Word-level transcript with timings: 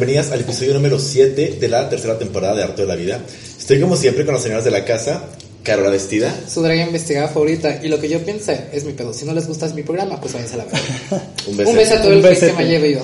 Bienvenidas 0.00 0.32
al 0.32 0.40
episodio 0.40 0.72
número 0.72 0.98
7 0.98 1.58
de 1.60 1.68
la 1.68 1.86
tercera 1.90 2.18
temporada 2.18 2.56
de 2.56 2.62
Arte 2.62 2.80
de 2.82 2.88
la 2.88 2.96
Vida. 2.96 3.20
Estoy 3.58 3.78
como 3.82 3.96
siempre 3.96 4.24
con 4.24 4.32
las 4.32 4.42
señoras 4.42 4.64
de 4.64 4.70
la 4.70 4.82
casa, 4.82 5.24
Carola 5.62 5.90
Vestida. 5.90 6.34
Su 6.48 6.62
draga 6.62 6.86
investigada 6.86 7.28
favorita. 7.28 7.80
Y 7.82 7.88
lo 7.88 8.00
que 8.00 8.08
yo 8.08 8.18
piense 8.20 8.68
es 8.72 8.84
mi 8.84 8.94
pedo. 8.94 9.12
Si 9.12 9.26
no 9.26 9.34
les 9.34 9.46
gusta 9.46 9.68
mi 9.74 9.82
programa, 9.82 10.18
pues 10.18 10.32
váyanse 10.32 10.54
a 10.54 10.56
la 10.56 10.64
verga. 10.64 11.24
Un 11.48 11.54
beso. 11.58 11.70
Un 11.70 11.76
beso 11.76 11.94
a 11.96 12.00
todo 12.00 12.12
Un 12.18 12.24
el 12.24 12.38
que 12.38 12.52
me 12.54 12.64
haya 12.64 12.86
ido. 12.86 13.02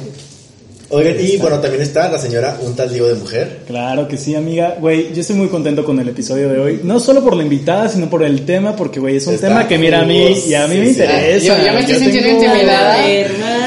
Oigan, 0.88 1.16
y 1.20 1.36
bueno, 1.36 1.58
también 1.58 1.82
está 1.82 2.08
la 2.08 2.16
señora 2.18 2.56
Un 2.62 2.74
tal 2.76 2.88
Diego 2.88 3.08
de 3.08 3.14
Mujer. 3.16 3.58
Claro 3.66 4.08
que 4.08 4.16
sí, 4.16 4.34
amiga. 4.34 4.76
Güey, 4.80 5.12
yo 5.12 5.20
estoy 5.20 5.36
muy 5.36 5.48
contento 5.48 5.84
con 5.84 6.00
el 6.00 6.08
episodio 6.08 6.48
de 6.48 6.58
hoy. 6.58 6.80
No 6.82 6.98
solo 6.98 7.22
por 7.22 7.36
la 7.36 7.42
invitada, 7.42 7.90
sino 7.90 8.08
por 8.08 8.22
el 8.22 8.46
tema, 8.46 8.74
porque, 8.74 9.00
güey, 9.00 9.16
es 9.16 9.26
un 9.26 9.34
Está 9.34 9.48
tema 9.48 9.68
que 9.68 9.76
mira 9.76 10.00
a 10.00 10.04
mí 10.06 10.32
y 10.48 10.54
a 10.54 10.66
mí 10.66 10.74
sí, 10.76 10.78
me 10.80 10.84
sí. 10.86 10.90
interesa. 10.92 11.44
Yo- 11.58 11.66
yo 11.66 11.72
me 11.74 11.80
estoy 11.80 11.94
sintiendo 11.96 12.28
tengo- 12.30 12.44
intimidada. 12.46 12.94
A 12.94 13.65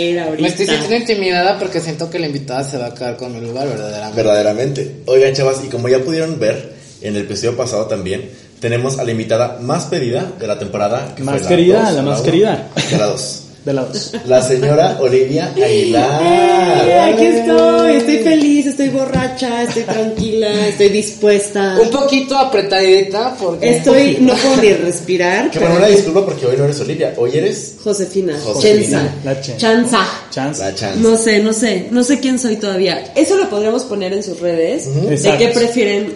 ver, 0.00 0.20
ahorita. 0.20 0.42
Me 0.42 0.48
estoy 0.48 0.66
sintiendo 0.66 0.96
intimidada 0.96 1.58
porque 1.58 1.80
siento 1.80 2.10
que 2.10 2.18
la 2.18 2.26
invitada 2.26 2.64
se 2.64 2.78
va 2.78 2.86
a 2.86 2.94
quedar 2.94 3.16
con 3.16 3.32
mi 3.32 3.40
lugar 3.40 3.68
verdaderamente. 3.68 4.16
Verdaderamente. 4.16 4.96
Oigan, 5.06 5.32
chavas, 5.32 5.62
y 5.64 5.68
como 5.68 5.88
ya 5.88 5.98
pudieron 6.00 6.38
ver 6.38 6.72
en 7.00 7.16
el 7.16 7.22
episodio 7.22 7.56
pasado 7.56 7.86
también, 7.86 8.30
tenemos 8.60 8.98
a 8.98 9.04
la 9.04 9.10
invitada 9.10 9.58
más 9.60 9.86
pedida 9.86 10.32
de 10.38 10.46
la 10.46 10.58
temporada. 10.58 11.14
que 11.14 11.22
Más 11.22 11.40
fue 11.40 11.48
querida, 11.48 11.84
dos, 11.84 11.94
la 11.94 12.02
más 12.02 12.20
uno, 12.20 12.24
querida. 12.24 12.68
De 12.90 12.98
la 12.98 13.06
2. 13.06 13.39
De 13.64 13.74
la 13.74 13.84
dos. 13.84 14.12
La 14.26 14.40
señora 14.40 14.96
Olivia 15.00 15.52
Aguilar. 15.54 17.12
aquí 17.12 17.24
estoy, 17.26 17.96
estoy 17.96 18.18
feliz, 18.18 18.66
estoy 18.66 18.88
borracha, 18.88 19.64
estoy 19.64 19.82
tranquila, 19.82 20.66
estoy 20.66 20.88
dispuesta. 20.88 21.76
Un 21.80 21.90
poquito 21.90 22.38
apretadita 22.38 23.36
porque... 23.38 23.76
Estoy, 23.76 24.16
no 24.20 24.34
puedo 24.34 24.62
ni 24.62 24.72
respirar. 24.72 25.50
Que 25.50 25.58
pero- 25.58 25.72
bueno, 25.72 25.86
una 25.86 25.94
disculpa 25.94 26.24
porque 26.24 26.46
hoy 26.46 26.56
no 26.56 26.64
eres 26.64 26.80
Olivia, 26.80 27.12
hoy 27.18 27.30
eres 27.36 27.74
Josefina, 27.84 28.38
Josefina. 28.42 28.80
Chenza, 28.80 29.14
La 29.24 29.40
Chen. 29.40 29.56
Chanza. 29.58 30.06
Chance. 30.30 30.60
la 30.62 30.74
chance. 30.74 30.98
No 31.00 31.16
sé, 31.18 31.38
no 31.40 31.52
sé, 31.52 31.88
no 31.90 32.02
sé 32.02 32.18
quién 32.20 32.38
soy 32.38 32.56
todavía. 32.56 33.12
Eso 33.14 33.36
lo 33.36 33.50
podríamos 33.50 33.82
poner 33.84 34.12
en 34.14 34.22
sus 34.22 34.40
redes. 34.40 34.88
¿De 35.22 35.36
qué 35.36 35.48
prefieren? 35.48 36.14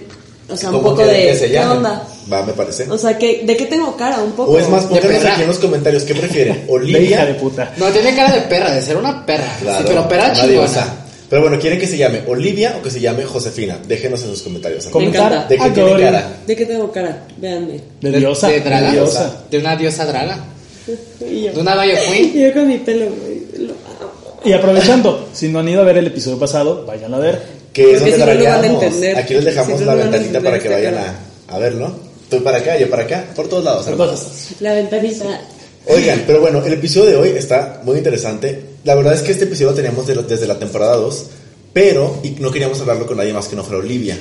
O 0.48 0.56
sea, 0.56 0.68
un 0.70 0.76
¿Cómo 0.76 0.90
poco 0.90 1.06
de. 1.06 1.26
que 1.26 1.36
se 1.36 1.50
¿Qué 1.50 1.58
onda? 1.58 2.06
Va, 2.30 2.42
me 2.42 2.52
parece. 2.52 2.90
O 2.90 2.98
sea, 2.98 3.16
que, 3.16 3.44
¿de 3.44 3.56
qué 3.56 3.66
tengo 3.66 3.96
cara? 3.96 4.18
Un 4.18 4.32
poco. 4.32 4.52
O 4.52 4.58
es 4.58 4.68
más, 4.68 4.88
De 4.88 5.00
pónganos 5.00 5.24
aquí 5.24 5.42
en 5.42 5.48
los 5.48 5.58
comentarios 5.58 6.04
qué 6.04 6.14
prefieren, 6.14 6.54
De 6.54 6.60
hija 6.60 6.66
de 6.66 6.72
Olivia, 6.72 7.38
puta. 7.38 7.72
No, 7.76 7.88
tiene 7.88 8.14
cara 8.14 8.34
de 8.34 8.42
perra, 8.42 8.74
de 8.74 8.82
ser 8.82 8.96
una 8.96 9.24
perra. 9.24 9.56
Claro, 9.60 9.78
sí, 9.78 9.84
pero 9.86 10.08
perra 10.08 10.32
chingona. 10.32 11.04
Pero 11.30 11.42
bueno, 11.42 11.58
¿quieren 11.58 11.80
que 11.80 11.86
se 11.86 11.96
llame 11.96 12.22
Olivia 12.28 12.76
o 12.78 12.82
que 12.82 12.90
se 12.90 13.00
llame 13.00 13.24
Josefina? 13.24 13.78
Déjenos 13.88 14.22
en 14.22 14.28
sus 14.28 14.42
comentarios. 14.42 14.84
¿De 14.84 14.90
qué 14.92 15.70
tiene 15.70 15.90
Adoro. 15.90 15.98
cara? 15.98 16.32
¿De 16.46 16.56
qué 16.56 16.66
tengo 16.66 16.92
cara? 16.92 17.26
Véanme. 17.38 17.80
De 18.00 18.12
diosa. 18.12 18.48
De, 18.48 18.60
draga. 18.60 18.86
De 18.88 18.92
diosa. 18.92 19.44
De 19.50 19.58
una 19.58 19.76
diosa 19.76 20.04
draga. 20.06 20.38
Y 21.26 21.44
yo, 21.44 21.52
De 21.52 21.60
una 21.60 21.74
Valle 21.74 21.98
Queen. 22.06 22.32
yo 22.34 22.52
con 22.52 22.68
mi 22.68 22.76
pelo, 22.78 23.06
güey. 23.06 23.66
Lo 23.66 23.72
amo. 23.72 24.40
Y 24.44 24.52
aprovechando, 24.52 25.28
si 25.32 25.48
no 25.48 25.60
han 25.60 25.68
ido 25.68 25.80
a 25.80 25.84
ver 25.84 25.96
el 25.96 26.06
episodio 26.06 26.38
pasado, 26.38 26.84
vayan 26.86 27.14
a 27.14 27.18
ver. 27.18 27.40
Que 27.74 27.92
es 27.92 28.00
donde 28.00 28.14
si 28.14 28.20
no 28.20 28.26
lo 28.26 28.32
van 28.32 28.42
a 28.42 28.42
dragueamos. 28.58 28.82
entender. 28.82 29.16
Aquí 29.18 29.34
les 29.34 29.44
dejamos 29.44 29.78
Si 29.78 29.84
la 29.84 29.94
ventanita 29.94 30.16
entender 30.18 30.42
para 30.42 30.62
que 30.62 30.68
vayan 30.70 30.94
a, 30.94 31.18
a 31.48 31.58
verlo. 31.58 31.94
Tú 32.30 32.42
para 32.42 32.58
acá, 32.58 32.78
yo 32.78 32.88
para 32.88 33.02
acá, 33.02 33.26
por 33.36 33.48
todos 33.48 33.62
lados. 33.64 33.84
Por 33.84 33.96
todas. 33.96 34.52
La 34.60 34.72
ventanita. 34.72 35.42
Oigan, 35.86 36.22
pero 36.26 36.40
bueno, 36.40 36.64
el 36.64 36.72
episodio 36.72 37.10
de 37.10 37.16
hoy 37.16 37.28
está 37.36 37.82
muy 37.84 37.98
interesante. 37.98 38.58
La 38.84 38.94
verdad 38.94 39.12
es 39.14 39.20
que 39.20 39.32
este 39.32 39.44
episodio 39.44 39.70
lo 39.70 39.76
teníamos 39.76 40.06
de 40.06 40.14
desde 40.14 40.46
la 40.46 40.58
temporada 40.58 40.96
2, 40.96 41.26
pero 41.72 42.20
y 42.22 42.30
no 42.40 42.50
queríamos 42.50 42.80
hablarlo 42.80 43.06
con 43.06 43.18
nadie 43.18 43.34
más 43.34 43.48
que 43.48 43.56
no 43.56 43.62
fuera 43.62 43.80
Olivia. 43.82 44.16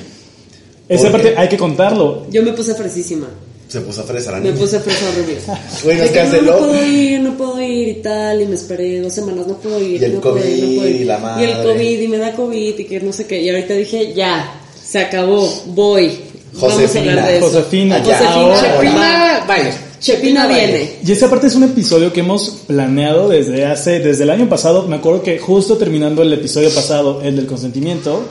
Esa 0.88 1.10
parte 1.10 1.34
hay 1.36 1.48
que 1.48 1.56
contarlo. 1.56 2.26
Yo 2.30 2.42
me 2.42 2.52
puse 2.52 2.74
fresísima. 2.74 3.28
Se 3.68 3.80
puso 3.80 4.02
a 4.02 4.04
fresar 4.04 4.34
a 4.34 4.40
Me 4.40 4.52
puse 4.52 4.78
fresa 4.80 5.06
rubia. 5.16 5.38
Güey, 5.82 5.96
nos 5.96 6.06
De 6.06 6.12
que 6.12 6.22
no, 6.22 6.30
canceló. 6.30 6.52
no 6.52 6.58
puedo 6.58 6.86
ir, 6.86 7.20
no 7.20 7.36
puedo 7.36 7.60
ir 7.62 7.88
y 7.88 7.94
tal, 7.94 8.42
y 8.42 8.46
me 8.46 8.54
esperé 8.54 9.00
dos 9.00 9.12
semanas, 9.12 9.46
no 9.46 9.56
puedo 9.56 9.80
ir. 9.80 10.00
Y 10.00 10.04
el 10.04 10.14
no 10.14 10.20
puedo 10.20 10.38
ir, 10.38 10.44
no 10.44 10.66
COVID 10.66 10.76
puedo 10.76 10.88
ir. 10.90 10.96
y 11.00 11.04
la 11.04 11.14
Y 11.14 11.44
el 11.44 11.54
madre. 11.54 11.62
COVID, 11.62 12.00
y 12.00 12.08
me 12.08 12.18
da 12.18 12.32
COVID, 12.32 12.78
y 12.78 12.84
que 12.84 13.00
no 13.00 13.12
sé 13.12 13.26
qué. 13.26 13.40
Y 13.42 13.48
ahorita 13.50 13.74
dije, 13.74 14.12
ya, 14.14 14.60
se 14.86 14.98
acabó, 15.00 15.48
voy. 15.66 16.18
Vamos 16.52 16.72
a 16.72 16.74
Josefina. 16.82 17.10
hablar 17.10 17.26
de 17.28 17.36
eso. 17.38 17.46
Josefina. 17.46 17.98
Josefina, 17.98 18.30
Ahora. 18.32 18.60
Chepina, 18.60 19.44
vaya. 19.48 19.74
Chepina 19.98 20.46
viene. 20.46 20.92
Y 21.04 21.12
esta 21.12 21.28
parte 21.30 21.46
es 21.46 21.54
un 21.56 21.64
episodio 21.64 22.12
que 22.12 22.20
hemos 22.20 22.50
planeado 22.66 23.28
desde 23.28 23.64
hace, 23.64 23.98
desde 24.00 24.24
el 24.24 24.30
año 24.30 24.48
pasado. 24.48 24.86
Me 24.86 24.96
acuerdo 24.96 25.22
que 25.22 25.38
justo 25.38 25.78
terminando 25.78 26.22
el 26.22 26.32
episodio 26.32 26.70
pasado, 26.70 27.22
el 27.24 27.34
del 27.36 27.46
consentimiento, 27.46 28.22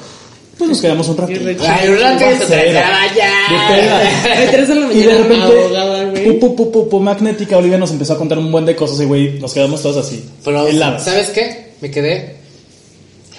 pues 0.58 0.69
nos 0.69 0.81
quedamos 0.81 1.08
un 1.09 1.18
ratito. 1.18 1.41
Ay, 1.68 1.90
un 1.90 2.00
rato 2.00 2.19
se 2.40 2.46
Cero. 2.47 2.72
tragaba 2.72 3.16
ya. 3.16 3.31
De 3.50 3.81
peda. 3.81 4.47
A 4.47 4.52
3 4.52 4.68
de 4.68 4.75
la 4.75 4.94
Y 4.94 5.02
de 5.02 5.18
repente, 5.18 6.40
pu, 6.40 6.56
pu, 6.56 6.72
pu, 6.72 6.90
pu, 6.90 7.00
magnética, 7.00 7.58
Olivia 7.58 7.78
nos 7.78 7.91
empezó 7.91 8.14
a 8.14 8.18
contar 8.18 8.38
un 8.38 8.52
buen 8.52 8.66
de 8.66 8.75
cosas 8.75 9.00
y, 9.02 9.06
güey, 9.06 9.40
nos 9.40 9.53
quedamos 9.53 9.81
todos 9.81 9.97
así. 10.06 10.24
Pero, 10.44 10.68
heladas. 10.68 11.03
¿sabes 11.03 11.30
qué? 11.30 11.74
Me 11.81 11.90
quedé 11.91 12.36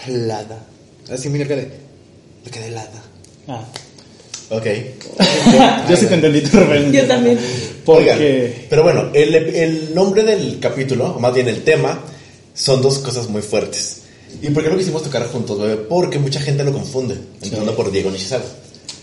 helada. 0.07 0.65
Así 1.11 1.29
me 1.29 1.39
quedé. 1.47 1.71
Me 2.45 2.51
quedé 2.51 2.67
helada. 2.69 3.03
Ah, 3.49 3.65
Ok. 4.51 4.67
yo 5.89 5.97
sí 5.97 6.07
te 6.07 6.15
entendí 6.15 6.43
tu 6.43 6.59
referencia. 6.59 7.03
Yo 7.03 7.09
también. 7.09 7.39
Porque... 7.85 8.13
Oigan, 8.13 8.67
pero 8.69 8.83
bueno, 8.83 9.11
el, 9.15 9.35
el 9.35 9.95
nombre 9.95 10.23
del 10.23 10.59
capítulo, 10.61 11.15
o 11.17 11.21
más 11.21 11.33
bien 11.35 11.49
el 11.49 11.63
tema, 11.65 12.01
son 12.55 12.83
dos 12.83 12.99
cosas 12.99 13.29
muy 13.29 13.41
fuertes. 13.43 14.03
¿Y 14.43 14.50
por 14.50 14.62
qué 14.62 14.71
lo 14.71 14.77
quisimos 14.77 15.03
tocar 15.03 15.27
juntos, 15.28 15.59
bebé? 15.59 15.77
Porque 15.77 16.19
mucha 16.19 16.41
gente 16.41 16.65
lo 16.65 16.72
confunde, 16.72 17.17
empezando 17.43 17.75
por 17.75 17.91
Diego 17.91 18.11
Nishizawa. 18.11 18.43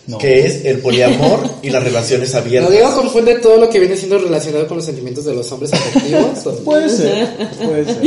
No. 0.07 0.17
Que 0.17 0.45
es 0.45 0.65
el 0.65 0.79
poliamor 0.79 1.47
y 1.61 1.69
las 1.69 1.83
relaciones 1.83 2.33
¿No 2.33 2.39
abiertas. 2.39 2.71
digo 2.71 2.95
confunde 2.95 3.35
todo 3.35 3.57
lo 3.57 3.69
que 3.69 3.79
viene 3.79 3.95
siendo 3.95 4.17
relacionado 4.17 4.67
con 4.67 4.77
los 4.77 4.85
sentimientos 4.85 5.25
de 5.25 5.33
los 5.35 5.51
hombres 5.51 5.73
afectivos? 5.73 6.39
Puede 6.65 6.89
ser, 6.89 7.27
puede 7.63 7.85
ser. 7.85 8.01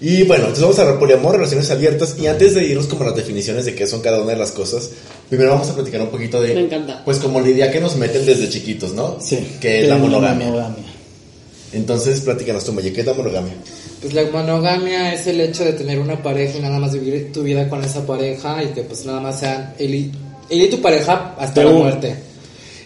Y 0.00 0.22
bueno, 0.24 0.44
entonces 0.44 0.62
vamos 0.62 0.78
a 0.78 0.82
hablar 0.82 0.98
poliamor, 0.98 1.36
relaciones 1.36 1.70
abiertas. 1.70 2.16
Y 2.18 2.26
antes 2.26 2.54
de 2.54 2.64
irnos 2.64 2.86
como 2.86 3.02
a 3.02 3.06
las 3.06 3.16
definiciones 3.16 3.64
de 3.64 3.74
qué 3.74 3.86
son 3.86 4.00
cada 4.02 4.20
una 4.20 4.32
de 4.32 4.38
las 4.38 4.52
cosas, 4.52 4.90
primero 5.28 5.50
vamos 5.50 5.68
a 5.68 5.74
platicar 5.74 6.00
un 6.02 6.08
poquito 6.08 6.40
de. 6.40 6.54
Me 6.54 6.60
encanta. 6.60 7.02
Pues 7.04 7.18
como 7.18 7.40
la 7.40 7.48
idea 7.48 7.70
que 7.72 7.80
nos 7.80 7.96
meten 7.96 8.24
desde 8.26 8.48
chiquitos, 8.48 8.92
¿no? 8.92 9.18
Sí. 9.20 9.38
Que 9.60 9.82
es 9.82 9.88
la 9.88 9.96
monogamia. 9.96 10.46
monogamia. 10.46 10.84
Entonces, 11.74 12.20
platícanos 12.20 12.64
tú, 12.64 12.72
Maye, 12.72 12.92
¿qué 12.92 13.00
es 13.00 13.06
la 13.06 13.14
monogamia? 13.14 13.54
Pues 14.00 14.14
la 14.14 14.24
monogamia 14.30 15.12
es 15.12 15.26
el 15.26 15.40
hecho 15.40 15.64
de 15.64 15.72
tener 15.72 15.98
una 15.98 16.22
pareja 16.22 16.58
y 16.58 16.60
nada 16.60 16.78
más 16.78 16.92
vivir 16.92 17.32
tu 17.32 17.42
vida 17.42 17.68
con 17.68 17.82
esa 17.82 18.06
pareja 18.06 18.62
y 18.62 18.68
que 18.68 18.82
pues 18.82 19.04
nada 19.04 19.20
más 19.20 19.40
sean 19.40 19.74
él 19.78 19.94
y, 19.94 20.12
él 20.50 20.62
y 20.62 20.70
tu 20.70 20.80
pareja 20.80 21.34
hasta 21.38 21.64
la 21.64 21.70
muerte. 21.70 22.14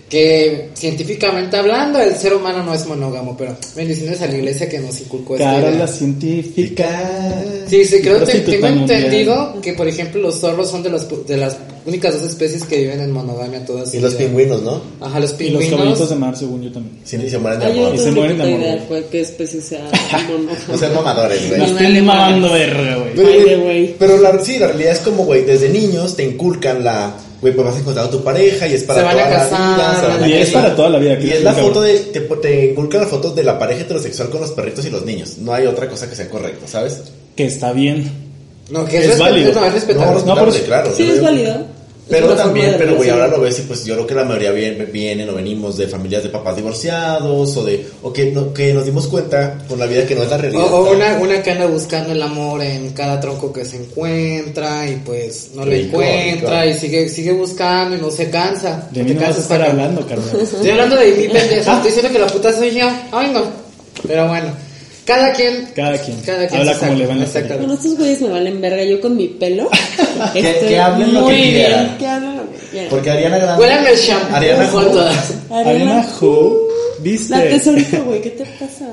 Que 0.08 0.70
científicamente 0.74 1.56
hablando 1.58 2.00
el 2.00 2.14
ser 2.16 2.32
humano 2.34 2.62
no 2.62 2.72
es 2.72 2.86
monógamo, 2.86 3.36
pero 3.36 3.54
bendiciones 3.76 4.22
a 4.22 4.26
la 4.26 4.36
iglesia 4.36 4.66
que 4.68 4.78
nos 4.78 4.98
inculcó 5.00 5.34
esta 5.34 5.52
Cara 5.52 5.68
idea. 5.68 5.80
la 5.80 5.86
científica. 5.86 7.42
Sí, 7.66 7.84
sí, 7.84 8.00
creo 8.00 8.24
que 8.24 8.32
tengo 8.40 8.68
mundial. 8.68 9.04
entendido 9.04 9.60
que 9.60 9.74
por 9.74 9.86
ejemplo 9.86 10.20
los 10.22 10.40
zorros 10.40 10.70
son 10.70 10.82
de 10.82 10.90
las 10.90 11.06
de 11.26 11.36
las 11.36 11.58
únicas 11.84 12.14
dos 12.14 12.22
especies 12.30 12.64
que 12.64 12.78
viven 12.78 13.00
en 13.00 13.12
monogamia 13.12 13.64
todas. 13.66 13.94
Y 13.94 14.00
los 14.00 14.14
pingüinos, 14.14 14.62
¿no? 14.62 14.80
Ajá, 15.00 15.20
los 15.20 15.30
Y 15.30 15.50
los 15.50 15.62
pingüinos. 15.62 15.70
caballitos 15.78 16.10
de 16.10 16.16
mar, 16.16 16.36
según 16.36 16.62
yo 16.62 16.72
también. 16.72 16.96
Sí, 17.04 17.16
y 17.22 17.28
se 17.30 17.38
mueren 17.38 17.60
de 17.60 17.66
Ay, 17.66 17.74
yo 17.74 17.80
amor. 17.86 17.94
no 17.94 18.00
Y 18.00 18.04
se 18.04 18.10
mueren 18.12 18.38
de 18.38 18.42
amor, 18.44 18.60
idea 18.60 18.76
de 18.76 19.04
qué 19.10 19.20
especie 19.20 19.60
sea. 19.60 19.90
No 20.68 20.78
sean 20.78 20.94
mamadores, 20.94 21.48
güey. 21.48 21.62
Estoy 21.62 21.84
vale 21.86 22.02
mamando 22.02 22.52
verga, 22.52 22.96
güey. 22.96 23.12
Pero, 23.14 23.28
Ay, 23.28 23.42
de 23.44 23.56
güey. 23.56 23.94
pero 23.98 24.18
la, 24.18 24.38
sí, 24.42 24.58
la 24.58 24.68
realidad 24.68 24.92
es 24.92 24.98
como, 25.00 25.24
güey, 25.24 25.44
desde 25.44 25.68
niños 25.68 26.16
te 26.16 26.24
inculcan 26.24 26.82
la, 26.84 27.14
güey, 27.40 27.54
pues 27.54 27.66
vas 27.66 27.76
a 27.76 27.78
encontrar 27.80 28.06
a 28.06 28.10
tu 28.10 28.22
pareja 28.22 28.66
y 28.66 28.74
es 28.74 28.84
para 28.84 29.02
toda 29.02 29.14
la 29.14 29.26
vida. 29.28 29.44
se 29.48 30.06
van 30.06 30.22
a 30.22 30.28
Y 30.28 30.32
es 30.34 30.50
para 30.50 30.76
toda 30.76 30.88
la 30.90 30.98
vida, 30.98 31.18
Y 31.20 31.30
es 31.30 31.42
la 31.42 31.54
foto 31.54 31.80
de, 31.82 31.98
te, 31.98 32.20
te 32.20 32.66
inculcan 32.66 33.02
las 33.02 33.10
fotos 33.10 33.34
de 33.34 33.44
la 33.44 33.58
pareja 33.58 33.82
heterosexual 33.82 34.30
con 34.30 34.40
los 34.40 34.50
perritos 34.52 34.84
y 34.84 34.90
los 34.90 35.04
niños. 35.04 35.38
No 35.38 35.52
hay 35.52 35.66
otra 35.66 35.88
cosa 35.88 36.08
que 36.08 36.16
sea 36.16 36.28
correcta, 36.28 36.66
¿sabes? 36.66 37.00
Que 37.36 37.46
está 37.46 37.72
bien. 37.72 38.10
No, 38.70 38.84
que 38.84 38.98
Es 38.98 39.06
es, 39.06 39.18
válido. 39.18 39.52
no, 39.52 39.64
es 39.64 39.72
respetar. 39.72 40.06
No, 40.26 40.34
no, 40.36 40.52
claro. 40.66 40.92
Sí, 40.94 41.08
es 41.08 41.22
válido. 41.22 41.77
Pero 42.08 42.28
también, 42.34 42.74
pero 42.78 42.96
güey, 42.96 43.10
ahora 43.10 43.28
lo 43.28 43.40
ves 43.40 43.58
y 43.58 43.62
pues 43.62 43.84
yo 43.84 43.94
creo 43.94 44.06
que 44.06 44.14
la 44.14 44.24
mayoría 44.24 44.50
viene- 44.52 44.84
vienen 44.86 45.28
o 45.28 45.34
venimos 45.34 45.76
de 45.76 45.88
familias 45.88 46.22
de 46.22 46.30
papás 46.30 46.56
divorciados 46.56 47.56
o 47.56 47.64
de, 47.64 47.86
o 48.02 48.12
que, 48.12 48.32
no- 48.32 48.52
que 48.54 48.72
nos 48.72 48.86
dimos 48.86 49.06
cuenta 49.08 49.58
con 49.68 49.78
la 49.78 49.86
vida 49.86 50.06
que 50.06 50.14
no 50.14 50.22
es 50.22 50.30
la 50.30 50.36
O, 50.36 50.40
realidad. 50.40 50.72
o 50.72 50.90
una, 50.92 51.18
una 51.18 51.42
que 51.42 51.50
anda 51.50 51.66
buscando 51.66 52.12
el 52.12 52.22
amor 52.22 52.62
en 52.62 52.90
cada 52.92 53.20
tronco 53.20 53.52
que 53.52 53.64
se 53.64 53.76
encuentra 53.76 54.88
y 54.88 54.96
pues 55.04 55.50
no 55.54 55.64
lo 55.66 55.72
encuentra 55.72 56.62
rico. 56.64 56.76
y 56.76 56.80
sigue 56.80 57.08
sigue 57.08 57.32
buscando 57.32 57.96
y 57.96 58.00
no 58.00 58.10
se 58.10 58.30
cansa. 58.30 58.88
De 58.90 59.00
No 59.02 59.08
mí 59.08 59.14
te 59.14 59.20
no 59.20 59.26
vas 59.26 59.36
a 59.36 59.40
estar 59.40 59.62
hablando, 59.62 60.06
carnal. 60.06 60.40
Estoy 60.40 60.70
hablando 60.70 60.96
de 60.96 61.12
mi 61.12 61.28
pendeja, 61.28 61.74
estoy 61.76 61.90
diciendo 61.92 62.12
que 62.12 62.18
la 62.18 62.26
puta 62.26 62.52
soy 62.52 62.70
yo. 62.70 62.88
Ay, 63.12 63.30
no. 63.32 63.42
Pero 64.06 64.28
bueno, 64.28 64.48
cada 65.08 65.32
quien. 65.32 65.68
Cada 65.74 65.98
quien. 65.98 66.20
Cada 66.20 66.46
quien 66.46 66.60
Habla 66.60 66.72
como 66.74 66.82
saca, 66.84 66.94
le 66.98 67.06
va 67.06 67.12
en 67.14 67.18
la 67.18 67.24
exactamente. 67.24 67.66
Bueno, 67.66 67.74
estos 67.74 67.96
güeyes 67.98 68.20
me 68.20 68.28
valen 68.28 68.60
verga. 68.60 68.84
Yo 68.84 69.00
con 69.00 69.16
mi 69.16 69.26
pelo. 69.28 69.68
Que- 70.34 70.78
hablen 70.78 71.14
lo 71.14 71.22
muy 71.22 71.34
que 71.34 71.40
bien. 71.42 71.54
quieran. 71.54 71.98
Que 71.98 72.06
hablen 72.06 72.36
lo 72.36 72.50
que 72.50 72.56
quieran. 72.70 72.88
Porque 72.90 73.10
Ariana 73.10 73.38
Grande. 73.38 73.62
Huélame 73.62 73.90
el 73.90 73.96
shampoo 73.96 74.36
Ariana 74.36 74.70
Ju- 74.70 74.90
todas. 74.90 75.34
Ariana 75.50 76.08
Who, 76.20 76.68
¿viste? 77.00 77.30
La 77.36 77.42
tesorita, 77.48 77.98
güey, 78.00 78.20
¿qué 78.20 78.30
te 78.30 78.44
pasa? 78.44 78.86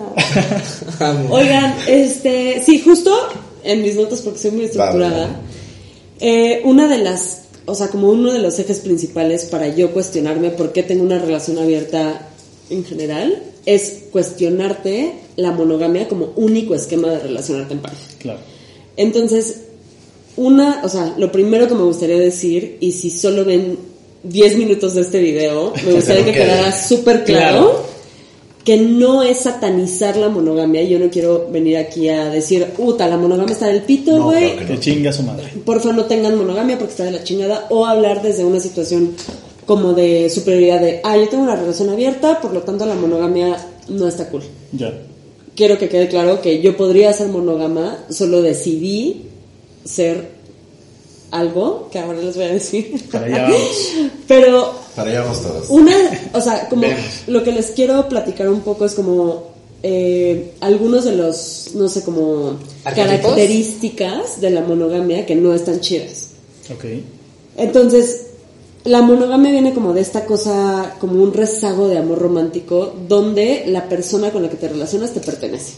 Amo. 1.09 1.33
Oigan, 1.35 1.75
este, 1.87 2.61
sí, 2.65 2.79
justo 2.81 3.11
en 3.63 3.81
mis 3.81 3.95
notas, 3.95 4.21
porque 4.21 4.39
soy 4.39 4.51
muy 4.51 4.65
estructurada, 4.65 5.27
eh, 6.19 6.61
una 6.63 6.87
de 6.87 6.99
las, 6.99 7.41
o 7.65 7.75
sea, 7.75 7.87
como 7.89 8.09
uno 8.09 8.31
de 8.31 8.39
los 8.39 8.57
ejes 8.59 8.79
principales 8.79 9.45
para 9.45 9.67
yo 9.67 9.91
cuestionarme 9.91 10.51
por 10.51 10.71
qué 10.71 10.83
tengo 10.83 11.03
una 11.03 11.17
relación 11.19 11.57
abierta 11.57 12.29
en 12.69 12.83
general, 12.85 13.43
es 13.65 14.03
cuestionarte 14.11 15.13
la 15.35 15.51
monogamia 15.51 16.07
como 16.07 16.31
único 16.35 16.75
esquema 16.75 17.09
de 17.09 17.19
relacionarte 17.19 17.73
en 17.73 17.79
pareja. 17.79 18.03
Claro. 18.19 18.39
Entonces, 18.97 19.61
una, 20.37 20.81
o 20.83 20.89
sea, 20.89 21.15
lo 21.17 21.31
primero 21.31 21.67
que 21.67 21.75
me 21.75 21.83
gustaría 21.83 22.17
decir, 22.17 22.77
y 22.79 22.91
si 22.91 23.09
solo 23.09 23.45
ven 23.45 23.77
10 24.23 24.57
minutos 24.57 24.95
de 24.95 25.01
este 25.01 25.19
video, 25.19 25.73
me 25.85 25.93
gustaría 25.93 26.25
que 26.25 26.33
quedara 26.33 26.71
súper 26.71 27.23
claro, 27.23 27.85
que 28.63 28.77
no 28.77 29.21
es 29.21 29.39
satanizar 29.41 30.17
la 30.17 30.27
monogamia. 30.29 30.81
Yo 30.83 30.97
no 30.97 31.09
quiero 31.11 31.47
venir 31.51 31.77
aquí 31.77 32.09
a 32.09 32.25
decir, 32.31 32.65
puta, 32.75 33.07
la 33.07 33.15
monogamia 33.17 33.53
está 33.53 33.67
del 33.67 33.83
pito, 33.83 34.17
No, 34.17 34.23
güey. 34.25 34.53
claro 34.53 34.67
que 34.67 34.73
Que 34.73 34.79
chinga 34.79 35.13
su 35.13 35.21
madre. 35.21 35.49
Porfa, 35.63 35.93
no 35.93 36.05
tengan 36.05 36.35
monogamia 36.35 36.75
porque 36.77 36.91
está 36.91 37.03
de 37.03 37.11
la 37.11 37.23
chingada. 37.23 37.67
O 37.69 37.85
hablar 37.85 38.23
desde 38.23 38.43
una 38.43 38.59
situación 38.59 39.11
como 39.65 39.93
de 39.93 40.29
superioridad 40.29 40.79
de, 40.81 41.01
ah, 41.03 41.17
yo 41.17 41.27
tengo 41.29 41.43
una 41.43 41.55
relación 41.55 41.89
abierta, 41.89 42.39
por 42.41 42.53
lo 42.53 42.61
tanto 42.61 42.85
la 42.85 42.95
monogamia 42.95 43.57
no 43.89 44.07
está 44.07 44.29
cool. 44.29 44.43
Ya. 44.71 44.93
Quiero 45.55 45.77
que 45.77 45.89
quede 45.89 46.07
claro 46.09 46.41
que 46.41 46.61
yo 46.61 46.75
podría 46.77 47.13
ser 47.13 47.27
monógama, 47.29 48.05
solo 48.09 48.41
decidí 48.41 49.23
ser 49.85 50.29
algo, 51.31 51.89
que 51.91 51.99
ahora 51.99 52.19
les 52.21 52.35
voy 52.35 52.45
a 52.45 52.53
decir. 52.53 53.01
Para 53.11 53.25
allá 53.25 53.41
vamos. 53.43 53.91
Pero 54.27 54.73
Para 54.95 55.09
allá 55.11 55.21
vamos 55.23 55.41
todos. 55.41 55.69
una, 55.69 55.95
o 56.33 56.41
sea, 56.41 56.67
como 56.69 56.83
lo 57.27 57.43
que 57.43 57.51
les 57.51 57.67
quiero 57.71 58.07
platicar 58.09 58.49
un 58.49 58.61
poco 58.61 58.85
es 58.85 58.93
como 58.93 59.55
eh, 59.83 60.51
algunos 60.61 61.05
de 61.05 61.15
los, 61.15 61.71
no 61.75 61.87
sé, 61.89 62.03
como 62.03 62.57
¿Arquetipos? 62.83 63.19
características 63.21 64.41
de 64.41 64.49
la 64.49 64.61
monogamia 64.61 65.25
que 65.25 65.35
no 65.35 65.53
están 65.53 65.79
chidas. 65.79 66.29
Ok. 66.73 66.85
Entonces, 67.57 68.27
la 68.85 69.01
monogamia 69.01 69.51
viene 69.51 69.73
como 69.73 69.93
de 69.93 70.01
esta 70.01 70.25
cosa, 70.25 70.95
como 70.99 71.21
un 71.21 71.33
rezago 71.33 71.87
de 71.87 71.97
amor 71.97 72.19
romántico, 72.19 72.93
donde 73.07 73.63
la 73.67 73.89
persona 73.89 74.29
con 74.31 74.43
la 74.43 74.49
que 74.49 74.57
te 74.57 74.67
relacionas 74.69 75.11
te 75.13 75.19
pertenece. 75.19 75.73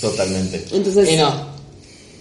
Totalmente. 0.00 0.64
Entonces, 0.72 1.10
Y 1.12 1.16
no. 1.16 1.30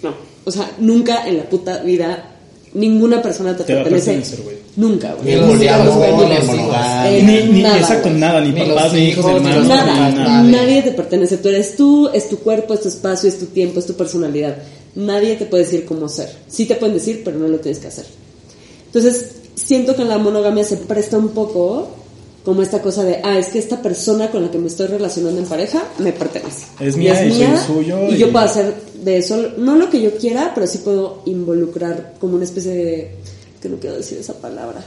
no, 0.03 0.13
o 0.45 0.51
sea, 0.51 0.71
nunca 0.79 1.27
en 1.27 1.37
la 1.37 1.43
puta 1.49 1.79
vida 1.83 2.35
ninguna 2.73 3.21
persona 3.21 3.55
te, 3.57 3.63
Te 3.63 3.73
va 3.73 3.81
a 3.81 3.83
pertenece. 3.83 4.11
pertenecer, 4.13 4.41
güey. 4.43 4.57
Nunca, 4.75 5.15
Ni 5.23 5.31
güey. 5.31 5.35
los 5.37 5.45
Nunca, 5.47 5.59
diablos, 5.59 5.95
güey, 5.95 6.11
ni 6.13 6.17
los 6.21 6.43
hijos. 6.43 6.55
hijos. 6.55 6.75
Eh, 7.05 7.23
Ni, 7.25 7.53
ni- 7.53 7.61
nada, 7.63 7.79
exacto, 7.79 8.09
güey. 8.09 8.19
nada, 8.21 8.41
ni, 8.41 8.51
papás, 8.51 8.93
ni 8.93 8.99
hijos, 9.05 9.25
hermanos, 9.25 9.67
Nada, 9.67 10.11
nada. 10.11 10.43
Nadie 10.43 10.81
te 10.83 10.91
pertenece. 10.91 11.37
Tú 11.37 11.49
eres 11.49 11.75
tú, 11.75 12.09
es 12.13 12.29
tu 12.29 12.37
cuerpo, 12.39 12.73
es 12.75 12.81
tu 12.81 12.87
espacio, 12.89 13.27
es 13.27 13.39
tu 13.39 13.47
tiempo, 13.47 13.79
es 13.79 13.85
tu 13.87 13.93
personalidad. 13.95 14.55
Nadie 14.95 15.35
te 15.35 15.45
puede 15.45 15.63
decir 15.63 15.85
cómo 15.85 16.07
ser. 16.09 16.29
Sí 16.47 16.65
te 16.65 16.75
pueden 16.75 16.95
decir, 16.95 17.23
pero 17.25 17.37
no 17.39 17.47
lo 17.47 17.57
tienes 17.59 17.79
que 17.79 17.87
hacer. 17.87 18.05
Entonces, 18.85 19.31
siento 19.65 19.95
que 19.95 20.01
en 20.03 20.09
la 20.09 20.17
monogamia 20.17 20.63
se 20.63 20.77
presta 20.77 21.17
un 21.17 21.29
poco 21.29 21.89
como 22.43 22.61
esta 22.61 22.81
cosa 22.81 23.03
de, 23.03 23.19
ah, 23.23 23.37
es 23.37 23.47
que 23.47 23.59
esta 23.59 23.81
persona 23.81 24.31
con 24.31 24.41
la 24.43 24.49
que 24.51 24.57
me 24.57 24.67
estoy 24.67 24.87
relacionando 24.87 25.39
en 25.39 25.47
pareja 25.47 25.83
me 25.99 26.13
pertenece. 26.13 26.65
Es 26.79 26.95
Y 26.95 26.99
mía 26.99 27.25
y 27.25 27.31
soy 27.31 27.57
suyo 27.67 28.07
Y, 28.09 28.15
y- 28.15 28.17
yo 28.17 28.31
puedo 28.31 28.45
hacer 28.45 28.73
de 29.03 29.17
eso, 29.17 29.37
no 29.57 29.75
lo 29.75 29.89
que 29.89 30.01
yo 30.01 30.15
quiera, 30.15 30.51
pero 30.55 30.65
sí 30.67 30.79
puedo 30.79 31.21
involucrar 31.25 32.13
como 32.19 32.35
una 32.35 32.45
especie 32.45 32.71
de, 32.73 33.11
que 33.61 33.69
no 33.69 33.77
quiero 33.77 33.97
decir 33.97 34.17
esa 34.17 34.33
palabra, 34.33 34.83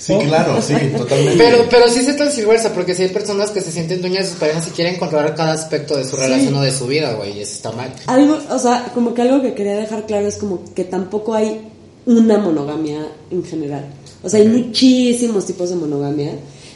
Sí, 0.00 0.14
claro, 0.26 0.62
sí, 0.62 0.74
totalmente. 0.96 1.36
Pero, 1.36 1.64
pero 1.70 1.90
sí 1.90 2.02
se 2.02 2.14
transversa, 2.14 2.72
porque 2.72 2.94
si 2.94 3.02
hay 3.02 3.10
personas 3.10 3.50
que 3.50 3.60
se 3.60 3.70
sienten 3.70 4.00
dueñas 4.00 4.24
de 4.24 4.30
sus 4.30 4.38
parejas 4.40 4.66
y 4.66 4.70
quieren 4.70 4.98
controlar 4.98 5.34
cada 5.34 5.52
aspecto 5.52 5.94
de 5.94 6.04
su 6.04 6.16
relación 6.16 6.54
o 6.54 6.62
de 6.62 6.72
su 6.72 6.86
vida, 6.86 7.12
güey, 7.12 7.36
y 7.36 7.42
eso 7.42 7.52
está 7.52 7.70
mal. 7.72 7.92
Algo, 8.06 8.38
o 8.50 8.58
sea, 8.58 8.90
como 8.94 9.12
que 9.12 9.20
algo 9.20 9.42
que 9.42 9.52
quería 9.52 9.74
dejar 9.76 10.06
claro 10.06 10.26
es 10.26 10.36
como 10.36 10.64
que 10.74 10.84
tampoco 10.84 11.34
hay 11.34 11.60
una 12.06 12.38
monogamia 12.38 13.06
en 13.30 13.44
general. 13.44 13.86
O 14.22 14.28
sea, 14.28 14.40
hay 14.40 14.48
muchísimos 14.48 15.46
tipos 15.46 15.70
de 15.70 15.76
monogamia 15.76 16.32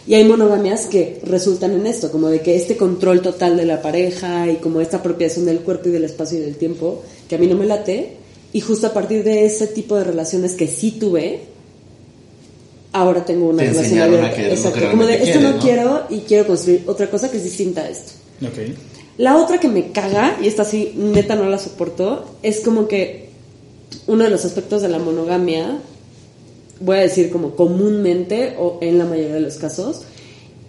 y 0.06 0.14
hay 0.14 0.24
monogamias 0.24 0.86
que 0.86 1.20
resultan 1.24 1.72
en 1.72 1.86
esto, 1.86 2.10
como 2.12 2.28
de 2.28 2.40
que 2.40 2.56
este 2.56 2.76
control 2.76 3.22
total 3.22 3.56
de 3.56 3.64
la 3.64 3.80
pareja 3.80 4.50
y 4.50 4.56
como 4.56 4.80
esta 4.80 4.98
apropiación 4.98 5.46
del 5.46 5.60
cuerpo 5.60 5.88
y 5.88 5.92
del 5.92 6.04
espacio 6.04 6.38
y 6.38 6.42
del 6.42 6.56
tiempo, 6.56 7.02
que 7.28 7.36
a 7.36 7.38
mí 7.38 7.46
no 7.46 7.56
me 7.56 7.66
late, 7.66 8.16
y 8.52 8.60
justo 8.60 8.86
a 8.86 8.92
partir 8.92 9.24
de 9.24 9.46
ese 9.46 9.66
tipo 9.66 9.96
de 9.96 10.04
relaciones 10.04 10.52
que 10.52 10.68
sí 10.68 10.92
tuve, 10.92 11.40
ahora 12.92 13.24
tengo 13.24 13.48
una 13.48 13.62
Te 13.62 13.70
relación 13.70 14.00
abierta. 14.00 14.34
que 14.34 14.52
Exacto, 14.52 14.90
como 14.90 15.06
de 15.06 15.14
esto 15.22 15.40
no 15.40 15.58
quieres, 15.58 15.84
quiero 15.84 16.02
y 16.10 16.18
quiero 16.20 16.46
construir 16.46 16.84
otra 16.86 17.10
cosa 17.10 17.30
que 17.30 17.38
es 17.38 17.44
distinta 17.44 17.80
a 17.82 17.88
esto. 17.88 18.12
Ok. 18.42 18.58
La 19.16 19.38
otra 19.38 19.58
que 19.58 19.68
me 19.68 19.90
caga, 19.90 20.38
y 20.42 20.48
esta 20.48 20.64
sí, 20.64 20.92
neta 20.96 21.34
no 21.34 21.48
la 21.48 21.58
soporto, 21.58 22.24
es 22.42 22.60
como 22.60 22.88
que 22.88 23.30
uno 24.06 24.24
de 24.24 24.30
los 24.30 24.44
aspectos 24.44 24.82
de 24.82 24.88
la 24.88 24.98
monogamia, 24.98 25.78
voy 26.80 26.96
a 26.96 27.00
decir 27.00 27.30
como 27.30 27.54
comúnmente 27.54 28.56
o 28.58 28.78
en 28.80 28.98
la 28.98 29.04
mayoría 29.04 29.34
de 29.34 29.40
los 29.40 29.56
casos, 29.56 30.02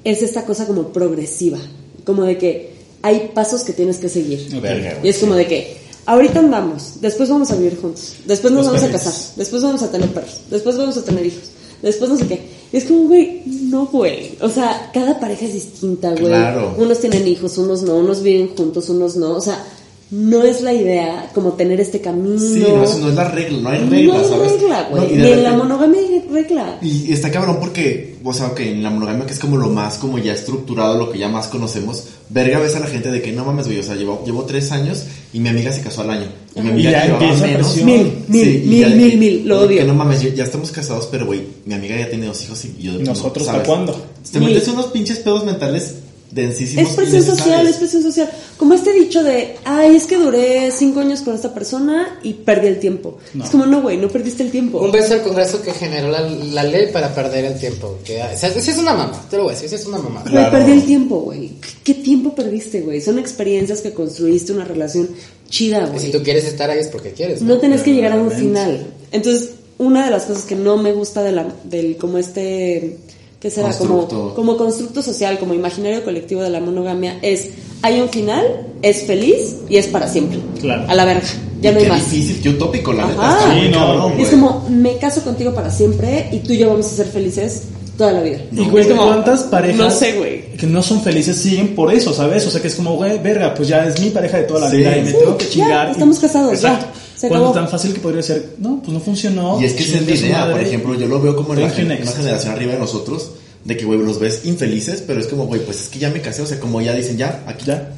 es 0.04 0.22
esta 0.22 0.45
cosa 0.45 0.68
como 0.68 0.89
progresiva, 0.89 1.60
como 2.06 2.24
de 2.24 2.38
que 2.38 2.74
hay 3.01 3.31
pasos 3.33 3.63
que 3.63 3.74
tienes 3.74 3.98
que 3.98 4.10
seguir. 4.10 4.60
Verga, 4.62 5.00
Y 5.04 5.10
es 5.10 5.18
como 5.18 5.36
de 5.36 5.48
que 5.48 5.77
ahorita 6.06 6.39
andamos, 6.39 7.01
después 7.01 7.30
vamos 7.30 7.51
a 7.51 7.56
vivir 7.56 7.80
juntos, 7.80 8.16
después 8.25 8.54
nos 8.54 8.66
Los 8.66 8.74
vamos 8.74 8.89
a 8.89 8.92
casar, 8.92 9.13
después 9.36 9.63
vamos 9.63 9.81
a 9.81 9.92
tener 9.92 10.10
perros, 10.13 10.42
después 10.50 10.78
vamos 10.78 10.98
a 10.98 11.04
tener 11.04 11.25
hijos, 11.25 11.51
después 11.81 12.10
no 12.10 12.18
sé 12.18 12.28
qué. 12.28 12.56
Y 12.71 12.78
es 12.78 12.86
como, 12.86 13.04
güey, 13.04 13.42
no, 13.45 13.86
güey. 13.88 14.38
O 14.42 14.50
sea, 14.50 14.89
cada 14.94 15.19
pareja 15.19 15.45
es 15.45 15.54
distinta, 15.54 16.12
güey. 16.12 16.25
Claro. 16.25 16.75
Unos 16.78 17.00
tienen 17.00 17.28
hijos, 17.28 17.57
unos 17.57 17.83
no, 17.83 17.95
unos 17.95 18.21
viven 18.21 18.56
juntos, 18.56 18.89
unos 18.89 19.16
no. 19.16 19.33
O 19.33 19.42
sea, 19.42 19.63
no 20.12 20.44
es 20.44 20.62
la 20.62 20.72
idea 20.72 21.31
como 21.34 21.54
tener 21.54 21.80
este 21.81 22.00
camino. 22.00 22.40
Sí, 22.40 22.60
no, 22.60 22.84
eso 22.84 23.00
no 23.00 23.10
es 23.10 23.16
la 23.16 23.28
regla, 23.30 23.60
no 23.60 23.69
hay 23.69 23.80
No 23.81 23.90
regla, 23.90 24.19
hay 24.19 24.25
¿sabes? 24.30 24.52
regla, 24.54 24.88
güey. 24.92 25.16
No, 25.16 25.28
y 25.28 25.31
en 25.31 25.44
la 25.44 25.54
monogamia 25.54 26.00
hay 26.00 26.24
regla. 26.31 26.78
Y 26.81 27.12
está 27.12 27.31
cabrón 27.31 27.57
porque, 27.60 28.16
o 28.24 28.31
sea, 28.34 28.54
que 28.54 28.72
en 28.72 28.84
la 28.84 28.92
monogamia 28.92 29.25
que 29.25 29.34
es 29.34 29.40
como 29.40 29.57
lo 29.57 29.69
más, 29.69 29.96
como 29.98 30.19
ya 30.19 30.34
estructurado, 30.34 30.98
lo 30.98 31.12
que 31.12 31.18
ya 31.18 31.28
más 31.28 31.48
conocemos, 31.48 32.04
verga 32.30 32.60
ves 32.60 32.75
a 32.75 32.80
la 32.81 32.88
gente 32.88 33.10
de 33.12 33.22
que 33.22 33.31
no 33.31 33.46
mames, 33.46 33.66
güey, 33.66 33.80
o 33.80 33.84
sea, 33.84 33.96
llevo, 33.96 34.22
llevo 34.25 34.44
tres 34.46 34.72
años 34.72 35.04
y 35.34 35.40
mi 35.40 35.50
amiga 35.50 35.72
se 35.72 35.81
casó 35.81 36.02
al 36.02 36.12
año. 36.12 36.28
Y 36.56 36.62
mi 36.62 36.68
Y 36.68 36.72
amiga 36.72 36.92
ya 36.92 37.06
llevaba 37.06 37.24
empieza 37.25 37.48
menos. 37.48 37.75
Mil, 37.78 37.86
mil, 37.86 38.63
mil, 38.63 38.96
mil, 38.96 39.12
que- 39.12 39.18
mil, 39.18 39.48
lo 39.48 39.60
que 39.62 39.66
odio. 39.66 39.86
no 39.86 39.95
mames, 39.95 40.21
ya, 40.21 40.30
ya 40.30 40.44
estamos 40.44 40.71
casados, 40.71 41.07
pero 41.12 41.26
güey, 41.26 41.42
mi 41.66 41.74
amiga 41.74 41.97
ya 41.97 42.09
tiene 42.09 42.28
dos 42.28 42.42
hijos 42.44 42.64
y 42.64 42.76
yo 42.81 42.94
¿Y 42.94 43.04
nosotros 43.04 43.47
para 43.47 43.64
cuándo? 43.64 44.00
Te 44.31 44.40
metes 44.40 44.68
unos 44.68 44.85
pinches 44.88 45.18
pedos 45.19 45.44
mentales 45.45 45.95
densísimos. 46.35 46.89
Es 46.89 46.95
presión 46.95 47.23
social, 47.23 47.65
es 47.65 47.77
presión 47.77 48.04
social. 48.04 48.30
Como 48.57 48.73
este 48.73 48.92
dicho 48.94 49.23
de, 49.23 49.56
ay, 49.63 49.95
es 49.95 50.06
que 50.06 50.18
duré 50.18 50.69
cinco 50.71 50.99
años 50.99 51.21
con 51.21 51.33
esta 51.33 51.54
persona 51.54 52.19
y 52.21 52.33
perdí 52.33 52.68
el 52.68 52.80
tiempo. 52.80 53.18
No. 53.33 53.44
Es 53.45 53.49
como, 53.49 53.65
no, 53.65 53.81
güey, 53.81 53.97
no 53.97 54.09
perdiste 54.09 54.44
el 54.44 54.51
tiempo. 54.51 54.80
Un 54.80 54.92
beso 54.92 55.13
al 55.13 55.23
Congreso 55.23 55.61
que 55.61 55.71
generó 55.71 56.09
la, 56.09 56.21
la 56.21 56.63
ley 56.63 56.89
para 56.92 57.15
perder 57.15 57.45
el 57.45 57.57
tiempo. 57.59 57.97
Que, 58.04 58.21
o 58.21 58.37
sea, 58.37 58.49
es 58.49 58.77
una 58.77 58.94
mamá, 58.94 59.25
te 59.30 59.37
lo 59.37 59.44
voy 59.44 59.51
a 59.51 59.56
decir, 59.56 59.69
sí 59.69 59.75
es 59.75 59.85
una 59.85 59.97
mamá. 59.97 60.21
Güey, 60.21 60.33
Claro. 60.33 60.51
perdí 60.51 60.71
el 60.73 60.85
tiempo, 60.85 61.19
güey. 61.21 61.51
¿Qué 61.83 61.94
tiempo 61.95 62.35
perdiste, 62.35 62.81
güey? 62.81 62.99
Son 63.01 63.18
experiencias 63.18 63.81
que 63.81 63.94
construiste 63.94 64.51
una 64.51 64.65
relación 64.65 65.09
chida, 65.49 65.83
Y 65.95 65.99
si 65.99 66.07
güey. 66.07 66.11
tú 66.11 66.23
quieres 66.23 66.45
estar 66.45 66.69
ahí 66.69 66.80
es 66.80 66.87
porque 66.89 67.11
quieres. 67.11 67.42
No 67.42 67.57
tenés 67.59 67.81
que 67.81 67.94
llegar 67.94 68.11
a 68.11 68.15
un 68.21 68.30
final. 68.31 68.85
Entonces, 69.11 69.51
una 69.77 70.06
de 70.06 70.11
las 70.11 70.23
cosas 70.23 70.44
que 70.44 70.56
no 70.56 70.77
me 70.77 70.94
gusta 70.94 71.21
de 71.23 71.31
la, 71.33 71.47
del, 71.65 71.97
como 71.97 72.18
este, 72.18 72.97
¿qué 73.39 73.49
será? 73.51 73.69
Como, 73.77 73.97
Constructo. 73.99 74.33
como 74.35 74.57
constructo 74.57 75.01
social, 75.01 75.37
como 75.39 75.54
imaginario 75.54 76.04
colectivo 76.04 76.42
de 76.42 76.49
la 76.49 76.59
monogamia, 76.59 77.19
es, 77.21 77.49
hay 77.81 77.99
un 78.01 78.09
final, 78.09 78.44
es 78.81 79.04
feliz 79.04 79.56
y 79.69 79.77
es 79.77 79.87
para 79.87 80.07
siempre. 80.07 80.39
Claro. 80.61 80.85
A 80.87 80.95
la 80.95 81.06
verga. 81.06 81.21
Ya 81.61 81.71
Y 81.71 81.73
no 81.73 81.80
hay 81.80 81.85
qué 81.85 81.92
más. 81.92 82.11
difícil, 82.11 82.42
qué 82.42 82.49
utópico, 82.49 82.94
la 82.94 83.06
neta. 83.07 83.21
Ajá. 83.21 83.37
Está 83.39 83.54
muy 83.54 83.61
Sí, 83.65 83.69
no. 83.71 83.77
cabrón, 83.80 84.13
Y 84.19 84.21
es 84.23 84.30
como, 84.30 84.65
me 84.69 84.97
caso 84.97 85.21
contigo 85.23 85.54
para 85.54 85.69
siempre 85.71 86.30
y 86.31 86.39
tú 86.39 86.54
y 86.54 86.57
yo 86.57 86.69
vamos 86.69 86.85
a 86.85 86.89
ser 86.89 87.07
felices 87.07 87.63
toda 87.97 88.11
la 88.11 88.21
vida. 88.21 88.39
Y 88.51 88.65
güey, 88.65 88.87
como, 88.89 89.06
¿cuántas 89.07 89.44
parejas 89.44 89.77
No 89.77 89.89
sé, 89.89 90.13
güey. 90.18 90.51
que 90.57 90.68
no 90.68 90.81
son 90.83 91.01
felices 91.01 91.37
siguen 91.37 91.73
por 91.75 91.94
eso, 91.94 92.13
¿sabes? 92.13 92.45
O 92.45 92.51
sea, 92.51 92.61
que 92.61 92.68
es 92.68 92.75
como, 92.75 92.95
güey, 92.97 93.19
verga, 93.19 93.54
pues 93.56 93.69
ya 93.69 93.85
es 93.87 93.99
mi 94.01 94.09
pareja 94.09 94.37
de 94.37 94.44
toda 94.44 94.61
la 94.61 94.69
Sí. 94.71 94.77
vida 94.77 94.97
y 94.97 95.01
me 95.01 95.11
Sí, 95.11 95.18
tengo 95.18 95.37
que 95.37 95.45
ya, 95.45 95.49
chingar. 95.51 95.87
y- 95.87 95.92
estamos 95.92 96.19
casados, 96.19 96.61
ya, 96.61 96.73
Exacto. 96.73 96.99
Se 97.16 97.28
Cuando 97.28 97.48
acabó. 97.50 97.60
tan 97.66 97.69
fácil 97.69 97.94
que 97.94 98.00
podría 98.00 98.22
ser, 98.24 98.56
no, 98.60 98.81
pues 98.81 98.94
no 98.94 99.00
funcionó. 99.00 99.60
Y 99.62 99.66
es 99.66 99.74
que 99.74 99.84
esa 99.84 99.98
es 100.00 100.06
la 100.07 100.16
idea, 100.16 100.52
por 100.52 100.62
ejemplo, 100.62 100.95
yo 100.95 101.07
lo 101.07 101.22
veo 101.22 101.36
como 101.36 101.54
en 101.54 101.62
la 101.62 101.68
Thank 101.68 101.80
you, 101.80 101.88
gen- 101.88 102.02
una 102.04 102.12
generación 102.12 102.54
arriba 102.54 102.74
de 102.74 102.80
nosotros, 102.80 103.31
de 103.64 103.78
que, 103.78 103.86
güey, 103.86 104.00
los 104.00 104.19
ves 104.19 104.42
infelices, 104.45 105.04
pero 105.06 105.19
es 105.19 105.28
como, 105.28 105.45
güey, 105.48 105.62
pues 105.66 105.81
es 105.81 105.88
que 105.90 106.00
ya 106.00 106.10
me 106.12 106.22
casé, 106.22 106.42
o 106.42 106.45
sea, 106.45 106.60
como 106.60 106.81
ya 106.81 106.94
dicen, 106.94 107.18
ya, 107.18 107.44
aquí 107.48 107.66
Ya. 107.66 107.92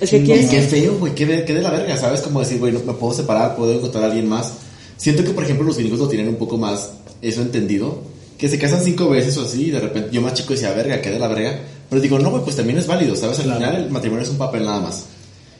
Es 0.00 0.10
que 0.10 0.22
quieres 0.22 0.48
qué 0.48 0.62
feo, 0.62 0.96
güey, 0.98 1.12
qué 1.14 1.26
de, 1.26 1.44
qué 1.44 1.54
de 1.54 1.60
la 1.62 1.70
verga, 1.70 1.96
¿sabes? 1.96 2.20
Como 2.20 2.38
decir, 2.38 2.58
güey, 2.60 2.72
no 2.72 2.78
me 2.84 2.92
puedo 2.92 3.14
separar, 3.14 3.56
puedo 3.56 3.72
encontrar 3.72 4.04
a 4.04 4.06
alguien 4.06 4.28
más. 4.28 4.52
Siento 4.96 5.24
que, 5.24 5.30
por 5.30 5.42
ejemplo, 5.42 5.66
los 5.66 5.76
gringos 5.76 5.98
lo 5.98 6.08
tienen 6.08 6.28
un 6.28 6.36
poco 6.36 6.56
más 6.56 6.90
eso 7.20 7.42
entendido, 7.42 8.02
que 8.38 8.48
se 8.48 8.58
casan 8.60 8.84
cinco 8.84 9.08
veces 9.08 9.36
o 9.38 9.42
así, 9.42 9.64
y 9.66 9.70
de 9.72 9.80
repente 9.80 10.10
yo 10.12 10.20
más 10.20 10.34
chico 10.34 10.52
decía, 10.52 10.70
verga, 10.72 11.00
qué 11.02 11.10
de 11.10 11.18
la 11.18 11.26
verga. 11.26 11.58
Pero 11.90 12.00
digo, 12.00 12.18
no, 12.20 12.30
güey, 12.30 12.44
pues 12.44 12.54
también 12.54 12.78
es 12.78 12.86
válido, 12.86 13.16
¿sabes? 13.16 13.38
Al 13.40 13.46
Claro. 13.46 13.58
final 13.60 13.76
el 13.86 13.90
matrimonio 13.90 14.22
es 14.22 14.30
un 14.30 14.38
papel 14.38 14.64
nada 14.64 14.80
más. 14.80 15.04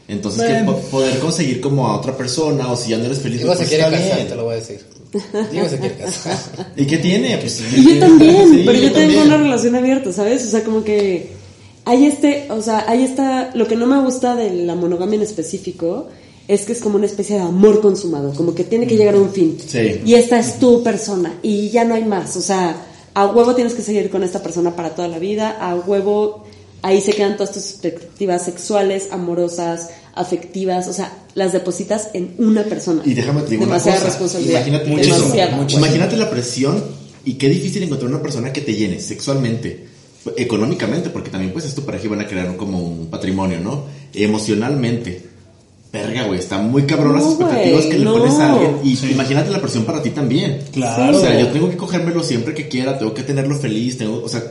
Entonces, 0.08 0.42
que 0.42 0.52
Bueno. 0.64 0.76
poder 0.90 1.18
conseguir 1.18 1.60
como 1.60 1.86
a 1.86 1.96
otra 1.98 2.16
persona, 2.16 2.72
o 2.72 2.76
si 2.76 2.90
ya 2.90 2.98
no 2.98 3.04
eres 3.04 3.18
feliz, 3.18 3.42
pues 3.44 3.58
se 3.58 3.66
quiere 3.66 3.84
está 3.84 3.96
casar, 3.96 4.16
bien. 4.16 4.28
te 4.28 4.34
lo 4.34 4.44
voy 4.44 4.54
a 4.54 4.56
decir. 4.56 4.80
Diego 5.52 5.68
se 5.68 5.78
quiere 5.78 5.94
casar. 5.96 6.38
¿Y 6.76 6.86
qué 6.86 6.98
tiene? 6.98 7.36
Pues, 7.38 7.62
Y 7.76 7.94
yo 7.94 7.98
también, 8.00 8.48
Sí, 8.50 8.62
pero 8.66 8.78
yo, 8.78 8.92
tengo 8.92 8.94
también. 9.00 9.26
una 9.26 9.36
relación 9.36 9.76
abierta, 9.76 10.12
¿sabes? 10.12 10.46
O 10.46 10.50
sea, 10.50 10.64
como 10.64 10.82
que 10.82 11.28
hay 11.84 12.06
este, 12.06 12.46
o 12.50 12.60
sea, 12.62 12.84
hay 12.88 13.04
esta, 13.04 13.50
lo 13.54 13.66
que 13.68 13.76
no 13.76 13.86
me 13.86 14.00
gusta 14.02 14.34
de 14.34 14.50
la 14.64 14.74
monogamia 14.74 15.16
en 15.16 15.22
específico 15.22 16.08
es 16.46 16.62
que 16.64 16.72
es 16.72 16.80
como 16.80 16.96
una 16.96 17.06
especie 17.06 17.36
de 17.36 17.42
amor 17.42 17.80
consumado, 17.82 18.32
como 18.32 18.54
que 18.54 18.64
tiene 18.64 18.86
que 18.86 18.96
llegar 18.96 19.14
a 19.14 19.18
un 19.18 19.30
fin. 19.30 19.58
Sí. 19.66 20.00
Y 20.06 20.14
esta 20.14 20.38
es 20.38 20.58
tu 20.58 20.82
persona 20.82 21.34
y 21.42 21.68
ya 21.68 21.84
no 21.84 21.94
hay 21.94 22.04
más, 22.04 22.34
o 22.36 22.40
sea, 22.40 22.76
a 23.14 23.26
huevo 23.26 23.54
tienes 23.54 23.74
que 23.74 23.82
seguir 23.82 24.08
con 24.10 24.22
esta 24.22 24.42
persona 24.42 24.74
para 24.74 24.94
toda 24.94 25.08
la 25.08 25.18
vida, 25.18 25.58
a 25.60 25.74
huevo 25.74 26.44
ahí 26.82 27.00
se 27.00 27.12
quedan 27.12 27.36
todas 27.36 27.52
tus 27.52 27.64
expectativas 27.70 28.44
sexuales, 28.44 29.08
amorosas, 29.10 29.90
afectivas, 30.14 30.88
o 30.88 30.92
sea, 30.92 31.12
las 31.34 31.52
depositas 31.52 32.10
en 32.14 32.34
una 32.38 32.64
persona. 32.64 33.02
Y 33.04 33.14
déjame 33.14 33.42
te 33.42 33.50
digo 33.50 33.64
Demasiada 33.66 33.98
una 33.98 34.06
cosa. 34.06 34.18
responsabilidad. 34.18 34.66
Imagínate. 34.66 34.90
Demasiada. 35.06 35.56
muchísimo. 35.56 35.86
Imagínate 35.86 36.16
la 36.16 36.30
presión 36.30 36.84
y 37.24 37.34
qué 37.34 37.48
difícil 37.48 37.82
encontrar 37.82 38.10
una 38.10 38.22
persona 38.22 38.52
que 38.52 38.60
te 38.60 38.74
llene 38.74 39.00
sexualmente, 39.00 39.86
económicamente, 40.36 41.10
porque 41.10 41.30
también 41.30 41.52
pues 41.52 41.64
es 41.64 41.74
tu 41.74 41.84
pareja 41.84 42.06
y 42.06 42.08
van 42.08 42.20
a 42.20 42.26
crear 42.26 42.56
como 42.56 42.78
un 42.80 43.06
patrimonio, 43.08 43.60
¿no? 43.60 43.84
Emocionalmente. 44.14 45.22
Verga, 45.90 46.24
güey, 46.26 46.38
está 46.38 46.58
muy 46.58 46.82
cabrón 46.82 47.14
las 47.14 47.24
No, 47.24 47.30
expectativas 47.30 47.78
güey, 47.80 47.88
que 47.90 47.98
le 47.98 48.04
no. 48.04 48.12
pones 48.12 48.34
a 48.34 48.52
alguien. 48.52 48.76
Y 48.84 48.94
Sí. 48.96 49.10
imagínate 49.10 49.50
la 49.50 49.60
presión 49.60 49.84
para 49.84 50.02
ti 50.02 50.10
también. 50.10 50.60
Claro. 50.72 51.16
O 51.16 51.20
sea, 51.20 51.38
yo 51.40 51.48
tengo 51.48 51.70
que 51.70 51.76
cogérmelo 51.78 52.22
siempre 52.22 52.52
que 52.54 52.68
quiera, 52.68 52.98
tengo 52.98 53.14
que 53.14 53.22
tenerlo 53.22 53.56
feliz, 53.56 53.96
tengo, 53.96 54.22
o 54.22 54.28
sea, 54.28 54.42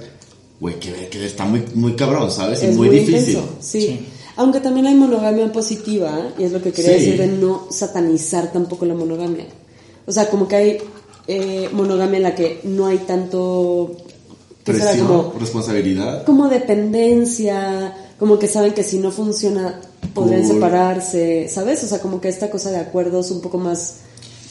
güey, 0.60 0.80
que, 0.80 1.08
que 1.10 1.26
está 1.26 1.46
muy, 1.46 1.64
muy 1.76 1.96
cabrón, 1.96 2.32
¿sabes? 2.32 2.64
Y 2.64 2.68
muy, 2.68 2.90
difícil. 2.90 3.16
intenso, 3.36 3.50
sí. 3.60 3.82
Sí. 3.82 4.06
Aunque 4.38 4.60
también 4.60 4.86
hay 4.88 4.94
monogamia 4.96 5.52
positiva, 5.52 6.30
y 6.38 6.44
es 6.44 6.52
lo 6.52 6.62
que 6.62 6.72
quería 6.72 6.94
Sí. 6.94 7.00
decir 7.00 7.18
de 7.18 7.28
no 7.28 7.68
satanizar 7.72 8.52
tampoco 8.52 8.86
la 8.86 8.94
monogamia. 8.94 9.46
O 10.06 10.12
sea, 10.12 10.30
como 10.30 10.48
que 10.48 10.56
hay 10.56 10.78
eh, 11.28 11.70
monogamia 11.74 12.18
en 12.18 12.24
la 12.24 12.36
que 12.36 12.62
no 12.64 12.86
hay 12.88 13.00
tanto... 13.00 13.98
¿qué 14.64 14.74
será? 14.74 14.86
Presión, 14.92 15.08
Como, 15.08 15.34
responsabilidad. 15.40 16.24
como 16.26 16.48
dependencia, 16.48 17.96
como 18.20 18.40
que 18.40 18.48
saben 18.48 18.74
que 18.74 18.84
si 18.84 19.00
no 19.00 19.12
funciona 19.12 19.82
podrían 20.14 20.48
separarse, 20.48 21.48
¿sabes? 21.50 21.84
O 21.84 21.88
sea, 21.88 22.00
como 22.00 22.20
que 22.22 22.30
esta 22.30 22.50
cosa 22.50 22.72
de 22.72 22.78
acuerdos 22.78 23.30
un 23.32 23.42
poco 23.42 23.58
más, 23.58 23.96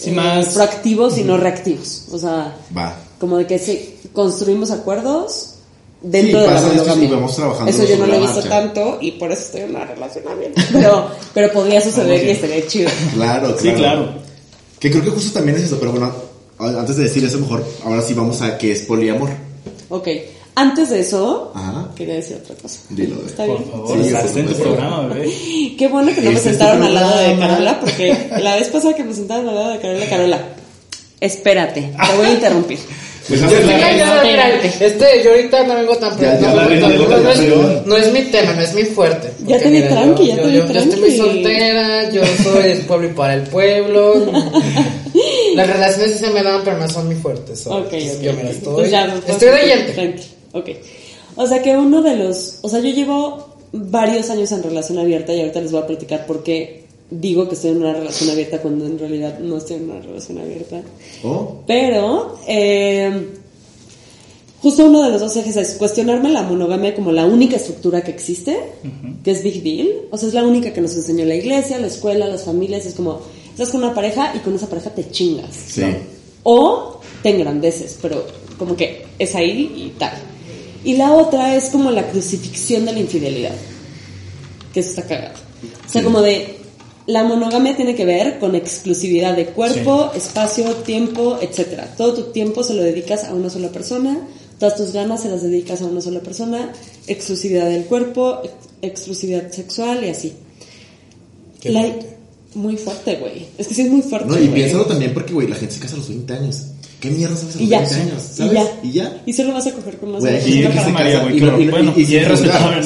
eh, 0.01 0.05
Sí, 0.05 0.11
más- 0.13 0.49
proactivos 0.55 1.17
y 1.19 1.25
no 1.25 1.37
reactivos. 1.39 2.05
O 2.13 2.19
sea, 2.19 2.57
Va. 2.77 2.97
como 3.19 3.39
de 3.39 3.47
que 3.47 3.59
sí, 3.59 3.97
construimos 4.13 4.71
acuerdos 4.71 5.55
dentro 6.11 6.41
Sí, 6.41 6.47
de 6.47 6.53
la 6.55 6.61
monogamia. 6.61 7.05
y 7.05 7.11
vamos 7.11 7.37
trabajando 7.37 7.71
Eso 7.71 7.85
yo 7.85 7.97
no 7.99 8.07
lo 8.07 8.15
he 8.15 8.21
visto 8.21 8.35
marcha. 8.37 8.49
tanto 8.49 8.99
y 9.01 9.11
por 9.13 9.33
eso 9.33 9.43
estoy 9.43 9.61
en 9.63 9.71
una 9.71 9.85
relación 9.85 10.25
abierta. 10.29 10.63
Pero, 10.73 11.09
pero 11.35 11.53
podría 11.53 11.81
suceder 11.81 12.25
y 12.27 12.31
estaría 12.31 12.67
chido. 12.67 12.91
Claro, 13.15 13.47
claro. 13.57 13.59
Sí, 13.61 13.73
claro. 13.73 14.09
Que 14.79 14.91
creo 14.91 15.03
que 15.05 15.11
justo 15.11 15.33
también 15.33 15.57
es 15.59 15.65
eso, 15.65 15.79
pero 15.81 15.91
bueno, 15.93 16.13
antes 16.59 16.97
de 16.97 17.05
decir 17.05 17.25
eso, 17.25 17.39
mejor 17.39 17.65
ahora 17.85 18.03
sí 18.03 18.15
vamos 18.15 18.41
a 18.43 18.57
que 18.59 18.73
es 18.73 18.83
poliamor. 18.83 19.31
Ok, 19.89 20.09
antes 20.55 20.91
de 20.91 21.01
eso, 21.01 21.53
Ajá. 21.55 21.91
quería 21.97 22.15
decir 22.15 22.37
otra 22.43 22.55
cosa. 22.57 22.81
Dilo, 22.91 23.17
de- 23.17 23.27
¿Está 23.27 23.47
Por 23.47 23.59
bien? 23.59 23.71
favor, 23.71 23.99
Sí, 24.01 24.07
estás 24.07 24.23
por 24.31 24.39
en 24.41 24.47
tu 24.47 24.53
supuesto. 24.55 24.75
programa, 24.77 25.09
bebé. 25.15 25.33
Qué 25.79 25.89
bueno 25.89 26.15
que 26.15 26.21
no 26.23 26.31
me 26.31 26.37
Este 26.37 26.51
es 26.51 26.59
tu 26.59 26.65
sentaron 26.65 26.83
al 26.83 26.95
lado 26.95 27.17
de. 27.19 27.39
Carola, 27.39 27.81
porque 27.81 28.29
la 28.43 28.57
vez 28.57 28.69
pasada 28.69 28.95
que 28.95 29.05
me 29.05 29.15
sentaron 29.15 29.49
al 29.49 29.55
lado 29.55 29.71
de 29.73 29.79
Carola, 29.81 30.07
Carola, 30.09 30.49
espérate, 31.21 31.81
te 31.81 32.17
voy 32.17 32.27
a 32.27 32.33
interrumpir. 32.35 32.79
Pues 33.29 33.41
Yo, 33.41 33.49
ya, 33.51 34.51
este, 34.81 35.23
yo 35.25 35.31
ahorita 35.33 35.65
no 35.65 35.75
vengo 35.75 35.97
tan 35.97 36.17
ya, 36.21 36.35
no, 36.39 36.69
de 36.69 36.75
es, 36.77 37.09
relación. 37.09 37.83
no 37.85 37.97
es 37.97 38.13
mi 38.13 38.23
tema, 38.23 38.53
no 38.53 38.61
es 38.61 38.73
mi 38.75 38.85
fuerte. 38.85 39.33
Ya 39.47 39.59
te 39.59 39.65
vi 39.69 39.79
mira, 39.79 39.89
tranqui, 39.89 40.27
yo- 40.29 40.29
ya 40.29 40.37
te 40.37 40.43
yo- 40.43 40.49
vi 40.49 40.55
yo- 40.59 40.73
Yo 40.73 40.79
estoy 40.81 41.01
muy 41.01 41.11
tranqui. 41.11 41.17
soltera, 41.17 42.11
yo 42.11 42.23
soy 42.45 42.63
del 42.63 42.79
pueblo 42.83 43.09
y 43.09 43.13
para 43.13 43.35
el 43.35 43.43
pueblo. 43.43 44.15
Las 45.55 45.67
relaciones 45.69 46.13
sí 46.13 46.19
se 46.19 46.31
me 46.31 46.43
dan, 46.43 46.61
pero 46.65 46.79
no 46.79 46.89
son 46.89 47.07
muy 47.07 47.17
fuertes. 47.17 47.61
so, 47.61 47.71
Ok, 47.77 47.87
ok. 47.87 48.21
Yo 48.23 48.33
me 48.33 48.45
la 48.45 48.51
ok. 48.51 48.57
estoy, 48.57 48.91
ya, 48.91 49.15
estoy 49.27 49.49
oyente. 49.49 49.93
Tranqui, 49.93 50.23
ok. 50.53 50.69
O 51.37 51.47
sea 51.47 51.63
que 51.63 51.77
uno 51.77 52.03
de 52.03 52.17
los, 52.17 52.59
o 52.63 52.69
sea, 52.69 52.79
yo 52.81 52.91
llevo 52.91 53.57
varios 53.73 54.31
años 54.31 54.53
en 54.53 54.63
relación 54.63 54.99
abierta 54.99 55.33
y 55.35 55.41
ahorita 55.41 55.61
les 55.61 55.73
voy 55.73 55.83
a 55.83 55.87
platicar 55.87 56.27
por 56.27 56.43
qué 56.43 56.86
digo 57.11 57.49
que 57.49 57.55
estoy 57.55 57.71
en 57.71 57.79
una 57.79 57.93
relación 57.93 58.31
abierta 58.31 58.61
cuando 58.61 58.87
en 58.87 58.99
realidad 58.99 59.39
no 59.39 59.57
estoy 59.59 59.77
en 59.77 59.91
una 59.91 60.01
relación 60.01 60.39
abierta. 60.39 60.83
Oh, 61.25 61.63
Pero, 61.67 62.39
eh, 62.49 63.29
justo 64.61 64.87
uno 64.87 65.03
de 65.05 65.11
los 65.11 65.21
dos 65.21 65.37
ejes 65.37 65.57
es 65.57 65.75
cuestionarme 65.75 66.31
la 66.31 66.43
monogamia 66.43 66.95
como 66.95 67.13
la 67.13 67.25
única 67.27 67.57
estructura 67.57 68.03
que 68.03 68.11
existe, 68.11 68.59
que 69.23 69.31
es 69.31 69.43
big 69.43 69.63
deal. 69.63 69.89
O 70.11 70.19
sea, 70.19 70.29
es 70.29 70.35
la 70.35 70.45
única 70.45 70.73
que 70.73 70.81
nos 70.81 70.95
enseñó 70.97 71.25
la 71.25 71.35
iglesia, 71.37 71.79
la 71.79 71.87
escuela, 71.87 72.27
las 72.27 72.45
familias. 72.45 72.87
Es 72.87 72.95
como, 72.95 73.21
estás 73.53 73.69
con 73.71 73.83
una 73.85 73.95
pareja 73.95 74.33
y 74.35 74.41
con 74.41 74.55
esa 74.55 74.69
pareja 74.69 74.91
te 74.91 75.09
chingas. 75.11 75.55
sí. 75.69 75.83
O 76.49 77.01
te 77.25 77.31
engrandeces, 77.31 77.99
pero 78.01 78.25
como 78.57 78.77
que 78.77 79.05
es 79.19 79.35
ahí 79.35 79.73
y 79.77 79.99
tal. 79.99 80.13
Y 80.85 80.97
la 80.97 81.13
otra 81.13 81.57
es 81.57 81.71
como 81.71 81.91
la 81.91 82.09
crucifixión 82.09 82.85
de 82.85 82.93
la 82.93 83.01
infidelidad, 83.01 83.55
que 84.73 84.79
eso 84.81 84.91
está 84.91 85.03
cagado. 85.03 85.35
O 85.35 85.91
sea, 85.91 86.01
Sí. 86.03 86.05
como 86.05 86.23
de 86.23 86.57
la 87.07 87.23
monogamia 87.25 87.77
tiene 87.77 87.95
que 87.95 88.05
ver 88.05 88.39
con 88.39 88.55
exclusividad 88.55 89.37
de 89.37 89.47
cuerpo, 89.47 90.11
espacio, 90.15 90.65
tiempo, 90.77 91.39
etcétera. 91.41 91.95
Todo 91.97 92.15
tu 92.15 92.23
tiempo 92.33 92.63
se 92.65 92.75
lo 92.75 92.83
dedicas 92.83 93.25
a 93.25 93.35
una 93.35 93.49
sola 93.51 93.69
persona, 93.71 94.19
todas 94.59 94.77
tus 94.77 94.93
ganas 94.93 95.23
se 95.23 95.29
las 95.29 95.43
dedicas 95.43 95.83
a 95.83 95.87
una 95.87 96.01
sola 96.01 96.21
persona, 96.21 96.73
exclusividad 97.07 97.69
del 97.69 97.85
cuerpo, 97.85 98.41
ex- 98.43 98.53
exclusividad 98.83 99.51
sexual 99.53 100.05
y 100.05 100.09
así. 100.09 100.33
Qué 101.61 101.71
La- 101.71 101.81
fuerte. 101.83 102.07
muy 102.55 102.77
fuerte, 102.77 103.17
güey. 103.17 103.47
Es 103.59 103.67
que 103.69 103.75
sí 103.75 103.83
es 103.83 103.91
muy 103.91 104.03
fuerte. 104.03 104.29
No, 104.29 104.39
y 104.43 104.49
piénsalo 104.49 104.87
también 104.87 105.13
porque, 105.15 105.33
güey, 105.33 105.47
la 105.49 105.57
gente 105.57 105.75
se 105.75 105.81
casa 105.81 105.95
a 105.95 105.99
los 105.99 106.09
20 106.09 106.33
años. 106.33 106.63
¿Qué 107.01 107.11
mierda 107.11 107.37
sabes 107.37 107.57
a 107.57 107.59
los 107.59 107.67
Y 107.67 107.69
ya, 107.71 107.79
20 107.81 107.95
años? 107.97 108.23
y 108.33 108.37
¿Sabes? 108.37 108.53
ya. 108.55 108.81
Y 108.83 108.93
ya. 108.93 109.23
Y 109.27 109.33
solo 109.33 109.53
vas 109.53 109.67
a 109.67 109.73
coger 109.73 109.99
con 109.99 110.13
más 110.13 110.23
Güey, 110.23 110.35
y, 110.51 110.59
y, 110.59 110.67
bueno, 111.71 111.93
y, 111.97 112.01
y 112.01 112.05
¿no? 112.07 112.07
sin 112.07 112.19
Pero- 112.21 112.37
juzgar, 112.37 112.85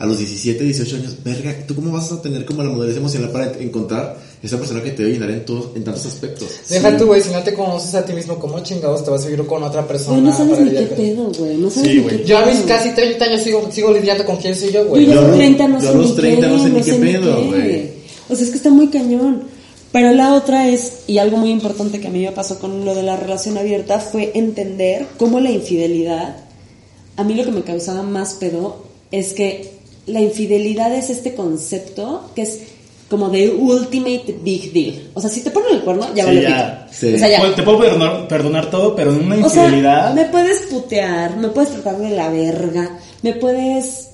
a 0.00 0.06
los 0.06 0.18
17, 0.18 0.64
18 0.64 0.96
años. 0.96 1.16
Verga, 1.22 1.54
¿tú 1.68 1.74
cómo 1.76 1.92
vas 1.92 2.10
a 2.10 2.20
tener 2.20 2.44
como 2.44 2.62
la 2.64 2.70
madurez 2.70 2.96
emocional 2.96 3.30
para 3.30 3.52
encontrar 3.60 4.18
esa 4.42 4.56
persona 4.56 4.82
que 4.82 4.90
te 4.92 5.02
va 5.04 5.08
a 5.10 5.12
llenar 5.12 5.30
en, 5.30 5.44
todos, 5.44 5.76
en 5.76 5.84
tantos 5.84 6.06
aspectos? 6.06 6.48
Deja 6.68 6.96
tú, 6.96 7.06
güey, 7.06 7.20
si 7.22 7.30
no 7.30 7.40
te 7.42 7.52
conoces 7.54 7.94
a 7.94 8.04
ti 8.04 8.12
mismo, 8.14 8.38
¿cómo 8.38 8.58
chingados 8.60 9.04
te 9.04 9.10
vas 9.10 9.24
a 9.24 9.28
vivir 9.28 9.46
con 9.46 9.62
otra 9.62 9.86
persona? 9.86 10.18
Güey, 10.18 10.30
no 10.30 10.36
sabes 10.36 10.58
ni 10.60 10.70
qué 10.70 10.82
pedo, 10.96 11.30
güey. 11.38 11.56
No 11.58 11.70
sabes 11.70 11.88
Sí, 11.90 11.96
ni 11.98 12.02
güey. 12.02 12.16
qué 12.18 12.24
Yo 12.24 12.38
a 12.38 12.46
mis 12.46 12.56
pedo. 12.56 12.66
casi 12.68 12.90
30 12.94 13.24
años 13.26 13.42
sigo, 13.42 13.68
sigo 13.70 13.92
lidiando 13.92 14.24
con 14.24 14.36
quién 14.38 14.56
soy 14.56 14.72
yo, 14.72 14.86
güey. 14.86 15.04
Yo 15.04 15.12
ya 15.12 15.14
Yo 15.14 15.20
a 15.20 15.22
a 15.22 15.26
los 15.28 15.30
los- 15.30 15.38
30 15.38 15.68
no 15.68 15.78
yo 15.78 15.82
sé 15.82 15.88
a 15.88 15.92
ni 15.94 16.02
los 16.02 16.16
30 16.16 16.40
qué, 16.40 16.52
no 16.52 16.58
sé 16.62 16.68
ni 16.70 16.78
no 16.78 16.84
qué 16.84 16.92
pedo, 16.94 17.44
güey. 17.46 17.90
O 18.30 18.34
sea, 18.34 18.44
es 18.44 18.50
que 18.50 18.56
está 18.56 18.70
muy 18.70 18.88
cañón. 18.88 19.42
Pero 19.92 20.12
la 20.12 20.34
otra 20.34 20.68
es, 20.68 21.00
y 21.08 21.18
algo 21.18 21.36
muy 21.36 21.50
importante 21.50 22.00
que 22.00 22.06
a 22.06 22.10
mí 22.10 22.20
me 22.24 22.30
pasó 22.32 22.58
con 22.60 22.84
lo 22.84 22.94
de 22.94 23.02
la 23.02 23.16
relación 23.16 23.58
abierta, 23.58 23.98
fue 23.98 24.30
entender 24.34 25.04
cómo 25.18 25.40
la 25.40 25.50
infidelidad, 25.50 26.36
a 27.16 27.24
mí 27.24 27.34
lo 27.34 27.44
que 27.44 27.50
me 27.50 27.62
causaba 27.62 28.02
más 28.04 28.34
pedo 28.34 28.84
es 29.10 29.32
que 29.32 29.79
la 30.06 30.20
infidelidad 30.20 30.94
es 30.94 31.10
este 31.10 31.34
concepto 31.34 32.30
que 32.34 32.42
es 32.42 32.60
como 33.08 33.28
de 33.28 33.50
ultimate 33.50 34.38
big 34.42 34.72
deal. 34.72 35.10
O 35.14 35.20
sea, 35.20 35.28
si 35.28 35.42
te 35.42 35.50
ponen 35.50 35.74
el 35.74 35.80
cuerno, 35.82 36.06
ya 36.14 36.22
Sí, 36.24 36.28
vale 36.28 36.42
ya. 36.42 36.86
pito. 36.86 36.94
Sí. 36.96 37.14
O 37.14 37.18
sea, 37.18 37.28
ya. 37.28 37.54
Te 37.56 37.62
puedo 37.64 37.78
perdonar, 37.80 38.28
perdonar 38.28 38.70
todo, 38.70 38.94
pero 38.94 39.12
en 39.12 39.24
una 39.26 39.46
O 39.46 39.50
sea, 39.50 39.64
infidelidad. 39.64 40.14
me 40.14 40.26
puedes 40.26 40.60
putear, 40.70 41.36
me 41.36 41.48
puedes 41.48 41.70
tratar 41.72 41.98
de 41.98 42.10
la 42.10 42.28
verga, 42.30 42.98
me 43.22 43.32
puedes, 43.34 44.09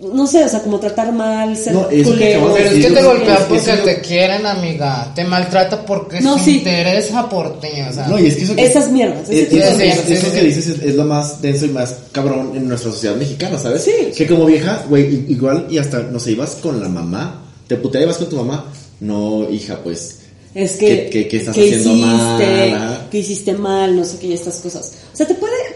no 0.00 0.26
sé, 0.28 0.44
o 0.44 0.48
sea, 0.48 0.60
como 0.62 0.78
tratar 0.78 1.12
mal, 1.12 1.56
ser 1.56 1.72
No, 1.74 1.88
culero. 1.88 2.52
Pero 2.54 2.68
es 2.70 2.74
que 2.74 2.82
te 2.82 2.88
creo 2.94 3.04
golpea 3.10 3.36
que 3.36 3.42
porque 3.44 3.70
eso- 3.72 3.82
te 3.84 4.00
quieren, 4.00 4.46
amiga. 4.46 5.12
Te 5.14 5.24
maltrata 5.24 5.84
porque 5.84 6.20
No, 6.20 6.38
se 6.38 6.44
sí. 6.44 6.56
interesa 6.58 7.28
por 7.28 7.60
ti, 7.60 7.68
o 7.88 7.92
sea. 7.92 8.06
No, 8.06 8.18
y 8.18 8.26
es 8.28 8.36
que 8.36 8.44
eso 8.44 8.54
que- 8.54 8.64
Esas 8.64 8.90
mierdas, 8.90 9.22
es- 9.22 9.28
de 9.28 9.42
eso, 9.42 9.50
Sí, 9.50 9.54
mierdas. 9.78 10.04
sí, 10.06 10.12
eso 10.12 10.26
sí, 10.26 10.32
que 10.32 10.42
dices 10.44 10.66
es, 10.68 10.82
es 10.82 10.94
lo 10.94 11.04
más 11.04 11.42
denso 11.42 11.66
y 11.66 11.70
más 11.70 11.96
cabrón 12.12 12.52
en 12.54 12.68
nuestra 12.68 12.92
sociedad 12.92 13.16
mexicana, 13.16 13.58
¿sabes? 13.58 13.82
Sí. 13.84 14.12
Que 14.16 14.26
como 14.26 14.44
vieja, 14.44 14.84
güey, 14.88 15.24
igual 15.32 15.66
y 15.68 15.78
hasta, 15.78 15.98
no 16.00 16.20
sé, 16.20 16.30
ibas 16.32 16.50
con 16.62 16.80
la 16.80 16.88
mamá, 16.88 17.42
te 17.66 17.76
puteabas 17.76 18.06
ibas 18.06 18.18
con 18.18 18.28
tu 18.28 18.36
mamá. 18.44 18.66
No, 19.00 19.48
hija, 19.50 19.80
pues. 19.82 20.16
Es 20.54 20.72
que, 20.72 20.86
¿Qué- 20.86 21.10
qué- 21.10 21.28
qué 21.28 21.36
estás 21.36 21.56
haciendo 21.56 21.90
hiciste, 21.92 22.70
mal? 22.70 23.08
Que 23.10 23.18
hiciste 23.18 23.52
mal, 23.54 23.94
no 23.96 24.04
sé 24.04 24.18
qué, 24.18 24.28
y 24.28 24.32
estas 24.32 24.56
cosas. 24.56 24.92
O 25.12 25.16
sea, 25.16 25.26
te 25.26 25.34
puede, 25.34 25.52
puede 25.52 25.58
ser 25.58 25.67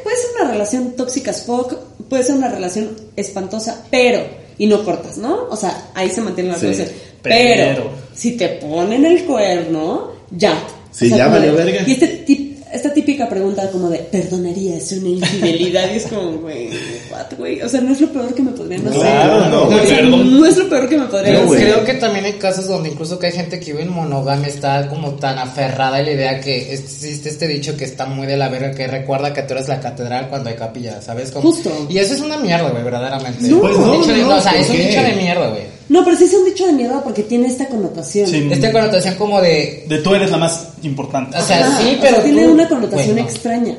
una 0.43 0.53
relación 0.53 0.93
tóxica 0.93 1.31
as 1.31 1.43
fuck, 1.43 1.75
puede 2.09 2.23
ser 2.23 2.37
una 2.37 2.49
relación 2.49 2.91
espantosa, 3.17 3.85
pero, 3.91 4.23
y 4.59 4.67
no 4.67 4.85
cortas, 4.85 5.17
¿no? 5.19 5.47
O 5.51 5.57
sea, 5.57 5.91
ahí 5.95 6.11
se 6.11 6.21
mantiene 6.21 6.51
la 6.51 6.57
Sí, 6.59 6.67
relación. 6.67 6.89
Pero, 7.23 7.75
pero. 7.75 7.91
si 8.15 8.33
te 8.37 8.49
ponen 8.49 9.07
el 9.07 9.25
cuerno, 9.25 10.13
ya. 10.31 10.59
Sí, 10.91 11.07
O 11.07 11.09
sea, 11.11 11.19
ya 11.19 11.29
valió 11.29 11.55
verga. 11.55 11.83
Y 11.87 11.93
este 11.93 12.25
tip- 12.27 12.52
esta 12.73 12.93
típica 12.93 13.29
pregunta 13.29 13.71
como 13.71 13.89
de, 13.91 13.99
¿perdonarías 13.99 14.91
una 14.93 15.09
infidelidad? 15.11 15.93
y 15.93 15.97
es 15.97 16.07
como, 16.07 16.33
güey, 16.39 16.69
what, 17.11 17.27
güey? 17.39 17.61
O 17.63 17.69
sea, 17.69 17.81
no 17.81 17.93
es 17.93 18.01
lo 18.01 18.13
peor 18.13 18.35
que 18.35 18.43
me 18.43 18.53
podrían 18.53 18.87
hacer. 18.89 19.01
Claro, 19.01 19.49
no, 19.49 19.63
O 19.65 19.71
sea, 19.87 19.97
perdón. 19.99 20.41
no 20.41 20.47
es 20.47 20.57
lo 20.57 20.69
peor 20.69 20.89
que 20.89 20.97
me 20.97 21.05
podrían 21.07 21.45
No, 21.47 21.53
hacer. 21.53 21.63
creo 21.65 21.85
que 21.85 21.95
también 21.95 22.25
hay 22.25 22.33
casos 22.35 22.67
donde 22.67 22.89
incluso 22.91 23.19
que 23.19 23.27
hay 23.27 23.33
gente 23.33 23.61
que 23.61 23.73
vive 23.73 23.83
en 23.83 23.91
monogamia 23.93 24.49
está 24.49 24.89
como 24.89 25.11
tan 25.17 25.39
aferrada 25.39 25.99
a 25.99 26.03
la 26.03 26.11
idea 26.13 26.41
que 26.41 26.73
existe 26.73 27.29
este 27.29 27.47
dicho 27.49 27.77
que 27.77 27.85
está 27.85 28.07
muy 28.07 28.27
de 28.27 28.37
la 28.37 28.49
verga 28.49 28.73
que 28.73 28.87
recuerda 28.87 29.33
que 29.33 29.43
tú 29.43 29.55
eres 29.55 29.69
la 29.69 29.81
catedral 29.81 30.29
cuando 30.29 30.49
hay 30.51 30.57
capilla, 30.57 31.01
¿sabes? 31.03 31.31
Como- 31.31 31.51
Justo. 31.53 31.71
Y 31.91 31.99
eso 31.99 32.15
es 32.15 32.21
una 32.21 32.37
mierda, 32.39 32.71
güey, 32.71 32.83
verdaderamente. 32.83 33.49
No. 33.49 33.61
Pues 33.61 33.77
no, 33.79 33.93
Un 33.93 34.01
dicho 34.01 34.13
de- 34.15 34.23
no, 34.23 34.37
o 34.37 34.41
sea, 34.41 34.53
¿por 34.53 34.61
es 34.61 34.71
un 34.71 34.77
dicho 34.79 35.03
de 35.03 35.13
mierda, 35.15 35.49
güey. 35.51 35.63
No, 35.93 36.05
pero 36.05 36.17
sí 36.17 36.25
es 36.25 36.33
un 36.35 36.45
dicho 36.47 36.67
de 36.67 36.73
mierda 36.73 37.05
porque 37.05 37.23
tiene 37.23 37.47
esta 37.49 37.67
connotación. 37.69 38.27
Sí. 38.27 38.49
Esta 38.51 38.73
connotación 38.73 39.15
como 39.17 39.41
de 39.43 39.85
De 39.89 39.99
tú 39.99 40.15
eres 40.15 40.31
la 40.31 40.39
más 40.39 40.69
importante. 40.83 41.37
O 41.39 41.43
sea, 41.43 41.67
Ajá, 41.67 41.83
sí, 41.83 41.97
o 41.97 42.01
pero 42.01 42.15
sea, 42.17 42.25
tiene 42.25 42.45
tú- 42.47 42.53
una 42.53 42.69
connotación 42.69 43.13
bueno. 43.17 43.29
extraña. 43.29 43.77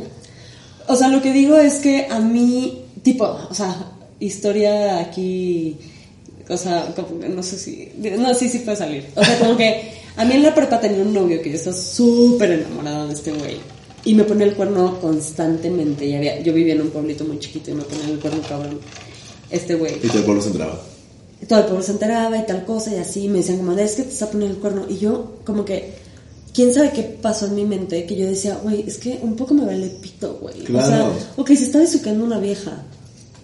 O 0.88 0.96
sea, 0.96 1.08
lo 1.08 1.22
que 1.22 1.32
digo 1.34 1.58
es 1.58 1.76
que 1.76 2.08
a 2.10 2.20
mí, 2.20 2.84
tipo, 3.02 3.26
o 3.50 3.54
sea, 3.54 3.76
historia 4.20 5.00
aquí, 5.00 5.78
o 6.50 6.58
sea, 6.58 6.94
como 6.96 7.10
no 7.28 7.42
sé 7.42 7.58
si, 7.58 7.90
no, 8.20 8.34
sí, 8.34 8.48
sí 8.50 8.60
puede 8.60 8.78
salir. 8.78 9.06
O 9.16 9.24
sea, 9.24 9.40
como 9.40 9.58
que 9.58 9.94
a 10.16 10.24
mí 10.26 10.34
en 10.36 10.44
la 10.44 10.54
prepa 10.54 10.80
tenía 10.80 11.02
un 11.02 11.14
novio 11.14 11.42
que 11.42 11.50
yo 11.50 11.56
estaba 11.56 11.76
súper 11.76 12.52
enamorada 12.52 13.08
de 13.08 13.14
este 13.14 13.32
güey. 13.32 13.58
Y 14.06 14.14
me 14.16 14.24
ponía 14.26 14.46
el 14.46 14.54
cuerno 14.54 15.00
constantemente. 15.00 16.06
Y 16.06 16.14
había, 16.16 16.42
yo 16.42 16.54
vivía 16.54 16.74
en 16.74 16.82
un 16.82 16.90
pueblito 16.90 17.24
muy 17.24 17.40
chiquito 17.40 17.72
y 17.72 17.76
me 17.76 17.84
ponía 17.84 18.10
el 18.10 18.20
cuerno 18.20 18.42
cabrón. 18.48 18.80
Este 19.50 19.76
güey. 19.76 19.94
Y 20.04 20.18
el 20.18 20.24
pueblo 20.24 20.42
se 20.42 20.50
entraba. 20.50 20.80
Todo 21.46 21.60
el 21.60 21.66
pueblo 21.66 21.84
se 21.84 21.92
enteraba 21.92 22.38
y 22.38 22.46
tal 22.46 22.66
cosa 22.66 22.94
y 22.94 22.98
así 22.98 23.28
me 23.28 23.40
decían 23.40 23.58
como, 23.58 23.74
es 23.74 23.96
que 23.96 24.04
te 24.04 24.10
está 24.10 24.28
poniendo 24.28 24.56
el 24.56 24.62
cuerno 24.62 24.86
y 24.88 24.98
yo 24.98 25.38
como 25.46 25.66
que, 25.66 25.94
quién 26.54 26.74
sabe 26.74 26.92
qué 26.92 27.04
pasó 27.04 27.48
en 27.48 27.56
mi 27.56 27.66
mente, 27.66 28.06
que 28.06 28.16
yo 28.16 28.28
decía, 28.28 28.60
güey, 28.62 28.84
es 28.88 28.98
que 28.98 29.20
un 29.22 29.36
poco 29.36 29.54
me 29.54 29.66
vale 29.66 29.88
pito, 29.88 30.38
güey. 30.40 30.60
Claro. 30.64 30.88
O 30.88 30.90
sea, 30.90 31.34
ok, 31.38 31.48
se 31.48 31.66
está 31.66 31.80
besuqueando 31.80 32.24
una 32.24 32.40
vieja. 32.40 32.84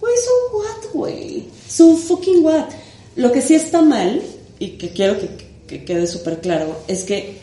Güey, 0.00 0.14
so 0.16 0.58
what, 0.58 0.92
güey? 0.94 1.48
So 1.68 1.96
fucking 1.96 2.44
what? 2.44 2.68
Lo 3.16 3.32
que 3.32 3.42
sí 3.42 3.54
está 3.54 3.82
mal, 3.82 4.22
y 4.58 4.78
que 4.78 4.90
quiero 4.90 5.18
que, 5.18 5.28
que 5.66 5.84
quede 5.84 6.06
súper 6.06 6.40
claro, 6.40 6.76
es 6.86 7.04
que 7.04 7.38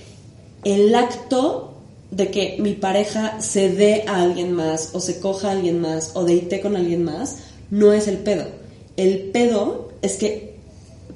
el 0.63 0.95
acto 0.95 1.73
de 2.11 2.31
que 2.31 2.55
mi 2.59 2.73
pareja 2.73 3.41
se 3.41 3.69
dé 3.69 4.05
a 4.07 4.21
alguien 4.21 4.53
más, 4.53 4.91
o 4.93 4.99
se 5.01 5.19
coja 5.19 5.49
a 5.49 5.51
alguien 5.51 5.81
más, 5.81 6.11
o 6.13 6.23
deite 6.23 6.61
con 6.61 6.75
alguien 6.75 7.03
más, 7.03 7.37
no 7.69 7.91
es 7.91 8.07
el 8.07 8.17
pedo. 8.17 8.45
El 8.95 9.29
pedo 9.31 9.91
es 10.01 10.15
que 10.15 10.46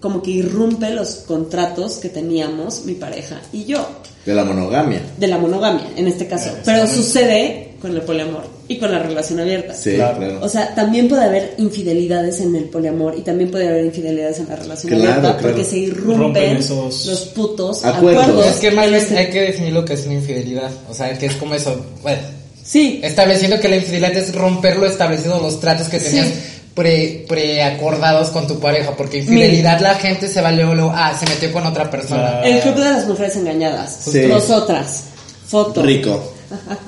como 0.02 0.22
que 0.22 0.32
irrumpe 0.32 0.90
los 0.90 1.16
contratos 1.28 1.94
que 2.00 2.10
teníamos 2.10 2.84
mi 2.86 2.96
pareja 2.96 3.40
y 3.54 3.64
yo, 3.66 3.88
De 4.26 4.34
la 4.34 4.44
monogamia. 4.44 5.00
de 5.18 5.28
la 5.28 5.38
monogamia 5.38 5.86
en 5.96 6.08
este 6.08 6.28
caso. 6.28 6.50
Pero 6.66 6.86
sucede 6.88 7.70
con 7.82 7.92
el 7.96 8.02
poliamor 8.02 8.44
y 8.68 8.78
con 8.78 8.92
la 8.92 9.00
relación 9.00 9.40
abierta. 9.40 9.74
Sí, 9.74 9.94
Claro. 9.96 10.18
claro. 10.18 10.40
O 10.44 10.50
sea, 10.50 10.76
también 10.76 11.08
puede 11.08 11.24
haber 11.24 11.56
infidelidades 11.58 12.40
en 12.42 12.56
el 12.56 12.66
poliamor 12.66 13.16
y 13.18 13.22
también 13.22 13.50
puede 13.50 13.68
haber 13.68 13.86
infidelidades 13.86 14.40
en 14.40 14.50
la 14.50 14.56
relación 14.56 14.90
Claro, 14.94 15.04
abierta 15.14 15.38
claro. 15.38 15.42
porque 15.56 15.66
se 15.66 15.78
irrumpen 15.80 16.58
esos 16.58 17.06
los 17.08 17.22
putos 17.28 17.84
acuerdos. 17.86 18.24
acuerdos. 18.24 18.48
Es 18.48 18.56
que 18.58 18.72
más 18.72 18.86
en 18.86 18.92
bien 18.92 19.02
los 19.04 19.10
que- 19.12 19.18
hay 19.18 19.30
que 19.32 19.42
definir 19.42 19.74
lo 19.74 19.86
que 19.86 19.94
es 19.94 20.06
una 20.06 20.14
infidelidad. 20.16 20.70
O 20.90 20.94
sea, 20.94 21.18
que 21.18 21.26
es 21.28 21.36
como 21.36 21.54
eso. 21.56 21.76
Bueno, 22.02 22.20
Sí, 22.64 23.02
estableciendo 23.04 23.60
que 23.60 23.68
la 23.68 23.78
infidelidad 23.78 24.16
es 24.16 24.36
romper 24.36 24.78
lo 24.78 24.86
establecido, 24.86 25.42
los 25.42 25.60
tratos 25.60 25.88
que 25.88 26.00
tenías 26.00 26.28
Sí. 26.28 26.34
Pre, 26.74 27.26
preacordados 27.28 28.30
con 28.30 28.48
tu 28.48 28.60
pareja. 28.60 28.96
Porque 28.96 29.20
infidelidad 29.20 29.80
la 29.80 29.96
gente 29.96 30.28
se 30.28 30.42
va 30.42 30.52
luego, 30.52 30.74
luego, 30.74 30.92
ah, 30.96 31.16
se 31.18 31.26
metió 31.28 31.52
con 31.52 31.66
otra 31.66 31.90
persona. 31.90 32.42
Claro. 32.42 32.48
el 32.48 32.62
club 32.62 32.76
de 32.76 32.84
las 32.84 33.08
mujeres 33.08 33.36
engañadas. 33.36 34.00
Sí. 34.06 34.26
Nosotras. 34.28 35.06
Foto. 35.48 35.84
Rico. 35.84 36.34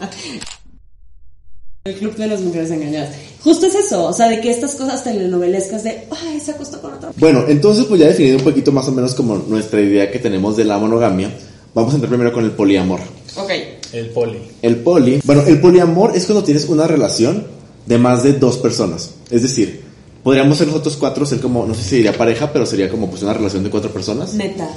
El 1.85 1.95
club 1.95 2.15
de 2.15 2.27
las 2.27 2.39
mujeres 2.39 2.71
engañadas. 2.71 3.09
Justo 3.43 3.65
es 3.65 3.75
eso, 3.75 4.05
o 4.05 4.13
sea, 4.13 4.29
de 4.29 4.39
que 4.39 4.49
estas 4.49 4.73
cosas 4.75 5.03
telenovelescas 5.03 5.83
de, 5.83 6.07
ay, 6.11 6.39
se 6.39 6.51
acostó 6.51 6.79
con 6.81 6.93
otra. 6.93 7.11
Bueno, 7.17 7.43
entonces 7.45 7.83
pues 7.83 7.99
ya 7.99 8.07
definido 8.07 8.37
un 8.37 8.43
poquito 8.45 8.71
más 8.71 8.87
o 8.87 8.93
menos 8.93 9.13
como 9.13 9.35
nuestra 9.35 9.81
idea 9.81 10.09
que 10.09 10.17
tenemos 10.17 10.55
de 10.55 10.63
la 10.63 10.77
monogamia, 10.77 11.29
vamos 11.73 11.91
a 11.91 11.95
entrar 11.95 12.09
primero 12.09 12.31
con 12.31 12.45
el 12.45 12.51
poliamor. 12.51 13.01
Ok. 13.35 13.51
El 13.91 14.11
poli. 14.11 14.39
El 14.61 14.77
poli, 14.77 15.19
bueno, 15.25 15.43
el 15.45 15.59
poliamor 15.59 16.15
es 16.15 16.25
cuando 16.25 16.45
tienes 16.45 16.69
una 16.69 16.87
relación 16.87 17.47
de 17.85 17.97
más 17.97 18.23
de 18.23 18.33
dos 18.33 18.57
personas. 18.57 19.11
Es 19.29 19.41
decir, 19.41 19.81
podríamos 20.23 20.57
ser 20.57 20.67
nosotros 20.67 20.95
cuatro, 20.97 21.25
ser 21.25 21.39
como, 21.39 21.65
no 21.65 21.73
sé 21.73 21.83
si 21.83 21.95
diría 21.97 22.17
pareja, 22.17 22.51
pero 22.51 22.65
sería 22.65 22.89
como 22.89 23.09
pues 23.09 23.23
una 23.23 23.33
relación 23.33 23.63
de 23.63 23.69
cuatro 23.69 23.91
personas. 23.91 24.33
Meta. 24.33 24.67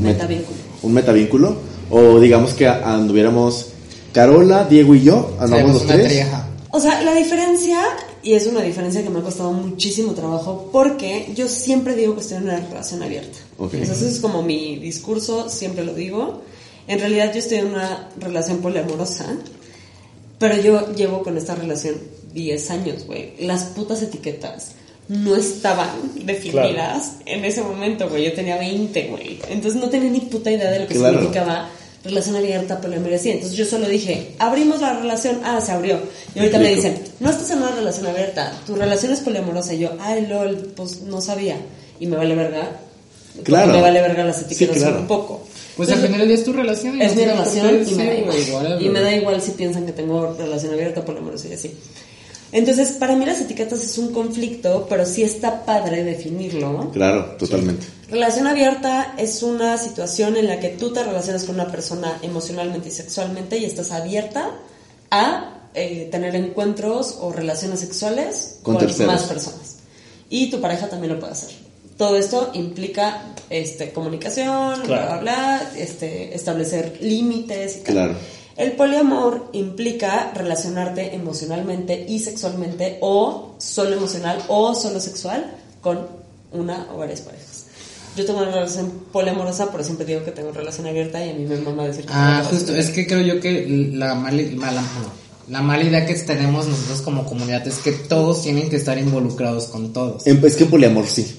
Met- 0.00 0.14
Meta 0.14 0.26
vínculo. 0.26 0.56
Un 0.82 0.92
metavínculo. 0.92 1.56
O 1.90 2.20
digamos 2.20 2.54
que 2.54 2.66
anduviéramos 2.68 3.66
Carola, 4.12 4.64
Diego 4.64 4.94
y 4.94 5.02
yo, 5.02 5.36
andamos 5.40 5.72
los 5.74 5.86
tres. 5.86 6.06
trieja. 6.08 6.46
O 6.70 6.80
sea, 6.80 7.02
la 7.02 7.14
diferencia, 7.14 7.80
y 8.22 8.34
es 8.34 8.46
una 8.46 8.60
diferencia 8.60 9.02
que 9.02 9.08
me 9.08 9.20
ha 9.20 9.22
costado 9.22 9.52
muchísimo 9.52 10.12
trabajo, 10.12 10.68
porque 10.70 11.32
yo 11.34 11.48
siempre 11.48 11.94
digo 11.96 12.14
que 12.14 12.20
estoy 12.20 12.36
en 12.38 12.42
una 12.44 12.60
relación 12.60 13.02
abierta. 13.02 13.38
Ok. 13.58 13.74
O 13.82 13.84
sea, 13.86 13.94
ese 13.94 14.08
es 14.08 14.18
como 14.20 14.42
mi 14.42 14.76
discurso, 14.76 15.48
siempre 15.48 15.82
lo 15.84 15.94
digo. 15.94 16.42
En 16.86 17.00
realidad 17.00 17.32
yo 17.32 17.38
estoy 17.38 17.58
en 17.58 17.66
una 17.68 18.10
relación 18.20 18.58
poliamorosa, 18.58 19.26
pero 20.38 20.60
yo 20.60 20.92
llevo 20.94 21.22
con 21.22 21.36
esta 21.38 21.54
relación 21.54 21.94
10 22.32 22.70
años, 22.70 23.06
güey. 23.06 23.32
Las 23.40 23.64
putas 23.64 24.02
etiquetas 24.02 24.72
no 25.08 25.36
estaban 25.36 25.88
definidas 26.24 27.12
en 27.26 27.44
ese 27.44 27.62
momento, 27.62 28.08
güey. 28.08 28.24
Yo 28.26 28.32
tenía 28.34 28.56
20, 28.58 29.08
güey. 29.08 29.38
Entonces 29.48 29.80
no 29.80 29.88
tenía 29.88 30.10
ni 30.10 30.20
puta 30.20 30.50
idea 30.50 30.70
de 30.70 30.80
lo 30.80 30.86
que 30.86 30.94
Claro. 30.94 31.14
significaba 31.18 31.70
relación 32.04 32.36
abierta, 32.36 32.80
poliamor 32.80 33.10
y 33.10 33.14
así. 33.14 33.30
Entonces 33.30 33.56
yo 33.56 33.64
solo 33.64 33.88
dije, 33.88 34.34
abrimos 34.38 34.80
la 34.80 34.98
relación. 34.98 35.40
Ah, 35.44 35.60
se 35.60 35.72
abrió. 35.72 35.98
Y 36.34 36.38
ahorita 36.38 36.58
me 36.58 36.74
dicen, 36.74 36.96
no 37.20 37.30
estás 37.30 37.50
en 37.50 37.58
una 37.58 37.72
relación 37.72 38.06
abierta, 38.06 38.52
tu 38.66 38.74
relación 38.76 39.12
es 39.12 39.20
poliamorosa. 39.20 39.74
Y 39.74 39.78
yo, 39.80 39.90
ay, 40.00 40.26
lol, 40.26 40.72
pues 40.76 41.00
no 41.02 41.20
sabía. 41.20 41.56
Y 41.98 42.06
me 42.06 42.16
vale 42.16 42.34
verga. 42.34 42.80
Claro. 43.44 43.72
Me 43.72 43.80
vale 43.80 44.00
verga 44.00 44.24
las 44.24 44.42
etiquetas 44.42 44.74
Sí, 44.76 44.80
claro. 44.82 45.00
un 45.00 45.06
poco. 45.06 45.44
Pues 45.76 45.88
al 45.90 45.94
Entonces, 45.94 46.06
final 46.06 46.18
del 46.20 46.28
día 46.28 46.36
es 46.38 46.44
tu 46.44 46.52
relación. 46.52 46.98
y 46.98 47.02
es 47.04 47.14
no 47.14 47.20
mi 47.20 47.24
relación 47.26 47.88
y 47.88 47.94
me 47.94 48.04
da 48.06 48.14
igual. 48.14 48.82
Y 48.82 48.88
me 48.88 49.00
da 49.00 49.14
igual 49.14 49.40
si 49.40 49.52
piensan 49.52 49.86
que 49.86 49.92
tengo 49.92 50.34
relación 50.36 50.72
abierta, 50.72 51.04
poliamorosa 51.04 51.48
y 51.48 51.52
así. 51.52 51.72
Entonces, 52.50 52.92
para 52.92 53.14
mí 53.14 53.26
las 53.26 53.40
etiquetas 53.40 53.82
es 53.82 53.98
un 53.98 54.12
conflicto, 54.12 54.86
pero 54.88 55.04
sí 55.04 55.22
está 55.22 55.64
padre 55.66 56.02
definirlo. 56.02 56.90
Claro, 56.92 57.36
totalmente. 57.38 57.86
Relación 58.10 58.46
abierta 58.46 59.14
es 59.18 59.42
una 59.42 59.76
situación 59.76 60.36
en 60.36 60.46
la 60.46 60.58
que 60.58 60.70
tú 60.70 60.92
te 60.92 61.02
relacionas 61.02 61.44
con 61.44 61.56
una 61.56 61.70
persona 61.70 62.18
emocionalmente 62.22 62.88
y 62.88 62.92
sexualmente 62.92 63.58
y 63.58 63.66
estás 63.66 63.90
abierta 63.92 64.52
a 65.10 65.68
eh, 65.74 66.08
tener 66.10 66.34
encuentros 66.36 67.18
o 67.20 67.32
relaciones 67.32 67.80
sexuales 67.80 68.60
Con 68.62 68.76
con, 68.76 69.06
más 69.06 69.24
personas. 69.24 69.76
Y 70.30 70.50
tu 70.50 70.60
pareja 70.60 70.88
también 70.88 71.12
lo 71.14 71.20
puede 71.20 71.32
hacer. 71.32 71.50
Todo 71.98 72.16
esto 72.16 72.50
implica 72.54 73.34
este, 73.50 73.92
comunicación, 73.92 74.82
bla, 74.82 74.86
Claro. 74.86 75.06
bla, 75.06 75.20
bla, 75.20 75.72
este, 75.76 76.34
establecer 76.34 76.96
límites 77.02 77.76
y 77.76 77.80
tal. 77.80 77.94
Claro. 77.94 78.14
El 78.58 78.72
poliamor 78.72 79.50
implica 79.52 80.32
relacionarte 80.34 81.14
emocionalmente 81.14 82.04
y 82.08 82.18
sexualmente 82.18 82.98
o 83.00 83.54
solo 83.58 83.94
emocional 83.94 84.42
o 84.48 84.74
solo 84.74 84.98
sexual 84.98 85.54
con 85.80 86.08
una 86.50 86.88
o 86.92 86.98
varias 86.98 87.20
parejas. 87.20 87.66
Yo 88.16 88.26
tengo 88.26 88.40
una 88.40 88.50
relación 88.50 88.90
poliamorosa, 89.12 89.70
pero 89.70 89.84
siempre 89.84 90.04
digo 90.04 90.24
que 90.24 90.32
tengo 90.32 90.50
relación 90.50 90.88
abierta 90.88 91.24
y 91.24 91.30
a 91.30 91.34
mí 91.34 91.44
me 91.44 91.56
mama 91.58 91.84
decir 91.84 92.04
que 92.04 92.12
Ah, 92.12 92.44
justo, 92.50 92.74
es 92.74 92.90
que 92.90 93.06
creo 93.06 93.20
yo 93.20 93.40
que 93.40 93.64
la 93.94 94.16
mala, 94.16 94.42
la 95.48 95.62
mala 95.62 95.84
idea 95.84 96.04
que 96.04 96.14
tenemos 96.14 96.66
nosotros 96.66 97.02
como 97.02 97.26
comunidad 97.26 97.64
es 97.64 97.78
que 97.78 97.92
todos 97.92 98.42
tienen 98.42 98.68
que 98.68 98.76
estar 98.76 98.98
involucrados 98.98 99.66
con 99.66 99.92
todos. 99.92 100.26
Es 100.26 100.56
que 100.56 100.64
poliamor 100.64 101.06
sí. 101.06 101.37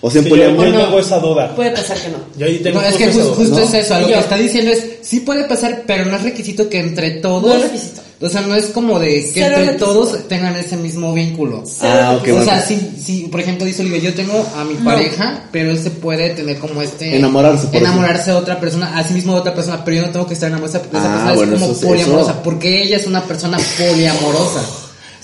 O 0.00 0.10
sea, 0.10 0.20
en 0.20 0.24
Sí, 0.24 0.30
yo, 0.30 0.36
poliamor. 0.36 0.66
yo 0.66 0.80
tengo 0.84 0.98
esa 1.00 1.18
duda. 1.18 1.56
Puede 1.56 1.70
pasar 1.72 1.96
que 1.98 2.08
no. 2.08 2.18
Yo 2.36 2.46
ahí 2.46 2.58
tengo 2.58 2.80
No, 2.80 2.86
es 2.86 2.96
que 2.96 3.04
esa 3.04 3.12
justo, 3.14 3.26
duda. 3.28 3.36
justo 3.36 3.56
¿no? 3.58 3.64
es 3.66 3.74
eso, 3.74 4.00
lo 4.00 4.06
que 4.06 4.18
está 4.18 4.36
diciendo 4.36 4.70
es, 4.72 4.84
sí 5.02 5.20
puede 5.20 5.44
pasar, 5.44 5.82
pero 5.86 6.04
no 6.04 6.16
es 6.16 6.22
requisito 6.22 6.68
que 6.68 6.78
entre 6.80 7.10
todos... 7.12 7.42
No 7.44 7.54
es 7.56 7.62
requisito. 7.62 8.02
O 8.20 8.28
sea, 8.28 8.40
no 8.40 8.54
es 8.56 8.66
como 8.66 8.98
de 8.98 9.08
que 9.14 9.30
Cero 9.32 9.46
entre 9.46 9.64
requisito. 9.66 9.84
todos 9.86 10.28
tengan 10.28 10.56
ese 10.56 10.76
mismo 10.76 11.14
vínculo. 11.14 11.62
Ah, 11.82 12.16
ok, 12.20 12.28
o 12.28 12.30
bueno. 12.32 12.44
sea, 12.44 12.60
si, 12.62 12.76
si, 13.00 13.22
por 13.28 13.40
ejemplo, 13.40 13.64
dice 13.64 13.82
Olivia, 13.82 14.00
yo 14.00 14.14
tengo 14.14 14.44
a 14.56 14.64
mi 14.64 14.74
No. 14.74 14.84
pareja, 14.84 15.44
pero 15.52 15.70
él 15.70 15.78
se 15.80 15.90
puede 15.90 16.30
tener 16.30 16.58
como 16.58 16.82
este... 16.82 17.16
Enamorarse, 17.16 17.68
por 17.68 17.76
Enamorarse 17.76 18.30
de 18.32 18.36
otra 18.36 18.58
persona, 18.58 18.96
a 18.98 19.04
sí 19.04 19.14
mismo 19.14 19.34
de 19.34 19.40
otra 19.40 19.54
persona, 19.54 19.84
pero 19.84 19.98
yo 19.98 20.06
no 20.06 20.10
tengo 20.12 20.26
que 20.26 20.34
estar 20.34 20.48
enamorado 20.48 20.72
de 20.72 20.78
esa, 20.80 20.90
de 20.90 20.98
esa 20.98 21.08
Ah, 21.08 21.12
persona, 21.12 21.34
bueno, 21.34 21.54
es 21.54 21.60
como 21.60 21.72
eso- 21.72 21.86
poliamorosa, 21.86 22.30
eso- 22.32 22.40
porque 22.42 22.82
ella 22.82 22.96
es 22.96 23.06
una 23.06 23.22
persona 23.24 23.58
poliamorosa. 23.78 24.60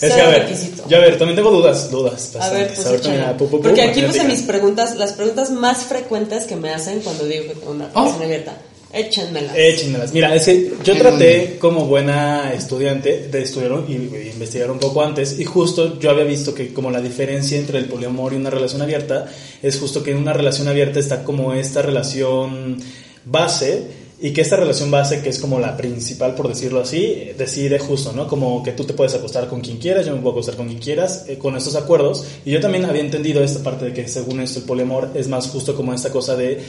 Es 0.07 0.14
que 0.14 0.21
a 0.21 0.29
ver, 0.29 0.43
requisito. 0.43 0.85
yo 0.88 0.97
a 0.97 1.01
ver, 1.01 1.19
también 1.19 1.37
tengo 1.37 1.51
dudas, 1.51 1.90
dudas. 1.90 2.33
A 2.40 2.51
ver, 2.51 2.69
bastantes. 2.69 2.85
pues 2.85 3.01
échala. 3.01 3.14
mira, 3.17 3.37
pu, 3.37 3.45
pu, 3.49 3.57
pu, 3.59 3.62
Porque 3.62 3.83
aquí 3.83 4.03
puse 4.03 4.25
mis 4.25 4.43
preguntas, 4.43 4.97
las 4.97 5.12
preguntas 5.12 5.51
más 5.51 5.85
frecuentes 5.85 6.45
que 6.45 6.57
me 6.57 6.71
hacen 6.71 7.01
cuando 7.01 7.25
digo 7.27 7.45
que 7.45 7.55
tengo 7.55 7.73
una 7.73 7.88
Oh. 7.95 8.01
relación 8.05 8.23
abierta. 8.25 8.57
Échenmelas. 8.93 9.57
Échenmelas. 9.57 10.12
Mira, 10.12 10.33
es 10.37 10.45
que 10.45 10.73
yo 10.85 10.93
¿En 10.93 10.99
traté 11.01 11.57
como 11.59 11.85
buena 11.87 12.53
estudiante 12.53 13.27
de 13.29 13.43
estudiar 13.43 13.73
y, 13.88 13.93
y 13.95 14.31
investigar 14.33 14.71
un 14.71 14.79
poco 14.79 15.03
antes 15.03 15.40
y 15.40 15.45
justo 15.45 15.99
yo 15.99 16.11
había 16.11 16.23
visto 16.23 16.55
que 16.55 16.73
como 16.73 16.93
la 16.93 17.01
diferencia 17.01 17.59
entre 17.59 17.79
el 17.79 17.87
poliamor 17.87 18.33
y 18.33 18.37
una 18.37 18.51
relación 18.51 18.83
abierta 18.83 19.27
es 19.64 19.81
justo 19.81 20.01
que 20.05 20.12
en 20.12 20.19
una 20.19 20.33
relación 20.33 20.69
abierta 20.69 21.01
está 21.01 21.25
como 21.25 21.53
esta 21.55 21.83
relación 21.83 22.77
base 23.25 23.83
y 24.20 24.33
que 24.33 24.40
esta 24.42 24.57
relación 24.57 24.90
base 24.90 25.22
que 25.22 25.29
es 25.29 25.38
como 25.38 25.59
la 25.59 25.77
principal 25.77 26.35
por 26.35 26.48
decirlo 26.48 26.81
así 26.81 27.31
decide 27.37 27.79
justo 27.79 28.12
no 28.12 28.29
como 28.29 28.62
que 28.62 28.72
tú 28.72 28.85
te 28.85 28.94
puedes 28.94 29.12
acostar 29.14 29.48
con 29.48 29.61
quien 29.61 29.79
quieras 29.79 30.07
yo 30.07 30.12
me 30.14 30.20
puedo 30.20 30.35
acostar 30.35 30.57
con 30.57 30.68
quien 30.68 30.79
quieras 30.79 31.24
eh, 31.29 31.37
con 31.37 31.57
estos 31.57 31.74
acuerdos 31.74 32.24
y 32.44 32.53
yo 32.53 32.61
también 32.61 32.85
había 32.85 33.03
entendido 33.03 33.42
esta 33.42 33.62
parte 33.62 33.87
de 33.87 33.92
que 33.92 34.07
según 34.09 34.40
esto 34.40 34.61
el 34.61 34.64
poliamor 34.66 35.11
es 35.14 35.27
más 35.29 35.48
justo 35.48 35.74
como 35.74 35.92
esta 35.92 36.11
cosa 36.11 36.37
de 36.37 36.61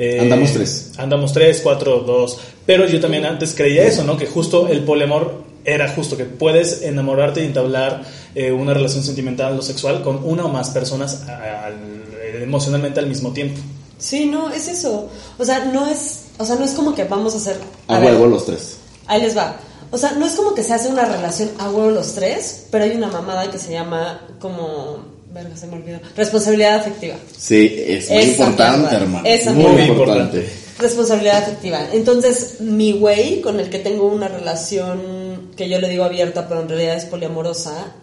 eh, 0.00 0.20
Andamos 0.20 0.52
tres. 0.52 0.92
Andamos 0.96 1.32
tres, 1.32 1.60
cuatro, 1.60 1.98
dos. 2.06 2.38
Pero 2.64 2.86
yo 2.86 3.00
también 3.00 3.26
antes 3.26 3.52
creía 3.52 3.82
eso, 3.84 4.04
¿no? 4.04 4.16
Que 4.16 4.26
justo 4.26 4.68
el 4.68 4.84
poliamor 4.84 5.42
era 5.64 5.88
justo 5.88 6.16
que 6.16 6.22
puedes 6.24 6.82
enamorarte 6.82 7.42
y 7.42 7.46
entablar 7.46 8.04
eh, 8.36 8.52
una 8.52 8.72
relación 8.74 9.02
sentimental 9.02 9.58
o 9.58 9.62
sexual 9.62 10.02
con 10.04 10.20
una 10.22 10.44
o 10.44 10.48
más 10.50 10.70
personas 10.70 11.22
al- 11.28 12.40
emocionalmente 12.42 13.00
al 13.00 13.08
mismo 13.08 13.32
tiempo. 13.32 13.60
Sí, 13.98 14.26
no, 14.26 14.52
es 14.52 14.68
eso. 14.68 15.10
O 15.36 15.44
sea, 15.44 15.64
no 15.64 15.88
es, 15.90 16.26
o 16.38 16.44
sea, 16.44 16.56
no 16.56 16.64
es 16.64 16.72
como 16.72 16.94
que 16.94 17.04
vamos 17.04 17.34
a 17.34 17.38
hacer 17.38 17.56
A 17.88 17.98
huevo 17.98 18.26
los 18.26 18.46
tres. 18.46 18.76
Ahí 19.06 19.20
les 19.22 19.36
va. 19.36 19.56
O 19.90 19.96
sea, 19.98 20.12
no 20.12 20.26
es 20.26 20.34
como 20.34 20.54
que 20.54 20.62
se 20.62 20.74
hace 20.74 20.88
una 20.88 21.04
relación 21.04 21.50
a 21.58 21.70
huevo 21.70 21.90
los 21.90 22.14
tres, 22.14 22.66
pero 22.70 22.84
hay 22.84 22.92
una 22.92 23.08
mamada 23.08 23.50
que 23.50 23.58
se 23.58 23.72
llama 23.72 24.20
como 24.38 24.98
verga, 25.32 25.56
se 25.56 25.66
me 25.66 25.76
olvidó. 25.76 25.98
Responsabilidad 26.16 26.76
afectiva. 26.76 27.16
Sí, 27.36 27.74
es 27.86 28.08
muy 28.10 28.18
Esa 28.18 28.44
importante, 28.44 28.94
hermano. 28.94 29.26
Esa 29.26 29.52
muy 29.52 29.64
mierda. 29.64 29.86
importante. 29.86 30.48
Responsabilidad 30.78 31.38
afectiva. 31.42 31.80
Entonces, 31.92 32.60
mi 32.60 32.92
güey, 32.92 33.40
con 33.40 33.58
el 33.58 33.68
que 33.68 33.78
tengo 33.78 34.06
una 34.06 34.28
relación 34.28 35.50
que 35.56 35.68
yo 35.68 35.80
le 35.80 35.88
digo 35.88 36.04
abierta, 36.04 36.46
pero 36.48 36.60
en 36.60 36.68
realidad 36.68 36.96
es 36.96 37.04
poliamorosa, 37.04 37.94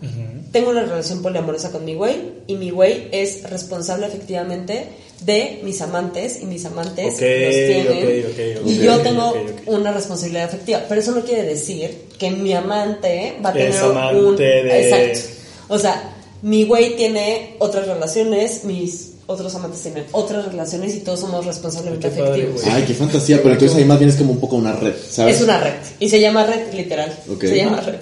tengo 0.52 0.72
una 0.72 0.82
relación 0.82 1.22
poliamorosa 1.22 1.72
con 1.72 1.86
mi 1.86 1.96
güey 1.96 2.34
y 2.48 2.56
mi 2.56 2.70
güey 2.70 3.08
es 3.12 3.50
responsable 3.50 4.08
efectivamente 4.08 4.90
de 5.22 5.62
mis 5.64 5.82
amantes 5.82 6.42
y 6.42 6.46
mis 6.46 6.66
amantes 6.66 7.06
los 7.14 7.18
tienen. 7.20 8.26
y 8.66 8.78
yo 8.78 9.00
tengo 9.00 9.34
una 9.68 9.92
responsabilidad 9.92 10.46
afectiva, 10.46 10.84
pero 10.88 11.02
eso 11.02 11.12
no 11.12 11.22
quiere 11.22 11.44
decir 11.44 12.06
que 12.20 12.32
mi 12.32 12.54
amante 12.54 13.38
va 13.44 13.50
a 13.50 13.54
Es 13.58 13.72
tener 13.76 13.84
amante 13.92 14.20
un 14.22 14.36
de- 14.36 14.90
exacto. 14.90 15.34
O 15.70 15.80
sea, 15.80 16.12
mi 16.42 16.64
güey 16.66 16.96
tiene 16.96 17.56
otras 17.60 17.88
relaciones, 17.88 18.64
mis 18.66 19.12
otros 19.28 19.56
amantes 19.56 19.82
tienen 19.82 20.04
otras 20.12 20.46
relaciones 20.46 20.94
y 20.96 21.00
todos 21.00 21.22
somos 21.22 21.44
responsablemente 21.46 22.10
Qué 22.10 22.16
padre, 22.20 22.32
afectivos. 22.44 22.62
güey. 22.62 22.76
Ay, 22.76 22.84
qué 22.86 22.94
fantasía, 22.94 23.38
pero 23.42 23.54
entonces 23.54 23.78
ahí 23.78 23.86
más 23.86 23.98
bien 23.98 24.10
es 24.12 24.18
como 24.18 24.34
un 24.34 24.40
poco 24.40 24.56
una 24.58 24.74
red, 24.76 24.94
¿sabes? 25.10 25.38
Es 25.38 25.42
una 25.42 25.60
red. 25.60 25.74
Y 26.00 26.08
se 26.10 26.20
llama 26.20 26.46
red, 26.46 26.72
literal. 26.74 27.12
Se 27.42 27.56
llama 27.58 27.82
red. 27.82 27.96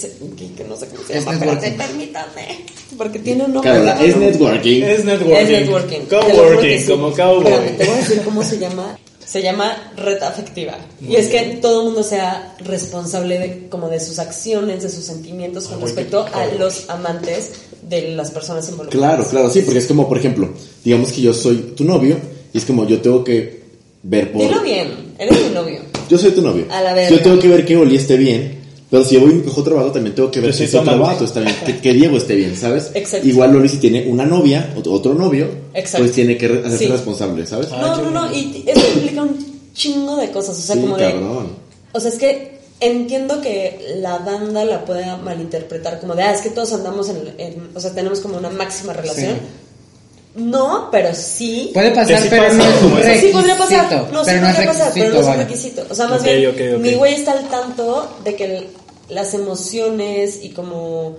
Que, 0.00 0.52
que 0.54 0.64
no 0.64 0.76
sé 0.76 0.86
cómo 0.88 1.02
se 1.06 1.18
Es 1.18 1.24
llama. 1.24 1.36
networking. 1.38 1.66
Espérate, 1.66 1.88
permítame. 1.92 2.46
Porque 2.96 3.18
tiene 3.18 3.44
un 3.44 3.52
nombre. 3.54 3.70
Carola, 3.72 4.02
es 4.04 4.16
networking. 4.16 4.82
Es 4.82 5.04
networking. 5.04 5.36
Es 5.36 5.48
networking. 5.50 6.00
Coworking, 6.08 6.80
sí. 6.80 6.86
como 6.90 7.12
cowboy. 7.12 7.52
Espérame, 7.52 7.76
te 7.78 7.84
voy 7.84 7.94
a 7.94 7.96
decir 7.98 8.22
cómo 8.24 8.42
se 8.42 8.58
llama. 8.58 8.98
Se 9.24 9.40
llama 9.40 9.92
red 9.96 10.20
afectiva. 10.22 10.76
y 11.00 11.14
es 11.16 11.28
que 11.28 11.58
todo 11.62 11.80
el 11.80 11.86
mundo 11.86 12.02
sea 12.02 12.54
responsable 12.64 13.38
de, 13.38 13.68
como 13.68 13.88
de 13.88 13.98
sus 14.00 14.18
acciones, 14.18 14.82
de 14.82 14.90
sus 14.90 15.04
sentimientos 15.04 15.68
con 15.68 15.78
Ah, 15.78 15.82
respecto 15.84 16.26
a 16.34 16.46
los 16.58 16.90
amantes 16.90 17.52
de 17.88 18.10
las 18.14 18.30
personas 18.30 18.68
involucradas. 18.68 19.14
Claro, 19.16 19.30
claro, 19.30 19.50
sí, 19.50 19.62
porque 19.62 19.78
es 19.78 19.86
como, 19.86 20.08
por 20.08 20.18
ejemplo, 20.18 20.50
digamos 20.84 21.12
que 21.12 21.22
yo 21.22 21.32
soy 21.32 21.56
tu 21.76 21.84
novio 21.84 22.18
y 22.52 22.58
es 22.58 22.64
como 22.64 22.86
yo 22.86 23.00
tengo 23.00 23.22
que 23.24 23.62
ver 24.02 24.32
por... 24.32 24.42
Dilo 24.42 24.60
bien, 24.60 25.14
eres 25.18 25.40
mi 25.40 25.54
novio. 25.54 25.80
Yo 26.10 26.18
soy 26.18 26.32
tu 26.32 26.42
novio. 26.42 26.66
A 26.70 26.82
la 26.82 26.92
verga. 26.92 27.16
Yo 27.16 27.22
tengo 27.22 27.38
que 27.38 27.48
ver 27.48 27.64
que 27.64 27.76
Oli 27.76 27.96
esté 27.96 28.16
bien. 28.18 28.60
Pero 28.92 29.04
si 29.04 29.14
yo 29.14 29.22
voy 29.22 29.32
y 29.36 29.40
cojo 29.40 29.62
otro 29.62 29.76
vato, 29.76 29.90
también 29.92 30.14
tengo 30.14 30.30
que 30.30 30.38
ver 30.40 30.54
tu 30.54 30.62
ese 30.62 30.78
otro 30.78 30.98
vato 30.98 31.24
está 31.24 31.40
bien. 31.40 31.56
Que, 31.66 31.78
que 31.80 31.92
Diego 31.94 32.16
esté 32.18 32.34
bien, 32.36 32.54
¿sabes? 32.54 32.90
Exacto. 32.94 33.26
Igual 33.26 33.56
Oli 33.56 33.68
si 33.70 33.78
tiene 33.78 34.06
una 34.06 34.24
novia, 34.26 34.72
otro, 34.76 34.92
otro 34.92 35.14
novio, 35.14 35.48
Exacto. 35.72 36.04
pues 36.04 36.14
tiene 36.14 36.36
que 36.36 36.44
hacerse 36.46 36.78
Sí. 36.78 36.86
responsable, 36.88 37.46
¿sabes? 37.46 37.68
Ah, 37.72 37.96
No, 38.02 38.10
no, 38.10 38.10
no, 38.28 38.32
y 38.36 38.62
eso 38.66 38.86
implica 38.94 39.22
un 39.22 39.70
chingo 39.74 40.16
de 40.16 40.30
cosas, 40.30 40.58
o 40.58 40.62
sea, 40.62 40.74
sí, 40.76 40.82
como 40.82 40.96
de... 40.98 41.04
cabrón. 41.10 41.46
O 41.92 42.00
sea, 42.00 42.10
es 42.10 42.18
que 42.18 42.58
entiendo 42.80 43.40
que 43.40 43.96
la 44.00 44.18
banda 44.18 44.62
la 44.66 44.84
pueda 44.84 45.16
malinterpretar 45.16 45.98
como 45.98 46.14
de, 46.14 46.24
ah, 46.24 46.34
es 46.34 46.42
que 46.42 46.50
todos 46.50 46.72
andamos 46.74 47.08
en, 47.08 47.32
en- 47.38 47.70
o 47.74 47.80
sea, 47.80 47.92
tenemos 47.94 48.20
como 48.20 48.36
una 48.36 48.50
máxima 48.50 48.92
relación. 48.92 49.38
No, 50.34 50.88
pero 50.90 51.14
sí. 51.14 51.70
Puede 51.74 51.90
pasar, 51.90 52.20
sí 52.22 52.28
pero 52.30 52.44
pasa, 52.44 52.56
no 52.56 52.64
es 52.64 52.82
un 52.82 52.92
eso. 52.92 52.96
Sí 52.96 53.02
requisito. 53.02 53.32
podría 53.38 53.56
pasar, 53.58 53.92
no, 54.12 54.24
sí 54.24 54.30
pero 54.30 54.40
no 54.40 54.48
es 54.48 54.54
podría 54.54 54.72
pasar, 54.72 54.92
pero 54.94 55.14
no 55.14 55.20
es 55.20 55.26
un 55.26 55.36
requisito. 55.36 55.86
O 55.90 55.94
sea, 55.94 56.08
más 56.08 56.20
Ok, 56.20 56.24
bien, 56.26 56.46
ok, 56.48 56.56
ok. 56.76 56.80
mi 56.82 56.94
güey 56.94 57.14
está 57.14 57.32
al 57.32 57.48
tanto 57.48 58.16
de 58.24 58.34
que 58.36 58.44
el- 58.44 58.66
las 59.12 59.34
emociones 59.34 60.40
y 60.42 60.50
como 60.50 61.16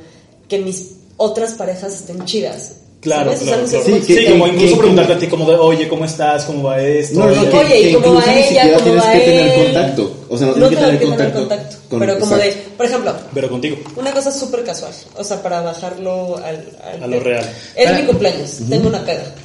que 0.47 0.59
mis 0.59 0.91
otras 1.17 1.53
parejas 1.53 1.93
estén 1.93 2.23
chidas. 2.25 2.73
Claro, 3.01 3.31
¿sabes? 3.35 3.41
O 3.41 3.45
sea, 3.67 3.81
claro, 3.81 3.97
Sí, 4.05 4.13
Sí, 4.15 4.15
que- 4.15 4.31
como 4.31 4.45
que- 4.45 4.51
incluso 4.51 4.73
que- 4.75 4.79
preguntarte 4.79 5.13
a 5.13 5.19
ti 5.19 5.27
como 5.27 5.49
de, 5.49 5.55
oye, 5.57 5.89
¿cómo 5.89 6.05
estás? 6.05 6.45
¿Cómo 6.45 6.63
va 6.63 6.81
esto? 6.81 7.19
No, 7.19 7.25
no, 7.25 7.41
Oye, 7.41 7.49
que, 7.49 7.57
Oye, 7.57 7.79
¿y 7.81 7.91
que 7.91 8.01
cómo 8.01 8.13
va 8.15 8.33
ella? 8.33 8.63
¿Cómo 8.71 8.83
tienes 8.83 9.03
va 9.03 9.11
que 9.11 9.19
tener 9.19 9.47
él? 9.59 9.63
contacto. 9.65 10.13
O 10.29 10.37
sea, 10.37 10.47
no, 10.47 10.55
no 10.55 10.69
tienes 10.69 10.69
que 10.69 10.75
tengo 10.77 10.87
tener 10.87 10.99
que 10.99 11.05
contacto. 11.07 11.33
tener 11.33 11.47
contacto. 11.49 11.89
con- 11.89 11.99
pero 11.99 12.19
como 12.19 12.37
de, 12.37 12.47
exacto. 12.47 12.69
por 12.77 12.85
ejemplo, 12.85 13.13
Pero 13.33 13.49
contigo. 13.49 13.77
Una 13.97 14.11
cosa 14.13 14.31
súper 14.31 14.63
casual, 14.63 14.93
o 15.17 15.23
sea, 15.23 15.43
para 15.43 15.61
bajarlo 15.61 16.37
al, 16.37 16.65
al- 16.81 17.03
A 17.03 17.07
lo 17.07 17.19
real. 17.19 17.45
Es 17.75 17.85
Para- 17.85 17.99
mi 17.99 18.05
cumpleaños, 18.07 18.51
tengo 18.69 18.87
una 18.87 19.05
peda. 19.05 19.35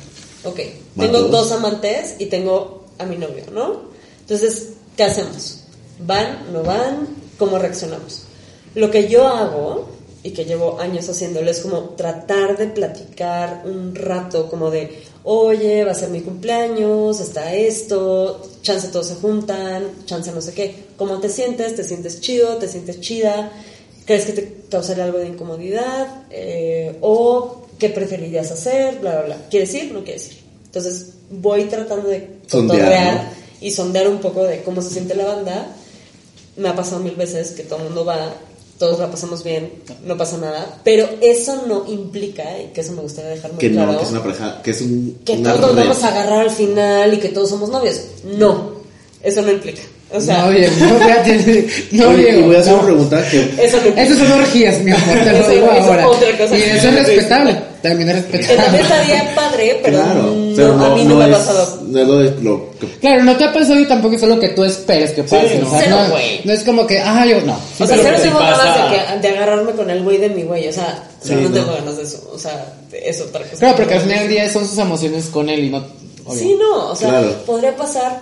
Ok, 0.44 0.61
Van 0.94 1.06
tengo 1.11 1.24
dos 1.28 1.50
amantes 1.50 2.14
y 2.20 2.26
tengo 2.26 2.84
a 2.98 3.04
mi 3.06 3.16
novio, 3.16 3.42
¿no? 3.52 3.82
Entonces, 4.20 4.68
¿qué 4.96 5.02
hacemos? 5.02 5.64
¿Van? 6.06 6.44
¿No 6.52 6.62
van? 6.62 7.08
¿Cómo 7.38 7.58
reaccionamos? 7.58 8.22
Lo 8.74 8.90
que 8.90 9.09
yo 9.09 9.26
hago 9.26 9.88
y 10.22 10.31
que 10.33 10.44
llevo 10.44 10.81
años 10.81 11.09
haciéndolo 11.09 11.50
es 11.50 11.61
como 11.61 11.81
tratar 11.90 12.57
de 12.57 12.66
platicar 12.66 13.62
un 13.64 13.94
rato, 13.94 14.48
como 14.48 14.70
de, 14.70 15.02
oye, 15.24 15.85
va 15.85 15.92
a 15.92 15.94
ser 15.94 16.11
mi 16.11 16.20
cumpleaños, 16.20 17.20
está 17.20 17.54
esto, 17.54 18.42
chance 18.62 18.88
todos 18.88 19.09
se 19.09 19.14
juntan, 19.16 20.04
chance 20.07 20.31
no 20.33 20.40
sé 20.40 20.52
qué. 20.52 20.88
¿Cómo 20.96 21.18
te 21.18 21.28
sientes? 21.28 21.76
¿Te 21.76 21.85
sientes 21.85 22.20
chido? 22.20 22.57
¿Te 22.57 22.68
sientes 22.68 23.00
chida? 23.00 23.52
¿Crees 24.04 24.24
que 24.24 24.33
te 24.33 24.54
causaría 24.70 25.04
algo 25.04 25.18
de 25.18 25.28
incomodidad? 25.28 26.24
Eh, 26.31 26.96
¿O 27.00 27.66
qué 27.78 27.90
preferirías 27.90 28.50
hacer? 28.50 28.98
Bla, 28.98 29.12
bla, 29.12 29.22
bla. 29.22 29.37
¿Quieres 29.50 29.72
ir? 29.74 29.92
No 29.92 30.02
quieres 30.02 30.28
ir. 30.33 30.38
Entonces 30.64 31.11
voy 31.31 31.64
tratando 31.64 32.09
de 32.09 32.38
Sondear, 32.46 33.31
y 33.61 33.70
sondear 33.70 34.09
un 34.09 34.18
poco 34.18 34.44
de 34.44 34.62
cómo 34.62 34.83
se 34.83 34.90
siente 34.90 35.14
la 35.14 35.26
banda. 35.26 35.66
Me 36.57 36.68
ha 36.68 36.74
pasado 36.74 37.00
mil 37.00 37.14
veces 37.14 37.52
que 37.52 37.62
todo 37.62 37.78
el 37.78 37.85
mundo 37.87 38.04
va, 38.04 38.33
todos 38.79 38.99
la 38.99 39.11
pasamos 39.11 39.43
bien, 39.45 39.73
no 40.05 40.17
pasa 40.17 40.38
nada. 40.38 40.79
Pero 40.85 41.09
eso 41.21 41.64
no 41.67 41.85
implica, 41.88 42.45
y 42.61 42.67
que 42.73 42.81
eso 42.81 42.93
me 42.93 43.03
gustaría 43.03 43.31
dejar 43.31 43.53
muy 43.53 43.59
Que 43.61 43.71
claro, 43.73 43.93
no, 43.93 43.99
que 43.99 44.05
es 44.05 44.11
una 44.11 44.23
pareja, 44.23 44.62
que 44.62 44.71
es 44.71 44.81
un. 44.81 45.19
que 45.25 45.33
una 45.33 45.55
todos 45.55 45.67
nos 45.69 45.77
red. 45.77 45.83
vamos 45.88 46.05
a 46.05 46.09
agarrar 46.09 46.41
al 46.41 46.51
final 46.51 47.14
y 47.14 47.19
que 47.19 47.29
todos 47.29 47.51
somos 47.51 47.69
novios. 47.71 48.01
No, 48.25 48.73
eso 49.23 49.43
no 49.43 49.51
implica. 49.53 49.83
O 50.11 50.21
sea, 50.21 50.47
no, 50.47 50.51
Diego, 50.53 50.73
no, 50.81 50.95
fíjate, 51.01 51.69
no, 51.93 52.09
Oye, 52.09 52.23
Diego, 52.33 52.47
voy 52.47 52.57
a 52.57 52.61
hacer 52.61 52.73
no. 52.73 52.79
una 52.79 52.87
pregunta 52.87 53.29
que. 53.31 53.41
eso 53.62 53.77
no 53.77 53.87
implica. 53.88 54.03
Eso 54.03 54.14
son 54.17 54.33
orgías, 54.33 54.81
mi 54.81 54.91
amor, 54.93 55.19
te 55.25 55.33
lo 55.38 55.49
digo 55.51 55.71
ahora. 55.71 56.09
otra 56.09 56.38
cosa. 56.38 56.57
Y 56.57 56.62
eso 56.62 56.88
es 56.88 56.95
respetable, 57.07 57.57
también 57.88 58.11
es 58.11 58.24
Que 58.24 58.38
también 58.38 58.48
respetable. 58.48 58.81
estaría 58.83 59.35
padre, 59.35 59.81
pero, 59.83 59.98
claro, 59.98 60.22
no, 60.22 60.57
pero 60.57 60.72
a 60.85 60.94
mí 60.94 61.05
no, 61.05 61.14
me 61.16 61.24
ha 61.24 61.29
es, 61.29 61.37
pasado. 61.37 61.79
No 61.88 62.20
es 62.22 62.42
lo 62.42 62.70
que 62.79 62.87
Claro, 63.01 63.24
no 63.24 63.37
te 63.37 63.44
ha 63.44 63.53
pasado 63.53 63.81
y 63.81 63.87
tampoco 63.87 64.14
es 64.16 64.22
lo 64.22 64.38
que 64.40 64.48
tú 64.51 64.64
esperes 64.64 65.11
que 65.12 65.22
pase. 65.24 65.59
no. 65.61 65.66
o 65.66 65.79
sea, 65.79 65.88
no, 65.90 66.09
no 66.44 66.53
es 66.53 66.62
como 66.64 66.87
que, 66.87 66.98
ah, 67.01 67.27
yo 67.27 67.40
no. 67.42 67.59
O 67.79 67.87
sea, 67.87 67.96
cero 67.96 68.16
tengo 68.22 68.38
ganas 68.38 68.90
de, 68.90 68.96
que- 68.96 69.29
de 69.29 69.37
agarrarme 69.37 69.72
con 69.72 69.90
el 69.90 70.03
güey 70.03 70.18
de 70.18 70.29
mi 70.31 70.42
güey. 70.44 70.68
O 70.68 70.72
sea, 70.72 71.05
Sí, 71.22 71.35
no, 71.35 71.40
no. 71.42 71.51
tengo 71.51 71.72
ganas 71.74 71.96
de 71.96 72.03
eso. 72.05 72.31
O 72.33 72.38
sea, 72.38 72.72
es 72.92 73.20
otra 73.20 73.42
cosa. 73.44 73.57
Claro, 73.59 73.77
porque 73.77 73.94
al 73.94 74.01
final 74.03 74.18
del 74.20 74.29
día 74.29 74.53
son 74.53 74.66
sus 74.68 74.79
emociones 74.79 75.27
con 75.27 75.48
él 75.48 75.64
y 75.64 75.70
no. 75.70 75.79
obvio. 76.27 76.38
Sí, 76.38 76.57
no. 76.59 76.90
O 76.90 76.96
sea, 76.96 77.09
Claro. 77.09 77.33
podría 77.46 77.77
pasar. 77.77 78.20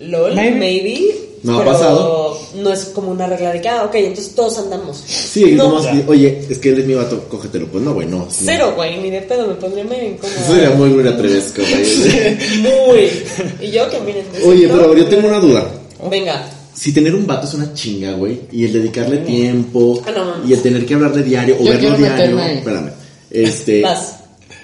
LOL, 0.00 0.34
Maybe. 0.34 0.56
maybe. 0.56 1.14
No 1.42 1.54
ha 1.54 1.58
pero 1.58 1.72
pasado. 1.72 2.38
No 2.56 2.72
es 2.72 2.86
como 2.86 3.10
una 3.12 3.26
regla 3.26 3.52
de 3.52 3.60
que, 3.60 3.68
ah, 3.68 3.84
ok, 3.84 3.94
entonces 3.96 4.34
todos 4.34 4.58
andamos. 4.58 5.02
Sí, 5.06 5.52
no, 5.52 5.64
como 5.64 5.78
así, 5.78 6.02
oye, 6.06 6.44
es 6.48 6.58
que 6.58 6.70
él 6.70 6.80
es 6.80 6.86
mi 6.86 6.94
vato, 6.94 7.24
cógetelo. 7.28 7.66
Pues 7.68 7.84
no, 7.84 7.94
güey, 7.94 8.06
no. 8.08 8.26
Cero, 8.30 8.72
güey, 8.74 8.98
ni 9.00 9.10
de 9.10 9.22
pedo, 9.22 9.46
me 9.46 9.54
pondría 9.54 9.84
medio 9.84 10.08
incómoda. 10.10 10.40
Eso 10.40 10.52
sería 10.54 10.70
muy 10.70 10.90
Gloria 10.90 11.16
Trevisco, 11.16 11.62
güey. 11.62 12.36
Muy. 12.62 13.10
Y 13.66 13.70
yo 13.70 13.88
que 13.90 14.00
miren. 14.00 14.24
Oye, 14.44 14.66
pero 14.68 14.96
yo 14.96 15.06
tengo 15.06 15.28
una 15.28 15.38
duda. 15.38 15.70
Venga. 16.10 16.48
Si 16.74 16.92
tener 16.92 17.14
un 17.14 17.26
vato 17.26 17.46
es 17.46 17.54
una 17.54 17.72
chinga, 17.72 18.12
güey, 18.12 18.40
y 18.52 18.64
el 18.66 18.72
dedicarle 18.74 19.18
tiempo, 19.18 20.02
Ah, 20.06 20.10
no, 20.14 20.46
y 20.46 20.52
el 20.52 20.60
tener 20.60 20.84
que 20.84 20.92
hablarle 20.94 21.22
diario, 21.22 21.56
o 21.58 21.64
Yo 21.64 21.70
verlo 21.70 21.96
diario, 21.96 22.06
meterme 22.36 22.58
espérame, 22.58 22.90
este, 23.30 23.80
Vas. 23.80 24.16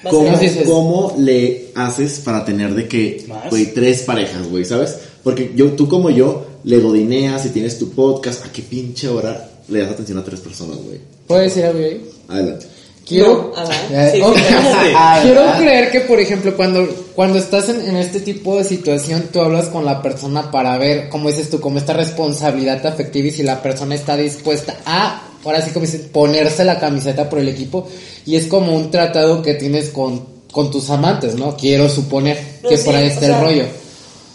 Vas 0.05 0.13
¿cómo, 0.13 0.39
cómo 0.67 1.15
le 1.19 1.71
haces 1.75 2.21
para 2.21 2.45
tener 2.45 2.75
de 2.75 2.87
que, 2.87 3.25
güey, 3.49 3.73
tres 3.73 4.03
parejas, 4.03 4.47
güey, 4.49 4.65
¿sabes? 4.67 4.99
Porque 5.23 5.53
yo, 5.55 5.73
tú 5.73 5.89
como 5.89 6.11
yo, 6.11 6.47
le 6.65 6.79
godineas 6.79 7.45
y 7.47 7.51
tienes 7.51 7.79
tu 7.79 7.91
podcast, 7.91 8.45
¿a 8.47 8.53
qué 8.53 8.63
pinche 8.63 9.09
hora 9.09 9.51
le 9.69 9.81
das 9.81 9.91
atención 9.91 10.19
a 10.19 10.25
tres 10.25 10.41
personas, 10.41 10.79
güey? 10.79 11.01
¿Puedo 11.27 11.41
decir 11.41 11.65
algo 11.65 11.79
ahí? 11.79 12.05
Adelante. 12.29 12.67
Quiero, 13.07 13.53
No, 13.57 13.67
sí, 14.13 14.23
quiero 15.23 15.53
creer 15.59 15.91
que, 15.91 16.01
por 16.01 16.21
ejemplo, 16.21 16.57
cuando, 16.57 16.87
cuando 17.15 17.39
estás 17.39 17.69
en, 17.69 17.81
en 17.81 17.97
este 17.97 18.21
tipo 18.21 18.57
de 18.57 18.65
situación, 18.65 19.29
tú 19.33 19.41
hablas 19.41 19.69
con 19.69 19.85
la 19.85 20.03
persona 20.03 20.51
para 20.51 20.79
ver, 20.79 21.09
como 21.09 21.29
dices 21.29 21.51
tú, 21.51 21.61
como 21.61 21.79
esta 21.79 21.95
responsabilidad 21.95 22.85
afectiva 22.87 23.29
y 23.29 23.33
si 23.33 23.43
la 23.43 23.61
persona 23.61 23.95
está 23.97 24.17
dispuesta 24.17 24.77
a, 24.87 25.29
ahora 25.45 25.61
sí 25.63 25.71
como 25.73 25.85
dices, 25.85 26.03
ponerse 26.03 26.65
la 26.65 26.79
camiseta 26.79 27.29
por 27.29 27.41
el 27.41 27.49
equipo 27.49 27.89
y 28.25 28.37
es 28.37 28.47
como 28.47 28.75
un 28.75 28.91
tratado 28.91 29.43
que 29.43 29.55
tienes 29.55 29.91
con, 29.91 30.25
con 30.53 30.71
tus 30.71 30.89
amantes, 30.91 31.35
¿no? 31.35 31.57
Quiero 31.57 31.89
suponer 31.89 32.41
No, 32.63 32.69
que 32.69 32.77
sí, 32.77 32.85
por 32.85 32.95
ahí 32.95 33.09
está 33.09 33.27
sea, 33.27 33.39
el 33.39 33.45
rollo. 33.45 33.65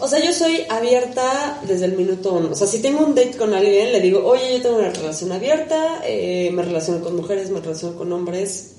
O 0.00 0.06
sea, 0.06 0.24
yo 0.24 0.32
soy 0.32 0.64
abierta 0.68 1.60
desde 1.66 1.86
el 1.86 1.92
minuto 1.92 2.32
uno. 2.32 2.50
O 2.52 2.54
sea, 2.54 2.68
si 2.68 2.80
tengo 2.80 3.04
un 3.04 3.16
date 3.16 3.36
con 3.36 3.52
alguien, 3.52 3.90
le 3.90 4.00
digo, 4.00 4.24
oye, 4.24 4.52
yo 4.52 4.62
tengo 4.62 4.78
una 4.78 4.90
relación 4.90 5.32
abierta, 5.32 6.02
eh, 6.04 6.50
me 6.52 6.62
relaciono 6.62 7.02
con 7.02 7.16
mujeres, 7.16 7.50
me 7.50 7.60
relaciono 7.60 7.96
con 7.96 8.12
hombres 8.12 8.74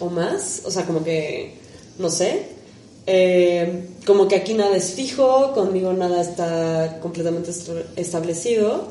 o 0.00 0.10
más. 0.10 0.62
O 0.64 0.70
sea, 0.70 0.84
como 0.84 1.04
que, 1.04 1.54
no 1.98 2.10
sé. 2.10 2.46
Eh, 3.06 3.88
como 4.04 4.26
que 4.26 4.36
aquí 4.36 4.54
nada 4.54 4.76
es 4.76 4.92
fijo, 4.92 5.52
conmigo 5.52 5.92
nada 5.92 6.20
está 6.20 6.98
completamente 7.00 7.52
establecido. 7.94 8.88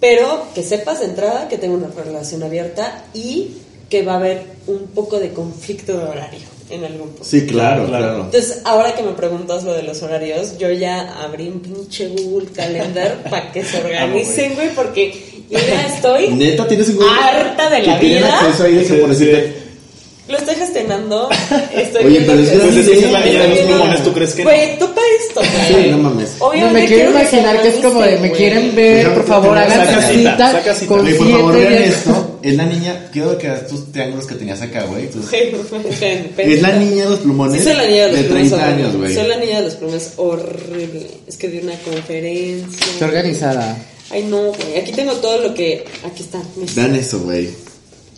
Pero 0.00 0.44
que 0.54 0.64
sepas 0.64 1.00
de 1.00 1.06
entrada 1.06 1.48
que 1.48 1.58
tengo 1.58 1.76
una 1.76 1.88
relación 1.88 2.42
abierta 2.42 3.04
y 3.14 3.58
que 3.88 4.02
va 4.02 4.14
a 4.14 4.16
haber 4.16 4.44
un 4.66 4.88
poco 4.88 5.20
de 5.20 5.32
conflicto 5.32 5.96
de 5.96 6.04
horario 6.04 6.57
en 6.70 6.84
algún 6.84 7.08
punto. 7.10 7.24
Sí, 7.24 7.46
claro, 7.46 7.86
Claro. 7.86 8.16
Entonces, 8.24 8.60
ahora 8.64 8.94
que 8.94 9.02
me 9.02 9.12
preguntas 9.12 9.64
lo 9.64 9.72
de 9.74 9.82
los 9.82 10.02
horarios, 10.02 10.58
yo 10.58 10.70
ya 10.70 11.22
abrí 11.22 11.48
un 11.48 11.60
pinche 11.60 12.08
Google 12.08 12.48
Calendar 12.54 13.22
para 13.30 13.50
que 13.52 13.64
se 13.64 13.78
organicen, 13.78 14.54
güey, 14.54 14.74
porque 14.74 15.14
yo 15.50 15.58
ya 15.58 15.86
estoy 15.86 16.28
Neta, 16.28 16.68
tienes 16.68 16.88
un 16.90 16.98
harta 17.02 17.70
de 17.70 17.82
la 17.82 17.98
vida. 17.98 18.40
acceso 18.40 18.64
ahí 18.64 18.74
de 18.74 18.84
Sí, 18.84 19.24
sí. 19.24 19.32
Lo 20.28 20.36
estoy 20.36 20.56
gestionando. 20.56 21.30
Estoy 21.74 22.04
Oye, 22.04 22.20
pero 22.26 22.38
es 22.38 22.50
que- 22.50 22.58
Pues 22.58 22.76
es 22.76 23.10
la 23.12 23.20
niña 23.24 23.42
de 23.44 23.48
los 23.48 23.58
plumones, 23.60 24.04
¿tú 24.04 24.12
crees 24.12 24.34
que 24.34 24.44
no? 24.44 24.50
Güey, 24.50 24.78
tú 24.78 24.86
para 24.94 25.06
esto, 25.26 25.40
güey. 25.40 25.82
Sí, 25.84 25.90
no 25.90 25.98
mames. 25.98 26.36
No, 26.38 26.46
Obviamente 26.48 26.80
me 26.80 26.86
quiero 26.86 27.10
imaginar 27.12 27.62
que 27.62 27.68
es 27.68 27.74
como 27.76 28.02
de, 28.02 28.18
me 28.18 28.32
quieren 28.32 28.74
ver, 28.74 29.14
por 29.14 29.24
favor, 29.26 29.56
hagan 29.56 29.86
cita, 30.12 30.60
cita 30.62 30.86
con 30.86 30.98
por 31.06 31.30
favor, 31.30 31.54
vean 31.56 31.72
esto. 31.82 32.27
Es 32.42 32.54
la 32.56 32.66
niña, 32.66 33.08
quiero 33.12 33.36
que 33.38 33.48
hagas 33.48 33.66
tus 33.66 33.90
triángulos 33.92 34.26
que 34.26 34.34
tenías 34.34 34.60
acá, 34.62 34.84
güey. 34.84 35.10
tus-. 35.10 35.32
Es 35.32 36.62
la 36.62 36.72
niña 36.76 37.04
de 37.04 37.10
los 37.10 37.18
plumones 37.20 37.58
Sí, 37.58 37.64
soy 37.68 37.76
la 37.76 37.86
niña 37.86 38.06
de 38.06 38.12
los 38.12 38.20
plumones 38.22 38.50
30 38.50 38.56
horrible. 38.56 38.82
años, 38.84 38.96
güey. 38.96 39.14
Soy 39.14 39.28
la 39.28 39.36
niña 39.38 39.58
de 39.58 39.64
los 39.64 39.74
plumones 39.74 40.12
horrible. 40.16 41.06
Es 41.26 41.36
que 41.36 41.48
di 41.48 41.58
una 41.58 41.74
conferencia. 41.78 42.86
Qué 42.98 43.04
organizada. 43.04 43.78
Ay, 44.10 44.24
no, 44.24 44.38
güey. 44.52 44.76
Aquí 44.78 44.92
tengo 44.92 45.12
todo 45.14 45.38
lo 45.48 45.54
que. 45.54 45.84
Aquí 46.04 46.22
está. 46.22 46.42
Dan 46.74 46.94
eso, 46.96 47.20
güey. 47.20 47.48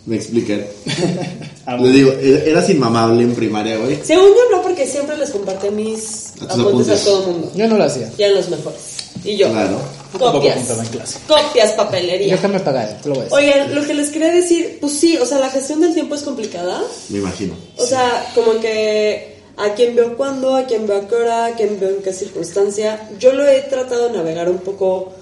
Me 0.05 0.15
explican. 0.15 0.63
Le 1.81 1.89
digo, 1.91 2.11
era- 2.13 2.43
eras 2.45 2.69
inmamable 2.69 3.23
en 3.23 3.33
primaria, 3.35 3.77
güey. 3.77 3.97
Según 4.03 4.29
yo, 4.29 4.55
no, 4.57 4.61
porque 4.63 4.87
siempre 4.87 5.15
les 5.17 5.29
compartí 5.29 5.69
mis 5.69 6.31
apuntes 6.49 7.01
a 7.01 7.03
todo 7.05 7.25
el 7.25 7.31
mundo. 7.33 7.51
Yo 7.55 7.67
no 7.67 7.77
lo 7.77 7.83
hacía. 7.83 8.11
Ya 8.17 8.27
en 8.27 8.35
los 8.35 8.49
mejores. 8.49 8.79
Y 9.23 9.37
yo. 9.37 9.51
Claro. 9.51 9.79
Copias. 10.17 10.89
clase. 10.89 11.19
Copias, 11.27 11.71
papelería. 11.73 12.35
Déjame 12.35 12.59
pagar, 12.59 12.99
te 13.01 13.09
lo 13.09 13.15
voy 13.15 13.21
a 13.21 13.25
decir. 13.25 13.37
Oigan, 13.37 13.75
lo 13.75 13.85
que 13.85 13.93
les 13.93 14.09
quería 14.09 14.31
decir, 14.31 14.77
pues 14.81 14.93
sí, 14.93 15.17
o 15.17 15.25
sea, 15.25 15.39
la 15.39 15.49
gestión 15.49 15.81
del 15.81 15.93
tiempo 15.93 16.15
es 16.15 16.23
complicada. 16.23 16.81
Me 17.09 17.19
imagino. 17.19 17.53
O 17.77 17.85
sea, 17.85 18.29
como 18.35 18.59
que 18.59 19.37
a 19.57 19.73
quién 19.73 19.95
veo 19.95 20.17
cuándo, 20.17 20.55
a 20.55 20.65
quién 20.65 20.87
veo 20.87 20.97
a 20.97 21.07
qué 21.07 21.15
hora, 21.15 21.45
a 21.45 21.55
quién 21.55 21.79
veo 21.79 21.89
en 21.89 22.03
qué 22.03 22.13
circunstancia. 22.13 23.09
Yo 23.19 23.33
lo 23.33 23.47
he 23.47 23.61
tratado 23.61 24.09
de 24.09 24.17
navegar 24.17 24.49
un 24.49 24.59
poco, 24.59 25.13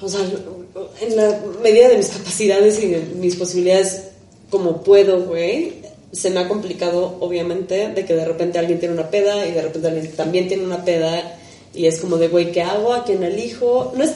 o 0.00 0.08
sea, 0.08 0.20
en 1.00 1.16
la 1.16 1.40
medida 1.62 1.88
de 1.88 1.98
mis 1.98 2.08
capacidades 2.08 2.82
y 2.82 2.88
de 2.88 3.00
mis 3.16 3.36
posibilidades 3.36 4.02
como 4.50 4.82
puedo, 4.82 5.24
güey. 5.24 5.82
Se 6.10 6.30
me 6.30 6.40
ha 6.40 6.48
complicado, 6.48 7.18
obviamente, 7.20 7.88
de 7.88 8.04
que 8.06 8.14
de 8.14 8.24
repente 8.24 8.58
alguien 8.58 8.80
tiene 8.80 8.94
una 8.94 9.10
peda 9.10 9.46
y 9.46 9.52
de 9.52 9.60
repente 9.60 9.88
alguien 9.88 10.10
también 10.12 10.48
tiene 10.48 10.64
una 10.64 10.82
peda 10.84 11.38
y 11.74 11.86
es 11.86 12.00
como 12.00 12.16
de, 12.16 12.28
güey, 12.28 12.52
¿qué 12.52 12.62
hago? 12.62 12.92
¿A 12.92 13.04
quién 13.04 13.22
elijo? 13.22 13.92
No 13.96 14.04
es, 14.04 14.10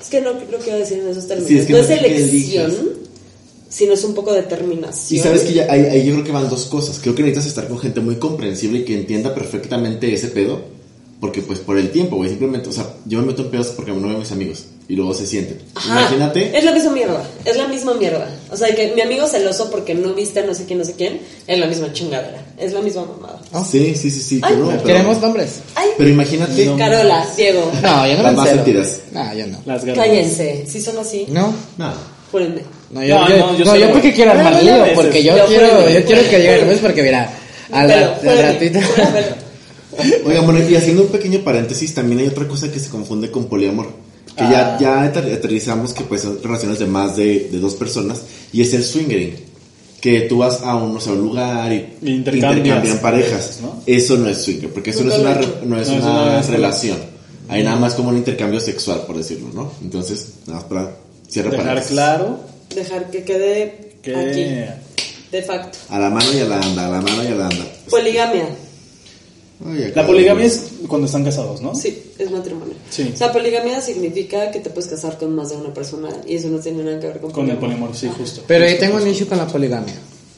es 0.00 0.08
que 0.08 0.20
no 0.20 0.32
lo 0.32 0.58
quiero 0.58 0.78
decir 0.78 0.98
en 0.98 1.08
esos 1.08 1.26
términos. 1.26 1.48
Sí, 1.48 1.58
es 1.58 1.66
que 1.66 1.72
no 1.72 1.78
no 1.78 1.84
es 1.84 1.90
elección, 1.90 2.74
sino 3.68 3.92
es 3.92 4.04
un 4.04 4.14
poco 4.14 4.32
determinación. 4.32 5.20
Y 5.20 5.22
sabes 5.22 5.42
que 5.42 5.54
ya, 5.54 5.66
ahí, 5.70 5.82
ahí 5.84 6.06
yo 6.06 6.14
creo 6.14 6.24
que 6.24 6.32
van 6.32 6.48
dos 6.48 6.66
cosas. 6.66 6.98
Creo 7.00 7.14
que 7.14 7.22
necesitas 7.22 7.48
estar 7.48 7.68
con 7.68 7.78
gente 7.78 8.00
muy 8.00 8.16
comprensible 8.16 8.80
y 8.80 8.84
que 8.84 8.94
entienda 8.94 9.34
perfectamente 9.34 10.12
ese 10.12 10.28
pedo. 10.28 10.60
Porque 11.20 11.42
pues 11.42 11.58
por 11.58 11.76
el 11.78 11.90
tiempo, 11.90 12.16
güey. 12.16 12.30
Simplemente, 12.30 12.70
o 12.70 12.72
sea, 12.72 12.94
yo 13.04 13.20
me 13.20 13.26
meto 13.26 13.42
en 13.42 13.50
pedos 13.50 13.68
porque 13.68 13.92
no 13.92 14.08
veo 14.08 14.16
a 14.16 14.20
mis 14.20 14.32
amigos. 14.32 14.64
Y 14.90 14.96
luego 14.96 15.14
se 15.14 15.24
sienten. 15.24 15.56
Ajá, 15.76 16.00
Imagínate. 16.00 16.58
Es 16.58 16.64
la 16.64 16.72
misma 16.72 16.90
mierda. 16.90 17.22
Es 17.44 17.56
la 17.56 17.68
misma 17.68 17.94
mierda. 17.94 18.28
O 18.50 18.56
sea, 18.56 18.74
que 18.74 18.92
mi 18.92 19.00
amigo 19.00 19.24
celoso 19.28 19.70
porque 19.70 19.94
no 19.94 20.14
viste 20.14 20.40
a 20.40 20.44
no 20.44 20.52
sé 20.52 20.64
quién, 20.64 20.80
no 20.80 20.84
sé 20.84 20.94
quién, 20.94 21.20
es 21.46 21.58
la 21.60 21.66
misma 21.66 21.92
chingadera. 21.92 22.42
Es 22.58 22.72
la 22.72 22.80
misma 22.80 23.04
mamada. 23.06 23.40
Sí, 23.64 23.94
sí, 23.94 24.10
sí, 24.10 24.20
sí. 24.20 24.40
Ay, 24.42 24.52
pero 24.54 24.64
no, 24.64 24.70
pero- 24.72 24.82
Queremos 24.82 25.20
nombres. 25.20 25.60
Ay, 25.76 25.90
Pero 25.96 26.10
imagínate. 26.10 26.74
Carola, 26.76 27.24
Diego, 27.36 27.70
No, 27.80 28.04
yo 28.08 28.16
no 28.16 28.22
Las 28.24 28.32
me 28.32 28.36
más 28.38 28.48
sentidas. 28.50 29.00
No, 29.12 29.32
yo 29.34 29.46
no. 29.46 29.58
Las 29.64 29.84
cállense. 29.84 30.64
Si 30.66 30.80
son 30.80 30.98
así, 30.98 31.24
No. 31.28 31.54
No. 31.78 31.92
júrenme. 32.32 32.62
No, 32.90 33.04
yo, 33.04 33.14
No, 33.14 33.28
yo, 33.28 33.36
no, 33.38 33.58
yo 33.58 33.64
no, 33.66 33.76
yo 33.76 33.90
porque 33.92 34.12
quiero 34.12 34.34
No, 34.34 34.38
armar 34.40 34.54
no, 34.54 34.60
lío, 34.62 34.86
no, 34.86 34.92
porque 34.94 35.22
yo 35.22 35.36
yo 35.36 35.46
quiero, 35.46 35.88
yo 35.88 36.04
quiero 36.04 36.22
que 36.22 36.30
llegue 36.36 36.48
júrame. 36.48 36.58
después 36.62 36.78
porque 36.80 37.02
mira, 37.04 37.32
al, 37.70 37.86
Pero, 37.86 38.00
rat- 38.00 38.12
al 38.14 38.18
júrame, 38.18 38.42
ratito. 38.42 38.78
Oiga, 40.26 40.40
bueno, 40.40 40.68
y 40.68 40.74
haciendo 40.74 41.02
un 41.02 41.08
pequeño 41.10 41.40
paréntesis, 41.44 41.94
también 41.94 42.20
hay 42.20 42.26
otra 42.26 42.48
cosa 42.48 42.70
que 42.72 42.80
se 42.80 42.88
confunde 42.90 43.30
con 43.30 43.44
poliamor. 43.46 44.09
Que 44.36 44.44
Ah. 44.44 44.76
ya, 44.78 44.78
ya 44.78 45.04
ater- 45.12 45.32
aterrizamos 45.34 45.92
que 45.92 46.04
pues 46.04 46.22
son 46.22 46.42
relaciones 46.42 46.78
de 46.78 46.86
más 46.86 47.16
de, 47.16 47.48
de 47.50 47.58
dos 47.58 47.74
personas. 47.74 48.22
Y 48.52 48.62
es 48.62 48.72
el 48.74 48.84
swingering. 48.84 49.34
Que 50.00 50.22
tú 50.22 50.38
vas 50.38 50.62
a 50.62 50.76
un, 50.76 50.96
o 50.96 51.00
sea, 51.00 51.12
un 51.12 51.20
lugar 51.20 51.70
y 51.72 51.86
intercambian 52.02 52.98
parejas. 53.02 53.58
¿no? 53.60 53.82
Eso 53.86 54.16
no 54.16 54.28
es 54.30 54.38
swinger, 54.38 54.70
porque 54.70 54.90
eso 54.90 55.04
no 55.04 55.12
es 55.12 55.18
una, 55.20 55.34
re- 55.34 55.46
no 55.66 55.78
es 55.78 55.88
No, 55.88 55.96
una 55.96 56.40
relación. 56.42 56.96
Hay 57.48 57.62
nada 57.64 57.76
más 57.76 57.94
como 57.94 58.08
un 58.10 58.16
intercambio 58.16 58.60
sexual, 58.60 59.02
por 59.06 59.18
decirlo, 59.18 59.48
¿no? 59.52 59.72
Entonces, 59.82 60.28
nada 60.46 60.60
más 60.60 60.68
para 60.68 60.90
cierre 61.28 61.50
Dejar 61.50 61.82
claro 61.84 62.38
Dejar 62.74 63.10
que 63.10 63.24
quede 63.24 63.92
que 64.02 64.14
aquí, 64.16 64.70
de 65.32 65.42
facto. 65.42 65.76
A 65.90 65.98
la 65.98 66.08
mano 66.08 66.26
y 66.32 66.38
a 66.38 66.44
la 66.44 66.60
anda, 66.60 66.86
a 66.86 66.90
la 66.90 67.00
mano 67.02 67.22
y 67.22 67.26
a 67.26 67.34
la 67.34 67.46
anda. 67.48 67.64
Poligamia. 67.90 68.48
Ay, 69.66 69.92
la 69.94 70.06
poligamia 70.06 70.46
es 70.46 70.64
cuando 70.88 71.06
están 71.06 71.22
casados, 71.24 71.60
¿no? 71.60 71.74
Sí, 71.74 72.12
es 72.18 72.30
matrimonio. 72.30 72.74
Sí. 72.88 73.10
O 73.14 73.16
sea, 73.16 73.30
poligamia 73.32 73.80
significa 73.80 74.50
que 74.50 74.60
te 74.60 74.70
puedes 74.70 74.90
casar 74.90 75.18
con 75.18 75.34
más 75.34 75.50
de 75.50 75.56
una 75.56 75.72
persona 75.74 76.08
y 76.26 76.36
eso 76.36 76.48
no 76.48 76.58
tiene 76.58 76.82
nada 76.82 76.98
que 76.98 77.06
ver 77.08 77.20
con 77.20 77.30
Con 77.30 77.50
el 77.50 77.58
poliamor. 77.58 77.94
sí, 77.94 78.08
justo. 78.16 78.42
Pero 78.46 78.64
ahí 78.64 78.78
tengo 78.78 78.96
un 78.96 79.06
issue 79.06 79.26
con 79.26 79.38
la 79.38 79.46
poligamia. 79.46 79.94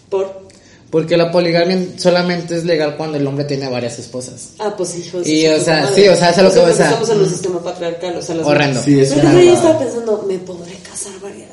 Por. 0.09 0.43
Porque 0.91 1.17
la 1.17 1.31
poligamia 1.31 1.79
solamente 1.97 2.55
es 2.55 2.65
legal 2.65 2.99
cuando 2.99 3.17
el 3.17 3.27
hombre 3.27 3.45
tiene 3.47 3.67
varias 3.69 3.99
esposas. 3.99 4.51
Ah, 4.59 4.75
pues 4.77 4.95
hijos. 4.99 5.27
Y, 5.27 5.47
o 5.47 5.59
sea, 5.59 5.87
sí, 5.91 6.07
o 6.07 6.15
sea, 6.15 6.31
eso 6.31 6.41
es 6.41 6.45
lo 6.49 6.53
que 6.53 6.59
voy 6.61 6.71
voy 6.73 6.81
a- 6.83 6.85
Estamos 6.85 7.09
en 7.11 7.19
un 7.21 7.29
sistema 7.31 7.63
patriarcal, 7.63 8.17
o 8.19 8.21
sea, 8.23 8.35
las 8.35 8.47
Horrendo. 8.47 8.83
Sí, 8.83 9.01
es 9.01 9.13
Pero 9.15 9.41
yo 9.41 9.55
estaba 9.55 9.79
pensando, 9.79 10.25
¿me 10.29 10.39
podré 10.41 10.75
casar 10.87 11.13
varias 11.23 11.52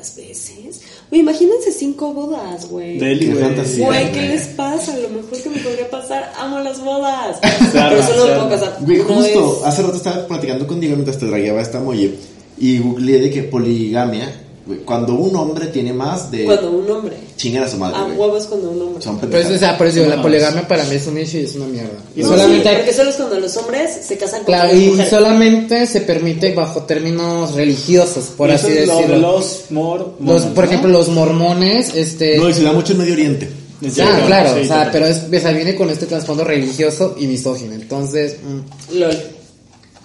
imagínense 1.18 1.72
cinco 1.72 2.12
bodas, 2.12 2.68
güey. 2.68 2.98
Deli, 2.98 3.26
Qué 3.26 3.32
güey. 3.32 3.44
fantasía. 3.44 3.86
Güey, 3.86 4.12
¿qué 4.12 4.22
les 4.28 4.46
pasa? 4.48 4.96
Lo 4.98 5.08
mejor 5.08 5.42
que 5.42 5.48
me 5.50 5.58
podría 5.58 5.90
pasar, 5.90 6.32
amo 6.38 6.60
las 6.60 6.80
bodas. 6.82 7.38
Arma, 7.42 7.88
Pero 7.90 8.02
solo 8.02 8.12
se 8.22 8.28
me 8.28 8.34
puedo 8.34 8.40
arma. 8.42 8.48
casar. 8.50 8.76
Güey, 8.80 8.98
justo, 8.98 9.62
hace 9.64 9.82
rato 9.82 9.96
estaba 9.96 10.26
platicando 10.26 10.66
contigo 10.66 10.94
mientras 10.94 11.18
te 11.18 11.26
dragueaba 11.26 11.60
esta 11.60 11.80
molle 11.80 12.14
y 12.58 12.78
googleé 12.78 13.20
de 13.20 13.30
que 13.30 13.42
poligamia, 13.44 14.30
güey, 14.70 14.80
cuando 14.84 15.14
un 15.14 15.34
hombre 15.36 15.66
tiene 15.68 15.92
más 15.92 16.30
de... 16.30 16.44
Cuando 16.44 16.70
un 16.70 16.90
hombre. 16.90 17.16
Chingar 17.36 17.64
a 17.64 17.68
su 17.68 17.76
madre, 17.76 17.96
A 17.98 18.04
güey. 18.04 18.16
huevos 18.16 18.46
cuando 18.46 18.70
un 18.70 18.80
hombre. 18.82 19.02
Son 19.02 19.18
Pues, 19.18 19.50
o 19.50 19.58
sea, 19.58 19.76
por 19.76 19.86
eso 19.86 19.98
digo, 20.00 20.10
la 20.14 20.22
poligamia 20.22 20.66
para 20.68 20.84
mí 20.84 20.94
es 20.96 21.06
un 21.06 21.18
issue 21.18 21.40
y 21.40 21.44
es 21.44 21.54
una 21.56 21.66
mierda. 21.66 21.98
Y 22.14 22.20
No, 22.22 22.28
solamente 22.28 22.68
sí, 22.70 22.74
porque 22.76 22.94
solo 22.94 23.10
es 23.10 23.16
cuando 23.16 23.40
los 23.40 23.56
hombres 23.56 23.90
se 24.06 24.16
casan 24.16 24.38
con 24.44 24.46
Claro, 24.46 24.76
y 24.76 24.86
mujeres. 24.88 25.10
solamente 25.10 25.86
se 25.86 26.00
permite 26.02 26.54
bajo 26.54 26.82
términos 26.84 27.54
religiosos, 27.54 28.24
por 28.36 28.48
Y 28.50 28.52
eso 28.52 28.66
así 28.68 28.78
es 28.78 28.86
lo 28.86 28.94
de 28.96 29.02
decirlo. 29.02 29.20
los 29.32 29.64
mor 29.70 30.14
Los, 30.20 30.42
por 30.46 30.64
¿no? 30.64 30.70
ejemplo, 30.70 30.90
los 30.90 31.08
mormones, 31.08 31.94
este... 31.94 32.38
No, 32.38 32.48
y 32.48 32.54
se 32.54 32.62
da 32.62 32.72
mucho 32.72 32.92
en 32.92 32.98
Medio 33.00 33.12
Oriente. 33.14 33.48
Sí, 33.82 34.00
ah, 34.02 34.22
claro, 34.26 34.54
sí, 34.54 34.60
o 34.60 34.64
sea, 34.66 34.90
pero 34.92 35.06
es, 35.06 35.22
o 35.34 35.40
sea, 35.40 35.52
viene 35.52 35.74
con 35.74 35.88
este 35.88 36.04
trasfondo 36.06 36.44
religioso 36.44 37.16
y 37.18 37.26
misógino, 37.26 37.72
entonces... 37.74 38.36
mm, 38.42 38.98
LOL. 38.98 39.16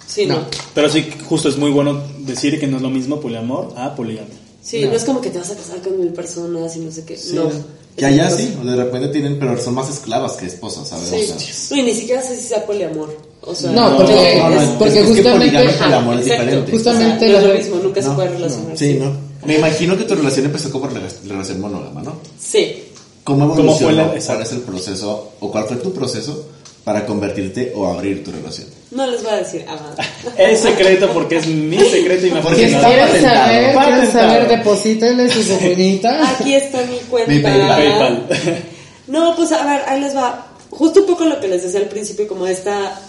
Sí, 0.08 0.24
no. 0.24 0.36
No. 0.36 0.46
Pero 0.74 0.88
sí, 0.88 1.06
justo 1.28 1.50
es 1.50 1.58
muy 1.58 1.70
bueno 1.70 2.00
decir 2.20 2.58
que 2.58 2.66
no 2.66 2.76
es 2.78 2.82
lo 2.82 2.88
mismo 2.88 3.20
poliamor 3.20 3.74
a 3.76 3.94
poligamia. 3.94 4.32
Sí, 4.66 4.82
no. 4.84 4.92
es 4.92 5.04
como 5.04 5.20
que 5.20 5.30
te 5.30 5.38
vas 5.38 5.50
a 5.50 5.54
casar 5.56 5.80
con 5.80 5.98
mil 6.00 6.08
personas 6.12 6.74
y 6.76 6.80
no 6.80 6.90
sé 6.90 7.04
qué. 7.04 7.18
no. 7.34 7.50
Que 7.96 8.04
allá 8.04 8.28
sí, 8.28 8.54
o 8.60 8.64
de 8.66 8.76
repente 8.76 9.08
tienen, 9.08 9.38
pero 9.38 9.56
son 9.58 9.72
más 9.74 9.88
esclavas 9.88 10.32
que 10.32 10.44
esposas, 10.46 10.86
¿sabes? 10.88 11.08
Sí. 11.08 11.16
O 11.16 11.38
sea, 11.38 11.76
No, 11.76 11.82
y 11.82 11.84
ni 11.86 11.94
siquiera 11.94 12.20
sé 12.20 12.36
si 12.36 12.42
sea 12.48 12.66
poliamor. 12.66 13.16
O 13.40 13.54
sea, 13.54 13.70
No, 13.70 13.96
porque- 13.96 14.38
no, 14.38 14.50
no, 14.50 14.56
es- 14.56 14.62
es- 14.64 14.68
porque 14.70 14.98
es 15.00 15.06
que 15.06 15.14
justamente- 15.14 15.54
y 15.54 15.66
Ajá, 15.66 15.84
poliamor 15.84 16.14
es 16.16 16.20
exacto. 16.26 16.42
diferente. 16.44 16.72
Justamente 16.72 17.14
O 17.14 17.18
sea, 17.18 17.30
no 17.30 17.38
es 17.38 17.44
lo 17.46 17.54
mismo, 17.58 17.76
nunca 17.84 18.02
se 18.02 18.08
No, 18.08 18.14
puede 18.16 18.28
relacionar. 18.28 18.76
Sí, 18.78 18.94
¿no? 19.00 19.12
Me 19.46 19.56
imagino 19.56 19.96
que 19.96 20.04
tu 20.04 20.14
relación 20.14 20.44
empezó 20.46 20.70
como 20.70 20.88
rela- 20.88 21.12
relación 21.26 21.60
monógama, 21.60 22.02
¿no? 22.02 22.16
Sí. 22.38 22.82
¿Cómo 23.24 23.48
¿Cómo 23.48 23.54
evolucionó? 23.54 23.78
fue 23.78 24.18
la- 24.18 24.26
¿Cuál 24.26 24.42
es 24.42 24.52
el 24.52 24.60
proceso 24.60 25.32
o 25.40 25.50
cuál 25.50 25.64
fue 25.64 25.76
tu 25.78 25.92
proceso 25.94 26.44
para 26.86 27.04
convertirte 27.04 27.72
o 27.74 27.84
abrir 27.84 28.22
tu 28.22 28.30
relación? 28.30 28.68
No 28.92 29.08
les 29.08 29.20
voy 29.20 29.32
a 29.32 29.36
decir 29.38 29.64
ah, 29.66 29.76
Es 30.38 30.60
secreto 30.60 31.10
porque 31.12 31.38
es 31.38 31.46
mi 31.48 31.80
secreto 31.80 32.28
y 32.28 32.30
me 32.30 32.40
Porque 32.40 32.66
está 32.66 32.86
¿Quieren 32.86 33.22
saber? 33.22 33.74
¿Quieren 33.74 34.12
saber? 34.12 34.48
Deposítenle 34.48 35.28
su 35.28 35.42
sofinita. 35.42 36.30
Aquí 36.38 36.54
está 36.54 36.84
mi 36.84 36.98
cuenta. 37.10 37.32
Mi 37.32 37.40
PayPal. 37.40 38.26
PayPal. 38.28 38.62
No, 39.08 39.34
pues 39.34 39.50
a 39.50 39.64
ver, 39.64 39.82
ahí 39.88 40.00
les 40.00 40.16
va. 40.16 40.46
Justo 40.70 41.00
un 41.00 41.06
poco 41.06 41.24
lo 41.24 41.40
que 41.40 41.48
les 41.48 41.64
decía 41.64 41.80
al 41.80 41.88
principio, 41.88 42.28
como 42.28 42.46
esta. 42.46 43.00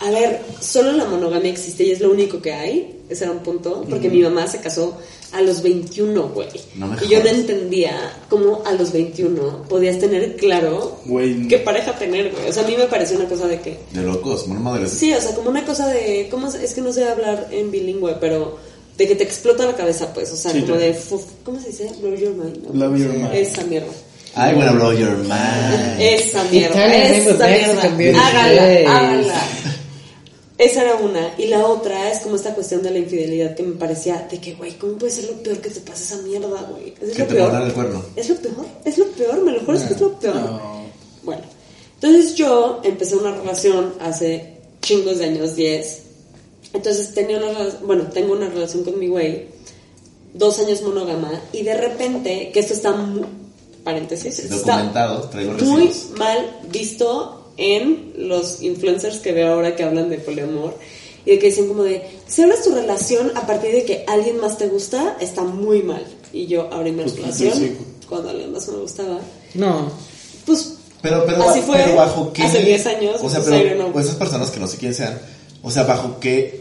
A 0.00 0.10
ver, 0.10 0.40
solo 0.60 0.92
la 0.92 1.04
monogamia 1.04 1.50
existe 1.50 1.82
y 1.82 1.90
es 1.90 2.00
lo 2.00 2.12
único 2.12 2.40
que 2.40 2.52
hay. 2.52 3.00
Ese 3.08 3.24
era 3.24 3.32
un 3.32 3.40
punto. 3.40 3.84
Porque 3.90 4.08
mi 4.10 4.20
mamá 4.20 4.46
se 4.46 4.60
casó 4.60 4.96
a 5.32 5.42
los 5.42 5.62
21, 5.62 6.28
güey. 6.30 6.48
No 6.76 6.86
me 6.86 6.96
y 7.04 7.08
yo 7.08 7.22
no 7.22 7.28
entendía 7.28 8.12
cómo 8.30 8.62
a 8.64 8.72
los 8.72 8.92
21 8.92 9.64
podías 9.68 9.98
tener 9.98 10.36
claro 10.36 10.98
Güey. 11.04 11.46
qué 11.48 11.58
pareja 11.58 11.92
tener, 11.98 12.30
güey. 12.32 12.48
O 12.48 12.52
sea, 12.52 12.64
a 12.64 12.66
mí 12.66 12.74
me 12.76 12.86
pareció 12.86 13.18
una 13.18 13.28
cosa 13.28 13.46
de 13.46 13.60
que. 13.60 13.78
De 13.92 14.02
locos, 14.02 14.46
muy 14.48 14.58
madres. 14.58 14.90
Sí, 14.92 15.12
o 15.12 15.20
sea, 15.20 15.34
como 15.34 15.50
una 15.50 15.64
cosa 15.64 15.86
de. 15.88 16.28
¿cómo 16.30 16.48
es 16.48 16.74
que 16.74 16.80
no 16.80 16.92
sé 16.92 17.04
hablar 17.08 17.48
en 17.50 17.70
bilingüe, 17.70 18.14
pero. 18.20 18.56
De 18.96 19.06
que 19.06 19.14
te 19.14 19.22
explota 19.22 19.64
la 19.64 19.76
cabeza, 19.76 20.12
pues. 20.12 20.32
O 20.32 20.36
sea, 20.36 20.50
Sí, 20.50 20.62
como 20.62 20.76
de. 20.76 20.92
fuf, 20.94 21.22
¿Cómo 21.44 21.60
se 21.60 21.68
dice? 21.68 21.90
Blow 22.00 22.14
your 22.16 22.34
mind. 22.34 22.64
¿no? 22.64 22.70
Blow 22.72 22.96
your 22.96 23.12
mind. 23.12 23.34
Esa 23.34 23.62
mierda. 23.64 23.86
I 24.36 24.54
wanna 24.54 24.72
blow 24.72 24.92
your 24.92 25.16
mind. 25.18 26.00
Esa 26.00 26.44
mierda, 26.44 26.94
esa 27.06 27.88
mierda. 27.90 28.26
Hágala, 28.26 28.62
hágala. 28.90 29.44
Esa 30.58 30.82
era 30.82 30.96
una. 30.96 31.34
Y 31.38 31.46
la 31.46 31.64
otra 31.64 32.10
es 32.10 32.18
como 32.18 32.34
esta 32.34 32.52
cuestión 32.54 32.82
de 32.82 32.90
la 32.90 32.98
infidelidad 32.98 33.54
que 33.54 33.62
me 33.62 33.76
parecía 33.76 34.26
de 34.28 34.40
que, 34.40 34.54
güey, 34.54 34.72
¿cómo 34.76 34.94
puede 34.94 35.12
ser 35.12 35.26
lo 35.26 35.42
peor 35.42 35.58
que 35.58 35.70
te 35.70 35.80
pase 35.80 36.14
esa 36.14 36.22
mierda, 36.22 36.62
güey? 36.70 36.94
Es 37.00 37.12
Que 37.16 37.22
lo 37.22 37.28
te 37.28 37.34
peor. 37.36 37.62
el 37.62 37.72
cuerno. 37.72 38.04
Es 38.16 38.28
lo 38.28 38.36
peor, 38.36 38.66
es 38.84 38.98
lo 38.98 39.06
peor, 39.06 39.44
me 39.44 39.52
lo 39.52 39.60
juro 39.60 39.78
es 39.78 39.84
que 39.84 39.94
es 39.94 40.00
lo 40.00 40.18
peor. 40.18 40.34
No. 40.34 40.82
Bueno, 41.22 41.42
entonces 41.94 42.34
yo 42.34 42.80
empecé 42.82 43.16
una 43.16 43.36
relación 43.36 43.94
hace 44.00 44.58
chingos 44.82 45.18
de 45.18 45.26
años, 45.26 45.54
10. 45.54 46.02
Entonces 46.72 47.14
tenía 47.14 47.38
una 47.38 47.48
bueno, 47.84 48.08
tengo 48.08 48.32
una 48.32 48.48
relación 48.48 48.82
con 48.82 48.98
mi 48.98 49.06
güey, 49.06 49.46
dos 50.34 50.58
años 50.58 50.82
monógama, 50.82 51.40
y 51.52 51.62
de 51.62 51.74
repente, 51.74 52.50
que 52.52 52.60
esto 52.60 52.74
está 52.74 52.92
muy, 52.92 53.24
paréntesis, 53.84 54.38
esto 54.38 54.56
está 54.56 54.72
Documentado, 54.72 55.28
traigo 55.28 55.52
muy 55.52 55.90
mal 56.16 56.60
visto 56.70 57.37
en 57.58 58.12
los 58.16 58.62
influencers 58.62 59.18
que 59.18 59.32
veo 59.32 59.52
ahora 59.52 59.76
que 59.76 59.82
hablan 59.82 60.08
de 60.08 60.18
poliamor 60.18 60.74
y 61.26 61.32
de 61.32 61.38
que 61.38 61.46
dicen 61.48 61.68
como 61.68 61.82
de, 61.82 62.02
si 62.26 62.42
hablas 62.42 62.62
tu 62.62 62.72
relación 62.74 63.32
a 63.36 63.46
partir 63.46 63.72
de 63.72 63.84
que 63.84 64.04
alguien 64.06 64.40
más 64.40 64.56
te 64.56 64.68
gusta, 64.68 65.16
está 65.20 65.42
muy 65.42 65.82
mal. 65.82 66.02
Y 66.32 66.46
yo 66.46 66.68
abrí 66.72 66.92
mi 66.92 67.02
Pues, 67.02 67.16
relación 67.16 67.52
sí, 67.52 67.58
sí. 67.68 67.76
cuando 68.08 68.30
alguien 68.30 68.52
más 68.52 68.66
me 68.68 68.78
gustaba. 68.78 69.18
No. 69.54 69.90
Pues 70.46 70.74
Pero, 71.02 71.24
pero, 71.26 71.42
Así 71.42 71.60
fue 71.60 71.76
pero 71.84 71.96
bajo 71.96 72.32
qué. 72.32 72.42
hace 72.44 72.62
10 72.62 72.86
años, 72.86 73.16
O 73.22 73.28
sea, 73.28 73.40
pues, 73.40 73.50
pero 73.50 73.74
know. 73.76 73.92
pues, 73.92 74.06
esas 74.06 74.16
personas 74.18 74.50
que 74.50 74.60
no 74.60 74.66
sé 74.66 74.78
quién 74.78 74.94
sean, 74.94 75.18
o 75.62 75.70
sea, 75.70 75.82
bajo 75.84 76.18
qué 76.20 76.60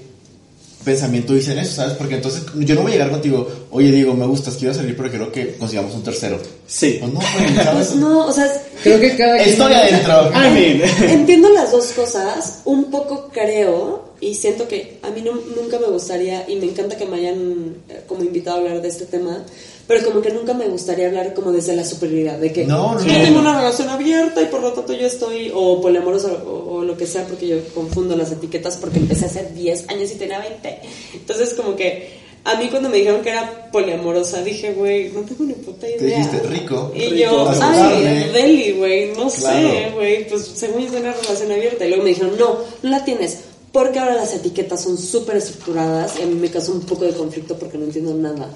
pensamiento 0.83 1.33
dicen 1.33 1.57
eso, 1.59 1.75
¿sabes? 1.75 1.93
Porque 1.93 2.15
entonces 2.15 2.43
yo 2.55 2.75
no 2.75 2.81
voy 2.81 2.91
a 2.91 2.95
llegar 2.95 3.11
contigo, 3.11 3.47
oye, 3.71 3.91
Diego, 3.91 4.13
me 4.13 4.25
gustas, 4.25 4.55
quiero 4.55 4.73
salir, 4.73 4.95
pero 4.95 5.09
quiero 5.09 5.31
que 5.31 5.55
consigamos 5.57 5.93
un 5.93 6.03
tercero. 6.03 6.39
Sí. 6.65 6.97
Pues 6.99 7.13
no. 7.13 7.19
Pues 7.73 7.95
no, 7.95 8.27
o 8.27 8.31
sea, 8.31 8.51
Creo 8.83 8.99
que 8.99 9.17
cada 9.17 9.37
Estoy 9.37 9.73
adentro. 9.73 10.31
I 10.35 10.49
mean. 10.51 10.81
entiendo 11.09 11.49
las 11.49 11.71
dos 11.71 11.87
cosas, 11.87 12.59
un 12.65 12.91
poco 12.91 13.29
creo 13.33 14.06
y 14.19 14.35
siento 14.35 14.67
que 14.67 14.97
a 15.03 15.09
mí 15.11 15.21
no- 15.21 15.39
nunca 15.61 15.77
me 15.79 15.87
gustaría 15.87 16.49
y 16.49 16.55
me 16.55 16.65
encanta 16.65 16.97
que 16.97 17.05
me 17.05 17.17
hayan 17.17 17.75
eh, 17.89 18.01
como 18.07 18.23
invitado 18.23 18.57
a 18.57 18.59
hablar 18.61 18.81
de 18.81 18.87
este 18.87 19.05
tema, 19.05 19.45
pero 19.87 20.03
como 20.05 20.21
que 20.21 20.31
nunca 20.31 20.53
me 20.53 20.67
gustaría 20.67 21.07
hablar 21.07 21.33
como 21.33 21.51
desde 21.51 21.75
la 21.75 21.85
superioridad, 21.85 22.37
de 22.39 22.51
que 22.51 22.65
No, 22.65 22.95
no, 22.95 23.05
yo 23.05 23.13
tengo 23.23 23.39
una 23.39 23.55
relación 23.57 23.89
abierta 23.89 24.41
y 24.41 24.45
por 24.45 24.61
lo 24.61 24.73
tanto 24.73 24.93
yo 24.93 25.05
estoy 25.07 25.51
o 25.53 25.79
poliamorosa 25.81 26.31
o, 26.45 26.77
o 26.77 26.83
lo 26.83 26.97
que 26.97 27.05
sea 27.07 27.25
porque 27.25 27.47
yo 27.47 27.57
confundo 27.75 28.15
las 28.17 28.31
etiquetas 28.31 28.77
porque 28.77 28.97
empecé 28.99 29.25
hace 29.25 29.45
10 29.53 29.89
años 29.89 30.11
y 30.11 30.15
tenía 30.15 30.39
20. 30.39 30.79
Entonces 31.13 31.53
como 31.53 31.75
que 31.75 32.25
a 32.43 32.55
mí 32.55 32.67
cuando 32.69 32.87
me 32.89 32.97
dijeron 32.97 33.21
que 33.21 33.29
era 33.29 33.69
poliamorosa 33.71 34.41
dije, 34.41 34.73
güey, 34.73 35.09
no 35.11 35.21
tengo 35.21 35.43
ni 35.43 35.53
puta 35.53 35.87
idea. 35.89 36.17
dijiste, 36.19 36.39
rico. 36.47 36.91
Y 36.95 37.01
Rico, 37.09 37.15
yo, 37.15 37.49
ay, 37.61 38.29
deli, 38.33 38.71
güey, 38.71 39.11
no 39.13 39.29
sé, 39.29 39.91
güey, 39.93 40.27
pues 40.29 40.43
según 40.55 40.83
yo 40.85 40.91
tenía 40.91 41.09
una 41.11 41.21
relación 41.21 41.51
abierta. 41.51 41.85
Y 41.85 41.89
luego 41.89 42.03
me 42.03 42.09
dijeron, 42.09 42.37
no, 42.39 42.57
no 42.83 42.89
la 42.89 43.03
tienes. 43.03 43.39
Porque 43.77 43.99
ahora 43.99 44.15
las 44.15 44.33
etiquetas 44.33 44.81
son 44.81 44.97
súper 44.97 45.37
estructuradas 45.37 46.13
y 46.19 46.23
a 46.23 46.25
mí 46.25 46.33
me 46.33 46.49
causó 46.49 46.71
un 46.71 46.81
poco 46.81 47.05
de 47.05 47.11
conflicto 47.11 47.55
porque 47.59 47.77
no 47.77 47.85
entiendo 47.85 48.11
nada. 48.15 48.49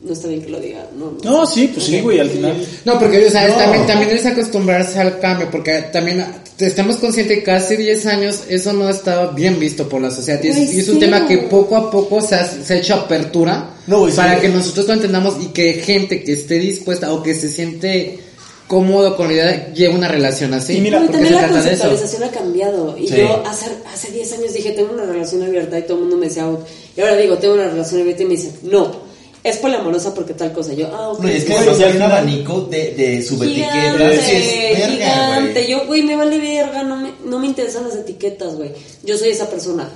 No 0.00 0.12
está 0.14 0.26
bien 0.26 0.42
que 0.42 0.48
lo 0.48 0.58
diga, 0.58 0.84
no. 0.98 1.16
No, 1.22 1.46
sí, 1.46 1.68
pues 1.72 1.86
sí, 1.86 1.98
Ok. 1.98 2.02
güey, 2.02 2.18
al 2.18 2.28
final. 2.28 2.66
No, 2.84 2.98
porque, 2.98 3.24
o 3.24 3.30
sea, 3.30 3.46
No. 3.46 3.54
también, 3.54 3.86
también 3.86 4.10
es 4.10 4.26
acostumbrarse 4.26 4.98
al 4.98 5.20
cambio, 5.20 5.48
porque 5.48 5.82
también 5.92 6.26
estamos 6.58 6.96
conscientes 6.96 7.44
que 7.44 7.50
hace 7.52 7.76
10 7.76 8.04
años 8.06 8.40
eso 8.48 8.72
no 8.72 8.88
estaba 8.90 9.28
bien 9.30 9.60
visto 9.60 9.88
por 9.88 10.00
la 10.02 10.10
sociedad. 10.10 10.42
Y 10.42 10.48
es, 10.48 10.56
es 10.58 10.88
un 10.88 10.94
sí. 10.94 11.00
tema 11.00 11.24
que 11.28 11.38
poco 11.38 11.76
a 11.76 11.88
poco 11.88 12.20
se 12.20 12.34
ha, 12.34 12.44
se 12.44 12.74
ha 12.74 12.76
hecho 12.78 12.94
apertura 12.94 13.76
No, 13.86 14.00
güey, 14.00 14.10
sí. 14.10 14.16
para 14.16 14.40
que 14.40 14.48
nosotros 14.48 14.88
lo 14.88 14.94
entendamos 14.94 15.36
y 15.40 15.46
que 15.52 15.74
gente 15.74 16.24
que 16.24 16.32
esté 16.32 16.56
dispuesta 16.58 17.12
o 17.12 17.22
que 17.22 17.36
se 17.36 17.48
siente 17.48 18.18
cómodo 18.68 19.16
con 19.16 19.28
la 19.28 19.32
idea 19.34 19.72
lleve 19.74 19.94
una 19.94 20.08
relación 20.08 20.54
así. 20.54 20.78
Y 20.78 20.80
mira, 20.80 21.00
No, 21.00 21.10
también 21.10 21.34
la 21.34 21.42
de 21.42 21.48
conceptualización 21.52 22.22
ha 22.24 22.30
cambiado. 22.30 22.96
Y 22.98 23.06
Sí. 23.08 23.16
yo 23.16 23.42
hace, 23.46 23.66
hace 23.92 24.10
10 24.10 24.32
años 24.32 24.52
dije, 24.54 24.70
tengo 24.72 24.92
una 24.92 25.04
relación 25.04 25.42
abierta 25.42 25.78
y 25.78 25.82
todo 25.82 25.94
el 25.98 26.00
mundo 26.04 26.16
me 26.16 26.26
decía, 26.28 26.48
"Oh". 26.48 26.60
y 26.96 27.00
ahora 27.00 27.16
digo, 27.16 27.36
tengo 27.38 27.54
una 27.54 27.68
relación 27.68 28.00
abierta 28.00 28.22
y 28.22 28.26
me 28.26 28.32
dicen, 28.36 28.52
no, 28.62 28.90
es 29.44 29.56
poliamorosa 29.56 30.14
porque 30.14 30.34
tal 30.34 30.52
cosa. 30.52 30.72
Yo, 30.72 30.86
ah, 30.94 31.08
ok. 31.10 31.20
No, 31.20 31.28
es 31.28 31.44
que 31.44 31.52
al 31.54 31.68
hay 31.82 31.96
un 31.96 32.02
abanico 32.02 32.60
de, 32.62 32.92
de 32.94 33.22
subetiquetas. 33.22 33.72
Gigante, 33.74 34.22
Sí, 34.22 34.32
es 34.36 34.78
verga, 34.78 34.88
gigante. 34.94 35.52
güey. 35.52 35.66
Yo, 35.70 35.86
güey, 35.86 36.02
me 36.02 36.16
vale 36.16 36.38
verga, 36.38 36.82
no 36.84 36.96
me, 36.96 37.10
no 37.26 37.38
me 37.40 37.46
interesan 37.48 37.84
las 37.88 37.96
etiquetas, 37.96 38.54
güey. 38.54 38.70
Yo 39.04 39.18
soy 39.18 39.30
esa 39.30 39.50
persona. 39.50 39.90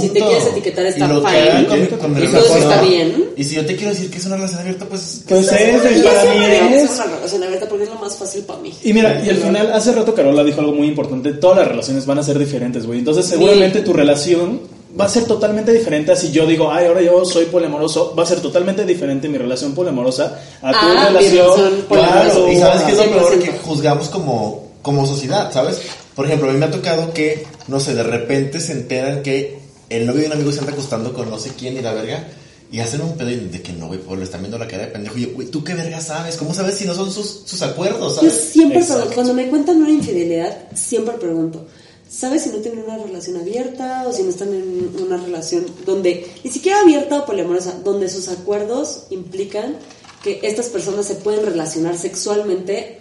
Si 0.00 0.08
te 0.10 0.20
quieres 0.20 0.46
etiquetar 0.46 0.86
está 0.86 1.04
Y 1.06 1.08
lo 1.08 1.22
que 1.22 1.28
hagan 1.28 1.64
con 1.64 1.80
mi- 1.80 1.86
fine. 1.86 1.98
con 1.98 2.10
Y 2.10 2.26
todo 2.26 2.32
relación. 2.32 2.58
está 2.58 2.82
bien. 2.82 3.24
Y 3.36 3.44
si 3.44 3.54
yo 3.54 3.64
te 3.66 3.76
quiero 3.76 3.90
decir 3.94 4.10
que 4.10 4.18
es 4.18 4.26
una 4.26 4.36
relación 4.36 4.60
abierta, 4.60 4.84
pues. 4.86 5.22
Pues 5.28 5.52
es, 5.52 5.52
Y 5.98 6.02
para 6.02 6.24
mí 6.24 6.40
debería 6.40 6.82
es. 6.82 6.90
una 6.90 7.04
relación 7.04 7.42
abierta 7.44 7.68
porque 7.68 7.84
es 7.84 7.90
lo 7.90 7.96
más 7.96 8.16
fácil 8.16 8.42
para 8.42 8.58
mí. 8.60 8.72
Y 8.82 8.92
mira, 8.92 9.22
y 9.24 9.30
al 9.30 9.36
final, 9.36 9.72
hace 9.72 9.92
rato 9.92 10.14
Carola 10.14 10.44
dijo 10.44 10.60
algo 10.60 10.72
muy 10.72 10.88
importante, 10.88 11.32
todas 11.34 11.58
las 11.58 11.68
relaciones 11.68 12.04
van 12.06 12.18
a 12.18 12.22
ser 12.22 12.38
diferentes, 12.38 12.86
güey. 12.86 12.98
Entonces 12.98 13.26
seguramente 13.26 13.80
tu 13.80 13.92
relación 13.92 14.60
va 14.98 15.04
a 15.04 15.08
ser 15.08 15.24
totalmente 15.24 15.72
diferente 15.72 16.12
a 16.12 16.16
si 16.16 16.32
yo 16.32 16.44
digo, 16.46 16.72
ay, 16.72 16.86
ahora 16.86 17.00
yo 17.02 17.24
soy 17.24 17.44
poliamoroso, 17.46 18.14
va 18.18 18.24
a 18.24 18.26
ser 18.26 18.40
totalmente 18.40 18.84
diferente 18.84 19.28
mi 19.28 19.38
relación 19.38 19.72
poliamorosa 19.74 20.38
a 20.60 20.70
tu 20.72 20.76
Ah, 20.80 21.08
relación. 21.08 21.84
Claro, 21.88 22.50
y 22.52 22.56
sabes 22.56 22.82
que 22.82 22.92
es 22.92 22.98
lo 22.98 23.04
peor 23.04 23.32
100%. 23.32 23.40
que 23.44 23.58
juzgamos 23.58 24.08
como, 24.08 24.68
como 24.82 25.06
sociedad, 25.06 25.52
¿sabes? 25.52 25.78
Por 26.16 26.26
ejemplo, 26.26 26.50
a 26.50 26.52
mí 26.52 26.58
me 26.58 26.66
ha 26.66 26.70
tocado 26.70 27.12
que, 27.12 27.46
no 27.68 27.78
sé, 27.78 27.94
de 27.94 28.02
repente 28.02 28.58
se 28.60 28.72
enteran 28.72 29.22
que 29.22 29.58
el 29.90 30.06
novio 30.06 30.22
de 30.22 30.26
un 30.28 30.32
amigo 30.34 30.52
se 30.52 30.60
anda 30.60 30.72
acostando 30.72 31.12
con 31.12 31.30
no 31.30 31.38
sé 31.38 31.52
quién 31.58 31.76
y 31.76 31.82
la 31.82 31.92
verga. 31.92 32.28
Y 32.70 32.80
hacen 32.80 33.00
un 33.00 33.16
pedo 33.16 33.30
y 33.30 33.36
de 33.36 33.62
que 33.62 33.72
no, 33.72 33.86
güey, 33.86 33.98
pues 33.98 34.18
le 34.18 34.24
están 34.26 34.42
viendo 34.42 34.58
la 34.58 34.68
cara 34.68 34.84
de 34.84 34.90
pendejo. 34.92 35.16
Y 35.16 35.22
yo, 35.22 35.28
güey, 35.32 35.48
¿tú 35.48 35.64
qué 35.64 35.72
verga 35.72 36.02
sabes? 36.02 36.36
¿Cómo 36.36 36.52
sabes 36.52 36.74
si 36.74 36.84
no 36.84 36.94
son 36.94 37.10
sus, 37.10 37.44
sus 37.46 37.62
acuerdos, 37.62 38.16
Yo 38.16 38.28
sabes? 38.28 38.34
siempre 38.52 38.80
Exacto. 38.80 39.04
pregunto, 39.04 39.14
cuando 39.14 39.34
me 39.34 39.48
cuentan 39.48 39.78
una 39.80 39.90
infidelidad, 39.90 40.68
siempre 40.74 41.14
pregunto, 41.14 41.66
¿sabes 42.10 42.42
si 42.42 42.50
no 42.50 42.56
tienen 42.58 42.84
una 42.84 42.98
relación 42.98 43.38
abierta 43.38 44.04
o 44.06 44.12
si 44.12 44.22
no 44.22 44.28
están 44.28 44.52
en 44.52 44.90
una 45.02 45.16
relación 45.16 45.64
donde, 45.86 46.30
ni 46.44 46.50
siquiera 46.50 46.80
abierta 46.80 47.20
o 47.20 47.24
poliamorosa, 47.24 47.80
donde 47.82 48.10
sus 48.10 48.28
acuerdos 48.28 49.04
implican 49.08 49.76
que 50.22 50.40
estas 50.42 50.66
personas 50.66 51.06
se 51.06 51.14
pueden 51.14 51.46
relacionar 51.46 51.96
sexualmente, 51.96 53.00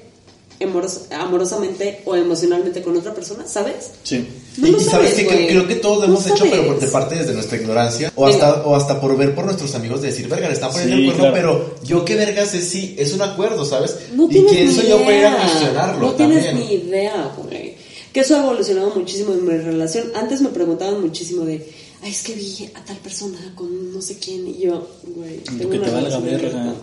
amoros- 0.65 1.01
amorosamente 1.11 2.01
o 2.05 2.15
emocionalmente 2.15 2.81
con 2.81 2.97
otra 2.97 3.13
persona, 3.13 3.47
¿sabes? 3.47 3.91
Sí. 4.03 4.25
No 4.57 4.67
y, 4.67 4.71
sabes 4.71 4.85
sabes, 4.89 5.13
que 5.13 5.27
creo, 5.27 5.47
creo 5.47 5.67
que 5.67 5.75
todos 5.75 5.99
lo 5.99 6.07
No 6.07 6.13
hemos 6.13 6.27
hecho, 6.27 6.45
pero 6.49 6.65
por 6.67 6.91
parte 6.91 7.15
desde 7.15 7.33
nuestra 7.33 7.57
ignorancia. 7.57 8.11
O 8.15 8.25
Venga. 8.25 8.47
hasta, 8.47 8.63
o 8.65 8.75
hasta 8.75 8.99
por 9.01 9.15
ver 9.17 9.35
por 9.35 9.45
nuestros 9.45 9.75
amigos 9.75 10.01
de 10.01 10.07
decir, 10.07 10.27
verga, 10.27 10.47
le 10.47 10.53
están 10.55 10.71
poniendo 10.71 10.95
Sí, 10.95 11.01
el 11.03 11.13
cuerno, 11.13 11.33
claro. 11.33 11.35
pero 11.35 11.75
yo 11.83 12.03
qué 12.05 12.15
verga 12.15 12.45
sé 12.45 12.61
si 12.61 12.95
es 12.97 13.13
un 13.13 13.21
acuerdo, 13.21 13.65
¿sabes? 13.65 13.95
No 14.13 14.25
y 14.25 14.29
tienes 14.29 14.51
quién 14.51 14.67
ni 14.67 14.73
soy 14.73 14.85
idea. 14.85 14.97
yo 14.97 15.03
para 15.05 15.17
ir 15.17 15.25
a 15.25 15.37
cuestionarlo 15.43 16.07
No 16.07 16.13
tienes 16.13 16.45
también. 16.45 16.67
ni 16.67 16.73
idea, 16.75 17.31
güey. 17.37 17.75
Que 18.13 18.21
eso 18.21 18.35
ha 18.35 18.39
evolucionado 18.39 18.91
muchísimo 18.95 19.33
en 19.33 19.45
mi 19.45 19.57
relación. 19.57 20.11
Antes 20.15 20.41
me 20.41 20.49
preguntaban 20.49 20.99
muchísimo 21.01 21.45
de, 21.45 21.69
ay, 22.03 22.12
es 22.12 22.23
que 22.23 22.33
vi 22.33 22.69
a 22.73 22.83
tal 22.83 22.97
persona 22.97 23.38
con 23.55 23.93
no 23.93 24.01
sé 24.01 24.17
quién. 24.17 24.47
Y 24.47 24.60
yo, 24.60 24.88
güey, 25.15 25.39
tengo 25.39 25.69
que 25.69 25.77
una 25.77 25.88
te 25.88 25.91
valga 25.91 26.19
verga. 26.19 26.75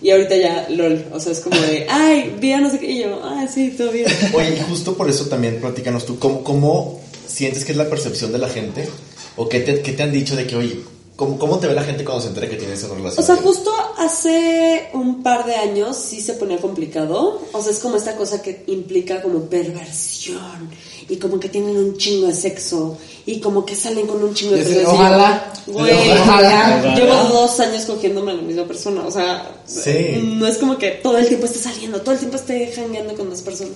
Y 0.00 0.10
ahorita 0.10 0.36
ya, 0.36 0.68
lol. 0.70 1.04
O 1.12 1.20
sea, 1.20 1.32
es 1.32 1.40
como 1.40 1.58
de, 1.60 1.86
ay, 1.90 2.36
vi 2.40 2.52
a 2.52 2.60
no 2.60 2.70
sé 2.70 2.78
qué. 2.78 2.90
Y 2.90 3.02
yo, 3.02 3.20
ah, 3.22 3.46
sí, 3.52 3.74
todo 3.76 3.92
bien. 3.92 4.06
Oye, 4.32 4.56
y 4.56 4.60
justo 4.62 4.96
por 4.96 5.08
eso 5.08 5.26
también 5.26 5.60
platícanos 5.60 6.06
tú, 6.06 6.18
¿cómo, 6.18 6.42
cómo 6.44 7.00
sientes 7.26 7.64
que 7.64 7.72
es 7.72 7.78
la 7.78 7.88
percepción 7.88 8.32
de 8.32 8.38
la 8.38 8.48
gente? 8.48 8.88
¿O 9.36 9.48
qué 9.48 9.60
te, 9.60 9.80
qué 9.80 9.92
te 9.92 10.02
han 10.02 10.12
dicho 10.12 10.36
de 10.36 10.46
que, 10.46 10.56
oye, 10.56 10.80
¿cómo, 11.22 11.38
cómo 11.38 11.58
te 11.58 11.68
ve 11.68 11.74
la 11.74 11.84
gente 11.84 12.04
cuando 12.04 12.22
se 12.22 12.28
entera 12.28 12.48
que 12.50 12.56
tienes 12.56 12.82
una 12.82 12.94
relación? 12.94 13.22
O 13.22 13.26
sea, 13.26 13.36
justo 13.36 13.70
hace 13.98 14.88
un 14.92 15.22
par 15.22 15.46
de 15.46 15.54
años 15.54 15.96
sí 15.96 16.20
se 16.20 16.34
ponía 16.34 16.58
complicado. 16.58 17.40
O 17.52 17.62
sea, 17.62 17.70
es 17.70 17.78
como 17.78 17.96
esta 17.96 18.16
cosa 18.16 18.42
que 18.42 18.64
implica 18.66 19.22
como 19.22 19.40
perversión. 19.44 20.68
Y 21.08 21.16
como 21.16 21.38
que 21.38 21.48
tienen 21.48 21.76
un 21.76 21.96
chingo 21.96 22.26
de 22.26 22.34
sexo. 22.34 22.96
Y 23.26 23.40
como 23.40 23.64
que 23.64 23.76
salen 23.76 24.06
con 24.06 24.22
un 24.22 24.34
chingo 24.34 24.56
de 24.56 24.82
yo, 24.82 24.90
ojalá. 24.90 25.52
Güey, 25.66 26.10
Ojalá. 26.10 26.80
Ojalá. 26.80 26.94
Llevo 26.96 27.14
dos 27.32 27.60
años 27.60 27.84
cogiéndome 27.84 28.32
a 28.32 28.34
la 28.34 28.42
misma 28.42 28.64
persona. 28.64 29.04
O 29.06 29.10
sea, 29.10 29.48
Sí. 29.66 30.20
no 30.38 30.46
es 30.46 30.58
como 30.58 30.76
que 30.78 30.90
todo 31.02 31.18
el 31.18 31.28
tiempo 31.28 31.46
esté 31.46 31.58
saliendo, 31.60 32.00
todo 32.00 32.12
el 32.12 32.18
tiempo 32.18 32.36
esté 32.36 32.72
jangueando 32.74 33.14
con 33.14 33.28
más 33.28 33.42
personas. 33.42 33.74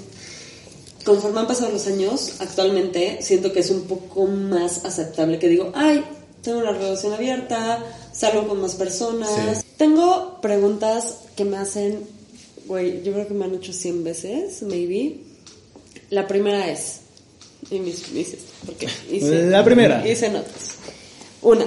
Conforme 1.05 1.39
han 1.41 1.47
pasado 1.47 1.71
los 1.71 1.87
años, 1.87 2.33
actualmente 2.41 3.19
siento 3.23 3.53
que 3.53 3.61
es 3.61 3.71
un 3.71 3.83
poco 3.83 4.27
más 4.27 4.85
aceptable 4.85 5.39
que 5.39 5.49
digo, 5.49 5.71
ay, 5.75 6.05
tengo 6.47 6.61
una 6.61 6.73
relación 6.73 7.13
abierta, 7.13 7.85
salgo 8.13 8.49
con 8.49 8.61
más 8.63 8.75
personas. 8.77 9.59
Sí. 9.61 9.67
Tengo 9.77 10.41
preguntas 10.41 11.19
que 11.37 11.45
me 11.45 11.59
hacen, 11.59 12.01
güey, 12.67 13.03
yo 13.03 13.13
creo 13.13 13.29
que 13.29 13.35
me 13.35 13.45
han 13.45 13.55
hecho 13.55 13.73
100 13.75 14.03
veces, 14.05 14.63
maybe. 14.63 15.19
La 16.11 16.27
primera 16.27 16.71
es, 16.71 17.01
y 17.71 17.79
mis, 17.81 18.11
mis- 18.13 18.37
porque 18.65 18.89
hice, 19.11 19.43
La 19.51 19.63
primera. 19.65 20.09
hice 20.09 20.31
notas. 20.31 20.77
Una, 21.43 21.67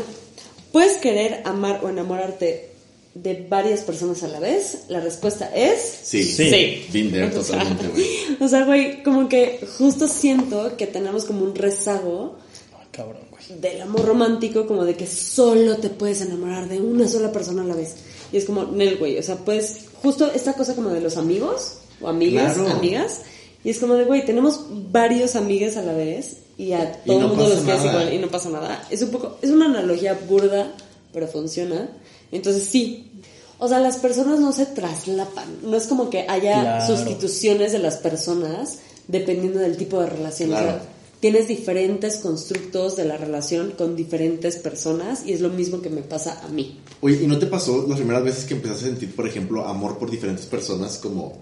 ¿puedes 0.72 0.98
querer 0.98 1.42
amar 1.46 1.82
o 1.84 1.90
enamorarte 1.90 2.70
de 3.14 3.46
varias 3.50 3.82
personas 3.82 4.24
a 4.24 4.28
la 4.30 4.40
vez? 4.40 4.86
La 4.88 5.00
respuesta 5.02 5.52
es 5.56 5.80
Sí, 6.04 6.24
Sí. 6.24 6.48
O 6.48 6.50
sea, 6.50 7.30
totalmente, 7.32 7.88
güey. 7.90 8.06
o 8.40 8.48
sea, 8.48 8.64
güey, 8.66 9.04
como 9.04 9.28
que 9.30 9.60
justo 9.78 10.08
siento 10.08 10.76
que 10.78 10.88
tenemos 10.88 11.26
como 11.26 11.44
un 11.44 11.54
rezago 11.56 12.38
Ay, 12.80 12.88
cabrón. 12.92 13.29
Del 13.50 13.82
amor 13.82 14.06
romántico, 14.06 14.68
como 14.68 14.86
de 14.86 14.96
que 14.96 15.08
solo 15.08 15.78
te 15.78 15.90
puedes 15.90 16.22
enamorar 16.22 16.68
de 16.70 16.80
una 16.80 17.08
sola 17.08 17.32
persona 17.32 17.64
a 17.64 17.66
la 17.66 17.76
vez. 17.76 17.96
Y 18.32 18.38
es 18.38 18.46
como, 18.46 18.66
Nel, 18.66 18.98
güey, 18.98 19.18
o 19.18 19.24
sea, 19.24 19.36
pues, 19.38 19.78
justo 20.02 20.30
esta 20.34 20.54
cosa 20.54 20.76
como 20.76 20.90
de 20.90 21.02
los 21.02 21.18
amigos, 21.18 21.74
o 22.02 22.08
amigas, 22.08 22.54
Claro. 22.54 22.70
amigas, 22.78 23.22
y 23.64 23.70
es 23.72 23.80
como 23.80 23.96
de, 23.96 24.06
güey, 24.06 24.24
tenemos 24.26 24.62
varios 24.92 25.36
amigas 25.36 25.78
a 25.78 25.82
la 25.82 25.94
vez, 25.94 26.38
y 26.58 26.74
a 26.74 27.02
Y 27.06 27.08
todo 27.08 27.20
no 27.20 27.26
el 27.26 27.30
mundo 27.38 27.44
pasa 27.46 27.56
les 27.56 27.64
queda 27.66 27.78
nada. 27.78 27.90
igual, 28.04 28.14
y 28.14 28.18
no 28.20 28.28
pasa 28.28 28.50
nada. 28.50 28.84
Es 28.90 29.02
un 29.02 29.10
poco, 29.10 29.38
es 29.42 29.50
una 29.50 29.66
analogía 29.66 30.14
burda, 30.28 30.72
pero 31.14 31.28
funciona. 31.28 31.90
Entonces, 32.32 32.64
sí. 32.66 33.12
O 33.58 33.68
sea, 33.68 33.80
las 33.80 33.98
personas 33.98 34.40
no 34.40 34.52
se 34.54 34.66
traslapan. 34.68 35.46
No 35.64 35.76
es 35.76 35.88
como 35.88 36.10
que 36.10 36.26
haya 36.30 36.62
Claro. 36.62 36.96
sustituciones 36.96 37.72
de 37.72 37.80
las 37.80 37.98
personas 37.98 38.80
dependiendo 39.08 39.60
del 39.60 39.76
tipo 39.78 40.00
de 40.00 40.08
relación. 40.08 40.54
O 40.54 40.58
sea, 40.58 40.64
Claro. 40.64 40.80
Tienes 41.20 41.48
diferentes 41.48 42.18
constructos 42.18 42.96
de 42.96 43.06
la 43.06 43.18
relación 43.18 43.72
con 43.72 43.96
diferentes 43.96 44.56
personas 44.58 45.26
y 45.26 45.34
es 45.34 45.42
lo 45.42 45.50
mismo 45.50 45.82
que 45.82 45.90
me 45.90 46.02
pasa 46.02 46.42
a 46.44 46.48
mí. 46.48 46.80
Oye, 47.02 47.24
¿y 47.24 47.28
no 47.28 47.38
te 47.38 47.46
pasó 47.46 47.86
las 47.88 47.98
primeras 47.98 48.24
veces 48.24 48.46
que 48.46 48.54
empezaste 48.54 48.86
a 48.86 48.88
sentir, 48.90 49.16
por 49.16 49.28
ejemplo, 49.28 49.66
amor 49.66 49.98
por 49.98 50.10
diferentes 50.10 50.46
personas 50.46 50.98
como... 50.98 51.34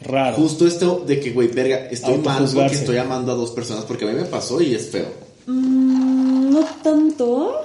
Raro. 0.00 0.36
Justo 0.36 0.64
esto 0.64 1.02
de 1.04 1.18
que, 1.18 1.32
güey, 1.32 1.48
verga, 1.48 1.88
estoy 1.90 2.18
mal 2.18 2.48
porque 2.54 2.74
estoy 2.76 2.98
amando 2.98 3.32
a 3.32 3.34
dos 3.34 3.50
personas 3.50 3.84
porque 3.84 4.04
a 4.04 4.08
mí 4.08 4.14
me 4.14 4.26
pasó 4.26 4.60
y 4.60 4.72
es 4.72 4.88
feo. 4.90 5.08
Mm, 5.46 6.52
no 6.52 6.64
tanto, 6.84 7.56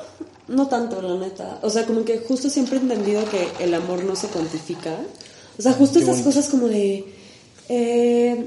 no 0.48 0.68
tanto, 0.68 1.00
la 1.00 1.16
neta. 1.20 1.60
O 1.62 1.70
sea, 1.70 1.86
como 1.86 2.04
que 2.04 2.18
justo 2.18 2.50
siempre 2.50 2.78
he 2.78 2.82
entendido 2.82 3.22
que 3.30 3.64
el 3.64 3.72
amor 3.76 4.04
no 4.04 4.16
se 4.16 4.30
cuantifica. 4.30 4.98
O 5.60 5.62
sea, 5.62 5.74
justo 5.74 6.00
Qué 6.00 6.06
estas 6.06 6.24
bonito. 6.24 6.30
cosas 6.32 6.50
como 6.50 6.68
de... 6.68 7.06
eh, 7.70 8.46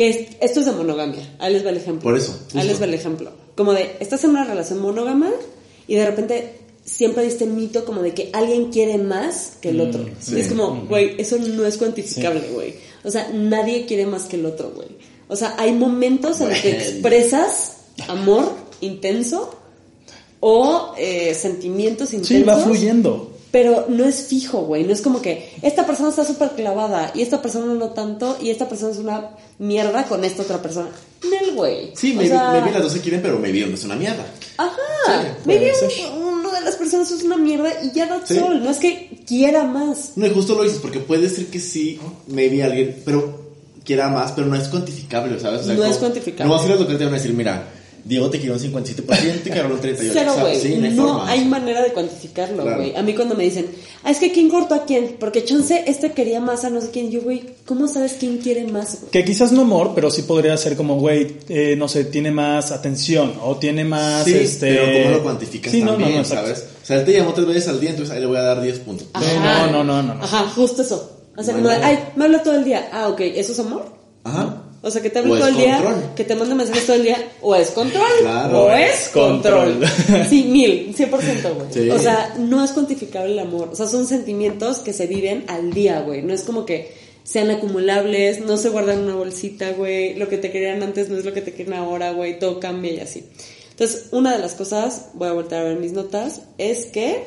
que 0.00 0.08
es- 0.08 0.28
esto 0.40 0.60
es 0.60 0.66
de 0.66 0.72
monogamia. 0.72 1.36
Ahí 1.38 1.52
les 1.52 1.62
va 1.64 1.68
el 1.70 1.76
ejemplo. 1.76 2.02
Por 2.02 2.16
eso, 2.16 2.34
Ahí 2.54 2.66
les 2.66 2.80
va 2.80 2.86
el 2.86 2.94
ejemplo. 2.94 3.30
Como 3.54 3.74
de, 3.74 3.96
estás 4.00 4.24
en 4.24 4.30
una 4.30 4.44
relación 4.44 4.78
monógama 4.80 5.30
y 5.86 5.94
de 5.96 6.06
repente 6.06 6.54
siempre 6.86 7.22
hay 7.22 7.28
este 7.28 7.44
mito 7.44 7.84
como 7.84 8.00
de 8.00 8.14
que 8.14 8.30
alguien 8.32 8.70
quiere 8.72 8.96
más 8.96 9.58
que 9.60 9.68
el 9.68 9.80
otro. 9.82 10.06
sí. 10.18 10.36
Y 10.36 10.40
es 10.40 10.48
como, 10.48 10.86
güey, 10.88 11.20
eso 11.20 11.36
no 11.36 11.66
es 11.66 11.76
cuantificable, 11.76 12.48
güey. 12.54 12.74
O 13.04 13.10
sea, 13.10 13.28
nadie 13.34 13.84
quiere 13.84 14.06
más 14.06 14.22
que 14.24 14.36
el 14.36 14.46
otro, 14.46 14.72
güey. 14.74 14.88
O 15.28 15.36
sea, 15.36 15.54
hay 15.58 15.72
momentos 15.72 16.40
en 16.40 16.48
los 16.48 16.58
que 16.60 16.70
expresas 16.72 17.72
amor 18.08 18.50
intenso 18.80 19.54
o 20.40 20.94
eh, 20.96 21.34
sentimientos 21.34 22.14
intensos. 22.14 22.36
Sí, 22.38 22.42
va 22.42 22.56
fluyendo. 22.56 23.29
Pero 23.50 23.86
no 23.88 24.04
es 24.04 24.26
fijo, 24.26 24.60
güey. 24.62 24.84
No 24.84 24.92
es 24.92 25.02
como 25.02 25.20
que 25.20 25.50
esta 25.62 25.84
persona 25.86 26.10
está 26.10 26.24
súper 26.24 26.50
clavada 26.50 27.10
y 27.14 27.22
esta 27.22 27.42
persona 27.42 27.74
no 27.74 27.90
tanto 27.90 28.38
y 28.40 28.50
esta 28.50 28.68
persona 28.68 28.92
es 28.92 28.98
una 28.98 29.30
mierda 29.58 30.04
con 30.04 30.24
esta 30.24 30.42
otra 30.42 30.62
persona. 30.62 30.88
Nel, 31.28 31.54
güey. 31.54 31.90
Sí, 31.96 32.16
sea, 32.28 32.52
maybe 32.52 32.70
las 32.72 32.82
dos 32.84 32.92
se 32.92 33.00
quieren, 33.00 33.20
pero 33.22 33.38
maybe 33.38 33.64
uno 33.64 33.74
es 33.74 33.84
una 33.84 33.96
mierda. 33.96 34.24
Ajá. 34.56 34.76
Sí, 35.74 35.90
ser. 35.90 36.12
un- 36.16 36.30
uno 36.40 36.52
de 36.52 36.60
las 36.62 36.76
personas 36.76 37.10
es 37.10 37.22
una 37.24 37.36
mierda 37.36 37.68
y 37.82 37.90
ya 37.92 38.06
Sí. 38.24 38.38
all. 38.38 38.62
No 38.62 38.70
es 38.70 38.78
que 38.78 39.20
quiera 39.26 39.64
más. 39.64 40.12
No, 40.16 40.26
y 40.26 40.30
justo 40.30 40.54
lo 40.54 40.62
dices, 40.62 40.78
porque 40.80 41.00
puede 41.00 41.28
ser 41.28 41.46
que 41.46 41.58
sí, 41.60 41.98
maybe 42.28 42.62
alguien, 42.62 43.02
pero 43.04 43.40
quiera 43.84 44.08
más, 44.08 44.32
pero 44.32 44.46
no 44.46 44.56
es 44.56 44.68
cuantificable, 44.68 45.38
¿sabes? 45.40 45.62
O 45.62 45.64
sea, 45.64 45.74
No 45.74 45.84
es 45.84 45.96
cuantificable. 45.98 46.44
No 46.44 46.54
vas 46.54 46.62
a 46.62 46.66
ir 46.66 46.72
a 46.72 46.76
lo 46.76 46.86
que 46.86 46.94
te 46.94 47.04
van 47.04 47.14
a 47.14 47.16
decir, 47.16 47.32
mira, 47.34 47.64
Diego 48.10 48.28
te 48.28 48.40
quiere 48.40 48.52
un 48.54 48.58
57% 48.60 49.46
y 49.46 49.50
Carol 49.50 49.70
un 49.70 49.80
38%. 49.80 50.10
Cero, 50.12 50.32
güey. 50.40 50.60
Sí, 50.60 50.74
no 50.74 50.86
hay 50.86 50.92
no 50.94 51.06
forma. 51.06 51.30
hay 51.30 51.44
manera 51.44 51.80
de 51.80 51.92
cuantificarlo, 51.92 52.62
Claro. 52.64 52.78
güey. 52.78 52.96
A 52.96 53.02
mí 53.02 53.14
cuando 53.14 53.36
me 53.36 53.44
dicen, 53.44 53.66
ah, 54.02 54.10
es 54.10 54.18
que 54.18 54.32
quién 54.32 54.48
cortó 54.48 54.74
a 54.74 54.84
quién, 54.84 55.14
porque 55.20 55.44
chance 55.44 55.84
este 55.86 56.10
quería 56.10 56.40
más 56.40 56.64
a 56.64 56.70
no 56.70 56.80
sé 56.80 56.90
quién. 56.90 57.12
Yo, 57.12 57.22
güey, 57.22 57.44
¿cómo 57.66 57.86
sabes 57.86 58.16
quién 58.18 58.38
quiere 58.38 58.64
más? 58.66 58.98
Que 59.12 59.24
quizás 59.24 59.52
no 59.52 59.60
amor, 59.62 59.92
pero 59.94 60.10
sí 60.10 60.22
podría 60.22 60.56
ser 60.56 60.76
como, 60.76 60.96
güey, 60.98 61.36
eh, 61.48 61.76
no 61.78 61.86
sé, 61.86 62.04
tiene 62.04 62.32
más 62.32 62.72
atención 62.72 63.32
o 63.44 63.56
tiene 63.58 63.84
más, 63.84 64.24
Sí, 64.24 64.34
este... 64.34 64.74
pero 64.74 65.02
¿cómo 65.04 65.16
lo 65.18 65.22
cuantificas 65.22 65.70
Sí, 65.72 65.80
también, 65.82 66.10
no, 66.10 66.18
no, 66.18 66.24
sabes? 66.24 66.66
O 66.82 66.86
sea, 66.86 66.98
él 66.98 67.04
te 67.04 67.12
llamó 67.12 67.32
tres 67.32 67.46
veces 67.46 67.68
al 67.68 67.78
día, 67.78 67.90
entonces 67.90 68.12
ahí 68.12 68.20
le 68.20 68.26
voy 68.26 68.38
a 68.38 68.42
dar 68.42 68.60
10 68.60 68.78
puntos. 68.80 69.06
Sí, 69.20 69.24
no, 69.40 69.66
no, 69.70 69.84
no, 69.84 70.02
no, 70.02 70.14
no. 70.16 70.24
Ajá, 70.24 70.48
justo 70.52 70.82
eso. 70.82 71.18
O 71.36 71.42
sea, 71.44 71.54
como 71.54 71.68
ay, 71.68 71.96
me 72.16 72.24
habla 72.24 72.42
todo 72.42 72.56
el 72.56 72.64
día. 72.64 72.88
Ah, 72.92 73.06
ok, 73.06 73.20
¿eso 73.20 73.52
es 73.52 73.58
amor? 73.60 73.84
Ajá. 74.24 74.59
O 74.82 74.90
sea, 74.90 75.02
que 75.02 75.10
te 75.10 75.18
hable 75.18 75.32
O 75.32 75.36
todo 75.36 75.48
el 75.48 75.56
día, 75.56 75.76
control. 75.82 76.14
que 76.16 76.24
te 76.24 76.34
mande 76.34 76.54
mensajes 76.54 76.86
todo 76.86 76.96
el 76.96 77.02
día, 77.02 77.18
o 77.42 77.54
es 77.54 77.70
control, 77.72 78.06
Claro. 78.20 78.62
o 78.64 78.70
es 78.72 79.08
control. 79.10 79.78
Control. 79.80 80.26
Sí, 80.30 80.44
mil, 80.44 80.94
cien 80.96 81.10
por 81.10 81.20
ciento, 81.22 81.54
güey. 81.54 81.66
Sí. 81.70 81.90
O 81.90 81.98
sea, 81.98 82.34
no 82.38 82.64
es 82.64 82.70
cuantificable 82.70 83.32
el 83.32 83.38
amor. 83.40 83.68
O 83.72 83.76
sea, 83.76 83.86
son 83.86 84.06
sentimientos 84.06 84.78
que 84.78 84.92
se 84.94 85.06
viven 85.06 85.44
al 85.48 85.72
día, 85.74 86.00
güey. 86.00 86.22
No 86.22 86.32
es 86.32 86.42
como 86.44 86.64
que 86.64 86.92
sean 87.24 87.50
acumulables, 87.50 88.40
no 88.40 88.56
se 88.56 88.70
guardan 88.70 89.00
en 89.00 89.04
una 89.04 89.16
bolsita, 89.16 89.70
güey. 89.72 90.14
Lo 90.14 90.28
que 90.28 90.38
te 90.38 90.50
querían 90.50 90.82
antes 90.82 91.10
no 91.10 91.18
es 91.18 91.24
lo 91.26 91.34
que 91.34 91.42
te 91.42 91.52
quieren 91.52 91.74
ahora, 91.74 92.12
güey. 92.12 92.38
Todo 92.38 92.58
cambia 92.58 92.92
y 92.94 93.00
así. 93.00 93.24
Entonces, 93.72 94.06
una 94.12 94.32
de 94.32 94.38
las 94.38 94.54
cosas, 94.54 95.08
voy 95.14 95.28
a 95.28 95.32
volver 95.32 95.54
a 95.54 95.62
ver 95.64 95.76
mis 95.78 95.92
notas, 95.92 96.42
es 96.58 96.86
que, 96.86 97.24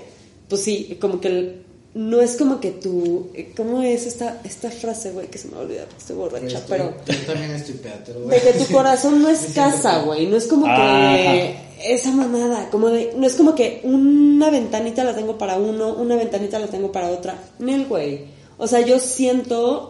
pues 0.49 0.61
sí, 0.63 0.97
como 0.99 1.21
que 1.21 1.27
el- 1.27 1.62
no 1.95 2.21
es 2.21 2.37
como 2.37 2.59
que 2.59 2.71
tú, 2.71 3.29
¿cómo 3.55 3.83
es 3.83 4.07
esta, 4.07 4.41
esta 4.43 4.71
frase, 4.71 5.11
güey? 5.11 5.27
Que 5.27 5.37
se 5.37 5.47
me 5.47 5.53
va 5.53 5.59
a 5.59 5.63
olvidar, 5.63 5.87
estoy 5.95 6.15
borracha, 6.15 6.61
pero 6.67 6.93
Yo 7.05 7.15
también 7.27 7.51
estoy 7.51 7.79
lo 8.13 8.21
voy 8.21 8.35
de 8.35 8.41
que 8.41 8.53
tu 8.53 8.73
corazón 8.73 9.21
no 9.21 9.29
es 9.29 9.53
casa, 9.53 10.01
güey. 10.01 10.25
No 10.25 10.37
es 10.37 10.47
como 10.47 10.65
que 10.65 10.71
Ajá. 10.71 11.85
esa 11.85 12.11
mamada, 12.11 12.69
como 12.71 12.89
de, 12.89 13.13
no 13.15 13.27
es 13.27 13.35
como 13.35 13.53
que 13.53 13.81
una 13.83 14.49
ventanita 14.49 15.03
la 15.03 15.15
tengo 15.15 15.37
para 15.37 15.57
uno, 15.57 15.93
una 15.93 16.15
ventanita 16.15 16.57
la 16.57 16.67
tengo 16.67 16.91
para 16.91 17.09
otra. 17.09 17.35
Nel, 17.59 17.85
güey. 17.85 18.25
O 18.57 18.65
sea, 18.65 18.81
yo 18.81 18.99
siento 18.99 19.87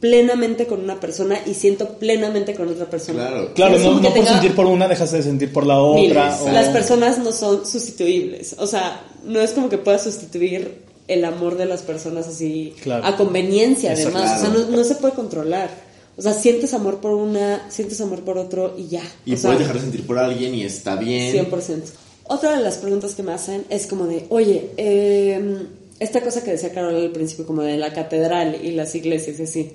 plenamente 0.00 0.66
con 0.66 0.80
una 0.82 0.98
persona 1.00 1.38
y 1.46 1.54
siento 1.54 1.98
plenamente 1.98 2.54
con 2.54 2.68
otra 2.68 2.86
persona. 2.86 3.26
Claro. 3.28 3.54
Claro, 3.54 3.78
no, 3.78 3.94
no 3.94 4.02
por 4.02 4.12
tenga 4.12 4.32
sentir 4.32 4.54
por 4.54 4.66
una 4.66 4.88
dejas 4.88 5.12
de 5.12 5.22
sentir 5.22 5.52
por 5.52 5.66
la 5.66 5.78
otra. 5.80 6.38
o- 6.42 6.50
Las 6.50 6.68
personas 6.70 7.18
no 7.18 7.32
son 7.32 7.66
sustituibles. 7.66 8.56
O 8.58 8.66
sea, 8.66 9.02
no 9.24 9.40
es 9.40 9.52
como 9.52 9.68
que 9.68 9.78
puedas 9.78 10.02
sustituir 10.02 10.82
el 11.06 11.24
amor 11.24 11.56
de 11.58 11.66
las 11.66 11.82
personas 11.82 12.26
así 12.28 12.74
Claro. 12.82 13.04
a 13.06 13.16
conveniencia, 13.16 13.92
Eso, 13.92 14.08
además. 14.08 14.40
O 14.42 14.46
sea, 14.46 14.54
no, 14.54 14.76
no 14.76 14.84
se 14.84 14.94
puede 14.96 15.14
controlar. 15.14 15.68
O 16.16 16.22
sea, 16.22 16.32
sientes 16.32 16.72
amor 16.74 16.98
por 17.00 17.12
una, 17.12 17.66
sientes 17.70 18.00
amor 18.00 18.20
por 18.20 18.38
otro 18.38 18.74
y 18.78 18.86
ya. 18.88 19.02
Y 19.26 19.34
o 19.34 19.36
sea, 19.36 19.48
puedes 19.50 19.60
dejar 19.60 19.74
de 19.76 19.80
sentir 19.82 20.06
por 20.06 20.18
alguien 20.18 20.54
y 20.54 20.62
está 20.62 20.96
bien. 20.96 21.32
100%. 21.50 21.82
Otra 22.26 22.56
de 22.56 22.62
las 22.62 22.78
preguntas 22.78 23.14
que 23.14 23.22
me 23.22 23.32
hacen 23.32 23.64
es 23.68 23.86
como 23.86 24.06
de, 24.06 24.24
oye, 24.30 24.70
eh, 24.78 25.66
esta 26.00 26.20
cosa 26.20 26.42
que 26.44 26.52
decía 26.52 26.72
Carol 26.72 26.94
al 26.96 27.10
principio, 27.12 27.46
como 27.46 27.62
de 27.62 27.76
la 27.76 27.92
catedral 27.92 28.58
y 28.62 28.72
las 28.72 28.94
iglesias 28.94 29.38
y 29.38 29.42
así. 29.44 29.72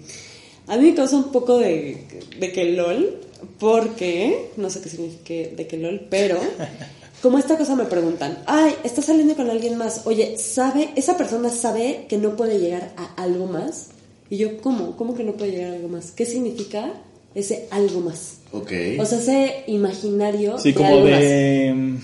A 0.68 0.78
mí 0.78 0.90
me 0.90 0.96
causa 0.96 1.16
un 1.16 1.32
poco 1.32 1.58
de, 1.58 2.04
de 2.40 2.52
que 2.52 2.66
LOL, 2.66 3.20
porque, 3.60 4.52
no 4.58 4.70
sé 4.70 4.82
qué 4.82 4.90
significa 4.90 5.56
de 5.56 5.68
que 5.68 5.78
LOL, 5.78 6.08
pero 6.10 6.38
como 7.22 7.38
esta 7.38 7.58
cosa 7.58 7.76
me 7.76 7.86
preguntan, 7.86 8.40
ay, 8.46 8.76
¿estás 8.84 9.06
saliendo 9.06 9.36
con 9.36 9.50
alguien 9.50 9.78
más? 9.78 10.02
Oye, 10.06 10.38
¿sabe, 10.38 10.90
esa 10.96 11.18
persona 11.18 11.50
sabe 11.50 12.06
que 12.08 12.18
no 12.18 12.36
puede 12.36 12.60
llegar 12.60 12.94
a 12.98 13.22
algo 13.22 13.46
más? 13.48 13.88
Y 14.30 14.38
yo, 14.38 14.58
¿cómo? 14.62 14.96
¿Cómo 14.96 15.16
que 15.16 15.24
no 15.24 15.34
puede 15.34 15.52
llegar 15.52 15.72
a 15.72 15.76
algo 15.76 15.88
más? 15.90 16.12
¿Qué 16.12 16.26
significa 16.26 16.94
ese 17.34 17.68
algo 17.72 18.00
más? 18.02 18.38
Ok. 18.52 18.72
O 19.00 19.06
sea, 19.06 19.18
ese 19.20 19.64
imaginario 19.68 20.58
Sí, 20.60 20.70
de 20.70 20.76
como 20.76 20.90
algo 20.90 21.10
más. 21.10 21.20
de... 21.20 21.96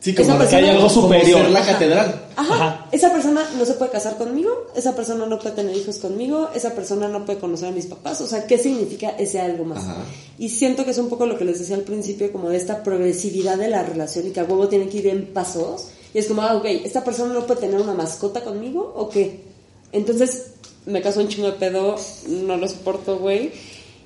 sí, 0.00 0.10
esa 0.10 0.22
como 0.22 0.38
persona- 0.38 0.50
que 0.50 0.56
hay 0.56 0.70
algo 0.70 0.88
como 0.88 1.02
superior. 1.02 1.40
ser 1.42 1.50
la 1.50 1.60
Ajá. 1.60 1.72
catedral. 1.72 2.24
Ajá. 2.38 2.54
Ajá. 2.54 2.86
Esa 2.92 3.12
persona 3.12 3.42
no 3.58 3.64
se 3.64 3.74
puede 3.74 3.90
casar 3.90 4.16
conmigo, 4.16 4.68
esa 4.76 4.94
persona 4.94 5.26
no 5.26 5.38
puede 5.40 5.56
tener 5.56 5.76
hijos 5.76 5.96
conmigo, 5.98 6.50
esa 6.54 6.72
persona 6.74 7.08
no 7.08 7.24
puede 7.24 7.40
conocer 7.40 7.68
a 7.68 7.72
mis 7.72 7.86
papás. 7.86 8.20
O 8.20 8.26
sea, 8.28 8.46
¿qué 8.46 8.58
significa 8.58 9.10
ese 9.10 9.40
algo 9.40 9.64
más? 9.64 9.82
Ajá. 9.84 9.96
Y 10.38 10.48
siento 10.50 10.84
que 10.84 10.92
es 10.92 10.98
un 10.98 11.08
poco 11.08 11.26
lo 11.26 11.36
que 11.36 11.44
les 11.44 11.58
decía 11.58 11.74
al 11.74 11.82
principio, 11.82 12.30
como 12.30 12.48
de 12.50 12.56
esta 12.56 12.84
progresividad 12.84 13.58
de 13.58 13.68
la 13.68 13.82
relación 13.82 14.28
y 14.28 14.30
que 14.30 14.38
a 14.40 14.44
huevo 14.44 14.68
tiene 14.68 14.88
que 14.88 14.98
ir 14.98 15.08
en 15.08 15.26
pasos. 15.32 15.88
Y 16.14 16.18
es 16.18 16.26
como, 16.26 16.42
ah, 16.42 16.54
ok, 16.56 16.64
¿esta 16.66 17.02
persona 17.02 17.34
no 17.34 17.44
puede 17.46 17.60
tener 17.60 17.80
una 17.80 17.92
mascota 17.94 18.42
conmigo 18.42 18.92
o 18.96 19.08
qué? 19.10 19.40
Entonces, 19.90 20.52
me 20.86 21.02
caso 21.02 21.20
un 21.20 21.28
chingo 21.28 21.48
de 21.48 21.58
pedo, 21.58 21.96
no 22.28 22.56
lo 22.56 22.68
soporto, 22.68 23.18
güey. 23.18 23.50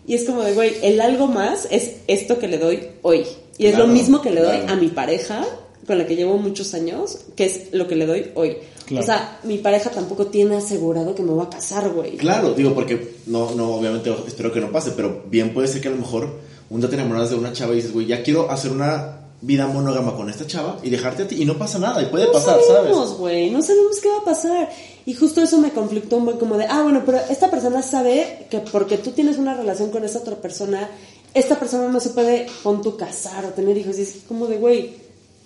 Y 0.06 0.14
es 0.14 0.24
como 0.24 0.42
de, 0.42 0.54
güey, 0.54 0.74
el 0.82 1.00
algo 1.00 1.26
más 1.28 1.68
es 1.70 1.96
esto 2.08 2.38
que 2.38 2.48
le 2.48 2.58
doy 2.58 2.88
hoy. 3.02 3.24
Y 3.58 3.66
es 3.66 3.74
Claro, 3.74 3.86
lo 3.86 3.92
mismo 3.92 4.22
que 4.22 4.30
le 4.30 4.40
doy 4.40 4.56
claro. 4.58 4.72
a 4.72 4.76
mi 4.76 4.88
pareja, 4.88 5.44
con 5.86 5.98
la 5.98 6.06
que 6.06 6.16
llevo 6.16 6.38
muchos 6.38 6.74
años, 6.74 7.18
que 7.36 7.44
es 7.44 7.72
lo 7.72 7.88
que 7.88 7.96
le 7.96 8.06
doy 8.06 8.30
hoy. 8.34 8.56
Claro. 8.86 9.02
O 9.02 9.06
sea, 9.06 9.40
mi 9.44 9.58
pareja 9.58 9.90
tampoco 9.90 10.26
tiene 10.26 10.56
asegurado 10.56 11.14
que 11.14 11.22
me 11.22 11.32
voy 11.32 11.44
a 11.44 11.48
casar, 11.48 11.90
güey. 11.90 12.16
Claro, 12.16 12.52
digo, 12.52 12.74
porque 12.74 13.16
no, 13.26 13.52
no, 13.54 13.76
obviamente 13.76 14.14
espero 14.26 14.52
que 14.52 14.60
no 14.60 14.70
pase, 14.70 14.92
pero 14.92 15.22
bien 15.30 15.54
puede 15.54 15.68
ser 15.68 15.80
que 15.80 15.88
a 15.88 15.92
lo 15.92 15.98
mejor 15.98 16.28
un 16.70 16.80
día 16.80 16.88
te 16.88 16.96
enamoras 16.96 17.30
de 17.30 17.36
una 17.36 17.52
chava 17.52 17.72
y 17.72 17.76
dices, 17.76 17.92
güey, 17.92 18.06
ya 18.06 18.22
quiero 18.22 18.50
hacer 18.50 18.72
una 18.72 19.18
vida 19.42 19.66
monógama 19.66 20.14
con 20.14 20.30
esta 20.30 20.46
chava 20.46 20.78
y 20.82 20.90
dejarte 20.90 21.24
a 21.24 21.28
ti 21.28 21.42
y 21.42 21.44
no 21.44 21.58
pasa 21.58 21.78
nada 21.78 22.00
y 22.00 22.06
puede 22.06 22.26
no 22.26 22.32
pasar, 22.32 22.60
sabemos, 22.64 23.08
¿sabes? 23.08 23.18
güey, 23.18 23.50
no 23.50 23.60
sabemos 23.60 23.98
qué 24.00 24.08
va 24.08 24.18
a 24.18 24.24
pasar. 24.24 24.70
Y 25.04 25.14
justo 25.14 25.42
eso 25.42 25.58
me 25.58 25.70
conflictó 25.70 26.16
un 26.16 26.26
buen 26.26 26.38
como 26.38 26.56
de, 26.56 26.66
ah, 26.66 26.82
bueno, 26.82 27.02
pero 27.04 27.18
esta 27.28 27.50
persona 27.50 27.82
sabe 27.82 28.46
que 28.48 28.60
porque 28.60 28.98
tú 28.98 29.10
tienes 29.10 29.36
una 29.38 29.54
relación 29.54 29.90
con 29.90 30.04
esa 30.04 30.20
otra 30.20 30.36
persona, 30.36 30.88
esta 31.34 31.58
persona 31.58 31.88
no 31.88 31.98
se 31.98 32.10
puede 32.10 32.46
con 32.62 32.82
tu 32.82 32.96
casar 32.96 33.44
o 33.44 33.48
tener 33.48 33.76
hijos. 33.76 33.98
Y 33.98 34.02
es 34.02 34.18
como 34.28 34.46
de, 34.46 34.58
güey, 34.58 35.01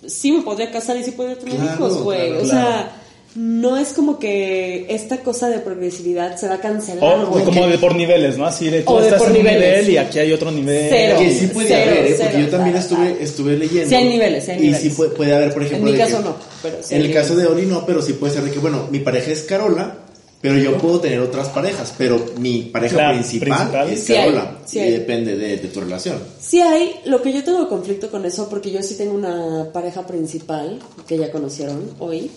sí 0.08 0.32
me 0.32 0.42
podría 0.42 0.70
casar 0.70 0.96
y 0.96 1.04
sí 1.04 1.10
podría 1.12 1.38
tener 1.38 1.56
Claro, 1.56 1.72
hijos, 1.74 2.02
güey. 2.02 2.18
claro, 2.28 2.34
o 2.42 2.42
claro. 2.48 2.66
sea, 2.66 2.92
no 3.34 3.76
es 3.76 3.88
como 3.92 4.18
que 4.18 4.86
esta 4.88 5.18
cosa 5.18 5.50
de 5.50 5.58
progresividad 5.58 6.36
se 6.38 6.48
va 6.48 6.54
a 6.54 6.60
cancelar, 6.60 7.04
O, 7.04 7.44
como 7.44 7.66
de 7.66 7.76
por 7.76 7.94
niveles, 7.94 8.38
¿no? 8.38 8.46
Así 8.46 8.70
de 8.70 8.80
tú 8.80 8.92
O 8.92 8.98
de 9.00 9.08
estás 9.08 9.20
por 9.20 9.30
en 9.30 9.36
un 9.36 9.42
niveles. 9.42 9.68
nivel 9.80 9.90
y 9.90 9.96
aquí 9.98 10.18
hay 10.20 10.32
otro 10.32 10.50
nivel. 10.50 10.86
Cero. 10.88 11.16
Que 11.18 11.30
sí 11.32 11.46
puede 11.48 11.68
Cero, 11.68 11.90
haber, 11.90 12.06
¿eh? 12.06 12.14
cero, 12.16 12.28
porque 12.32 12.42
yo 12.44 12.48
también 12.50 12.72
claro, 12.72 12.78
estuve, 12.86 13.06
claro. 13.10 13.20
estuve 13.24 13.56
leyendo. 13.58 13.88
Sí 13.90 13.94
hay 13.94 14.08
niveles, 14.08 14.44
sí 14.44 14.50
hay 14.52 14.56
Y 14.56 14.60
niveles. 14.62 14.82
sí 14.82 14.88
puede, 14.90 15.10
puede 15.10 15.34
haber, 15.34 15.52
por 15.52 15.62
ejemplo. 15.64 15.88
En 15.90 15.94
mi 15.94 16.00
caso 16.00 16.16
que- 16.18 16.24
no, 16.24 16.36
pero 16.62 16.76
sí 16.82 16.94
En 16.94 17.00
el 17.02 17.12
caso 17.12 17.36
de 17.36 17.46
Oli 17.46 17.66
no, 17.66 17.84
pero 17.84 18.00
sí 18.00 18.14
puede 18.14 18.32
ser 18.32 18.42
de 18.44 18.50
que, 18.52 18.58
bueno, 18.58 18.88
mi 18.90 19.00
pareja 19.00 19.30
es 19.32 19.42
Carola, 19.42 19.98
pero 20.46 20.58
yo 20.58 20.78
puedo 20.78 21.00
tener 21.00 21.18
otras 21.18 21.48
parejas, 21.48 21.92
pero 21.98 22.24
mi 22.38 22.62
pareja 22.62 23.10
principal, 23.10 23.48
principal. 23.48 23.90
es 23.90 24.04
Sí 24.04 24.14
hay, 24.14 24.32
Carola. 24.32 24.58
sí 24.64 24.78
y 24.78 24.82
hay. 24.82 24.90
depende 24.92 25.36
de, 25.36 25.56
de 25.56 25.68
tu 25.68 25.80
relación. 25.80 26.18
Sí 26.40 26.60
hay, 26.60 27.00
lo 27.06 27.20
que 27.20 27.32
yo 27.32 27.42
tengo 27.42 27.68
conflicto 27.68 28.12
con 28.12 28.24
eso, 28.24 28.48
porque 28.48 28.70
yo 28.70 28.80
sí 28.80 28.96
tengo 28.96 29.14
una 29.14 29.70
pareja 29.72 30.06
principal 30.06 30.78
que 31.08 31.18
ya 31.18 31.32
conocieron 31.32 31.90
hoy. 31.98 32.30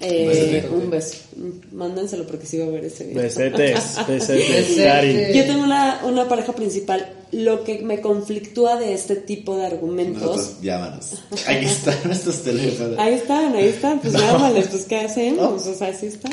Eh, 0.00 0.68
un 0.70 0.90
beso. 0.90 1.16
Mándenselo 1.72 2.24
porque 2.26 2.46
sí 2.46 2.58
va 2.58 2.66
a 2.66 2.68
ver 2.68 2.84
ese 2.84 3.04
video. 3.04 3.22
Besetes, 3.22 3.96
besetes. 4.08 5.34
Yo 5.34 5.44
tengo 5.44 5.64
una, 5.64 6.00
una 6.04 6.28
pareja 6.28 6.52
principal. 6.52 7.14
Lo 7.32 7.62
que 7.64 7.80
me 7.80 8.00
conflictúa 8.00 8.76
de 8.76 8.94
este 8.94 9.16
tipo 9.16 9.56
de 9.56 9.66
argumentos. 9.66 10.22
Nosotros, 10.22 10.62
llámanos. 10.62 11.14
Aquí 11.46 11.66
están 11.66 11.96
nuestros 12.04 12.42
teléfonos. 12.42 12.98
Ahí 12.98 13.14
están, 13.14 13.54
ahí 13.54 13.66
están. 13.66 14.00
Pues 14.00 14.14
llámales, 14.14 14.68
pues 14.68 14.84
¿qué 14.84 15.00
hacemos? 15.00 15.66
O 15.66 15.74
sea, 15.74 15.88
así 15.88 16.06
está. 16.06 16.30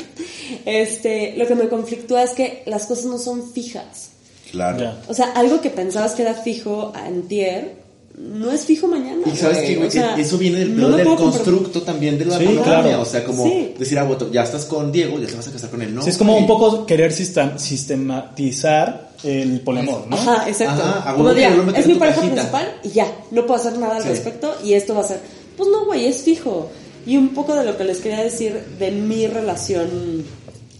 Este, 0.64 1.34
lo 1.36 1.46
que 1.46 1.54
me 1.54 1.68
conflictúa 1.68 2.22
es 2.22 2.30
que 2.30 2.62
las 2.66 2.86
cosas 2.86 3.06
no 3.06 3.18
son 3.18 3.52
fijas. 3.52 4.10
Claro. 4.52 4.78
Ya. 4.78 5.02
O 5.08 5.14
sea, 5.14 5.32
algo 5.32 5.60
que 5.60 5.70
pensabas 5.70 6.12
que 6.12 6.22
era 6.22 6.34
fijo 6.34 6.92
antier, 6.94 7.85
no 8.18 8.50
es 8.50 8.64
fijo 8.64 8.86
mañana. 8.88 9.20
Y 9.30 9.36
sabes 9.36 9.58
que, 9.58 9.76
güey, 9.76 9.88
O 9.88 9.90
sea, 9.90 10.16
eso 10.16 10.38
viene 10.38 10.60
del 10.60 10.76
no 10.76 10.88
del 10.96 11.06
comprar- 11.06 11.30
constructo 11.32 11.82
también 11.82 12.18
de 12.18 12.24
la 12.24 12.38
Sí, 12.38 12.46
claro. 12.64 13.02
O 13.02 13.04
sea, 13.04 13.24
como 13.24 13.44
Sí. 13.44 13.74
decir, 13.78 13.98
ah, 13.98 14.04
bueno, 14.04 14.30
ya 14.32 14.42
estás 14.42 14.64
con 14.64 14.90
Diego, 14.90 15.18
ya 15.20 15.26
te 15.26 15.34
vas 15.36 15.48
a 15.48 15.52
casar 15.52 15.68
con 15.70 15.82
él, 15.82 15.94
¿no? 15.94 16.02
Sí, 16.02 16.10
es 16.10 16.16
como 16.16 16.36
un 16.36 16.46
poco 16.46 16.86
querer 16.86 17.12
sistem- 17.12 17.58
sistematizar 17.58 19.10
el 19.22 19.60
poliamor, 19.60 20.06
¿no? 20.08 20.16
Ajá, 20.16 20.48
exacto. 20.48 20.82
Ajá, 20.82 21.14
Como 21.14 21.32
diga, 21.34 21.50
metes 21.50 21.80
es 21.80 21.86
mi 21.86 21.94
pareja 21.94 22.16
cajita. 22.20 22.34
principal 22.34 22.74
y 22.84 22.88
ya, 22.90 23.06
no 23.30 23.46
puedo 23.46 23.60
hacer 23.60 23.78
nada 23.78 23.96
al 23.96 24.02
Sí. 24.02 24.08
respecto 24.08 24.54
y 24.64 24.72
esto 24.74 24.94
va 24.94 25.00
a 25.00 25.04
ser. 25.04 25.20
Pues 25.56 25.68
no, 25.70 25.84
güey, 25.86 26.06
es 26.06 26.22
fijo. 26.22 26.70
Y 27.06 27.16
un 27.16 27.28
poco 27.30 27.54
de 27.54 27.64
lo 27.64 27.76
que 27.76 27.84
les 27.84 27.98
quería 27.98 28.22
decir 28.22 28.60
de 28.78 28.90
mi 28.90 29.26
relación 29.26 30.24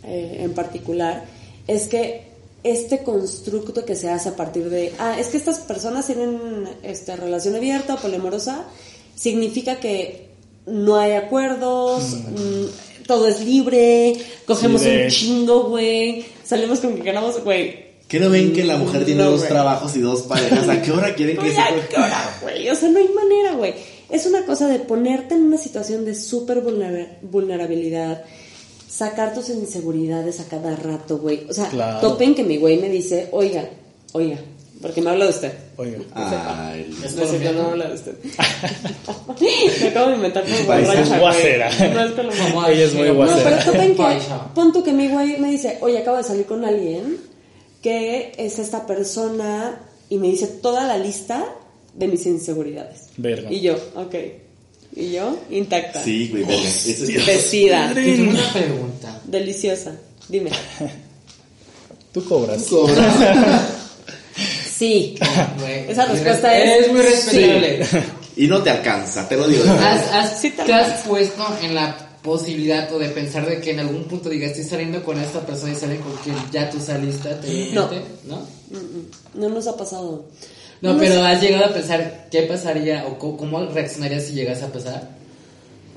eh, 0.05 0.39
en 0.43 0.53
particular 0.55 1.25
es 1.67 1.89
que 1.89 2.26
este 2.71 3.03
constructo 3.03 3.85
que 3.85 3.97
se 3.97 4.09
hace 4.11 4.29
a 4.31 4.37
partir 4.37 4.69
de, 4.71 4.93
ah, 4.99 5.19
es 5.19 5.29
que 5.29 5.37
estas 5.37 5.59
personas 5.61 6.07
tienen 6.07 6.69
esta 6.83 7.17
relación 7.17 7.55
abierta 7.57 7.95
o 7.95 7.99
poliamorosa, 7.99 8.65
significa 9.15 9.77
que 9.81 10.29
no 10.67 10.97
hay 10.97 11.13
acuerdos, 11.13 12.15
mm, 12.15 13.05
todo 13.07 13.29
es 13.29 13.41
libre, 13.45 14.15
cogemos 14.47 14.83
Sí, 14.83 14.89
un 14.91 15.09
chingo, 15.09 15.65
güey, 15.65 16.25
salimos 16.45 16.81
con 16.81 16.95
que 16.97 17.03
queramos, 17.03 17.43
güey. 17.45 17.87
¿Qué 18.09 18.21
no 18.21 18.31
ven 18.31 18.53
que 18.53 18.65
la 18.65 18.77
mujer 18.77 19.05
tiene 19.05 19.25
No, 19.25 19.33
dos 19.33 19.49
trabajos 19.49 19.97
y 19.97 20.01
dos 20.01 20.23
parejas? 20.23 20.69
¿A 20.69 20.81
qué 20.81 20.93
hora 20.93 21.15
quieren 21.15 21.37
que 21.37 21.43
Güey, 21.43 21.55
se 21.55 21.61
¿a 21.61 21.89
qué 21.89 21.97
hora, 21.97 22.39
güey? 22.41 22.69
O 22.71 22.75
sea, 22.77 22.89
no 22.89 22.99
hay 23.01 23.09
manera, 23.09 23.55
güey. 23.55 23.75
Es 24.09 24.27
una 24.27 24.45
cosa 24.47 24.69
de 24.69 24.79
ponerte 24.79 25.35
en 25.35 25.43
una 25.43 25.59
situación 25.59 26.05
de 26.05 26.15
súper 26.15 26.61
vulnera- 26.63 27.19
vulnerabilidad, 27.23 28.23
sacar 28.89 29.35
tus 29.35 29.49
inseguridades 29.51 30.41
a 30.41 30.45
cada 30.49 30.75
rato, 30.77 31.19
güey. 31.19 31.47
O 31.49 31.53
sea, 31.53 31.69
Claro. 31.69 32.01
topen 32.01 32.35
que 32.35 32.45
mi 32.45 32.57
güey 32.57 32.79
me 32.79 32.89
dice, 32.89 33.29
oiga, 33.33 33.69
oiga, 34.13 34.39
porque 34.81 35.01
me 35.03 35.11
habla 35.11 35.25
de 35.25 35.31
usted. 35.31 35.53
Oiga. 35.77 35.99
Ay, 36.15 36.95
No 37.01 37.07
es 37.23 37.31
cierto, 37.31 37.53
no 37.63 37.69
habla 37.71 37.89
de 37.89 37.95
usted. 37.95 38.15
me 39.81 39.89
acabo 39.89 40.09
de 40.11 40.17
inventar 40.17 40.45
como 40.45 40.57
borracha, 40.65 41.19
guasera. 41.19 41.71
No 41.95 42.01
es 42.05 42.13
colombiana. 42.13 42.51
Como 42.55 42.67
Ella 42.67 42.85
es 42.85 42.95
muy 42.95 43.09
No, 43.09 43.15
No, 43.15 43.21
pero 43.27 43.33
guasera. 43.33 43.65
topen 43.65 43.95
que, 43.97 44.19
pon 44.55 44.73
tú 44.73 44.83
que 44.85 44.93
mi 44.93 45.09
güey 45.09 45.39
me 45.39 45.51
dice, 45.51 45.79
oye, 45.81 45.99
acabo 45.99 46.17
de 46.19 46.25
salir 46.25 46.47
con 46.47 46.65
alguien 46.65 47.17
que 47.83 48.33
es 48.37 48.59
esta 48.59 48.87
persona 48.87 49.81
y 50.09 50.19
me 50.19 50.29
dice 50.29 50.47
toda 50.47 50.87
la 50.87 50.99
lista 50.99 51.45
de 51.95 52.09
mis 52.09 52.27
inseguridades. 52.27 53.09
Verga. 53.17 53.51
Y 53.51 53.61
yo, 53.61 53.75
ok. 53.95 54.15
Y 54.97 55.13
yo, 55.13 55.39
intacta. 55.51 56.03
sí, 56.03 56.29
güey, 56.31 56.43
verga. 56.45 56.69
Eso 56.69 57.05
es- 57.05 57.27
Vestida. 57.27 57.91
Y 57.93 57.95
tengo 58.17 58.31
una 58.31 58.53
pregunta. 58.53 59.21
Deliciosa. 59.25 59.93
Dime. 60.29 60.51
Tú 62.13 62.25
cobras. 62.25 62.63
Sí. 64.77 65.17
Güey, 65.59 65.91
Esa 65.91 66.07
muy 66.07 66.17
respuesta 66.17 66.51
res- 66.51 66.69
es 66.81 66.87
Es 66.87 66.93
muy 66.93 67.01
respetable. 67.01 67.87
Y 68.37 68.47
no 68.47 68.63
te 68.63 68.69
alcanza, 68.71 69.27
te 69.27 69.37
lo 69.37 69.49
digo. 69.49 69.65
¿Has, 69.65 70.13
has- 70.13 70.41
Sí, 70.41 70.51
te 70.51 70.71
has 70.73 71.01
puesto 71.07 71.43
en 71.63 71.75
la 71.75 71.97
posibilidad 72.23 72.93
o 72.93 72.99
de 72.99 73.09
pensar 73.09 73.49
de 73.49 73.61
que 73.61 73.71
en 73.71 73.81
algún 73.81 74.05
punto 74.05 74.29
digas 74.29 74.51
estoy 74.51 74.65
saliendo 74.65 75.03
con 75.03 75.19
esta 75.19 75.41
persona 75.47 75.73
y 75.73 75.77
salen 75.77 76.03
con 76.03 76.13
quien 76.17 76.37
ya 76.53 76.69
tú 76.69 76.79
saliste? 76.81 77.31
¿No? 77.73 77.87
Mm, 78.71 78.77
mm. 78.77 79.07
No 79.41 79.49
nos 79.49 79.67
ha 79.67 79.77
pasado. 79.77 80.27
No, 80.81 80.97
pero 80.99 81.23
has 81.23 81.41
llegado 81.41 81.67
a 81.67 81.73
pensar 81.73 82.29
qué 82.31 82.43
pasaría 82.43 83.07
o 83.07 83.19
cómo 83.19 83.65
reaccionarías 83.67 84.25
si 84.25 84.35
llegas 84.35 84.63
a 84.63 84.73
pasar. 84.73 85.17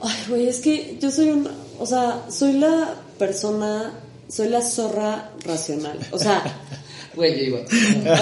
Ay, 0.02 0.18
güey, 0.30 0.48
es 0.48 0.60
que 0.60 0.98
yo 1.02 1.12
soy 1.12 1.30
una, 1.30 1.52
o 1.80 1.86
sea, 1.86 2.24
soy 2.30 2.54
la 2.54 2.96
persona, 3.18 3.94
soy 4.30 4.48
la 4.48 4.62
zorra 4.62 5.32
racional. 5.46 6.00
O 6.12 6.18
sea, 6.18 6.44
Güey, 7.16 7.38
yo 7.38 7.44
igual. 7.46 7.66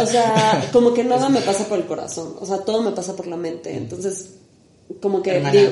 o 0.01 0.05
sea, 0.07 0.69
como 0.73 0.93
que 0.93 1.03
nada 1.03 1.29
me 1.29 1.41
pasa 1.41 1.67
por 1.67 1.77
el 1.77 1.85
corazón, 1.85 2.35
o 2.39 2.45
sea, 2.45 2.59
todo 2.59 2.81
me 2.81 2.91
pasa 2.91 3.15
por 3.15 3.27
la 3.27 3.37
mente. 3.37 3.75
Entonces, 3.75 4.29
como 5.01 5.21
que 5.21 5.31
Hermana, 5.35 5.59
digo, 5.59 5.71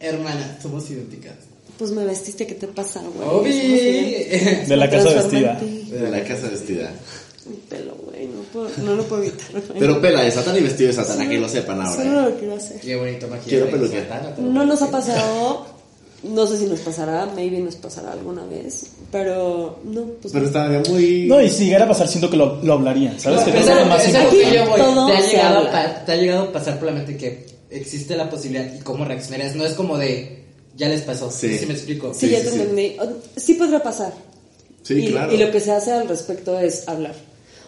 hermana, 0.00 0.58
somos 0.60 0.90
idénticas. 0.90 1.34
pues 1.78 1.92
me 1.92 2.04
vestiste, 2.04 2.46
¿qué 2.46 2.54
te 2.54 2.66
pasa, 2.66 3.00
güey? 3.14 3.28
Obi. 3.28 3.50
De 4.66 4.76
la 4.76 4.90
casa 4.90 5.14
vestida. 5.14 5.58
De 5.60 6.10
la 6.10 6.24
casa 6.24 6.48
vestida. 6.48 6.90
Mi 7.48 7.56
pelo, 7.56 7.96
güey, 8.16 8.26
no, 8.28 8.42
puedo, 8.52 8.68
no 8.84 8.94
lo 8.96 9.02
puedo 9.04 9.22
evitar. 9.22 9.46
güey. 9.52 9.62
Pero 9.78 10.00
pela 10.00 10.22
de 10.22 10.30
Satán 10.30 10.56
y 10.56 10.60
vestido 10.60 10.88
de 10.88 10.94
Satán, 10.94 11.28
que 11.28 11.38
lo 11.38 11.48
sepan 11.48 11.80
ahora. 11.80 11.92
Solo 12.02 12.20
¿eh? 12.20 12.30
lo 12.30 12.38
quiero 12.38 12.54
hacer. 12.56 12.80
Qué 12.80 12.96
bonito 12.96 13.28
maquillaje. 13.28 13.70
Quiero 13.70 14.42
No 14.42 14.64
nos 14.66 14.82
ha 14.82 14.90
pasado, 14.90 15.66
no 16.24 16.46
sé 16.46 16.58
si 16.58 16.64
nos 16.66 16.80
pasará, 16.80 17.26
maybe 17.34 17.58
nos 17.60 17.76
pasará 17.76 18.12
alguna 18.12 18.44
vez, 18.46 18.86
pero 19.12 19.78
no, 19.84 20.02
pues 20.20 20.32
Pero 20.32 20.46
estaba 20.46 20.68
muy. 20.88 21.26
No, 21.28 21.40
y 21.40 21.48
si 21.50 21.66
llegara 21.66 21.84
a 21.84 21.88
pasar, 21.88 22.08
siento 22.08 22.28
que 22.30 22.36
lo, 22.36 22.62
lo 22.62 22.72
hablaría. 22.74 23.18
¿Sabes? 23.18 23.42
que 23.42 23.52
Pero 23.52 23.62
es 23.64 23.66
lo 23.76 23.86
más 23.86 24.06
importante. 24.06 24.36
voy. 24.36 24.40
¿Te 24.42 25.16
ha, 25.16 25.20
llegado 25.20 25.54
a 25.54 25.58
habla. 25.58 25.72
pa- 25.72 26.04
te 26.04 26.12
ha 26.12 26.16
llegado 26.16 26.42
a 26.44 26.52
pasar 26.52 26.78
por 26.78 26.88
la 26.88 26.94
mente 26.94 27.16
que 27.16 27.46
existe 27.70 28.16
la 28.16 28.28
posibilidad 28.30 28.72
y 28.74 28.78
cómo 28.80 29.04
reaccionarías. 29.04 29.54
No 29.56 29.64
es 29.64 29.74
como 29.74 29.98
de, 29.98 30.44
ya 30.76 30.88
les 30.88 31.02
pasó. 31.02 31.30
Sí. 31.30 31.48
Sí, 31.50 31.58
sí 31.58 31.66
me 31.66 31.74
explico. 31.74 32.12
Sí, 32.14 32.26
Sí, 32.26 32.32
ya 32.32 32.38
sí, 32.38 32.44
te 32.44 32.50
sí. 32.52 32.60
entendí. 32.60 32.96
Sí 33.36 33.54
podría 33.54 33.82
pasar. 33.82 34.12
Sí, 34.82 34.94
y, 34.94 35.08
claro. 35.10 35.34
y 35.34 35.36
lo 35.36 35.50
que 35.50 35.60
se 35.60 35.72
hace 35.72 35.92
al 35.92 36.08
respecto 36.08 36.58
es 36.60 36.86
hablar. 36.88 37.14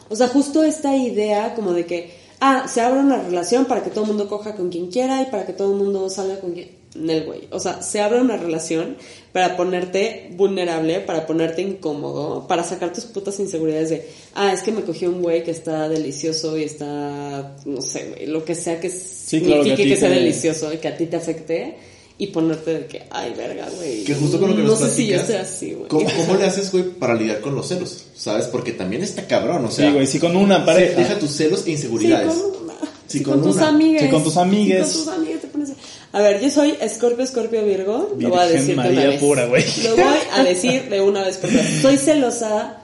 O 0.09 0.17
sea, 0.17 0.29
justo 0.29 0.63
esta 0.63 0.97
idea 0.97 1.55
como 1.55 1.73
de 1.73 1.87
que, 1.87 2.11
ah, 2.41 2.67
se 2.69 2.81
abre 2.81 3.01
una 3.01 3.23
relación 3.23 3.67
para 3.67 3.83
que 3.83 3.91
todo 3.91 4.05
el 4.05 4.09
mundo 4.09 4.29
coja 4.29 4.55
con 4.55 4.71
quien 4.71 4.91
quiera 4.91 5.23
y 5.23 5.27
para 5.27 5.47
que 5.47 5.53
todo 5.53 5.73
el 5.73 5.79
mundo 5.79 6.09
salga 6.11 6.41
con 6.41 6.53
quien... 6.53 6.79
Nel, 6.95 7.27
güey. 7.27 7.49
O 7.51 7.61
sea, 7.61 7.83
se 7.83 8.01
abre 8.01 8.21
una 8.21 8.37
relación 8.37 8.97
para 9.33 9.57
ponerte 9.57 10.31
vulnerable, 10.33 11.01
para 11.01 11.27
ponerte 11.27 11.61
incómodo, 11.63 12.49
para 12.49 12.65
sacar 12.65 12.93
tus 12.93 13.05
putas 13.05 13.39
inseguridades 13.41 13.91
de, 13.91 14.09
ah, 14.35 14.53
es 14.53 14.63
que 14.63 14.73
me 14.73 14.83
cogió 14.83 15.11
un 15.11 15.23
güey 15.23 15.45
que 15.45 15.51
está 15.51 15.89
delicioso 15.89 16.57
y 16.57 16.65
está, 16.65 17.57
no 17.67 17.83
sé, 17.83 18.09
güey, 18.09 18.27
lo 18.27 18.45
que 18.45 18.55
sea 18.55 18.81
que 18.81 18.89
claro, 18.89 19.01
que 19.01 19.07
signifique 19.07 19.77
ti 19.77 19.89
que, 19.91 19.97
sea 19.97 20.09
delicioso 20.09 20.73
y 20.73 20.79
que 20.79 20.89
a 20.89 20.97
ti 20.97 21.07
te 21.07 21.17
afecte 21.17 21.77
y 22.21 22.27
ponerte 22.29 22.75
de 22.75 22.87
que, 22.87 23.05
ay, 23.11 23.33
verga, 23.37 23.69
güey. 23.77 24.03
Que 24.05 24.15
justo 24.15 24.41
con 24.41 24.51
lo 24.51 24.57
que 24.57 24.63
no 24.63 24.69
nos 24.71 24.81
sé 24.81 24.91
si 24.91 25.07
yo 25.07 25.17
estoy 25.17 25.37
así, 25.37 25.73
güey. 25.75 25.89
¿cómo, 25.89 26.07
cómo 26.17 26.35
le 26.37 26.45
haces, 26.47 26.73
güey, 26.73 26.85
para 26.85 27.15
lidiar 27.15 27.41
con 27.41 27.55
los 27.55 27.69
celos? 27.69 28.05
¿Sabes? 28.17 28.47
Porque 28.47 28.73
también 28.73 29.03
está 29.03 29.27
cabrón, 29.27 29.65
o 29.65 29.71
sea. 29.71 29.89
Sí, 29.89 29.95
güey, 29.95 30.07
si 30.07 30.19
con 30.19 30.37
una 30.37 30.65
pareja. 30.67 30.99
Deja 31.01 31.19
tus 31.19 31.31
celos 31.31 31.61
e 31.61 31.65
Sí, 31.65 31.71
inseguridades. 31.73 32.33
con 32.35 32.65
una. 32.65 32.75
Sí, 33.07 33.23
con 33.23 33.35
con, 33.35 33.43
tus 33.45 33.57
una. 33.57 33.69
amigues. 33.69 34.03
Sí, 34.03 34.09
con 34.11 34.25
tus 34.25 34.37
amigues. 34.37 34.89
Sí, 34.89 35.05
con 35.05 35.25
tus 35.25 35.41
te 35.41 35.47
pones... 35.49 35.69
A 36.11 36.21
ver, 36.21 36.41
yo 36.41 36.51
soy 36.51 36.75
Escorpio, 36.81 37.23
Escorpio, 37.25 37.65
Virgo. 37.65 38.15
lo 38.19 38.29
voy 38.31 38.39
a 38.41 38.47
decir 38.47 38.75
de 38.77 38.89
una 38.89 38.89
vez. 39.07 39.21
pura, 39.21 39.47
güey. 39.47 39.65
Lo 39.85 39.91
voy 39.97 40.05
a 40.33 40.43
decir 40.43 40.89
de 40.89 41.01
una 41.01 41.23
vez 41.25 41.37
porque 41.37 41.63
soy 41.81 41.97
celosa. 41.99 42.81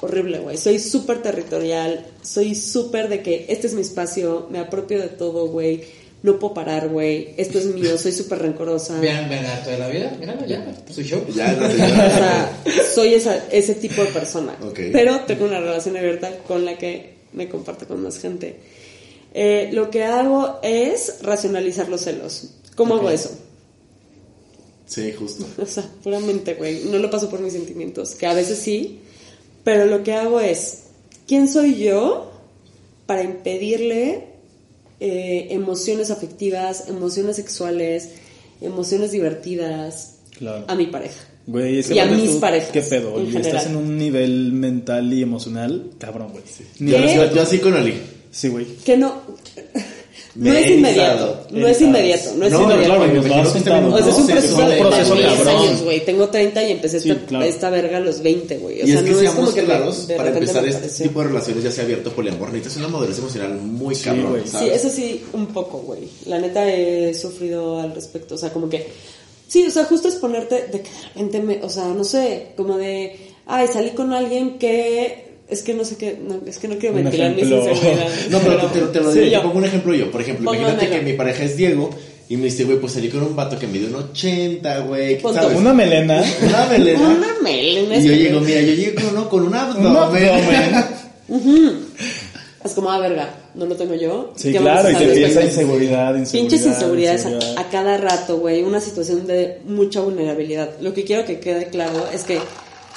Horrible, 0.00 0.38
güey. 0.40 0.56
Soy 0.58 0.78
súper 0.78 1.22
territorial. 1.22 2.06
Soy 2.22 2.54
súper 2.54 3.08
de 3.08 3.22
que 3.22 3.46
este 3.48 3.66
es 3.66 3.74
mi 3.74 3.80
espacio. 3.80 4.46
Me 4.50 4.58
apropio 4.60 5.00
de 5.00 5.08
todo, 5.08 5.48
güey. 5.48 5.82
No 6.22 6.38
puedo 6.38 6.52
parar, 6.54 6.88
güey. 6.88 7.34
Esto 7.36 7.58
es 7.58 7.66
mío. 7.66 7.96
Soy 7.96 8.10
súper 8.12 8.40
rencorosa. 8.40 8.98
Vean, 8.98 9.28
vean 9.28 9.46
harto 9.46 9.70
de 9.70 9.78
la 9.78 9.88
vida. 9.88 10.16
Míralo 10.18 10.44
ya. 10.46 10.66
Su 10.92 11.02
show. 11.02 11.24
Ya, 11.34 11.52
no, 11.60 11.66
O 11.66 11.70
ya. 11.70 11.86
sea, 11.86 12.62
soy 12.94 13.14
esa, 13.14 13.46
ese 13.50 13.74
tipo 13.76 14.02
de 14.02 14.08
persona. 14.08 14.56
Ok. 14.62 14.80
Pero 14.92 15.20
tengo 15.20 15.44
una 15.44 15.60
relación 15.60 15.96
abierta 15.96 16.38
con 16.46 16.64
la 16.64 16.76
que 16.76 17.14
me 17.32 17.48
comparto 17.48 17.86
con 17.86 18.02
más 18.02 18.18
gente. 18.18 18.56
Eh, 19.32 19.70
lo 19.72 19.90
que 19.90 20.02
hago 20.04 20.58
es 20.62 21.18
racionalizar 21.22 21.88
los 21.88 22.00
celos. 22.00 22.48
¿Cómo 22.74 22.96
hago 22.96 23.10
eso? 23.10 23.30
Sí, 24.86 25.12
justo. 25.12 25.46
O 25.62 25.66
sea, 25.66 25.84
puramente, 26.02 26.54
güey. 26.54 26.84
No 26.86 26.98
lo 26.98 27.10
paso 27.10 27.30
por 27.30 27.40
mis 27.40 27.52
sentimientos, 27.52 28.14
que 28.16 28.26
a 28.26 28.34
veces 28.34 28.58
sí. 28.58 29.00
Pero 29.62 29.86
lo 29.86 30.02
que 30.02 30.14
hago 30.14 30.40
es, 30.40 30.84
¿quién 31.28 31.46
soy 31.46 31.76
yo 31.76 32.32
para 33.06 33.22
impedirle 33.22 34.24
eh, 35.00 35.48
emociones 35.50 36.10
afectivas, 36.10 36.84
emociones 36.88 37.36
sexuales, 37.36 38.10
emociones 38.60 39.12
divertidas 39.12 40.14
Claro. 40.36 40.64
a 40.68 40.74
mi 40.74 40.86
pareja? 40.86 41.20
Güey, 41.46 41.78
es 41.78 41.88
que 41.88 41.94
Y 41.94 41.98
a 41.98 42.06
mis 42.06 42.32
tú, 42.32 42.40
parejas, 42.40 42.70
¿Qué 42.70 42.82
pedo? 42.82 43.16
en 43.18 43.22
Y 43.24 43.26
general. 43.32 43.46
estás 43.46 43.66
en 43.66 43.76
un 43.76 43.96
nivel 43.96 44.52
mental 44.52 45.12
y 45.12 45.22
emocional, 45.22 45.90
cabrón, 45.98 46.28
güey. 46.32 46.44
Ni 46.80 46.90
¿Qué? 46.90 46.98
respeto. 46.98 47.26
Yo, 47.30 47.34
yo 47.36 47.42
así 47.42 47.58
con 47.58 47.74
Ali. 47.74 47.94
Sí, 48.30 48.48
güey. 48.48 48.66
Que 48.84 48.96
no. 48.98 49.22
No 50.40 50.52
es 50.52 50.70
inmediato, 50.70 51.46
no 51.50 51.66
es 51.66 51.80
inmediato, 51.80 52.30
no 52.36 52.46
es 52.46 52.52
No, 52.52 52.62
inmediato. 52.62 52.84
claro, 52.86 53.00
me 53.00 53.18
imagino 53.18 53.42
que. 53.42 53.48
O 53.48 53.98
sea, 53.98 54.08
es 54.08 54.16
un 54.16 54.26
proceso, 54.28 54.38
es 54.38 54.52
un 54.52 54.68
de 54.70 54.76
proceso 54.78 55.14
10 55.16 55.26
cabrón. 55.32 55.48
años, 55.48 55.82
güey. 55.82 56.04
Tengo 56.04 56.28
30 56.28 56.62
y 56.62 56.72
empecé 56.72 57.00
Sí, 57.00 57.10
esta, 57.10 57.26
claro. 57.26 57.44
esta 57.44 57.70
verga 57.70 57.96
a 57.96 58.00
los 58.00 58.22
20, 58.22 58.58
güey. 58.58 58.82
O 58.82 58.84
y 58.84 58.88
sea, 58.88 58.98
es 59.00 59.02
que 59.04 59.10
no 59.10 59.16
es 59.16 59.20
seamos 59.22 59.40
como 59.40 59.54
que 59.54 59.64
claros, 59.64 59.96
para 60.16 60.28
empezar 60.30 60.66
este 60.68 61.02
tipo 61.08 61.20
de 61.22 61.26
relaciones, 61.28 61.64
ya 61.64 61.70
sea 61.72 61.84
abierto 61.84 62.10
o 62.10 62.12
poliamor, 62.12 62.52
necesitas 62.52 62.76
una 62.76 62.88
madurez 62.88 63.18
emocional 63.18 63.54
muy 63.56 63.94
Sí, 63.96 64.04
cabrón, 64.04 64.30
güey. 64.30 64.42
Sí, 64.44 64.50
¿sabes? 64.50 64.72
eso 64.84 64.88
sí, 64.94 65.24
un 65.32 65.46
poco, 65.48 65.78
güey. 65.78 66.08
La 66.26 66.38
neta 66.38 66.72
he 66.72 67.12
sufrido 67.14 67.80
al 67.80 67.92
respecto. 67.94 68.36
O 68.36 68.38
sea, 68.38 68.52
como 68.52 68.68
que. 68.68 68.86
Sí, 69.48 69.64
o 69.66 69.70
sea, 69.70 69.86
justo 69.86 70.06
es 70.08 70.14
ponerte 70.16 70.66
de 70.70 70.82
que 70.82 70.90
de 70.90 71.02
repente 71.08 71.40
me. 71.40 71.64
O 71.64 71.68
sea, 71.68 71.86
no 71.88 72.04
sé, 72.04 72.52
como 72.56 72.76
de. 72.78 73.16
Ay, 73.46 73.66
salí 73.72 73.90
con 73.90 74.12
alguien 74.12 74.56
que. 74.58 75.27
Es 75.50 75.62
que 75.62 75.72
no 75.74 75.84
sé 75.84 75.96
qué. 75.96 76.18
No, 76.22 76.40
es 76.46 76.58
que 76.58 76.68
no 76.68 76.76
quiero 76.78 76.94
ventilar 76.96 77.30
mis 77.34 77.44
inseguridades. 77.44 78.28
No, 78.30 78.38
pero 78.40 78.56
te, 78.66 78.80
te- 78.80 78.86
te 78.88 79.00
lo 79.00 79.12
Sí, 79.12 79.20
digo, 79.20 79.30
yo. 79.32 79.38
te 79.40 79.44
pongo 79.46 79.58
un 79.58 79.64
ejemplo 79.64 79.94
yo. 79.94 80.10
Por 80.10 80.20
ejemplo, 80.20 80.52
imagínate 80.54 80.88
que 80.90 81.00
mi 81.00 81.12
pareja 81.14 81.44
es 81.44 81.56
Diego 81.56 81.88
Y 82.28 82.36
me 82.36 82.44
dice, 82.44 82.64
güey, 82.64 82.78
pues 82.78 82.92
salí 82.92 83.08
con 83.08 83.22
un 83.22 83.34
vato 83.34 83.58
que 83.58 83.66
me 83.66 83.78
dio 83.78 83.88
un 83.88 83.94
80, 83.94 84.80
güey. 84.80 85.18
¿sabes? 85.20 85.56
Una 85.56 85.72
melena. 85.72 86.22
Una 86.46 86.66
melena. 86.66 87.00
Una 87.16 87.34
melena. 87.42 87.96
Y 87.96 88.06
yo 88.06 88.12
llego, 88.12 88.40
mira, 88.40 88.60
yo 88.60 88.74
llego 88.74 89.00
con, 89.00 89.10
uno, 89.16 89.28
con 89.30 89.40
un 89.42 89.48
Un 89.48 89.54
abdomen. 89.54 90.28
abdomen. 91.28 91.88
Es 92.64 92.72
como, 92.72 92.90
ah, 92.90 92.98
verga, 92.98 93.30
no 93.54 93.64
lo 93.66 93.76
tengo 93.76 93.94
yo. 93.94 94.32
Sí, 94.36 94.52
¿Qué 94.52 94.58
claro, 94.58 94.90
y 94.90 94.94
te 94.96 95.04
empieza 95.04 95.42
inseguridad, 95.44 96.14
inseguridad. 96.16 96.32
Pinches 96.50 96.66
inseguridades 96.66 97.24
a- 97.24 97.30
inseguridad. 97.30 97.58
a, 97.66 97.70
cada 97.70 97.96
rato, 97.96 98.38
güey. 98.38 98.62
Una 98.64 98.80
situación 98.80 99.26
de 99.26 99.60
mucha 99.64 100.00
vulnerabilidad. 100.00 100.70
Lo 100.80 100.92
que 100.92 101.04
quiero 101.04 101.24
que 101.24 101.38
quede 101.40 101.68
claro 101.68 102.06
es 102.12 102.24
que 102.24 102.38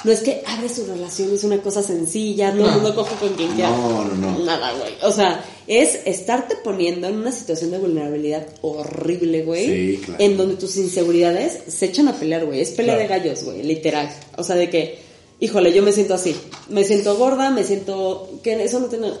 no 0.04 0.12
es 0.12 0.20
que 0.20 0.42
abre 0.46 0.68
su 0.68 0.84
relación, 0.86 1.32
es 1.32 1.44
una 1.44 1.58
cosa 1.62 1.82
sencilla, 1.82 2.52
todo 2.52 2.66
el 2.66 2.72
mundo 2.74 2.94
coge 2.94 3.14
con 3.16 3.30
quien 3.34 3.50
quiera. 3.52 3.70
No, 3.70 4.04
no, 4.04 4.14
no. 4.14 4.38
Nada, 4.44 4.72
güey. 4.72 4.92
O 5.02 5.12
sea, 5.12 5.44
es 5.66 6.00
estarte 6.06 6.56
poniendo 6.62 7.06
en 7.08 7.16
una 7.16 7.32
situación 7.32 7.70
de 7.70 7.78
vulnerabilidad 7.78 8.46
horrible, 8.62 9.42
güey. 9.44 9.66
Sí, 9.66 10.02
claro. 10.04 10.22
En 10.24 10.36
donde 10.36 10.56
tus 10.56 10.76
inseguridades 10.76 11.58
se 11.72 11.86
echan 11.86 12.08
a 12.08 12.14
pelear, 12.14 12.44
güey. 12.44 12.60
Es 12.60 12.70
pelea 12.70 12.96
Claro. 12.96 13.08
de 13.12 13.18
gallos, 13.20 13.44
güey, 13.44 13.62
literal. 13.62 14.10
O 14.36 14.42
sea, 14.42 14.56
de 14.56 14.68
que, 14.70 14.98
híjole, 15.40 15.72
yo 15.72 15.82
me 15.82 15.92
siento 15.92 16.14
así. 16.14 16.36
Me 16.68 16.84
siento 16.84 17.16
gorda, 17.16 17.50
me 17.50 17.64
siento. 17.64 18.28
que 18.42 18.62
eso 18.62 18.80
no 18.80 18.86
tiene. 18.86 19.12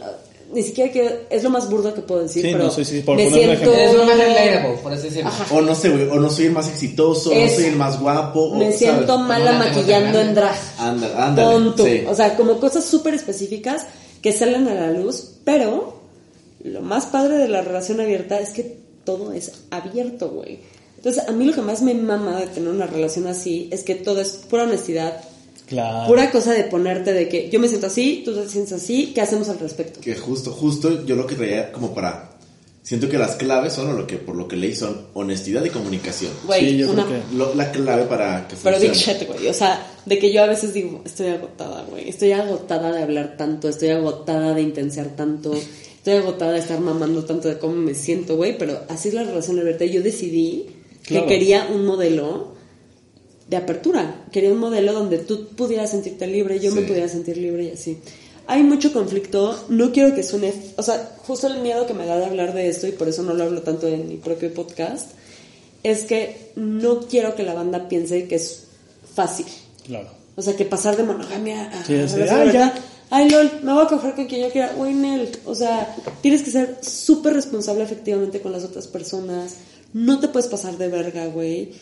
Ni 0.52 0.62
siquiera 0.62 0.92
que. 0.92 1.26
Es 1.30 1.42
lo 1.42 1.50
más 1.50 1.70
burdo 1.70 1.94
que 1.94 2.02
puedo 2.02 2.22
decir, 2.22 2.42
Sí, 2.44 2.52
pero. 2.52 2.64
no, 2.64 2.70
sí, 2.70 2.84
sí, 2.84 3.00
por 3.00 3.16
me 3.16 3.24
poner 3.24 3.48
un 3.50 3.56
siento. 3.56 3.72
ejemplo. 3.74 3.82
Es 3.90 3.94
lo 3.94 4.04
más 4.06 4.18
relatable, 4.18 4.78
por 4.82 4.92
así 4.92 5.02
decirlo. 5.08 5.28
Ajá. 5.30 5.54
O 5.54 5.60
no 5.62 5.74
sé, 5.74 5.88
güey, 5.90 6.08
o 6.08 6.14
no 6.16 6.30
soy 6.30 6.46
el 6.46 6.52
más 6.52 6.68
exitoso, 6.68 7.32
Es- 7.32 7.50
no 7.52 7.56
soy 7.56 7.64
el 7.66 7.76
más 7.76 7.98
guapo. 8.00 8.40
o, 8.40 8.54
Me 8.56 8.64
¿sabes? 8.66 8.78
siento 8.78 9.18
mala 9.18 9.52
No 9.52 9.58
la 9.58 9.64
tengo 9.64 9.76
maquillando 9.80 10.20
en 10.20 10.34
drag. 10.34 10.56
Ándale, 10.78 11.14
ándale. 11.16 11.72
Sí. 11.76 12.04
O 12.08 12.14
sea, 12.14 12.36
como 12.36 12.60
cosas 12.60 12.84
súper 12.84 13.14
específicas 13.14 13.86
que 14.20 14.32
salen 14.32 14.68
a 14.68 14.74
la 14.74 14.90
luz, 14.90 15.30
pero 15.44 16.00
lo 16.64 16.80
más 16.82 17.06
padre 17.06 17.38
de 17.38 17.48
la 17.48 17.62
relación 17.62 18.00
abierta 18.00 18.38
es 18.38 18.50
que 18.50 18.76
todo 19.04 19.32
es 19.32 19.52
abierto, 19.70 20.28
güey. 20.30 20.58
Entonces, 20.96 21.24
a 21.28 21.32
mí 21.32 21.44
lo 21.44 21.52
que 21.52 21.62
más 21.62 21.82
me 21.82 21.94
mama 21.94 22.38
de 22.38 22.46
tener 22.46 22.68
una 22.68 22.86
relación 22.86 23.26
así 23.26 23.68
es 23.72 23.82
que 23.82 23.96
todo 23.96 24.20
es 24.20 24.30
pura 24.48 24.62
honestidad, 24.64 25.20
Claro. 25.72 26.06
pura 26.06 26.30
cosa 26.30 26.52
de 26.52 26.64
ponerte 26.64 27.12
de 27.12 27.28
que 27.28 27.48
yo 27.50 27.58
me 27.58 27.66
siento 27.68 27.86
así, 27.86 28.22
tú 28.24 28.34
te 28.34 28.48
sientes 28.48 28.72
así, 28.74 29.12
¿qué 29.14 29.20
hacemos 29.22 29.48
al 29.48 29.58
respecto? 29.58 30.00
Que 30.00 30.14
justo, 30.14 30.52
justo 30.52 31.04
yo 31.06 31.16
lo 31.16 31.26
que 31.26 31.34
traía 31.34 31.72
como 31.72 31.94
para... 31.94 32.28
Siento 32.84 33.08
que 33.08 33.16
las 33.16 33.36
claves 33.36 33.74
son, 33.74 33.90
o 33.90 33.92
lo 33.92 34.08
que 34.08 34.16
por 34.16 34.34
lo 34.34 34.48
que 34.48 34.56
leí, 34.56 34.74
son 34.74 35.06
honestidad 35.14 35.64
y 35.64 35.70
comunicación. 35.70 36.32
Güey, 36.46 36.70
Sí, 36.70 36.76
yo 36.78 36.90
una... 36.90 37.06
creo 37.06 37.20
que- 37.30 37.36
Lo- 37.36 37.54
la 37.54 37.70
clave 37.70 38.02
para 38.06 38.48
que 38.48 38.56
Pero 38.60 38.78
big 38.80 38.88
funcione. 38.90 39.18
shit, 39.20 39.28
güey. 39.28 39.46
O 39.48 39.54
sea, 39.54 39.86
de 40.04 40.18
que 40.18 40.32
yo 40.32 40.42
a 40.42 40.46
veces 40.48 40.74
digo, 40.74 41.00
estoy 41.04 41.28
agotada, 41.28 41.84
güey. 41.88 42.08
Estoy 42.08 42.32
agotada 42.32 42.90
de 42.90 43.02
hablar 43.04 43.36
tanto, 43.38 43.68
estoy 43.68 43.90
agotada 43.90 44.52
de 44.52 44.62
intensear 44.62 45.10
tanto, 45.14 45.54
estoy 45.54 46.14
agotada 46.14 46.52
de 46.54 46.58
estar 46.58 46.80
mamando 46.80 47.24
tanto 47.24 47.46
de 47.46 47.56
cómo 47.58 47.74
me 47.76 47.94
siento, 47.94 48.34
güey. 48.34 48.58
Pero 48.58 48.80
así 48.88 49.08
es 49.10 49.14
la 49.14 49.22
relación 49.22 49.60
abierta. 49.60 49.84
Yo 49.84 50.02
decidí 50.02 50.66
Claro. 51.04 51.26
que 51.28 51.34
quería 51.38 51.68
un 51.72 51.86
modelo 51.86 52.51
de 53.52 53.58
apertura. 53.58 54.24
Quería 54.32 54.50
un 54.50 54.58
modelo 54.58 54.94
donde 54.94 55.18
tú 55.18 55.48
pudieras 55.48 55.90
sentirte 55.90 56.26
libre, 56.26 56.58
yo 56.58 56.72
me 56.74 56.80
pudiera 56.80 57.06
sentir 57.06 57.36
libre 57.36 57.64
y 57.64 57.70
así. 57.72 57.98
Hay 58.46 58.62
mucho 58.62 58.94
conflicto, 58.94 59.62
no 59.68 59.92
quiero 59.92 60.14
que 60.14 60.22
suene, 60.22 60.54
o 60.76 60.82
sea, 60.82 61.16
justo 61.26 61.48
el 61.48 61.60
miedo 61.60 61.86
que 61.86 61.92
me 61.92 62.06
da 62.06 62.16
de 62.18 62.24
hablar 62.24 62.54
de 62.54 62.68
esto 62.68 62.86
y 62.86 62.92
por 62.92 63.08
eso 63.10 63.22
no 63.22 63.34
lo 63.34 63.44
hablo 63.44 63.60
tanto 63.60 63.86
en 63.88 64.08
mi 64.08 64.16
propio 64.16 64.54
podcast, 64.54 65.10
es 65.82 66.04
que 66.04 66.50
no 66.56 67.00
quiero 67.00 67.34
que 67.34 67.42
la 67.42 67.52
banda 67.52 67.88
piense 67.88 68.26
que 68.26 68.36
es 68.36 68.64
fácil. 69.14 69.44
Claro. 69.84 70.08
O 70.34 70.40
sea, 70.40 70.56
que 70.56 70.64
pasar 70.64 70.96
de 70.96 71.02
monogamia 71.02 71.68
a 71.68 71.84
Sí, 71.84 71.94
así, 71.94 72.16
relación 72.16 72.40
"Ay, 72.40 72.48
abierta, 72.48 72.74
ya". 72.74 72.82
Ay, 73.10 73.28
lol, 73.28 73.50
me 73.62 73.74
voy 73.74 73.84
a 73.84 73.88
coger 73.88 74.14
con 74.14 74.24
quien 74.26 74.40
yo 74.40 74.50
quiera. 74.50 74.72
Güey, 74.72 74.94
Nel, 74.94 75.28
o 75.44 75.54
sea, 75.54 75.94
tienes 76.22 76.42
que 76.42 76.50
ser 76.50 76.78
súper 76.80 77.34
responsable 77.34 77.84
efectivamente 77.84 78.40
con 78.40 78.50
las 78.52 78.64
otras 78.64 78.86
personas. 78.86 79.56
No 79.92 80.20
te 80.20 80.28
puedes 80.28 80.48
pasar 80.48 80.78
de 80.78 80.88
verga, 80.88 81.26
güey. 81.26 81.72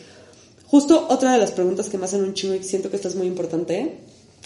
Justo 0.71 1.05
otra 1.09 1.33
de 1.33 1.37
las 1.37 1.51
preguntas 1.51 1.89
que 1.89 1.97
me 1.97 2.05
hacen 2.05 2.23
un 2.23 2.33
chingo 2.33 2.55
y 2.55 2.63
siento 2.63 2.89
que 2.89 2.95
esta 2.95 3.09
es 3.09 3.15
muy 3.15 3.27
importante. 3.27 3.97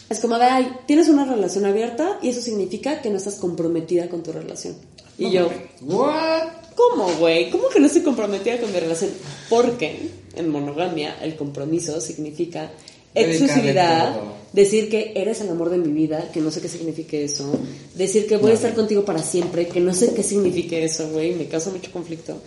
Es 0.10 0.20
como 0.20 0.40
de, 0.40 0.46
ay, 0.46 0.72
tienes 0.88 1.08
una 1.08 1.24
relación 1.24 1.66
abierta 1.66 2.18
y 2.20 2.30
eso 2.30 2.42
significa 2.42 3.00
que 3.00 3.12
no 3.12 3.18
estás 3.18 3.36
comprometida 3.36 4.10
con 4.10 4.24
tu 4.24 4.32
relación. 4.32 4.76
Y 5.20 5.30
yo, 5.30 5.52
What? 5.82 6.48
¿Cómo, 6.76 7.08
güey? 7.20 7.52
¿Cómo 7.52 7.70
que 7.70 7.80
no 7.80 7.86
estoy 7.86 8.02
comprometida 8.02 8.60
con 8.60 8.74
mi 8.74 8.80
relación? 8.80 9.12
Porque 9.50 10.10
en 10.36 10.50
monogamia 10.50 11.16
el 11.22 11.36
compromiso 11.36 12.02
significa 12.02 12.72
exclusividad, 13.14 14.20
decir 14.52 14.90
que 14.90 15.14
eres 15.16 15.42
el 15.42 15.50
amor 15.50 15.70
de 15.70 15.78
mi 15.78 15.94
vida, 15.94 16.32
que 16.34 16.42
no 16.42 16.50
sé 16.50 16.60
qué 16.60 16.68
signifique 16.68 17.24
eso, 17.24 17.54
decir 17.94 18.26
que 18.26 18.38
voy 18.38 18.50
a 18.52 18.56
estar 18.56 18.74
contigo 18.74 19.06
para 19.06 19.22
siempre, 19.22 19.68
que 19.68 19.80
no 19.80 19.94
sé 19.94 20.16
qué 20.16 20.24
signifique 20.24 20.84
eso, 20.84 21.08
güey, 21.12 21.36
me 21.36 21.48
causa 21.48 21.70
mucho 21.70 21.92
conflicto. 21.92 22.42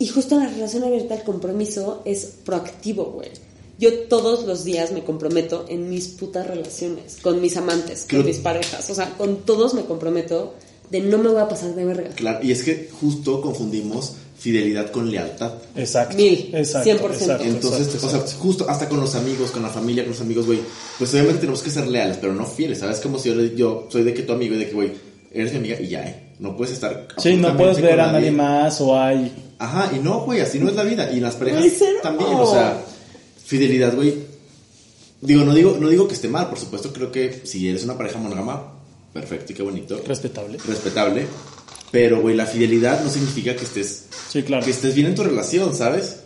Y 0.00 0.08
justo 0.08 0.36
la 0.36 0.48
relación 0.48 0.82
abierta 0.82 1.14
el 1.14 1.22
compromiso 1.22 2.02
es 2.04 2.24
proactivo, 2.44 3.04
güey. 3.12 3.28
Yo 3.78 3.92
todos 4.08 4.44
los 4.46 4.64
días 4.64 4.92
me 4.92 5.04
comprometo 5.04 5.66
en 5.68 5.88
mis 5.88 6.08
putas 6.08 6.46
relaciones, 6.46 7.18
con 7.22 7.40
mis 7.40 7.56
amantes, 7.56 8.04
Creo- 8.08 8.22
con 8.22 8.26
mis 8.30 8.38
parejas, 8.38 8.90
o 8.90 8.94
sea, 8.94 9.10
con 9.16 9.42
todos 9.42 9.74
me 9.74 9.84
comprometo 9.84 10.54
de 10.90 11.00
no 11.00 11.18
me 11.18 11.28
voy 11.28 11.40
a 11.40 11.48
pasar 11.48 11.74
de 11.74 11.84
verga. 11.84 12.10
Claro, 12.16 12.40
y 12.42 12.50
es 12.50 12.62
que 12.62 12.88
justo 13.00 13.40
confundimos 13.40 14.14
fidelidad 14.38 14.90
con 14.90 15.10
lealtad. 15.10 15.52
Exacto. 15.76 16.16
Mil, 16.16 16.50
Exacto, 16.54 16.88
100%. 16.90 17.12
exacto, 17.12 17.44
Entonces, 17.44 17.80
exacto, 17.88 18.06
o 18.06 18.10
sea, 18.10 18.18
exacto. 18.20 18.42
justo 18.42 18.70
hasta 18.70 18.88
con 18.88 19.00
los 19.00 19.14
amigos, 19.14 19.50
con 19.50 19.62
la 19.62 19.68
familia, 19.68 20.02
con 20.02 20.12
los 20.12 20.20
amigos, 20.22 20.46
güey, 20.46 20.60
pues 20.98 21.12
obviamente 21.12 21.40
tenemos 21.40 21.62
que 21.62 21.70
ser 21.70 21.86
leales, 21.86 22.16
pero 22.18 22.32
no 22.34 22.46
fieles, 22.46 22.78
¿sabes? 22.78 23.00
Como 23.00 23.18
si 23.18 23.28
yo, 23.28 23.34
yo 23.54 23.86
soy 23.90 24.02
de 24.02 24.14
que 24.14 24.22
tu 24.22 24.32
amigo 24.32 24.54
y 24.54 24.58
de 24.58 24.66
que, 24.68 24.72
güey, 24.74 24.92
eres 25.32 25.52
mi 25.52 25.58
amiga 25.58 25.80
y 25.80 25.88
ya, 25.88 26.06
¿eh? 26.06 26.30
No 26.38 26.56
puedes 26.56 26.72
estar... 26.74 27.06
Sí, 27.18 27.36
no 27.36 27.54
puedes 27.56 27.80
ver 27.82 28.00
a 28.00 28.12
nadie 28.12 28.30
más 28.30 28.80
o 28.80 28.98
hay... 28.98 29.30
Ajá, 29.60 29.92
y 29.94 29.98
no, 30.00 30.22
güey, 30.24 30.40
así 30.40 30.58
no 30.58 30.68
es 30.68 30.74
la 30.74 30.82
vida. 30.82 31.10
Y 31.12 31.18
en 31.18 31.22
las 31.22 31.36
parejas 31.36 31.64
también, 32.02 32.30
o 32.34 32.50
sea, 32.50 32.82
fidelidad, 33.44 33.94
güey. 33.94 34.14
Digo, 35.20 35.44
no 35.44 35.54
digo, 35.54 35.76
no 35.78 35.88
digo 35.88 36.08
que 36.08 36.14
esté 36.14 36.28
mal, 36.28 36.48
por 36.48 36.58
supuesto, 36.58 36.92
creo 36.92 37.12
que 37.12 37.42
si 37.44 37.68
eres 37.68 37.84
una 37.84 37.96
pareja 37.96 38.18
monógama, 38.18 38.72
perfecto 39.12 39.52
y 39.52 39.54
qué 39.54 39.62
bonito, 39.62 40.00
Respetable. 40.06 40.56
respetable. 40.66 41.26
Pero, 41.90 42.22
güey, 42.22 42.34
la 42.36 42.46
fidelidad 42.46 43.04
no 43.04 43.10
significa 43.10 43.54
que 43.54 43.64
estés, 43.64 44.04
Sí, 44.30 44.42
claro. 44.44 44.64
que 44.64 44.70
estés 44.70 44.94
bien 44.94 45.08
en 45.08 45.14
tu 45.14 45.22
relación, 45.24 45.74
¿sabes? 45.74 46.20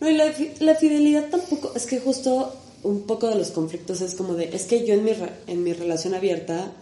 No, 0.00 0.10
y 0.10 0.14
la, 0.16 0.32
la 0.60 0.74
fidelidad 0.74 1.28
tampoco, 1.30 1.72
es 1.76 1.86
que 1.86 2.00
justo 2.00 2.52
un 2.82 3.02
poco 3.02 3.28
de 3.28 3.36
los 3.36 3.48
conflictos 3.52 4.00
es 4.00 4.14
como 4.16 4.34
de, 4.34 4.50
es 4.52 4.62
que 4.64 4.84
yo 4.84 4.94
en 4.94 5.04
mi, 5.04 5.12
re- 5.12 5.32
en 5.46 5.62
mi 5.62 5.72
relación 5.72 6.14
abierta, 6.14 6.72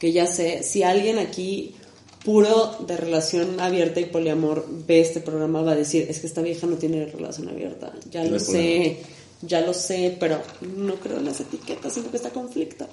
que 0.00 0.12
ya 0.12 0.26
sé, 0.26 0.62
si 0.64 0.82
alguien 0.82 1.18
aquí 1.20 1.74
puro 2.24 2.76
de 2.86 2.96
relación 2.96 3.60
abierta 3.60 4.00
y 4.00 4.06
poliamor 4.06 4.66
ve 4.86 5.00
este 5.00 5.20
programa 5.20 5.62
va 5.62 5.72
a 5.72 5.76
decir, 5.76 6.06
es 6.08 6.20
que 6.20 6.26
esta 6.26 6.42
vieja 6.42 6.66
no 6.66 6.76
tiene 6.76 7.06
relación 7.06 7.48
abierta, 7.48 7.92
ya 8.10 8.24
No 8.24 8.30
lo 8.30 8.40
sé, 8.40 8.98
ya 9.42 9.60
lo 9.60 9.72
sé, 9.72 10.16
pero 10.18 10.40
no 10.76 10.96
creo 10.96 11.18
en 11.18 11.26
las 11.26 11.40
etiquetas, 11.40 11.92
sino 11.92 12.10
que 12.10 12.16
está 12.16 12.30
conflicto. 12.30 12.86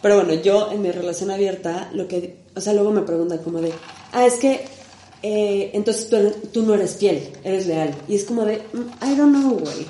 Pero 0.00 0.16
bueno, 0.16 0.34
yo 0.34 0.70
en 0.72 0.82
mi 0.82 0.90
relación 0.90 1.30
abierta, 1.30 1.90
lo 1.92 2.08
que, 2.08 2.36
o 2.54 2.60
sea, 2.60 2.72
luego 2.72 2.90
me 2.90 3.02
preguntan 3.02 3.38
como 3.38 3.60
de, 3.60 3.72
ah, 4.12 4.26
es 4.26 4.34
que 4.34 4.60
eh, 5.22 5.70
entonces 5.74 6.08
tú, 6.08 6.16
tú 6.52 6.62
no 6.62 6.74
eres 6.74 6.96
fiel, 6.96 7.30
eres 7.44 7.66
leal. 7.66 7.94
Y 8.08 8.14
es 8.14 8.24
como 8.24 8.44
de, 8.44 8.62
mm, 8.72 9.04
I 9.04 9.16
don't 9.16 9.36
know, 9.36 9.58
güey. 9.58 9.86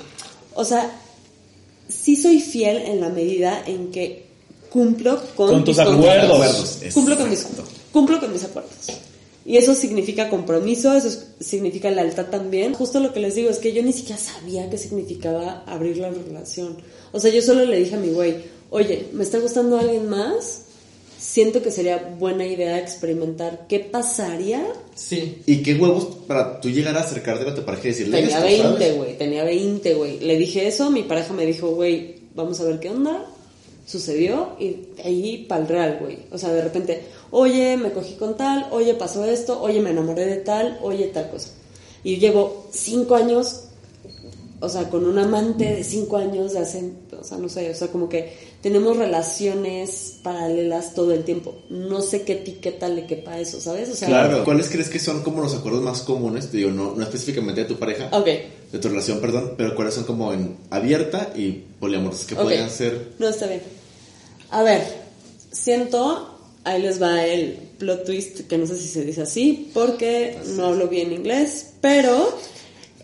O 0.53 0.65
sea, 0.65 0.91
sí 1.87 2.15
soy 2.15 2.41
fiel 2.41 2.77
en 2.77 2.99
la 2.99 3.09
medida 3.09 3.63
en 3.65 3.91
que 3.91 4.25
cumplo 4.69 5.21
con, 5.35 5.49
Con 5.49 5.63
tus 5.63 5.77
mis 5.77 5.87
acuerdos. 5.87 6.31
Acuerdos, 6.31 6.79
Cumplo 6.93 7.17
con, 7.17 7.29
mis, 7.29 7.41
exacto. 7.41 7.63
Cumplo 7.91 8.19
con 8.19 8.31
mis 8.33 8.43
acuerdos. 8.43 8.71
Y 9.43 9.57
eso 9.57 9.73
significa 9.73 10.29
compromiso, 10.29 10.93
eso 10.93 11.07
es- 11.07 11.25
significa 11.39 11.89
lealtad 11.89 12.27
también. 12.27 12.73
Justo 12.75 12.99
lo 12.99 13.11
que 13.11 13.19
les 13.19 13.33
digo 13.35 13.49
es 13.49 13.57
que 13.57 13.73
yo 13.73 13.81
ni 13.81 13.91
siquiera 13.91 14.21
sabía 14.21 14.69
qué 14.69 14.77
significaba 14.77 15.63
abrir 15.65 15.97
la 15.97 16.11
relación. 16.11 16.77
O 17.11 17.19
sea, 17.19 17.31
yo 17.31 17.41
solo 17.41 17.65
le 17.65 17.79
dije 17.79 17.95
a 17.95 17.99
mi 17.99 18.09
güey, 18.09 18.35
oye, 18.69 19.07
¿me 19.13 19.23
está 19.23 19.39
gustando 19.39 19.79
alguien 19.79 20.07
más? 20.09 20.63
Siento 21.19 21.61
que 21.61 21.71
sería 21.71 22.15
buena 22.19 22.45
idea 22.45 22.79
experimentar 22.79 23.65
qué 23.67 23.79
pasaría 23.79 24.63
Sí. 24.95 25.37
¿Y 25.47 25.57
qué 25.63 25.75
huevos 25.75 26.05
para 26.27 26.59
tú 26.61 26.69
llegar 26.69 26.95
a 26.97 27.01
acercarte 27.01 27.47
a 27.49 27.55
tu 27.55 27.63
pareja 27.63 27.87
y 27.87 27.91
decirle 27.91 28.21
Tenía 28.21 28.37
esto, 28.37 28.45
20, 28.47 28.79
¿sabes? 28.85 28.97
güey, 28.97 29.17
tenía 29.17 29.43
20, 29.43 29.93
güey. 29.95 30.19
Le 30.19 30.37
dije 30.37 30.67
eso, 30.67 30.89
mi 30.91 31.03
pareja 31.03 31.33
me 31.33 31.45
dijo, 31.45 31.69
güey, 31.71 32.15
vamos 32.35 32.59
a 32.59 32.63
ver 32.65 32.79
qué 32.79 32.89
onda. 32.89 33.25
Sucedió 33.87 34.55
y 34.59 34.77
ahí 35.03 35.45
para 35.49 35.61
el 35.61 35.67
real, 35.67 35.97
güey. 36.01 36.19
O 36.31 36.37
sea, 36.37 36.51
de 36.53 36.61
repente, 36.61 37.01
oye, 37.31 37.77
me 37.77 37.91
cogí 37.91 38.15
con 38.15 38.35
tal, 38.37 38.67
oye, 38.71 38.93
pasó 38.93 39.25
esto, 39.25 39.61
oye, 39.61 39.79
me 39.81 39.91
enamoré 39.91 40.25
de 40.25 40.37
tal, 40.37 40.79
oye, 40.83 41.05
tal 41.07 41.29
cosa. 41.29 41.49
Y 42.03 42.17
llevo 42.17 42.67
cinco 42.71 43.15
años, 43.15 43.61
o 44.59 44.69
sea, 44.69 44.89
con 44.89 45.05
un 45.05 45.17
amante 45.17 45.63
de 45.65 45.83
cinco 45.83 46.17
años 46.17 46.53
de 46.53 46.59
hace, 46.59 46.91
o 47.19 47.23
sea, 47.23 47.37
no 47.37 47.47
sé, 47.49 47.69
o 47.69 47.73
sea, 47.75 47.87
como 47.87 48.09
que 48.09 48.51
tenemos 48.61 48.95
relaciones 48.97 50.17
paralelas 50.21 50.93
todo 50.93 51.13
el 51.13 51.23
tiempo. 51.23 51.55
No 51.69 52.01
sé 52.01 52.21
qué 52.23 52.33
etiqueta 52.33 52.87
le 52.89 53.07
quepa 53.07 53.31
a 53.31 53.39
eso, 53.39 53.59
¿sabes? 53.59 53.89
O 53.89 53.95
sea, 53.95 54.07
Claro. 54.07 54.43
¿Cuáles 54.43 54.69
crees 54.69 54.89
que 54.89 54.99
son 54.99 55.23
como 55.23 55.41
los 55.41 55.55
acuerdos 55.55 55.81
más 55.81 56.01
comunes? 56.01 56.51
Te 56.51 56.57
digo, 56.57 56.69
no, 56.71 56.93
no 56.95 57.01
específicamente 57.03 57.61
de 57.61 57.67
tu 57.67 57.77
pareja, 57.77 58.09
Ok. 58.11 58.25
de 58.71 58.79
tu 58.79 58.87
relación, 58.89 59.19
perdón, 59.19 59.53
pero 59.57 59.75
cuáles 59.75 59.93
son 59.95 60.03
como 60.03 60.31
en 60.33 60.57
abierta 60.69 61.31
y 61.35 61.51
poliamorosas 61.79 62.25
que 62.25 62.35
Ok. 62.35 62.41
podrían 62.41 62.69
ser. 62.69 63.13
No, 63.17 63.29
está 63.29 63.47
bien. 63.47 63.61
A 64.51 64.61
ver, 64.63 64.83
siento, 65.51 66.30
ahí 66.63 66.81
les 66.81 67.01
va 67.01 67.25
el 67.25 67.53
plot 67.77 68.05
twist, 68.05 68.41
que 68.47 68.57
no 68.57 68.65
sé 68.67 68.77
si 68.77 68.87
se 68.87 69.03
dice 69.05 69.21
así, 69.21 69.69
porque 69.73 70.37
no 70.55 70.65
hablo 70.67 70.87
bien 70.87 71.11
inglés, 71.11 71.73
pero 71.81 72.37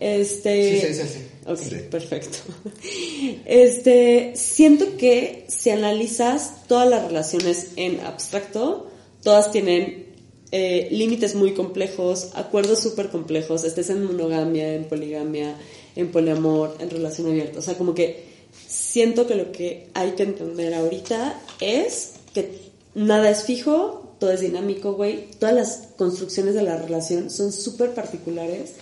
Este. 0.00 0.80
Sí, 0.80 0.86
sí, 0.86 0.94
sí, 1.02 1.08
sí. 1.08 1.18
Ok, 1.46 1.58
Sí. 1.58 1.76
perfecto. 1.90 2.38
Este, 3.46 4.32
siento 4.36 4.96
que 4.96 5.44
si 5.48 5.70
analizas 5.70 6.66
todas 6.68 6.88
las 6.88 7.04
relaciones 7.06 7.68
en 7.76 8.00
abstracto, 8.00 8.88
todas 9.22 9.50
tienen 9.50 10.06
eh, 10.52 10.88
límites 10.90 11.34
muy 11.34 11.52
complejos, 11.52 12.30
acuerdos 12.34 12.78
súper 12.80 13.08
complejos, 13.08 13.64
estés 13.64 13.90
en 13.90 14.04
monogamia, 14.04 14.74
en 14.74 14.84
poligamia, 14.84 15.56
en 15.96 16.10
poliamor, 16.12 16.76
en 16.80 16.90
relación 16.90 17.26
abierta. 17.28 17.58
O 17.58 17.62
sea, 17.62 17.74
como 17.74 17.94
que 17.94 18.24
siento 18.68 19.26
que 19.26 19.34
lo 19.34 19.50
que 19.52 19.88
hay 19.94 20.12
que 20.12 20.22
entender 20.22 20.74
ahorita 20.74 21.40
es 21.60 22.12
que 22.34 22.67
nada 22.98 23.30
es 23.30 23.44
fijo, 23.44 24.14
todo 24.18 24.32
es 24.32 24.40
dinámico, 24.40 24.94
güey. 24.94 25.26
Todas 25.38 25.54
las 25.54 25.88
construcciones 25.96 26.54
de 26.54 26.62
la 26.62 26.76
relación 26.76 27.30
son 27.30 27.52
súper 27.52 27.94
particulares. 27.94 28.72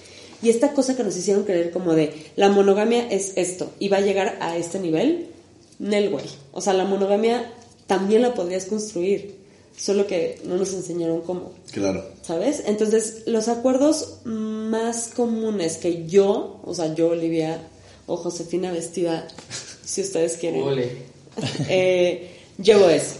Y 0.42 0.50
esta 0.50 0.72
cosa 0.72 0.96
que 0.96 1.04
nos 1.04 1.16
hicieron 1.16 1.44
creer 1.44 1.70
como 1.70 1.94
de 1.94 2.12
la 2.36 2.48
monogamia 2.48 3.08
es 3.10 3.32
esto 3.36 3.70
y 3.78 3.88
va 3.88 3.98
a 3.98 4.02
llegar 4.02 4.36
a 4.40 4.56
este 4.56 4.78
nivel, 4.78 5.28
Nel, 5.78 6.10
güey. 6.10 6.24
O 6.52 6.60
sea, 6.60 6.72
la 6.72 6.84
monogamia 6.84 7.52
también 7.86 8.22
la 8.22 8.34
podrías 8.34 8.66
construir, 8.66 9.34
solo 9.76 10.06
que 10.06 10.40
no 10.44 10.56
nos 10.56 10.72
enseñaron 10.74 11.22
cómo. 11.22 11.52
Claro. 11.72 12.04
¿Sabes? 12.22 12.62
Entonces, 12.66 13.22
los 13.26 13.48
acuerdos 13.48 14.18
más 14.24 15.08
comunes 15.14 15.78
que 15.78 16.06
yo, 16.06 16.60
o 16.64 16.74
sea, 16.74 16.94
yo, 16.94 17.08
Olivia, 17.08 17.60
o 18.06 18.16
Josefina 18.16 18.72
vestida, 18.72 19.26
si 19.84 20.02
ustedes 20.02 20.36
quieren, 20.36 20.62
Ole. 20.62 20.90
eh, 21.68 22.30
llevo 22.62 22.88
es 22.88 23.16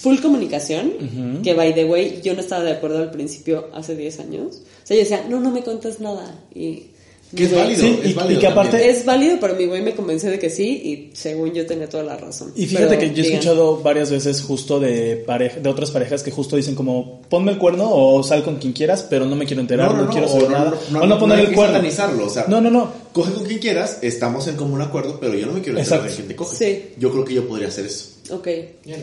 full 0.00 0.18
comunicación, 0.20 1.40
que 1.42 1.54
by 1.54 1.74
the 1.74 1.84
way, 1.84 2.20
yo 2.22 2.34
no 2.34 2.40
estaba 2.40 2.64
de 2.64 2.72
acuerdo 2.72 2.98
al 2.98 3.10
principio 3.10 3.68
hace 3.72 3.96
10 3.96 4.20
años. 4.20 4.62
O 4.82 4.86
sea, 4.86 4.96
yo 4.96 5.02
decía, 5.02 5.26
no, 5.28 5.40
no 5.40 5.50
me 5.50 5.62
cuentas 5.62 6.00
nada. 6.00 6.34
Y 6.54 6.88
Que 7.34 7.44
es 7.44 7.52
válido, 7.54 7.80
Sí, 7.80 7.98
y- 8.04 8.08
es 8.10 8.14
válido 8.14 8.38
y 8.38 8.40
que 8.40 8.46
aparte- 8.46 8.70
también. 8.76 8.90
Es 8.94 9.04
válido, 9.04 9.36
pero 9.40 9.54
mi 9.56 9.66
güey 9.66 9.82
me 9.82 9.92
convenció 9.94 10.30
de 10.30 10.38
que 10.38 10.50
sí 10.50 10.68
y 10.84 11.16
según 11.16 11.52
yo 11.52 11.66
tenía 11.66 11.88
toda 11.88 12.04
la 12.04 12.16
razón. 12.16 12.52
Y 12.54 12.66
fíjate 12.66 12.86
Pero 12.86 13.00
que 13.00 13.06
yo 13.08 13.12
he 13.12 13.16
digan, 13.16 13.32
escuchado 13.32 13.78
varias 13.78 14.10
veces 14.12 14.40
justo 14.42 14.78
de 14.78 15.16
pareja, 15.26 15.58
de 15.58 15.68
otras 15.68 15.90
parejas 15.90 16.22
que 16.22 16.30
justo 16.30 16.54
dicen 16.54 16.76
como 16.76 17.22
ponme 17.22 17.50
el 17.50 17.58
cuerno 17.58 17.90
o 17.92 18.22
sal 18.22 18.44
con 18.44 18.56
quien 18.56 18.72
quieras, 18.72 19.04
pero 19.10 19.26
no 19.26 19.34
me 19.34 19.46
quiero 19.46 19.62
enterar, 19.62 19.92
no, 19.94 20.08
quiero 20.10 20.26
o 20.26 20.30
saber 20.30 20.50
nada. 20.50 20.74
no, 20.92 21.00
o 21.00 21.06
no 21.06 21.18
poner 21.18 21.38
hay 21.40 21.46
el 21.46 21.54
cuerno. 21.54 21.80
o 22.24 22.30
sea, 22.30 22.44
no, 22.46 22.60
no, 22.60 22.70
no. 22.70 22.92
Coge 23.12 23.32
con 23.32 23.44
quien 23.46 23.58
quieras, 23.58 23.98
estamos 24.02 24.46
en 24.46 24.54
común 24.54 24.80
acuerdo, 24.82 25.18
pero 25.18 25.34
yo 25.34 25.46
no 25.46 25.54
me 25.54 25.60
quiero 25.60 25.76
enterar 25.78 26.00
Exacto. 26.00 26.10
de 26.10 26.14
quién 26.14 26.28
te 26.28 26.36
coge. 26.36 26.56
Sí. 26.56 26.82
Yo 27.00 27.10
creo 27.10 27.24
que 27.24 27.34
yo 27.34 27.48
podría 27.48 27.66
hacer 27.68 27.86
eso. 27.86 28.10
Ok. 28.30 28.46
No. 28.86 28.94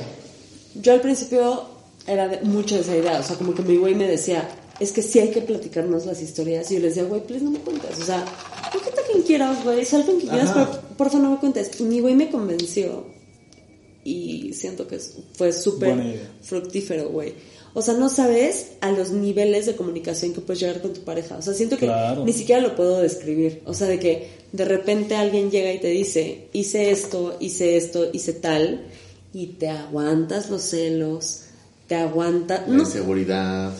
Yo 0.76 0.94
al 0.94 1.02
principio 1.02 1.64
era 2.08 2.28
de, 2.28 2.42
mucho 2.42 2.76
de 2.76 2.82
esa 2.82 2.96
idea, 2.96 3.20
o 3.20 3.24
sea, 3.24 3.36
como 3.36 3.54
que 3.54 3.62
mi 3.62 3.78
güey 3.78 3.96
me 3.96 4.08
decía, 4.08 4.50
es 4.80 4.92
que 4.92 5.02
sí 5.02 5.20
hay 5.20 5.30
que 5.30 5.42
platicarnos 5.42 6.06
las 6.06 6.22
historias. 6.22 6.70
Y 6.72 6.76
yo 6.76 6.80
le 6.82 6.88
decía, 6.90 7.04
güey, 7.04 7.22
please 7.22 7.44
no 7.44 7.52
me 7.52 7.60
cuentes. 7.60 8.00
O 8.00 8.06
sea, 8.06 8.26
cógete 8.74 9.02
a 9.02 9.04
quien 9.06 9.24
quieras, 9.24 9.64
güey, 9.64 9.86
sal 9.86 10.06
con 10.06 10.18
quien 10.18 10.30
quieras, 10.30 10.52
pero 10.54 10.82
porfa 10.98 11.20
no 11.20 11.32
me 11.32 11.38
cuentes. 11.38 11.80
Y 11.80 11.84
mi 11.84 12.00
güey 12.00 12.16
me 12.16 12.30
convenció. 12.30 13.06
Y 14.04 14.54
siento 14.54 14.88
que 14.88 15.00
fue 15.34 15.54
súper 15.54 16.20
fructífero, 16.42 17.10
güey. 17.10 17.36
O 17.74 17.82
sea, 17.82 17.94
no 17.94 18.10
sabes 18.10 18.72
a 18.82 18.92
los 18.92 19.12
niveles 19.12 19.66
de 19.68 19.76
comunicación 19.76 20.34
que 20.34 20.42
puedes 20.42 20.60
llegar 20.60 20.82
con 20.82 20.94
tu 20.94 21.02
pareja. 21.02 21.38
O 21.38 21.42
sea, 21.42 21.54
siento 21.54 21.78
que 21.78 21.86
Claro. 21.86 22.26
ni 22.26 22.34
siquiera 22.34 22.62
lo 22.62 22.76
puedo 22.76 23.00
describir. 23.00 23.62
O 23.66 23.74
sea, 23.74 23.88
de 23.88 24.00
que 24.00 24.30
de 24.52 24.66
repente 24.66 25.16
alguien 25.16 25.52
llega 25.52 25.72
y 25.72 25.80
te 25.80 25.88
dice, 25.88 26.48
hice 26.52 26.92
esto, 26.92 27.38
hice 27.40 27.78
esto, 27.78 28.10
hice 28.12 28.34
tal, 28.34 28.88
y 29.34 29.48
te 29.48 29.70
aguantas 29.70 30.50
los 30.50 30.62
celos, 30.62 31.42
te 31.88 31.96
aguantas... 31.96 32.62
La 32.68 32.74
No, 32.76 32.80
inseguridad. 32.84 33.72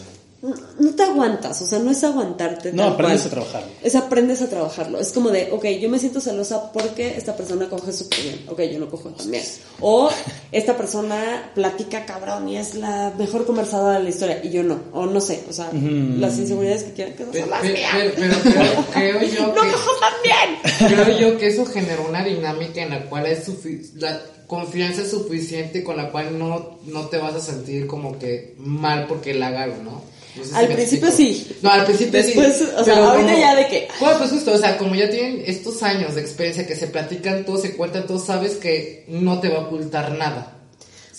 no, 0.42 0.56
no 0.80 0.96
te 0.96 1.04
aguantas, 1.04 1.62
o 1.62 1.68
sea, 1.68 1.78
no 1.80 1.92
es 1.92 2.04
aguantarte. 2.04 2.74
No, 2.74 2.84
aprendes 2.86 3.22
cual. 3.22 3.28
a 3.28 3.30
trabajarlo. 3.36 3.72
Es 3.84 3.96
aprendes 3.96 4.42
a 4.42 4.50
trabajarlo. 4.50 5.00
Es 5.00 5.12
como 5.12 5.30
de, 5.30 5.50
ok, 5.52 5.66
yo 5.80 5.88
me 5.90 6.00
siento 6.00 6.20
celosa 6.20 6.72
porque 6.72 7.16
esta 7.16 7.36
persona 7.36 7.70
coge 7.70 7.94
súper 7.94 8.22
bien. 8.22 8.46
Ok, 8.48 8.62
yo 8.72 8.80
no 8.80 8.90
cojo 8.90 9.10
también. 9.10 9.44
O 9.82 10.10
esta 10.52 10.76
persona 10.78 11.52
platica 11.54 12.06
cabrón 12.06 12.50
y 12.50 12.58
es 12.58 12.74
la 12.76 13.14
mejor 13.20 13.46
conversadora 13.46 13.98
de 14.00 14.04
la 14.06 14.10
historia 14.10 14.42
y 14.44 14.50
yo 14.50 14.64
no. 14.64 14.80
O 14.94 15.06
no 15.06 15.22
sé, 15.22 15.44
o 15.50 15.54
sea, 15.54 15.70
las 15.74 16.38
inseguridades 16.40 16.84
que 16.86 16.94
quieran 16.94 17.14
que 17.16 17.24
no 17.26 17.32
Pero, 17.32 17.46
las 17.48 17.62
pero, 17.62 17.74
mías. 17.76 17.92
pero- 18.16 18.36
pero 18.44 18.86
creo, 18.92 19.20
creo 19.20 19.22
yo 19.30 19.48
No 19.54 19.62
que 19.62 19.72
cojo 19.72 19.92
tan 20.00 20.14
bien. 20.24 20.96
creo 21.06 21.20
yo 21.20 21.38
que 21.38 21.48
eso 21.48 21.66
generó 21.66 22.08
una 22.10 22.24
dinámica 22.24 22.82
en 22.82 22.90
la 22.90 23.06
cual 23.10 23.26
es 23.28 23.48
la 23.96 24.20
confianza 24.52 25.08
suficiente 25.08 25.82
con 25.82 25.96
la 25.96 26.12
cual 26.12 26.38
no, 26.38 26.78
no 26.84 27.08
te 27.08 27.18
vas 27.18 27.36
a 27.36 27.40
sentir 27.40 27.88
como 27.88 28.20
que 28.20 28.54
mal 28.58 29.08
porque 29.08 29.34
la 29.34 29.48
hago, 29.48 29.78
¿no? 29.82 30.02
No 30.36 30.44
sé 30.44 30.50
si 30.50 30.56
Al 30.58 30.68
principio 30.68 31.08
explico. 31.08 31.46
sí. 31.48 31.58
No, 31.62 31.70
al 31.72 31.86
principio 31.86 32.22
Después, 32.22 32.58
sí. 32.58 32.66
o 32.78 32.84
sea, 32.84 32.98
ahorita 33.12 33.40
ya 33.40 33.56
de 33.56 33.68
que- 33.68 33.88
Bueno, 34.02 34.18
pues 34.18 34.32
justo, 34.32 34.52
o 34.52 34.58
sea, 34.58 34.78
como 34.78 34.94
ya 34.96 35.10
tienen 35.10 35.42
estos 35.48 35.82
años 35.84 36.16
de 36.16 36.22
experiencia 36.22 36.68
que 36.68 36.76
se 36.76 36.88
platican, 36.88 37.46
todo 37.46 37.58
se 37.60 37.78
cuentan, 37.78 38.06
todo 38.06 38.20
sabes 38.20 38.56
que 38.56 39.06
no 39.08 39.40
te 39.40 39.48
va 39.48 39.60
a 39.60 39.62
ocultar 39.68 40.12
nada. 40.18 40.58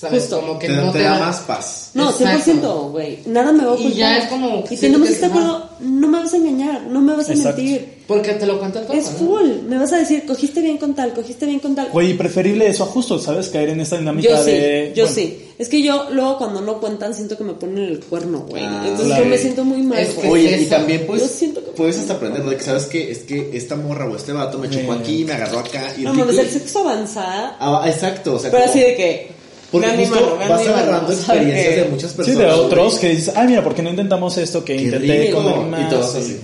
¿Sabes? 0.02 0.22
Justo. 0.22 0.40
Como 0.40 0.58
que 0.58 0.66
Te, 0.66 0.72
no 0.74 0.90
te 0.92 0.98
te, 0.98 1.04
da 1.04 1.18
más 1.18 1.40
paz. 1.40 1.90
No, 1.94 2.10
Exacto. 2.10 2.50
100%, 2.52 2.90
güey. 2.90 3.18
Nada 3.26 3.52
me 3.52 3.64
va 3.64 3.72
a 3.72 3.76
Y 3.76 3.78
ocultar. 3.78 3.96
ya 3.98 4.18
es 4.18 4.28
como- 4.28 4.64
Y 4.68 4.76
tenemos 4.76 5.06
que 5.08 5.14
estar 5.14 5.30
es 5.30 5.34
de 5.34 5.40
acuerdo, 5.40 5.68
no 5.80 6.08
me 6.08 6.18
vas 6.18 6.32
a 6.32 6.36
engañar, 6.38 6.82
no 6.88 7.00
me 7.00 7.14
vas 7.16 7.28
a 7.28 7.32
Exacto. 7.32 7.62
mentir. 7.62 8.02
Porque 8.08 8.32
te 8.32 8.46
lo 8.46 8.58
cuentan 8.58 8.84
todo. 8.84 8.96
Es 8.96 9.12
¿no? 9.12 9.18
full. 9.28 9.48
Me 9.68 9.78
vas 9.78 9.92
a 9.92 9.98
decir, 9.98 10.26
cogiste 10.26 10.60
bien 10.60 10.76
con 10.76 10.94
tal, 10.94 11.12
cogiste 11.14 11.46
bien 11.46 11.60
con 11.60 11.74
tal. 11.76 11.88
Güey, 11.92 12.10
y 12.10 12.14
preferible 12.14 12.66
eso 12.66 12.82
a 12.82 12.86
justo, 12.86 13.18
¿sabes? 13.20 13.48
Caer 13.48 13.70
en 13.70 13.80
esta 13.80 13.96
dinámica 13.96 14.28
Yo 14.28 14.44
sí, 14.44 14.50
de... 14.50 14.92
yo 14.94 15.04
bueno, 15.04 15.14
sí. 15.14 15.38
Es 15.58 15.68
que 15.68 15.80
yo 15.82 16.08
luego 16.10 16.38
cuando 16.38 16.60
no 16.60 16.80
cuentan 16.80 17.14
siento 17.14 17.38
que 17.38 17.44
me 17.44 17.52
ponen 17.52 17.78
el 17.84 18.00
cuerno, 18.00 18.40
güey. 18.48 18.64
Ah, 18.64 18.80
Entonces 18.82 19.06
claro. 19.06 19.22
yo 19.24 19.30
me 19.30 19.38
siento 19.38 19.64
muy 19.64 19.82
mal. 19.82 19.98
Es 20.00 20.14
que. 20.14 20.28
Oye, 20.28 20.60
y 20.60 20.66
también 20.66 21.04
pues 21.06 21.22
Yo 21.22 21.28
siento 21.28 21.64
que- 21.64 21.70
puedes 21.70 21.96
hasta 21.98 22.14
aprender, 22.14 22.42
¿no? 22.44 22.50
De 22.50 22.56
que 22.56 22.64
sabes 22.64 22.86
que 22.86 23.12
es 23.12 23.18
que 23.20 23.50
esta 23.56 23.76
morra 23.76 24.06
o 24.06 24.16
este 24.16 24.32
vato 24.32 24.58
me 24.58 24.68
chocó 24.68 24.94
Eh. 24.94 24.98
aquí, 25.00 25.24
me 25.24 25.34
agarró 25.34 25.60
acá 25.60 25.94
y 25.96 26.02
No, 26.02 26.10
el 26.10 26.18
mames, 26.18 26.36
tipo- 26.36 26.46
el 26.48 26.50
sexo 26.52 26.78
avanza. 26.80 27.56
Ah, 27.60 27.84
exacto, 27.86 28.34
o 28.34 28.38
sea, 28.40 28.50
Pero 28.50 28.62
como- 28.64 28.70
así 28.72 28.80
de 28.80 28.96
que. 28.96 29.41
Porque 29.72 29.96
mi 29.96 30.06
justo 30.06 30.38
a 30.40 30.48
vas 30.48 30.60
mi 30.60 30.66
mano, 30.68 30.76
agarrando 30.78 31.06
¿sabes 31.12 31.18
experiencias 31.42 31.76
de 31.76 31.84
muchas 31.90 32.10
Sí, 32.12 32.16
personas. 32.18 32.38
de 32.38 32.44
güey. 32.46 32.60
otros 32.66 32.98
que 33.00 33.08
dices, 33.08 33.32
ay, 33.34 33.48
mira, 33.48 33.64
¿por 33.64 33.74
qué 33.74 33.82
no 33.82 33.90
intentamos 33.90 34.38
esto 34.38 34.64
que 34.64 34.76
Qué 34.76 34.82
intenté 34.82 35.22
rico. 35.26 35.40
más? 35.40 35.80
Y 35.80 35.88
todos 35.90 36.14
así. 36.14 36.38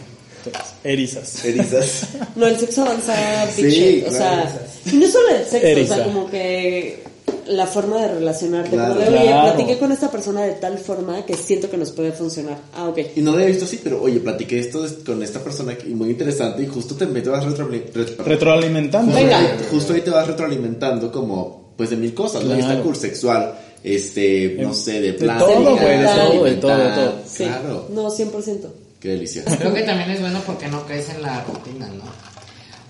Entonces, 0.45 0.73
Erizas. 0.85 1.45
Erizas. 1.45 2.07
No, 2.37 2.47
el 2.47 2.57
sexo 2.59 2.83
avanza, 2.83 3.15
Sí, 3.55 3.63
bitch. 3.65 4.05
o 4.07 4.09
claro. 4.09 4.49
sea, 4.49 4.67
y 4.93 4.97
no 4.97 5.07
solo 5.09 5.29
el 5.31 5.45
sexo, 5.45 5.67
o 5.67 5.71
Eriza. 5.71 5.95
sea, 5.97 6.05
como 6.05 6.31
que 6.31 7.03
la 7.49 7.67
forma 7.67 8.01
de 8.01 8.09
relacionarte. 8.15 8.71
Claro. 8.71 8.95
como 8.95 9.05
de, 9.05 9.09
oye, 9.19 9.27
Claro. 9.27 9.55
platiqué 9.57 9.79
con 9.79 9.93
esta 9.93 10.11
persona 10.11 10.43
de 10.43 10.53
tal 10.53 10.79
forma 10.79 11.27
que 11.27 11.35
siento 11.35 11.69
que 11.71 11.77
nos 11.77 11.91
puede 11.91 12.13
funcionar. 12.13 12.59
Ah, 12.75 12.89
ok. 12.89 12.99
Y 13.17 13.21
no 13.21 13.31
lo 13.33 13.37
había 13.39 13.49
visto 13.49 13.65
así, 13.65 13.81
pero 13.83 14.01
oye, 14.01 14.21
platiqué 14.21 14.59
esto 14.61 14.87
con 15.05 15.23
esta 15.23 15.41
persona 15.41 15.77
que- 15.77 15.89
y 15.89 15.95
muy 15.95 16.11
interesante 16.11 16.63
y 16.63 16.67
justo 16.67 16.95
te, 16.95 17.07
te 17.07 17.29
vas 17.29 17.45
retroali- 17.45 17.91
retro- 17.93 18.25
Retroalimentando. 18.25 19.15
Venga. 19.15 19.41
Justo 19.71 19.93
ahí 19.93 20.01
te 20.03 20.11
vas 20.11 20.27
retroalimentando 20.27 21.11
como, 21.11 21.68
pues 21.79 21.89
de 21.91 21.97
mil 21.97 22.13
cosas, 22.13 22.45
¿no? 22.45 22.55
Y 22.55 22.59
Claro. 22.59 22.73
está 22.73 22.83
cool, 22.83 22.97
sexual, 22.97 23.55
este, 23.85 24.57
no 24.61 24.75
sé, 24.75 24.95
de 25.01 25.01
de 25.01 25.13
plática. 25.15 25.47
todo, 25.47 25.77
güey, 25.79 25.99
de 25.99 26.05
todo, 26.07 26.45
de 26.45 26.55
todo, 26.57 26.77
de 26.77 26.91
todo. 26.91 27.15
Sí. 27.27 27.45
Claro. 27.45 27.87
No, 27.91 28.11
100%. 28.11 28.69
Qué 29.01 29.09
delicia. 29.11 29.45
Creo 29.45 29.73
que 29.73 29.83
también 29.83 30.11
es 30.11 30.21
bueno 30.21 30.41
porque 30.45 30.67
no 30.69 30.85
caes 30.85 31.09
en 31.11 31.23
la 31.23 31.43
rutina, 31.45 31.87
¿no? 31.87 32.03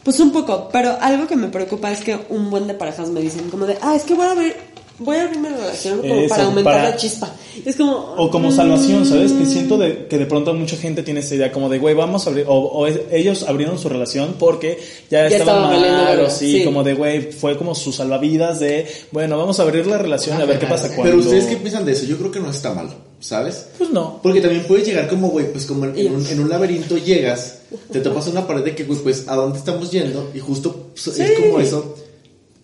Pues 0.02 0.18
un 0.20 0.32
poco, 0.32 0.70
pero 0.72 0.96
algo 1.02 1.26
que 1.26 1.36
me 1.36 1.48
preocupa 1.48 1.92
es 1.92 2.00
que 2.00 2.18
un 2.30 2.48
buen 2.48 2.66
de 2.66 2.72
parejas 2.72 3.10
me 3.10 3.20
dicen 3.20 3.50
como 3.50 3.66
de, 3.66 3.76
ah, 3.82 3.94
es 3.94 4.04
que 4.04 4.14
voy 4.14 4.24
a 4.24 4.30
abrir, 4.30 4.56
voy 4.98 5.16
a 5.16 5.22
abrir 5.24 5.38
mi 5.40 5.48
relación 5.48 6.00
como 6.00 6.14
Eso, 6.14 6.28
para 6.28 6.44
aumentar 6.44 6.72
para- 6.74 6.90
la 6.90 6.96
chispa. 6.96 7.32
Es 7.64 7.76
como... 7.76 8.14
O 8.16 8.30
como 8.30 8.48
mm, 8.48 8.52
salvación, 8.52 9.06
¿sabes? 9.06 9.32
Que 9.32 9.46
siento 9.46 9.76
de, 9.78 10.06
que 10.06 10.18
de 10.18 10.26
pronto 10.26 10.54
mucha 10.54 10.76
gente 10.76 11.02
tiene 11.02 11.20
esta 11.20 11.34
idea 11.34 11.50
como 11.52 11.68
de, 11.68 11.78
güey, 11.78 11.94
vamos 11.94 12.26
a 12.26 12.30
abrir, 12.30 12.44
o, 12.48 12.54
o 12.54 12.86
es- 12.86 13.00
ellos 13.10 13.44
abrieron 13.48 13.78
su 13.78 13.88
relación 13.88 14.34
porque 14.38 14.78
ya, 15.10 15.28
Ya 15.28 15.36
estaban 15.38 15.40
estaba 15.64 15.66
valiendo 15.68 15.98
mal, 16.04 16.06
o 16.06 16.16
verga, 16.16 16.30
sí, 16.30 16.58
sí. 16.58 16.64
como 16.64 16.82
de, 16.84 16.94
güey, 16.94 17.32
fue 17.32 17.56
como 17.56 17.74
su 17.74 17.92
salvavidas 17.92 18.60
de, 18.60 18.86
bueno, 19.12 19.38
vamos 19.38 19.58
a 19.60 19.62
abrir 19.62 19.86
la 19.86 19.98
relación 19.98 20.38
y 20.38 20.42
a 20.42 20.46
ver 20.46 20.58
qué 20.58 20.66
pasa 20.66 20.88
cuando... 20.88 21.02
Pero 21.04 21.18
ustedes 21.18 21.46
qué 21.46 21.56
piensan 21.56 21.84
de 21.84 21.92
eso? 21.92 22.04
Yo 22.06 22.16
creo 22.18 22.30
que 22.30 22.40
no 22.40 22.50
está 22.50 22.72
mal, 22.74 22.88
¿sabes? 23.20 23.66
Pues 23.78 23.90
no. 23.90 24.20
Porque 24.22 24.40
también 24.40 24.64
puedes 24.68 24.86
llegar 24.86 25.08
como, 25.08 25.28
güey, 25.30 25.50
pues 25.52 25.64
como 25.66 25.84
en, 25.84 25.98
en 25.98 26.14
un, 26.14 26.26
en 26.26 26.40
un 26.40 26.48
laberinto 26.48 26.96
llegas, 26.98 27.58
te 27.92 28.00
topas 28.00 28.26
una 28.28 28.46
pared 28.46 28.62
de 28.64 28.74
que, 28.74 28.84
güey, 28.84 28.98
pues, 29.00 29.26
¿a 29.28 29.34
dónde 29.36 29.58
estamos 29.58 29.90
yendo? 29.90 30.30
Y 30.34 30.38
justo 30.40 30.88
pues, 30.92 31.16
Sí. 31.16 31.22
es 31.22 31.32
como 31.40 31.60
eso, 31.60 31.94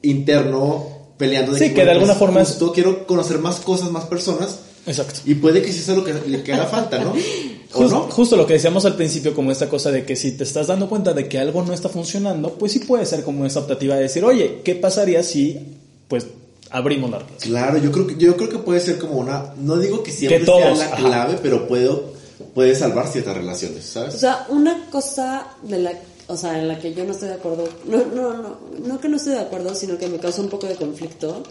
interno, 0.02 0.88
peleando 1.16 1.52
de 1.52 1.58
Sí, 1.58 1.74
que 1.74 1.84
de 1.84 1.90
alguna 1.92 2.12
pues, 2.14 2.18
forma 2.18 2.42
es- 2.42 2.48
justo 2.48 2.72
quiero 2.72 3.06
conocer 3.06 3.38
más 3.38 3.56
cosas, 3.56 3.90
más 3.90 4.04
personas, 4.04 4.58
Exacto. 4.86 5.20
y 5.24 5.34
puede 5.34 5.62
que 5.62 5.72
sí 5.72 5.80
sea 5.80 5.94
lo 5.94 6.04
que 6.04 6.14
le 6.14 6.42
que 6.42 6.52
haga 6.52 6.66
falta, 6.66 6.98
¿no? 6.98 7.12
¿O 7.74 7.84
no? 7.84 8.00
Justo 8.02 8.36
lo 8.36 8.46
que 8.46 8.52
decíamos 8.54 8.84
al 8.84 8.94
principio, 8.94 9.34
como 9.34 9.50
esta 9.50 9.68
cosa 9.68 9.90
de 9.90 10.04
que 10.04 10.14
si 10.14 10.32
te 10.32 10.44
estás 10.44 10.68
dando 10.68 10.88
cuenta 10.88 11.12
de 11.12 11.28
que 11.28 11.38
algo 11.40 11.62
no 11.62 11.72
está 11.72 11.88
funcionando, 11.88 12.50
pues 12.54 12.70
sí 12.72 12.78
puede 12.80 13.04
ser 13.04 13.24
como 13.24 13.44
esa 13.46 13.60
optativa 13.60 13.96
de 13.96 14.02
decir, 14.02 14.24
oye, 14.24 14.60
¿qué 14.64 14.76
pasaría 14.76 15.22
si, 15.24 15.58
pues, 16.06 16.26
abrimos 16.70 17.10
la 17.10 17.18
relación? 17.18 17.50
Claro, 17.52 17.78
yo 17.78 17.90
creo 17.90 18.06
que 18.06 18.16
yo 18.16 18.36
creo 18.36 18.48
que 18.48 18.58
puede 18.58 18.78
ser 18.80 18.98
como 18.98 19.14
una, 19.14 19.54
no 19.60 19.76
digo 19.78 20.02
que 20.04 20.12
siempre 20.12 20.38
Que 20.40 20.44
todos, 20.44 20.60
sea 20.78 20.88
la 20.88 20.94
ajá. 20.94 20.96
clave, 20.96 21.38
pero 21.42 21.66
puedo 21.66 22.12
puede 22.54 22.74
salvar 22.76 23.08
ciertas 23.08 23.36
relaciones, 23.36 23.84
O 23.88 23.92
¿sabes? 23.92 24.14
sea, 24.14 24.46
una 24.48 24.88
cosa 24.90 25.46
de 25.62 25.78
la, 25.78 25.92
o 26.28 26.36
sea, 26.36 26.58
en 26.58 26.68
la 26.68 26.78
que 26.78 26.94
yo 26.94 27.04
no 27.04 27.12
estoy 27.12 27.28
de 27.28 27.34
acuerdo, 27.34 27.68
no, 27.86 27.98
no, 28.06 28.34
no, 28.34 28.58
no 28.84 29.00
que 29.00 29.08
no 29.08 29.16
estoy 29.16 29.34
de 29.34 29.40
acuerdo, 29.40 29.74
sino 29.74 29.98
que 29.98 30.08
me 30.08 30.18
causa 30.18 30.40
un 30.40 30.48
poco 30.48 30.66
de 30.66 30.76
conflicto, 30.76 31.42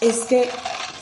es 0.00 0.18
que 0.20 0.48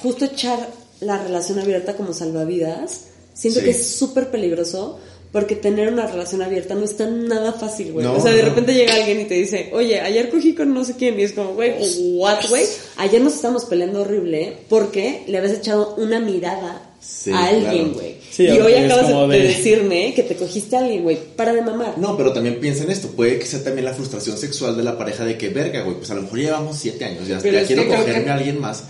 justo 0.02 0.24
echar 0.24 0.68
la 1.00 1.22
relación 1.22 1.58
abierta 1.58 1.96
como 1.96 2.12
salvavidas, 2.12 3.06
siento 3.34 3.60
Sí. 3.60 3.64
que 3.66 3.70
es 3.72 3.86
súper 3.96 4.30
peligroso 4.30 4.98
Porque 5.32 5.56
tener 5.56 5.90
una 5.90 6.06
relación 6.06 6.42
abierta 6.42 6.74
no 6.74 6.84
está 6.84 7.06
nada 7.06 7.54
fácil, 7.54 7.92
güey. 7.92 8.04
No, 8.04 8.16
o 8.16 8.20
sea, 8.20 8.32
de 8.32 8.42
no. 8.42 8.50
repente 8.50 8.74
llega 8.74 8.94
alguien 8.94 9.18
y 9.22 9.24
te 9.24 9.32
dice, 9.32 9.70
oye, 9.72 9.98
ayer 9.98 10.28
cogí 10.28 10.54
con 10.54 10.74
no 10.74 10.84
sé 10.84 10.94
quién. 10.96 11.18
Y 11.18 11.22
es 11.22 11.32
como, 11.32 11.54
güey, 11.54 11.72
what, 12.18 12.46
güey? 12.50 12.66
Ayer 12.98 13.22
nos 13.22 13.36
estábamos 13.36 13.64
peleando 13.64 14.02
horrible 14.02 14.58
porque 14.68 15.24
le 15.26 15.38
habías 15.38 15.54
echado 15.54 15.94
una 15.96 16.20
mirada 16.20 16.91
Sí, 17.02 17.32
a 17.32 17.46
alguien, 17.46 17.90
claro. 17.90 17.92
güey. 17.94 18.16
Sí, 18.30 18.44
y 18.44 18.60
hoy 18.60 18.74
acabas 18.74 19.28
de, 19.28 19.38
decirme 19.42 20.14
que 20.14 20.22
te 20.22 20.36
cogiste 20.36 20.76
a 20.76 20.80
alguien, 20.80 21.02
güey. 21.02 21.18
Para 21.36 21.52
de 21.52 21.62
mamar. 21.62 21.98
No, 21.98 22.16
pero 22.16 22.32
también 22.32 22.60
piensa 22.60 22.84
en 22.84 22.90
esto. 22.90 23.08
Puede 23.08 23.38
que 23.38 23.46
sea 23.46 23.62
también 23.62 23.84
la 23.84 23.92
frustración 23.92 24.38
sexual 24.38 24.76
de 24.76 24.82
la 24.82 24.96
pareja 24.96 25.24
de 25.24 25.36
que, 25.36 25.50
verga, 25.50 25.82
güey, 25.82 25.96
pues 25.96 26.10
a 26.10 26.14
lo 26.14 26.22
mejor 26.22 26.38
llevamos 26.38 26.78
siete 26.78 27.04
años, 27.04 27.26
ya, 27.28 27.38
quiero 27.40 27.86
cogerme 27.86 28.24
que- 28.24 28.30
a 28.30 28.34
alguien 28.34 28.60
más. 28.60 28.84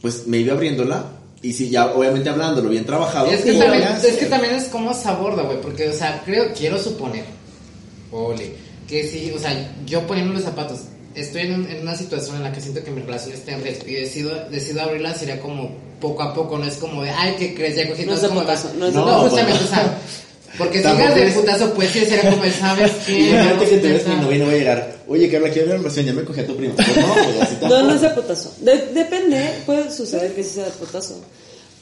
Pues 0.00 0.26
me 0.26 0.38
iba 0.38 0.54
abriéndola. 0.54 1.12
Y 1.40 1.52
si 1.52 1.70
ya, 1.70 1.92
obviamente 1.94 2.28
hablándolo, 2.28 2.68
bien 2.68 2.84
trabajado. 2.84 3.30
Es 3.30 3.42
que, 3.42 3.52
también, 3.52 3.84
es 4.04 4.16
que 4.16 4.26
también 4.26 4.54
es 4.54 4.64
como 4.64 4.92
se 4.92 5.08
aborda, 5.08 5.42
güey, 5.44 5.60
porque, 5.60 5.88
o 5.88 5.92
sea, 5.92 6.20
creo, 6.24 6.52
quiero 6.52 6.82
suponer, 6.82 7.24
ole, 8.10 8.52
que 8.88 9.06
si, 9.06 9.30
o 9.30 9.38
sea, 9.38 9.72
yo 9.86 10.04
poniendo 10.06 10.34
los 10.34 10.42
zapatos, 10.42 10.80
estoy 11.20 11.42
en, 11.42 11.54
un- 11.54 11.70
en 11.70 11.80
una 11.82 11.96
situación 11.96 12.36
en 12.36 12.42
la 12.44 12.52
que 12.52 12.60
siento 12.60 12.82
que 12.84 12.90
mi 12.90 13.02
relación 13.02 13.32
está 13.34 13.52
en 13.52 13.62
riesgo 13.62 13.84
y 13.88 13.94
decido, 13.94 14.30
decido 14.50 14.82
abrirla, 14.82 15.14
sería 15.14 15.40
como 15.40 15.70
poco 16.00 16.22
a 16.22 16.34
poco, 16.34 16.58
no 16.58 16.64
es 16.66 16.76
como 16.76 17.02
de, 17.02 17.10
ay, 17.10 17.34
¿qué 17.38 17.54
crees? 17.54 17.76
Ya 17.76 17.88
cogí 17.88 18.04
No 18.04 18.16
como 18.20 18.40
putazo, 18.40 18.72
no 18.78 18.90
no, 18.90 19.02
putazo. 19.04 19.20
justamente, 19.22 19.64
o 19.64 19.66
sea, 19.68 19.98
porque 20.56 20.82
si 20.82 20.88
digas 20.90 21.14
de 21.14 21.26
es- 21.28 21.34
putazo, 21.34 21.72
pues 21.74 21.90
sí, 21.90 22.00
sería 22.00 22.30
como, 22.30 22.42
¿sabes 22.58 22.90
qué? 23.06 23.18
Imagínate 23.30 23.68
que 23.68 23.76
te 23.78 23.92
ves 23.92 24.06
mi 24.08 24.14
novia 24.16 24.36
y 24.36 24.38
no 24.40 24.46
va 24.46 24.52
a 24.52 24.56
llegar. 24.56 24.96
Oye, 25.08 25.30
Carla, 25.30 25.50
quiero 25.50 25.68
ver 25.68 25.76
una 25.76 25.82
relación, 25.84 26.06
ya 26.06 26.12
me 26.12 26.24
cogí 26.24 26.40
a 26.40 26.46
tu 26.46 26.56
primo. 26.56 26.74
Pues 26.74 26.96
no, 26.96 27.42
así 27.42 27.56
No, 27.62 27.82
no 27.82 27.94
es 27.94 28.00
de 28.00 28.10
putazo. 28.10 28.54
De- 28.60 28.86
depende, 28.94 29.50
puede 29.66 29.90
suceder 29.90 30.32
que 30.34 30.42
sí 30.44 30.50
sea 30.54 30.64
de 30.66 30.70
putazo. 30.72 31.20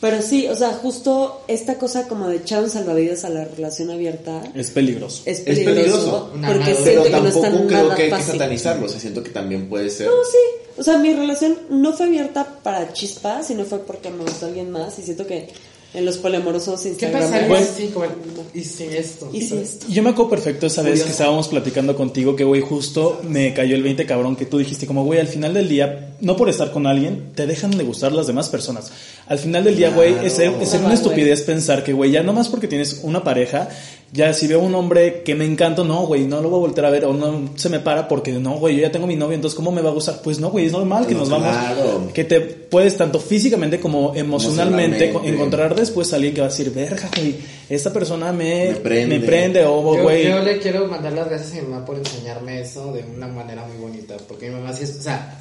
Pero 0.00 0.20
sí, 0.20 0.46
o 0.48 0.54
sea, 0.54 0.72
justo 0.74 1.42
esta 1.48 1.76
cosa 1.78 2.06
como 2.06 2.28
de 2.28 2.36
echar 2.36 2.62
un 2.62 2.68
salvavidas 2.70 3.24
a 3.24 3.30
la 3.30 3.44
relación 3.44 3.90
abierta 3.90 4.42
Es 4.54 4.70
peligroso. 4.70 5.22
es 5.24 5.38
Es 5.38 5.44
peligroso. 5.44 5.74
peligroso. 5.74 6.32
No, 6.36 6.46
porque 6.48 6.58
no, 6.58 6.64
Pero 6.64 6.84
siento 6.84 7.02
que 7.04 7.10
no 7.10 7.16
tampoco 7.22 7.44
está 7.46 7.50
creo 7.66 7.82
nada 7.82 7.94
que 7.96 8.02
hay 8.02 8.10
que 8.10 8.22
satanizarlo. 8.22 8.86
O 8.86 8.88
sea, 8.88 9.00
siento 9.00 9.22
que 9.22 9.30
también 9.30 9.68
puede 9.68 9.88
ser. 9.90 10.06
No, 10.08 10.12
sí. 10.30 10.38
O 10.78 10.82
sea, 10.82 10.98
mi 10.98 11.14
relación 11.14 11.56
no 11.70 11.94
fue 11.94 12.06
abierta 12.06 12.46
para 12.62 12.92
chispas, 12.92 13.46
sino 13.46 13.64
fue 13.64 13.78
porque 13.78 14.10
me 14.10 14.22
gustó 14.24 14.46
alguien 14.46 14.70
más. 14.70 14.98
Y 14.98 15.02
siento 15.02 15.26
que 15.26 15.48
en 15.96 16.04
los 16.04 16.18
poliamorosos 16.18 16.80
¿Qué 16.82 16.88
Instagram. 16.90 17.22
pasaría 17.22 17.48
Bueno. 17.48 17.66
si, 17.76 17.86
como, 17.88 18.06
y 18.54 18.62
si 18.62 18.84
esto? 18.84 19.30
Y 19.32 19.40
si 19.40 19.56
esto. 19.56 19.86
Yo 19.88 20.02
me 20.02 20.10
acuerdo 20.10 20.30
perfecto 20.30 20.66
esa 20.66 20.82
vez 20.82 20.90
Curioso. 20.92 21.06
que 21.06 21.12
estábamos 21.12 21.48
platicando 21.48 21.96
contigo 21.96 22.36
que, 22.36 22.44
güey, 22.44 22.60
justo 22.60 23.20
me 23.28 23.52
cayó 23.54 23.74
el 23.74 23.82
20 23.82 24.06
cabrón 24.06 24.36
que 24.36 24.46
tú 24.46 24.58
dijiste 24.58 24.86
como, 24.86 25.04
güey, 25.04 25.18
al 25.20 25.26
final 25.28 25.54
del 25.54 25.68
día, 25.68 26.14
no 26.20 26.36
por 26.36 26.48
estar 26.48 26.70
con 26.70 26.86
alguien, 26.86 27.32
te 27.34 27.46
dejan 27.46 27.70
de 27.72 27.82
gustar 27.84 28.12
las 28.12 28.26
demás 28.26 28.48
personas. 28.48 28.92
Al 29.26 29.38
final 29.38 29.64
del 29.64 29.76
día, 29.76 29.90
güey, 29.90 30.12
Claro. 30.12 30.26
es, 30.26 30.32
ser- 30.34 30.54
es 30.60 30.72
una 30.74 30.94
estupidez 30.94 31.42
pensar 31.42 31.82
que, 31.82 31.92
güey, 31.92 32.10
ya 32.12 32.22
nomás 32.22 32.48
porque 32.48 32.68
tienes 32.68 33.00
una 33.02 33.24
pareja, 33.24 33.68
ya 34.12 34.32
si 34.32 34.46
veo 34.46 34.60
un 34.60 34.74
hombre 34.74 35.22
que 35.24 35.34
me 35.34 35.44
encanta, 35.44 35.82
no, 35.84 36.06
güey, 36.06 36.24
no 36.26 36.40
lo 36.40 36.48
voy 36.48 36.58
a 36.64 36.68
volver 36.68 36.84
a 36.84 36.90
ver 36.90 37.04
o 37.04 37.12
no 37.12 37.50
se 37.56 37.68
me 37.68 37.80
para 37.80 38.06
porque, 38.08 38.32
no, 38.32 38.52
güey, 38.58 38.76
yo 38.76 38.82
ya 38.82 38.92
tengo 38.92 39.06
mi 39.06 39.16
novio, 39.16 39.34
entonces, 39.34 39.56
¿cómo 39.56 39.72
me 39.72 39.82
va 39.82 39.90
a 39.90 39.92
gustar? 39.92 40.20
Pues 40.22 40.38
no, 40.40 40.50
güey, 40.50 40.66
es 40.66 40.72
normal 40.72 41.06
que 41.06 41.12
No, 41.14 41.20
nos 41.20 41.30
vamos, 41.30 41.48
claro. 41.48 42.10
que 42.14 42.24
te 42.24 42.40
puedes 42.40 42.96
tanto 42.96 43.18
físicamente 43.20 43.80
como 43.80 44.14
emocionalmente, 44.14 45.06
Emocionalmente. 45.10 45.28
encontrar 45.28 45.74
después 45.74 46.12
a 46.12 46.16
alguien 46.16 46.34
que 46.34 46.40
va 46.40 46.46
a 46.46 46.50
decir, 46.50 46.70
verga, 46.72 47.10
güey, 47.16 47.36
esta 47.68 47.92
persona 47.92 48.32
me, 48.32 48.68
Me 48.68 48.74
prende. 48.76 49.18
me 49.18 49.26
prende 49.26 49.64
o, 49.64 49.96
Yo, 49.96 50.02
güey. 50.02 50.28
yo 50.28 50.40
le 50.40 50.58
quiero 50.60 50.86
mandar 50.86 51.12
las 51.12 51.28
gracias 51.28 51.52
a 51.52 51.54
mi 51.56 51.68
mamá 51.68 51.84
por 51.84 51.96
enseñarme 51.96 52.60
eso 52.60 52.92
de 52.92 53.04
una 53.14 53.26
manera 53.26 53.66
muy 53.66 53.76
bonita. 53.76 54.16
Porque 54.28 54.48
mi 54.48 54.54
mamá 54.56 54.72
sí 54.72 54.84
es, 54.84 54.96
o 54.98 55.02
sea, 55.02 55.36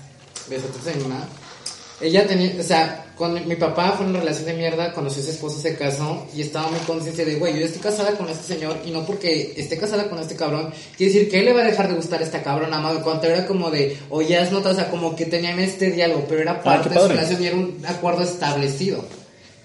besotes 0.49 0.88
a 0.93 0.97
mi 0.97 1.03
mamá. 1.03 1.28
Ella 2.01 2.27
tenía, 2.27 2.53
o 2.59 2.63
sea, 2.63 3.05
con 3.15 3.47
mi 3.47 3.55
papá 3.55 3.93
fue 3.97 4.05
una 4.05 4.19
relación 4.19 4.45
de 4.47 4.53
mierda, 4.53 4.91
conoció 4.93 5.21
a 5.21 5.25
su 5.25 5.31
esposo, 5.31 5.59
se 5.61 5.77
casó 5.77 6.25
y 6.35 6.41
estaba 6.41 6.67
muy 6.69 6.79
consciente 6.81 7.23
de, 7.23 7.35
güey, 7.35 7.53
yo 7.53 7.59
ya 7.61 7.65
estoy 7.67 7.81
casada 7.81 8.11
con 8.17 8.27
este 8.27 8.53
señor 8.53 8.77
y 8.85 8.91
no 8.91 9.05
porque 9.05 9.53
esté 9.55 9.77
casada 9.77 10.09
con 10.09 10.19
este 10.19 10.35
cabrón, 10.35 10.71
quiere 10.97 11.13
decir 11.13 11.29
que 11.31 11.39
él 11.39 11.45
le 11.45 11.53
va 11.53 11.61
a 11.61 11.65
dejar 11.65 11.87
de 11.87 11.93
gustar 11.95 12.19
a 12.19 12.25
esta 12.25 12.43
cabrona, 12.43 12.79
más 12.79 12.97
cuanto 12.97 13.27
era 13.27 13.47
como 13.47 13.71
de, 13.71 13.97
o 14.09 14.21
ya 14.21 14.43
es 14.43 14.51
nota, 14.51 14.71
o 14.71 14.75
sea, 14.75 14.89
como 14.91 15.15
que 15.15 15.25
tenían 15.25 15.57
este 15.59 15.89
diálogo, 15.91 16.25
pero 16.27 16.41
era 16.41 16.61
parte 16.61 16.89
qué 16.89 16.95
de 16.95 17.01
su 17.01 17.07
relación 17.07 17.41
y 17.43 17.47
era 17.47 17.55
un 17.55 17.81
acuerdo 17.87 18.23
establecido. 18.23 19.05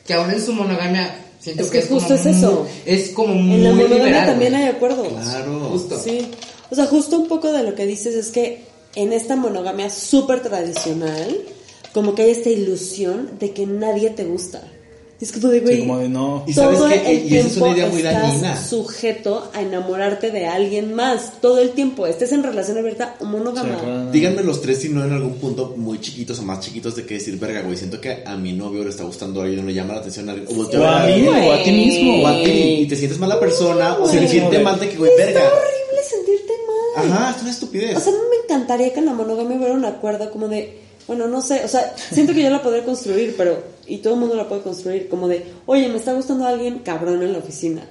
Que 0.06 0.14
aún 0.14 0.30
en 0.30 0.40
su 0.40 0.52
monogamia, 0.52 1.12
siento 1.40 1.62
Es 1.64 1.68
que, 1.68 1.78
que 1.78 1.84
es 1.84 1.86
como 1.88 2.00
justo 2.00 2.14
es 2.14 2.26
eso. 2.26 2.52
muy- 2.60 2.68
es 2.94 3.08
como 3.10 3.34
muy 3.34 3.54
En 3.56 3.64
la 3.64 3.70
monogamia 3.70 3.96
liberal, 4.04 4.26
también 4.26 4.54
hay 4.54 4.66
acuerdos. 4.68 5.08
Claro. 5.08 5.60
Justo. 5.72 5.98
Sí. 5.98 6.30
O 6.70 6.76
sea, 6.76 6.86
justo 6.86 7.18
un 7.18 7.26
poco 7.26 7.50
de 7.52 7.64
lo 7.64 7.74
que 7.74 7.86
dices 7.86 8.14
es 8.14 8.28
que 8.28 8.62
en 8.94 9.12
esta 9.12 9.34
monogamia 9.34 9.90
súper 9.90 10.42
tradicional, 10.42 11.36
como 11.92 12.14
que 12.14 12.22
hay 12.22 12.30
esta 12.30 12.50
ilusión 12.50 13.30
de 13.38 13.52
que 13.52 13.66
nadie 13.66 14.10
te 14.10 14.24
gusta. 14.24 14.62
Es 15.20 15.32
como 15.32 15.48
de, 15.48 15.58
Sí, 15.58 15.64
güey, 15.66 15.78
como 15.80 15.98
de 15.98 16.08
no. 16.08 16.44
Y 16.46 16.54
sabes 16.54 16.78
todo 16.78 16.88
que- 16.88 16.94
el 17.18 17.30
y 17.30 17.36
esa 17.36 17.48
es 17.48 17.56
una 17.58 17.74
tiempo 17.74 17.76
idea 17.76 17.88
muy 17.90 17.98
estás 18.00 18.22
dañina. 18.22 18.56
sujeto 18.64 19.50
a 19.52 19.60
enamorarte 19.60 20.30
de 20.30 20.46
alguien 20.46 20.94
más. 20.94 21.42
Todo 21.42 21.58
el 21.60 21.72
tiempo. 21.72 22.06
Estés 22.06 22.32
en 22.32 22.42
relación 22.42 22.78
abierta 22.78 23.16
o 23.20 23.26
monógama. 23.26 24.08
Díganme 24.10 24.42
los 24.42 24.62
tres 24.62 24.78
si 24.78 24.88
no 24.88 25.04
en 25.04 25.12
algún 25.12 25.34
punto 25.34 25.74
muy 25.76 26.00
chiquitos 26.00 26.38
o 26.38 26.42
más 26.42 26.60
chiquitos 26.60 26.96
de 26.96 27.04
que 27.04 27.14
decir, 27.14 27.38
verga, 27.38 27.60
güey, 27.60 27.76
siento 27.76 28.00
que 28.00 28.22
a 28.24 28.34
mi 28.38 28.54
novio 28.54 28.82
le 28.82 28.88
está 28.88 29.04
gustando 29.04 29.42
a 29.42 29.44
alguien, 29.44 29.62
o 29.62 29.66
le 29.66 29.74
llama 29.74 29.92
la 29.92 30.00
atención 30.00 30.26
a 30.26 30.32
alguien, 30.32 30.48
o 30.50 30.54
volteo 30.54 30.80
O 30.80 30.86
a 30.86 31.04
ver 31.04 31.20
mí, 31.20 31.28
o 31.28 31.52
a 31.52 31.62
ti 31.62 31.70
mismo. 31.70 32.22
o 32.22 32.26
a 32.26 32.42
ti, 32.42 32.50
y 32.80 32.86
te 32.88 32.96
sientes 32.96 33.18
mala 33.18 33.38
persona, 33.38 33.98
o 33.98 34.08
se 34.08 34.26
siente 34.26 34.58
mal 34.60 34.80
de 34.80 34.88
que, 34.88 34.96
güey, 34.96 35.10
Está 35.10 35.24
verga. 35.26 35.40
horrible 35.48 36.02
sentirte 36.08 36.52
mal. 36.96 37.12
Ajá, 37.12 37.36
es 37.36 37.42
una 37.42 37.50
estupidez. 37.50 37.94
O 37.98 38.00
sea, 38.00 38.12
no 38.14 38.20
me 38.30 38.36
encantaría 38.42 38.90
que 38.94 39.00
en 39.00 39.04
la 39.04 39.12
monogamia 39.12 39.58
hubiera 39.58 39.74
un 39.74 39.84
acuerdo 39.84 40.30
como 40.30 40.48
de, 40.48 40.78
bueno, 41.10 41.26
no 41.26 41.42
sé, 41.42 41.64
o 41.64 41.68
sea, 41.68 41.92
siento 42.12 42.32
que 42.32 42.40
yo 42.44 42.50
la 42.50 42.62
podría 42.62 42.84
construir, 42.84 43.34
pero, 43.36 43.60
y 43.84 43.96
todo 43.98 44.14
el 44.14 44.20
mundo 44.20 44.36
la 44.36 44.48
puede 44.48 44.62
construir, 44.62 45.08
como 45.08 45.26
de, 45.26 45.44
oye, 45.66 45.88
me 45.88 45.96
está 45.96 46.12
gustando 46.12 46.46
alguien 46.46 46.78
cabrón 46.84 47.20
en 47.24 47.32
la 47.32 47.40
oficina. 47.40 47.82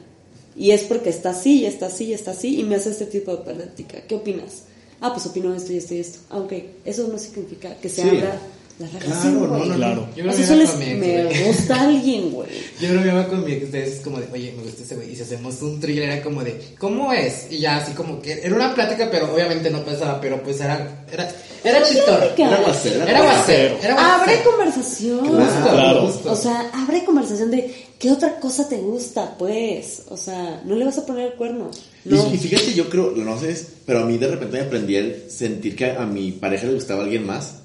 Y 0.56 0.72
es 0.72 0.84
porque 0.84 1.10
está 1.10 1.32
así, 1.32 1.64
y 1.64 1.66
está 1.66 1.88
así, 1.88 2.06
y 2.06 2.14
está 2.14 2.32
así, 2.32 2.58
y 2.62 2.64
me 2.64 2.76
hace 2.76 2.92
este 2.92 3.08
tipo 3.08 3.36
de 3.36 3.44
plática. 3.54 3.98
¿Qué 4.08 4.16
opinas? 4.16 4.64
Ah, 5.02 5.12
pues 5.14 5.26
opino 5.26 5.54
esto 5.54 5.74
y 5.74 5.78
esto 5.80 5.96
y 5.96 6.00
esto. 6.00 6.20
Ah, 6.30 6.38
ok. 6.40 6.54
Eso 6.86 7.10
no 7.12 7.18
significa 7.18 7.76
que 7.82 7.90
se 7.90 8.04
Sí. 8.04 8.08
abra 8.10 8.40
relación, 8.88 9.38
Claro, 9.38 9.48
no, 9.48 9.58
no, 9.58 9.66
no. 9.66 9.76
Claro. 9.76 10.08
Yo 10.16 10.24
O 10.24 10.28
creo 10.28 10.32
sea, 10.32 10.38
que 10.42 10.48
solo 10.48 10.62
iba 10.62 10.64
es, 10.64 10.70
con 10.72 10.80
mi 10.80 10.86
ex, 10.86 11.00
me 11.00 11.24
güey. 11.26 11.44
gusta 11.48 11.82
alguien, 11.82 12.32
güey. 12.32 12.50
Yo 12.80 12.88
creo 12.90 13.02
que 13.04 13.08
iba 13.10 13.28
con 13.28 13.46
mi 13.46 13.52
ex, 13.52 13.64
ustedes 13.66 13.94
es 13.96 14.00
como 14.02 14.20
de, 14.20 14.28
oye, 14.32 14.54
me 14.56 14.64
gusta 14.64 14.84
ese 14.84 14.96
güey. 14.96 15.12
Y 15.12 15.16
si 15.16 15.22
hacemos 15.24 15.62
un 15.62 15.80
thriller 15.80 16.04
era 16.10 16.22
como 16.24 16.44
de, 16.44 16.60
¿cómo 16.80 17.12
es? 17.14 17.48
Y 17.52 17.60
ya 17.60 17.78
así 17.78 17.92
como 17.94 18.22
que, 18.22 18.34
era 18.42 18.56
una 18.56 18.74
plática, 18.74 19.10
pero 19.12 19.34
obviamente 19.34 19.70
no 19.70 19.84
pensaba, 19.84 20.22
pero 20.22 20.42
pues 20.44 20.60
era, 20.62 21.06
era, 21.12 21.30
era 21.64 21.80
plática. 21.84 22.48
Era 22.48 22.62
guacero, 22.62 23.04
Era 23.06 23.22
guacero. 23.22 23.78
Era 23.84 24.16
Abre 24.16 24.34
guacero. 24.36 24.50
conversación. 24.52 25.20
Claro. 25.28 25.70
Claro. 25.72 26.02
Justo. 26.08 26.32
O 26.32 26.36
sea, 26.36 26.72
abre 26.74 27.04
conversación 27.04 27.52
de 27.52 27.74
qué 28.00 28.12
otra 28.12 28.40
cosa 28.40 28.70
te 28.70 28.78
gusta, 28.78 29.36
pues. 29.38 30.04
O 30.10 30.16
sea, 30.18 30.62
no 30.66 30.76
le 30.76 30.86
vas 30.86 30.98
a 30.98 31.06
poner 31.06 31.28
el 31.28 31.34
cuerno. 31.34 31.70
Y- 32.06 32.10
No. 32.10 32.34
Y, 32.34 32.38
fíjate, 32.38 32.74
yo 32.74 32.90
creo, 32.90 33.12
no 33.16 33.38
sé, 33.38 33.58
pero 33.86 34.00
a 34.00 34.06
mí 34.06 34.18
de 34.18 34.28
repente 34.28 34.58
me 34.58 34.64
aprendí 34.64 34.96
el 34.96 35.26
sentir 35.30 35.76
que 35.76 35.92
a 35.92 36.06
mi 36.06 36.32
pareja 36.32 36.66
le 36.68 36.76
gustaba 36.76 37.04
alguien 37.04 37.26
más. 37.26 37.56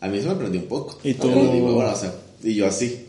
A 0.00 0.08
mí 0.08 0.18
eso 0.18 0.28
me 0.28 0.34
aprendió 0.34 0.60
un 0.60 0.66
poco. 0.68 0.98
Y 1.02 1.14
tú- 1.14 1.28
Pero 1.28 1.52
digo, 1.52 1.72
bueno, 1.74 1.92
o 1.92 1.96
sea, 1.96 2.12
y 2.42 2.54
yo 2.54 2.66
así. 2.66 3.06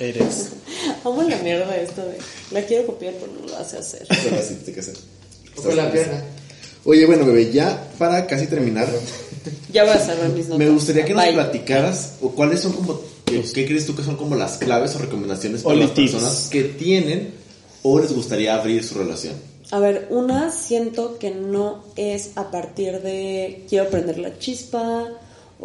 Eres. 0.00 0.48
Amo 1.04 1.22
la 1.22 1.36
mierda 1.38 1.76
esta 1.76 2.04
de. 2.04 2.18
La 2.50 2.62
quiero 2.66 2.86
copiar, 2.86 3.14
pero 3.14 3.32
no 3.40 3.46
lo 3.48 3.56
hace 3.56 3.78
hacer. 3.78 4.06
Pero 4.08 4.36
así 4.36 4.54
tiene 4.64 4.80
que. 4.80 5.60
Con 5.62 5.76
la 5.76 5.92
pierna. 5.92 6.22
Oye, 6.84 7.06
bueno, 7.06 7.24
bebé, 7.24 7.50
ya 7.52 7.88
para 7.98 8.26
casi 8.26 8.46
terminar, 8.46 8.88
Ya 9.72 9.84
voy 9.84 9.92
a 9.94 9.98
cerrar 9.98 10.28
mis 10.30 10.46
notas. 10.48 10.58
me 10.58 10.68
gustaría 10.70 11.04
que 11.04 11.14
nos 11.14 11.24
Bye. 11.24 11.32
platicaras 11.34 12.14
o 12.20 12.30
cuáles 12.32 12.60
son 12.60 12.72
como, 12.72 13.00
qué, 13.24 13.40
qué 13.54 13.64
crees 13.66 13.86
tú 13.86 13.94
que 13.96 14.02
son 14.02 14.16
como 14.16 14.34
las 14.36 14.58
claves 14.58 14.94
o 14.96 14.98
recomendaciones 14.98 15.62
para 15.62 15.76
las 15.76 15.94
tips. 15.94 16.12
personas 16.12 16.48
que 16.50 16.64
tienen 16.64 17.32
o 17.82 18.00
les 18.00 18.12
gustaría 18.12 18.54
abrir 18.54 18.84
su 18.84 18.96
relación. 18.98 19.34
A 19.70 19.78
ver, 19.78 20.08
una 20.10 20.50
siento 20.52 21.18
que 21.18 21.30
no 21.30 21.84
es 21.96 22.30
a 22.34 22.50
partir 22.50 23.00
de 23.00 23.64
quiero 23.68 23.88
prender 23.88 24.18
la 24.18 24.38
chispa 24.38 25.08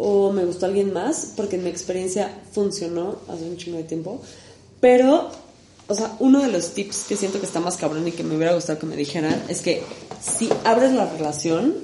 o 0.02 0.32
me 0.32 0.46
gustó 0.46 0.64
alguien 0.64 0.94
más, 0.94 1.34
porque 1.36 1.56
en 1.56 1.64
mi 1.64 1.68
experiencia 1.68 2.34
funcionó 2.52 3.18
hace 3.28 3.44
un 3.44 3.58
chingo 3.58 3.76
de 3.76 3.84
tiempo. 3.84 4.22
Pero, 4.80 5.30
o 5.88 5.94
sea, 5.94 6.16
uno 6.20 6.40
de 6.40 6.48
los 6.48 6.70
tips 6.70 7.04
que 7.06 7.16
siento 7.16 7.38
que 7.38 7.44
está 7.44 7.60
más 7.60 7.76
cabrón 7.76 8.08
y 8.08 8.12
que 8.12 8.24
me 8.24 8.34
hubiera 8.34 8.54
gustado 8.54 8.78
que 8.78 8.86
me 8.86 8.96
dijeran 8.96 9.44
es 9.50 9.60
que 9.60 9.82
si 10.22 10.48
abres 10.64 10.94
la 10.94 11.04
relación, 11.04 11.74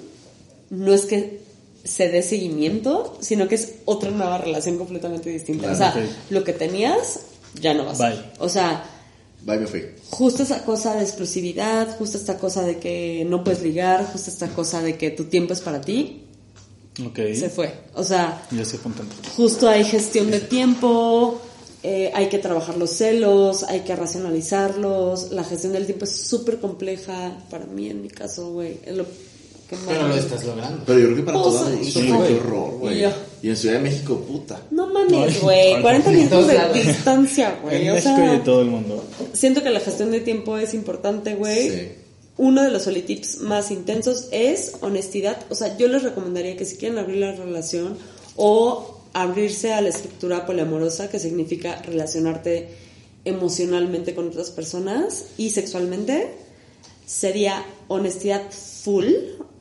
no 0.71 0.95
es 0.95 1.05
que 1.05 1.41
se 1.85 2.09
dé 2.09 2.23
seguimiento, 2.23 3.19
sino 3.21 3.49
que 3.49 3.57
es 3.57 3.75
otra 3.85 4.11
nueva 4.11 4.39
relación 4.39 4.79
completamente 4.79 5.29
distinta. 5.29 5.71
o 5.71 5.77
sea, 5.77 5.95
lo 6.31 6.43
que 6.43 6.55
tenías 6.55 7.21
ya 7.61 7.75
no 7.75 7.85
va 7.85 7.93
a 7.93 7.97
ser. 7.97 8.13
Bye. 8.15 8.25
O 8.39 8.49
sea, 8.49 8.83
Bye, 9.43 9.59
me 9.59 9.67
fui. 9.67 9.85
justo 10.09 10.43
esa 10.43 10.65
cosa 10.65 10.95
de 10.95 11.03
exclusividad, 11.03 11.99
justo 11.99 12.17
esta 12.17 12.39
cosa 12.39 12.63
de 12.63 12.79
que 12.79 13.27
no 13.29 13.45
puedes 13.45 13.61
ligar, 13.61 14.07
justo 14.11 14.31
esta 14.31 14.49
cosa 14.49 14.81
de 14.81 14.97
que 14.97 15.11
tu 15.11 15.25
tiempo 15.25 15.53
es 15.53 15.61
para 15.61 15.83
ti, 15.83 16.23
Se 16.97 17.51
fue. 17.51 17.73
O 17.95 18.03
sea, 18.05 18.43
Ya 18.51 18.63
estoy 18.63 18.79
apuntando. 18.81 19.15
justo 19.37 19.69
hay 19.69 19.85
gestión 19.85 20.31
de 20.31 20.41
tiempo, 20.41 21.41
eh, 21.83 22.11
hay 22.15 22.29
que 22.29 22.39
trabajar 22.39 22.77
los 22.79 22.91
celos, 22.91 23.63
hay 23.65 23.81
que 23.81 23.95
racionalizarlos, 23.95 25.31
la 25.33 25.45
gestión 25.45 25.73
del 25.73 25.87
tiempo 25.87 26.05
es 26.05 26.13
súper 26.13 26.59
compleja, 26.59 27.37
para 27.51 27.67
mí 27.67 27.89
en 27.91 28.03
mi 28.03 28.09
caso, 28.09 28.51
güey, 28.53 28.79
es 28.85 28.97
lo 28.97 29.05
que 29.69 29.77
más... 29.77 29.85
Pero 29.89 30.09
lo 30.09 30.15
estás 30.17 30.45
logrando. 30.45 30.83
Pero 30.87 30.99
yo 31.01 31.05
creo 31.07 31.17
que 31.17 31.23
para 31.23 31.43
Pues, 31.43 31.55
sí, 31.83 31.93
güey, 31.93 32.05
qué 32.05 32.13
güey. 32.13 32.35
horror, 32.35 32.71
güey. 32.79 33.05
Y 33.43 33.49
en 33.51 33.57
Ciudad 33.57 33.75
de 33.77 33.81
México, 33.83 34.17
puta. 34.21 34.61
No 34.71 34.87
mames, 34.87 35.41
güey. 35.43 35.73
en 35.73 35.83
40 35.83 36.05
todos 36.11 36.17
minutos 36.47 36.47
de 36.75 36.83
distancia, 36.83 37.59
güey. 37.63 37.83
En 37.83 37.91
O 37.91 37.95
México 37.95 38.17
y 38.25 38.29
de 38.31 38.39
todo 38.39 38.61
el 38.63 38.69
mundo. 38.69 39.05
siento 39.33 39.63
que 39.63 39.71
la 39.71 39.81
gestión 39.81 40.11
de 40.13 40.21
tiempo 40.21 40.57
es 40.57 40.73
importante, 40.73 41.35
güey. 41.35 41.71
Sí. 41.71 41.89
Uno 42.39 42.63
de 42.63 42.71
los 42.71 42.83
solitips 42.83 43.41
más 43.41 43.71
intensos 43.71 44.29
es 44.31 44.73
honestidad. 44.81 45.39
O 45.49 45.55
sea, 45.55 45.77
yo 45.79 45.89
les 45.89 46.03
recomendaría 46.03 46.57
que 46.57 46.65
si 46.67 46.77
quieren 46.77 46.99
abrir 46.99 47.17
la 47.19 47.33
relación 47.33 47.97
o 48.37 49.01
abrirse 49.15 49.73
a 49.73 49.81
la 49.81 49.89
estructura 49.89 50.45
poliamorosa, 50.45 51.09
que 51.09 51.19
significa 51.19 51.81
relacionarte 51.83 52.69
emocionalmente 53.25 54.15
con 54.15 54.29
otras 54.29 54.51
personas 54.51 55.25
y 55.39 55.51
sexualmente, 55.51 56.29
sería 57.07 57.65
honestidad 57.89 58.43
full. 58.51 59.07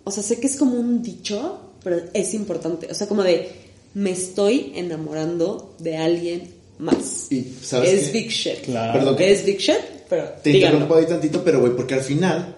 O 0.03 0.11
sea, 0.11 0.21
sé 0.23 0.39
que 0.39 0.47
es 0.47 0.57
como 0.57 0.75
un 0.77 1.01
dicho, 1.01 1.59
pero 1.83 2.01
es 2.13 2.33
importante. 2.33 2.87
O 2.91 2.93
sea, 2.93 3.07
como 3.07 3.23
de, 3.23 3.49
me 3.93 4.11
estoy 4.11 4.73
enamorando 4.75 5.75
de 5.79 5.97
alguien 5.97 6.53
más. 6.77 7.31
Y, 7.31 7.55
¿sabes 7.63 7.93
es 7.93 8.07
qué? 8.07 8.11
big 8.11 8.29
shit. 8.29 8.61
Claro. 8.65 8.93
Perdón, 8.99 9.15
Es 9.19 9.45
big 9.45 9.57
shit, 9.59 9.75
pero 10.09 10.25
Te 10.43 10.49
díganlo. 10.51 10.79
interrumpo 10.79 10.95
ahí 10.97 11.05
tantito, 11.07 11.43
pero 11.43 11.61
güey, 11.61 11.75
porque 11.75 11.93
al 11.93 12.01
final, 12.01 12.55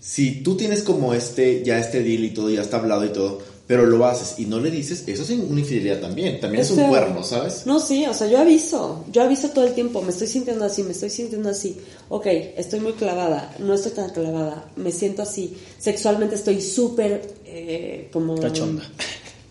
si 0.00 0.42
tú 0.42 0.56
tienes 0.56 0.82
como 0.82 1.12
este, 1.12 1.62
ya 1.62 1.78
este 1.78 2.02
deal 2.02 2.24
y 2.24 2.30
todo, 2.30 2.48
ya 2.48 2.62
está 2.62 2.78
hablado 2.78 3.04
y 3.04 3.10
todo, 3.10 3.38
pero 3.66 3.86
lo 3.86 4.04
haces 4.06 4.38
y 4.38 4.46
no 4.46 4.58
le 4.58 4.70
dices, 4.70 5.04
eso 5.06 5.22
es 5.22 5.30
una 5.30 5.60
infidelidad 5.60 6.00
también, 6.00 6.40
también 6.40 6.62
es, 6.62 6.70
un 6.70 6.88
cuerno, 6.88 7.22
¿sabes? 7.22 7.66
No, 7.66 7.78
sí, 7.78 8.04
o 8.06 8.14
sea, 8.14 8.26
yo 8.26 8.40
aviso, 8.40 9.04
yo 9.12 9.22
aviso 9.22 9.50
todo 9.50 9.64
el 9.64 9.74
tiempo, 9.74 10.02
me 10.02 10.10
estoy 10.10 10.26
sintiendo 10.26 10.64
así, 10.64 10.82
me 10.82 10.92
estoy 10.92 11.10
sintiendo 11.10 11.50
así, 11.50 11.76
ok, 12.08 12.26
estoy 12.56 12.80
muy 12.80 12.94
clavada, 12.94 13.54
no 13.60 13.74
estoy 13.74 13.92
tan 13.92 14.10
clavada, 14.10 14.64
me 14.74 14.90
siento 14.90 15.22
así, 15.22 15.56
sexualmente 15.78 16.34
estoy 16.34 16.62
súper 16.62 17.22
eh, 17.44 18.08
como... 18.12 18.40
Cachonda. 18.40 18.82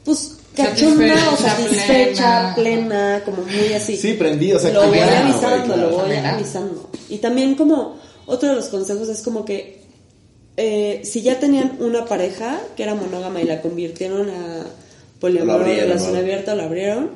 Pues 0.04 0.36
cachonda 0.56 1.14
o 1.32 1.38
Satisfecha, 1.38 1.48
satisfecha, 1.48 2.56
plena. 2.56 2.88
plena, 2.88 3.22
como 3.24 3.44
muy 3.44 3.74
así. 3.74 3.96
Sí, 3.96 4.14
prendí, 4.14 4.52
o 4.52 4.60
sea, 4.60 4.74
lo 4.74 4.82
que 4.82 4.88
voy 4.88 5.00
avisando, 5.00 5.78
lo 5.78 5.90
voy 5.92 6.16
avisando. 6.16 6.90
Y 7.08 7.20
también 7.20 7.56
como 7.56 7.98
otro 8.26 8.50
de 8.50 8.56
los 8.56 8.66
consejos 8.66 9.08
es 9.08 9.22
como 9.22 9.46
que 9.46 9.79
eh, 10.62 11.02
si 11.06 11.22
ya 11.22 11.40
tenían 11.40 11.78
una 11.80 12.06
pareja 12.06 12.60
que 12.76 12.84
era 12.84 12.94
monógama 12.94 13.42
y 13.42 13.46
la 13.46 13.62
convirtieron 13.62 14.30
a 14.30 14.66
poliamor, 15.20 15.64
relación 15.64 16.14
¿no? 16.14 16.20
abierta, 16.20 16.54
la 16.54 16.66
abrieron, 16.66 17.12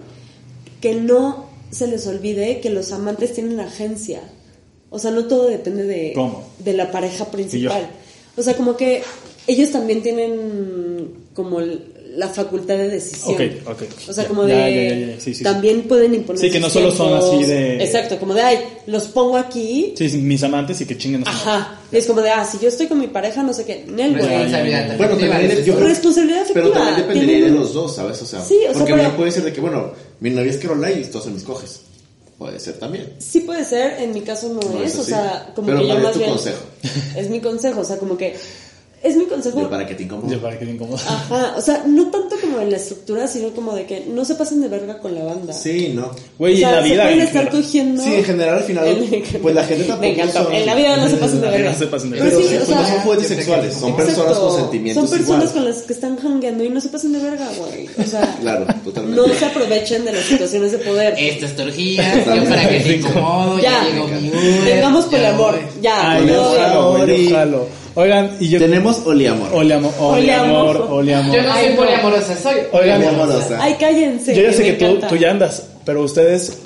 que 0.81 0.95
no 0.95 1.45
se 1.69 1.87
les 1.87 2.07
olvide 2.07 2.61
que 2.61 2.69
los 2.69 2.91
amantes 2.93 3.33
tienen 3.33 3.59
agencia. 3.59 4.21
O 4.89 4.97
sea, 4.99 5.11
no 5.11 5.25
todo 5.25 5.47
depende 5.49 5.83
de, 5.83 6.13
¿Cómo? 6.13 6.47
de 6.59 6.73
la 6.73 6.91
pareja 6.91 7.25
principal. 7.31 7.89
O 8.37 8.43
sea, 8.43 8.55
como 8.55 8.77
que 8.77 9.01
ellos 9.47 9.71
también 9.71 10.01
tienen 10.01 11.25
como 11.33 11.59
el- 11.59 11.91
la 12.15 12.27
facultad 12.27 12.75
de 12.77 12.89
decisión. 12.89 13.33
Ok, 13.35 13.41
ok. 13.67 13.81
O 14.09 14.13
sea, 14.13 14.23
Ya, 14.23 14.29
como 14.29 14.43
de... 14.43 14.53
ya, 14.55 15.13
ya. 15.13 15.19
Sí, 15.19 15.21
sí, 15.31 15.35
sí. 15.35 15.43
también 15.43 15.83
pueden 15.87 16.13
imponer 16.13 16.39
Sí, 16.41 16.51
que 16.51 16.59
no 16.59 16.69
solo 16.69 16.91
son 16.91 17.13
así 17.13 17.43
de- 17.49 17.83
Exacto, 17.83 18.19
como 18.19 18.33
de, 18.35 18.41
ay, 18.41 18.59
los 18.85 19.05
pongo 19.05 19.37
aquí. 19.37 19.93
Sí, 19.97 20.09
sí, 20.09 20.17
mis 20.19 20.43
amantes 20.43 20.79
y 20.81 20.85
que 20.85 20.97
chinguen. 20.97 21.27
Ajá. 21.27 21.79
Y 21.91 21.97
es 21.97 22.05
como 22.05 22.21
de, 22.21 22.29
ah, 22.29 22.45
si 22.45 22.59
yo 22.59 22.67
estoy 22.67 22.87
con 22.87 22.99
mi 22.99 23.07
pareja, 23.07 23.41
no 23.43 23.53
sé 23.53 23.65
qué. 23.65 23.85
Nel, 23.87 24.11
güey. 24.17 24.27
Responsabilidad 24.27 24.97
Bueno, 24.97 25.17
también 25.17 25.63
yo 25.65 25.79
Responsabilidad 25.79 26.41
afectiva. 26.41 26.65
Pero 26.65 26.71
también 26.73 26.95
dependería 27.07 27.45
de 27.45 27.51
los 27.51 27.73
dos, 27.73 27.95
¿sabes? 27.95 28.21
O 28.21 28.25
sea, 28.25 28.41
Sí, 28.43 28.57
o 28.69 28.73
sea, 28.73 28.73
porque 28.73 28.93
pero- 28.93 29.15
puede 29.17 29.31
ser 29.31 29.43
de 29.43 29.53
que, 29.53 29.61
bueno, 29.61 29.91
mi 30.19 30.29
novia 30.29 30.51
es 30.51 30.57
Carola 30.57 30.91
y 30.91 31.03
todos 31.05 31.25
son 31.25 31.33
mis 31.33 31.43
coges. 31.43 31.81
Puede 32.37 32.59
ser 32.59 32.73
también. 32.77 33.13
Sí 33.19 33.39
puede 33.41 33.63
ser, 33.63 34.01
en 34.01 34.13
mi 34.13 34.21
caso 34.21 34.49
no, 34.49 34.59
No 34.59 34.83
es, 34.83 34.93
es 34.93 34.99
o 34.99 35.03
sea, 35.03 35.51
como 35.55 35.67
Pero 35.67 35.79
que 35.79 35.87
yo 35.87 35.89
¿cuál 35.93 35.97
es 35.99 36.03
más 36.03 36.13
tu 36.13 36.19
bien... 36.19 36.31
consejo? 36.31 36.63
Es 37.15 37.29
mi 37.29 37.39
consejo, 37.39 37.79
o 37.81 37.85
sea, 37.85 37.97
como 37.97 38.17
que... 38.17 38.35
Es 39.03 39.17
mi 39.17 39.25
consejo... 39.25 39.59
Yo 39.61 39.69
para 39.69 39.85
que 39.85 39.95
te 39.95 40.03
incomode. 40.03 40.33
Ya 40.33 40.41
para 40.41 40.57
que 40.57 40.65
te 40.65 40.71
incomoda. 40.71 41.01
Ajá, 41.05 41.55
o 41.57 41.61
sea, 41.61 41.83
no 41.85 42.09
tanto 42.09 42.37
como 42.39 42.61
en 42.61 42.71
la 42.71 42.77
estructura, 42.77 43.27
sino 43.27 43.49
como 43.49 43.75
de 43.75 43.85
que 43.85 44.05
no 44.09 44.23
se 44.23 44.35
pasen 44.35 44.61
de 44.61 44.69
verga 44.69 44.97
con 44.99 45.13
la 45.13 45.25
banda. 45.25 45.51
Sí, 45.53 45.91
no. 45.93 46.09
Güey, 46.39 46.55
o 46.55 46.57
sea, 46.59 46.69
en 46.69 46.75
la 46.77 46.81
se 46.83 46.89
vida. 46.89 47.03
pueden 47.03 47.19
en 47.19 47.27
estar 47.27 47.49
cogiendo... 47.51 48.01
Sí, 48.01 48.13
en 48.13 48.23
general 48.23 48.55
al 48.59 48.63
final, 48.63 48.85
pues 49.41 49.55
la 49.55 49.63
gente 49.65 49.83
tampoco 49.83 50.01
Me 50.07 50.13
encantó. 50.13 50.43
son- 50.45 50.53
En 50.53 50.65
la 50.65 50.75
vida 50.75 50.95
no 50.97 51.09
se 51.09 51.17
pasen 51.17 51.41
de 51.41 51.47
verga. 51.49 51.71
No 51.71 51.77
se 51.77 51.87
pasen 51.87 52.11
de 52.11 52.17
Pero 52.17 52.29
verga. 52.29 52.41
sí, 52.43 52.47
sí, 52.47 52.55
o 52.55 52.57
pues 52.59 52.67
sea, 52.69 52.79
no 52.81 52.87
son 52.87 52.99
juguetes 52.99 53.27
sexuales, 53.27 53.73
son 53.73 53.89
Exacto. 53.89 54.05
personas 54.05 54.37
con 54.39 54.55
sentimientos 54.61 55.09
Son 55.09 55.17
personas 55.19 55.43
igual. 55.49 55.53
con 55.53 55.65
las 55.73 55.81
que 55.83 55.93
están 55.93 56.17
jangueando 56.17 56.63
y 56.63 56.69
no 56.69 56.79
se 56.81 56.87
pasen 56.89 57.11
de 57.11 57.19
verga, 57.19 57.49
güey. 57.57 57.89
O 58.01 58.09
sea, 58.09 58.37
Claro, 58.39 58.65
totalmente. 58.85 59.21
no 59.21 59.33
se 59.33 59.45
aprovechen 59.45 60.05
de 60.05 60.13
las 60.13 60.23
situaciones 60.23 60.71
de 60.71 60.77
poder. 60.77 61.13
Esta 61.17 61.45
es 61.47 61.55
tu 61.57 61.61
orgía, 61.63 62.23
yo 62.35 62.43
para 62.49 62.69
que 62.69 62.79
te 62.79 62.95
incomodo, 62.95 63.59
Ya. 63.59 63.83
ya 63.83 63.89
llegó 63.89 64.07
mi 64.07 64.29
Uber, 64.29 64.63
Tengamos 64.63 65.05
por 65.05 65.19
el 65.19 65.25
amor. 65.25 65.59
Ya, 65.81 66.11
Ay, 66.11 66.25
no, 66.25 66.43
jalo, 67.29 67.67
Oigan, 67.95 68.31
y 68.39 68.49
yo. 68.49 68.59
Tenemos 68.59 69.01
oliamor. 69.05 69.49
Oleamor, 69.53 69.93
oleamor, 69.99 70.77
Oleamor. 70.77 70.91
oleamor. 70.91 71.35
Yo 71.35 71.43
no 71.43 71.53
soy 71.53 71.69
poliamorosa, 71.75 72.35
soy 72.37 72.55
Oigan, 72.71 73.01
Poliamorosa. 73.01 73.63
Ay, 73.63 73.75
cállense. 73.79 74.35
Yo 74.35 74.41
ya 74.41 74.53
sé 74.53 74.63
que 74.63 74.73
tú, 74.73 74.99
tú 75.07 75.15
ya 75.15 75.31
andas, 75.31 75.67
pero 75.85 76.01
ustedes 76.03 76.57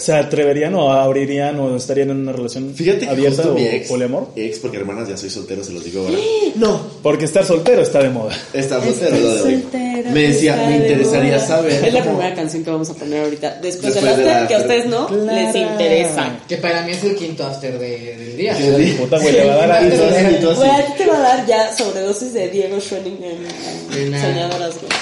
se 0.00 0.12
atreverían 0.14 0.74
o 0.74 0.90
abrirían 0.90 1.58
o 1.60 1.76
estarían 1.76 2.10
en 2.10 2.16
una 2.18 2.32
relación 2.32 2.74
Fíjate 2.74 3.00
que 3.00 3.08
abierta 3.10 3.42
justo 3.42 3.52
o 3.52 3.54
mi 3.54 3.66
ex, 3.66 3.88
poliamor. 3.88 4.28
ex, 4.36 4.58
porque 4.58 4.78
hermanas 4.78 5.08
ya 5.08 5.16
soy 5.16 5.30
soltero, 5.30 5.62
se 5.62 5.72
los 5.72 5.84
digo 5.84 6.00
ahora. 6.06 6.18
No, 6.56 6.80
Porque 7.02 7.26
estar 7.26 7.44
soltero 7.44 7.80
está 7.82 8.02
de 8.02 8.10
moda. 8.10 8.34
está 8.52 8.82
soltero 8.82 9.14
Estoy 9.14 9.20
lo 9.22 9.34
de 9.36 9.42
hoy. 9.42 9.52
soltera, 9.62 10.10
Me 10.10 10.22
decía, 10.22 10.54
está 10.54 10.66
me 10.66 10.72
de 10.72 10.88
interesaría 10.88 11.34
moda. 11.36 11.46
saber. 11.46 11.72
Es 11.84 11.92
la 11.94 12.00
cómo- 12.02 12.16
primera 12.16 12.34
canción 12.34 12.64
que 12.64 12.70
vamos 12.70 12.90
a 12.90 12.94
poner 12.94 13.24
ahorita. 13.24 13.58
Después, 13.62 13.94
Después 13.94 14.16
del 14.16 14.24
de 14.26 14.30
after, 14.32 14.42
la 14.42 14.48
que 14.48 14.54
a 14.54 14.58
ustedes 14.58 14.86
no 14.86 15.08
les 15.10 15.54
interesa. 15.54 16.38
Que 16.48 16.56
para 16.56 16.82
mí 16.82 16.92
es 16.92 17.04
el 17.04 17.14
quinto 17.16 17.46
after 17.46 17.78
de- 17.78 18.16
del 18.16 18.36
día. 18.36 18.56
Puta, 18.98 19.18
güey, 19.18 19.32
le 19.32 19.44
va 19.46 19.62
a 19.62 19.66
dar 19.68 19.86
Y 19.86 19.90
tú 19.90 20.02
a- 20.02 20.08
así, 20.08 20.34
y 20.36 20.40
tú 20.40 20.50
así. 20.50 20.58
Güey, 20.58 20.70
a 20.70 20.86
ti 20.86 20.92
te 20.98 21.06
va 21.06 21.16
a 21.16 21.20
dar 21.20 21.46
ya 21.46 21.76
sobredosis 21.76 22.32
de 22.34 22.48
Diego 22.48 22.80
Schwenning 22.80 23.18
en, 23.22 24.12
en. 24.14 24.20
Soñadoras, 24.20 24.74
güey. 24.80 24.92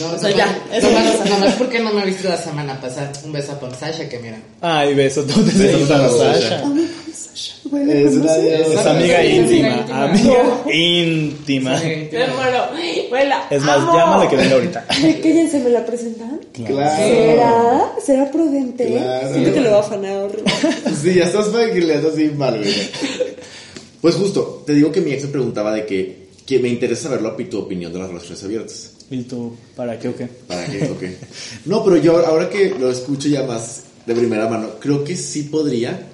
No, 0.00 0.06
O 0.12 0.18
sea, 0.18 0.30
no, 0.30 0.36
ya, 0.36 0.46
no, 0.68 0.74
eso 0.74 0.90
nomás, 0.90 1.16
pasa. 1.16 1.28
nomás 1.30 1.54
porque 1.54 1.78
no 1.80 1.92
me 1.92 2.02
he 2.02 2.06
visto 2.06 2.28
la 2.28 2.36
semana 2.36 2.80
pasada. 2.80 3.12
Un 3.24 3.32
beso 3.32 3.52
a 3.52 3.74
Sasha 3.74 4.08
que 4.08 4.18
mira. 4.18 4.38
Ay, 4.60 4.94
beso, 4.94 5.22
¿dónde 5.22 5.52
se 5.52 5.58
Besos 5.64 5.80
gusta 5.80 6.04
a 6.06 6.08
Sasha. 6.08 6.64
Es 7.74 8.14
una. 8.14 8.36
Es 8.36 8.86
amiga 8.86 9.24
íntima, 9.24 9.68
íntima. 9.78 10.04
amiga 10.04 10.72
íntima. 10.74 11.70
La 13.24 13.46
Es 13.50 13.62
más, 13.62 13.78
amo. 13.78 13.96
llámale 13.96 14.28
que 14.30 14.36
venga 14.36 14.54
ahorita. 14.54 14.84
Ay, 14.88 15.20
Cállense, 15.22 15.58
¿me 15.60 15.70
la 15.70 15.84
presentan? 15.84 16.40
Claro. 16.52 16.96
¿Será? 16.96 17.92
¿Será 18.04 18.30
prudente? 18.30 18.86
Claro. 18.86 19.32
Siento 19.32 19.52
que 19.54 19.60
lo 19.60 19.70
va 19.70 19.76
a 19.78 19.80
afanar 19.80 20.16
horrible. 20.16 20.52
Sí, 21.02 21.14
ya 21.14 21.24
estás 21.24 21.48
fangileando 21.48 22.08
así 22.10 22.30
mal, 22.36 22.58
güey. 22.58 22.72
Pues 24.00 24.14
justo, 24.16 24.62
te 24.66 24.74
digo 24.74 24.92
que 24.92 25.00
mi 25.00 25.12
ex 25.12 25.24
me 25.24 25.28
preguntaba 25.30 25.72
de 25.72 25.86
que, 25.86 26.28
que 26.46 26.58
me 26.58 26.68
interesa 26.68 27.04
saber 27.08 27.22
tu 27.50 27.58
opinión 27.58 27.92
de 27.92 27.98
las 27.98 28.08
relaciones 28.08 28.44
abiertas. 28.44 28.90
¿Y 29.10 29.22
tú, 29.22 29.54
para 29.76 29.98
qué 29.98 30.08
o 30.08 30.16
qué? 30.16 30.26
¿Para 30.26 30.64
qué? 30.66 30.84
Ok. 30.90 31.02
No, 31.66 31.84
pero 31.84 31.96
yo 31.98 32.24
ahora 32.26 32.48
que 32.48 32.70
lo 32.78 32.90
escucho 32.90 33.28
ya 33.28 33.42
más 33.44 33.82
de 34.06 34.14
primera 34.14 34.48
mano, 34.48 34.70
creo 34.80 35.04
que 35.04 35.16
sí 35.16 35.44
podría. 35.44 36.08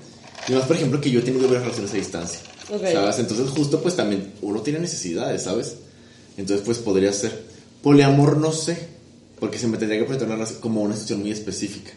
Y 0.49 0.53
más, 0.53 0.65
por 0.65 0.77
ejemplo, 0.77 1.01
que 1.01 1.11
yo 1.11 1.21
he 1.21 1.23
tenido 1.23 1.45
varias 1.47 1.63
relaciones 1.63 1.93
a 1.93 1.97
distancia. 1.97 2.41
¿Sabes? 2.93 3.19
Entonces, 3.19 3.49
justo 3.51 3.81
pues 3.83 3.97
también 3.97 4.33
uno 4.43 4.61
tiene 4.63 4.79
necesidades, 4.79 5.43
¿sabes? 5.43 5.77
Entonces, 6.37 6.65
pues 6.65 6.79
podría 6.79 7.13
ser. 7.13 7.43
Poliamor 7.83 8.37
no 8.37 8.53
sé, 8.53 8.77
porque 9.39 9.59
se 9.59 9.67
me 9.67 9.77
tendría 9.79 9.99
que 10.01 10.05
presentar 10.05 10.29
una 10.29 10.37
relación- 10.37 10.61
como 10.61 10.83
una 10.83 10.95
situación 10.95 11.21
muy 11.21 11.31
específica. 11.33 11.91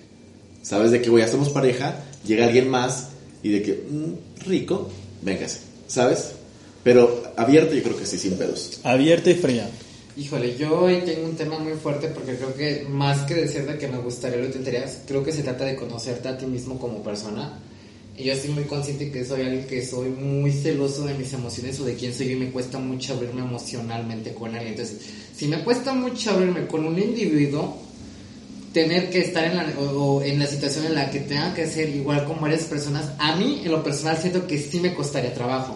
¿Sabes? 0.61 0.91
De 0.91 1.01
que, 1.01 1.09
güey, 1.09 1.23
ya 1.25 1.29
somos 1.31 1.49
pareja, 1.49 2.03
llega 2.25 2.45
alguien 2.45 2.69
más 2.69 3.07
y 3.43 3.49
de 3.49 3.61
que, 3.63 3.83
mm, 3.89 4.47
rico, 4.47 4.89
véngase. 5.21 5.59
¿Sabes? 5.87 6.29
Pero 6.83 7.23
abierto 7.37 7.73
yo 7.75 7.83
creo 7.83 7.97
que 7.97 8.05
sí, 8.05 8.17
sin 8.17 8.33
pedos. 8.37 8.79
Abierta 8.83 9.29
y 9.29 9.35
fría. 9.35 9.69
Híjole, 10.15 10.55
yo 10.55 10.79
hoy 10.79 10.97
tengo 11.03 11.25
un 11.25 11.35
tema 11.35 11.57
muy 11.57 11.73
fuerte 11.73 12.07
porque 12.09 12.35
creo 12.35 12.53
que 12.53 12.85
más 12.87 13.21
que 13.21 13.33
decir 13.33 13.65
de 13.65 13.79
que 13.79 13.87
me 13.87 13.97
gustaría 13.97 14.37
lo 14.37 14.45
intentarías, 14.45 15.01
creo 15.07 15.23
que 15.23 15.31
se 15.31 15.41
trata 15.41 15.65
de 15.65 15.75
conocerte 15.75 16.27
a 16.27 16.37
ti 16.37 16.45
mismo 16.45 16.77
como 16.77 17.01
persona. 17.01 17.57
Y 18.15 18.25
yo 18.25 18.33
estoy 18.33 18.51
muy 18.51 18.65
consciente 18.65 19.11
que 19.11 19.25
soy 19.25 19.41
alguien 19.41 19.65
que 19.65 19.83
soy 19.83 20.09
muy 20.09 20.51
celoso 20.51 21.05
de 21.05 21.15
mis 21.15 21.33
emociones 21.33 21.79
o 21.79 21.85
de 21.85 21.95
quién 21.95 22.13
soy 22.13 22.31
y 22.31 22.35
me 22.35 22.51
cuesta 22.51 22.77
mucho 22.77 23.13
abrirme 23.13 23.41
emocionalmente 23.41 24.35
con 24.35 24.53
alguien. 24.53 24.73
Entonces, 24.73 24.99
si 25.35 25.47
me 25.47 25.63
cuesta 25.63 25.93
mucho 25.95 26.29
abrirme 26.29 26.67
con 26.67 26.85
un 26.85 26.99
individuo, 26.99 27.75
tener 28.73 29.09
que 29.09 29.19
estar 29.19 29.43
en 29.45 29.55
la, 29.55 29.65
o, 29.79 29.83
o 29.83 30.23
en 30.23 30.39
la 30.39 30.47
situación 30.47 30.85
en 30.87 30.95
la 30.95 31.09
que 31.11 31.19
tenga 31.19 31.53
que 31.53 31.67
ser 31.67 31.89
igual 31.89 32.25
con 32.25 32.41
varias 32.41 32.63
personas, 32.63 33.11
a 33.19 33.35
mí 33.35 33.61
en 33.63 33.71
lo 33.71 33.83
personal 33.83 34.17
siento 34.17 34.47
que 34.47 34.57
sí 34.57 34.79
me 34.79 34.93
costaría 34.93 35.33
trabajo. 35.33 35.75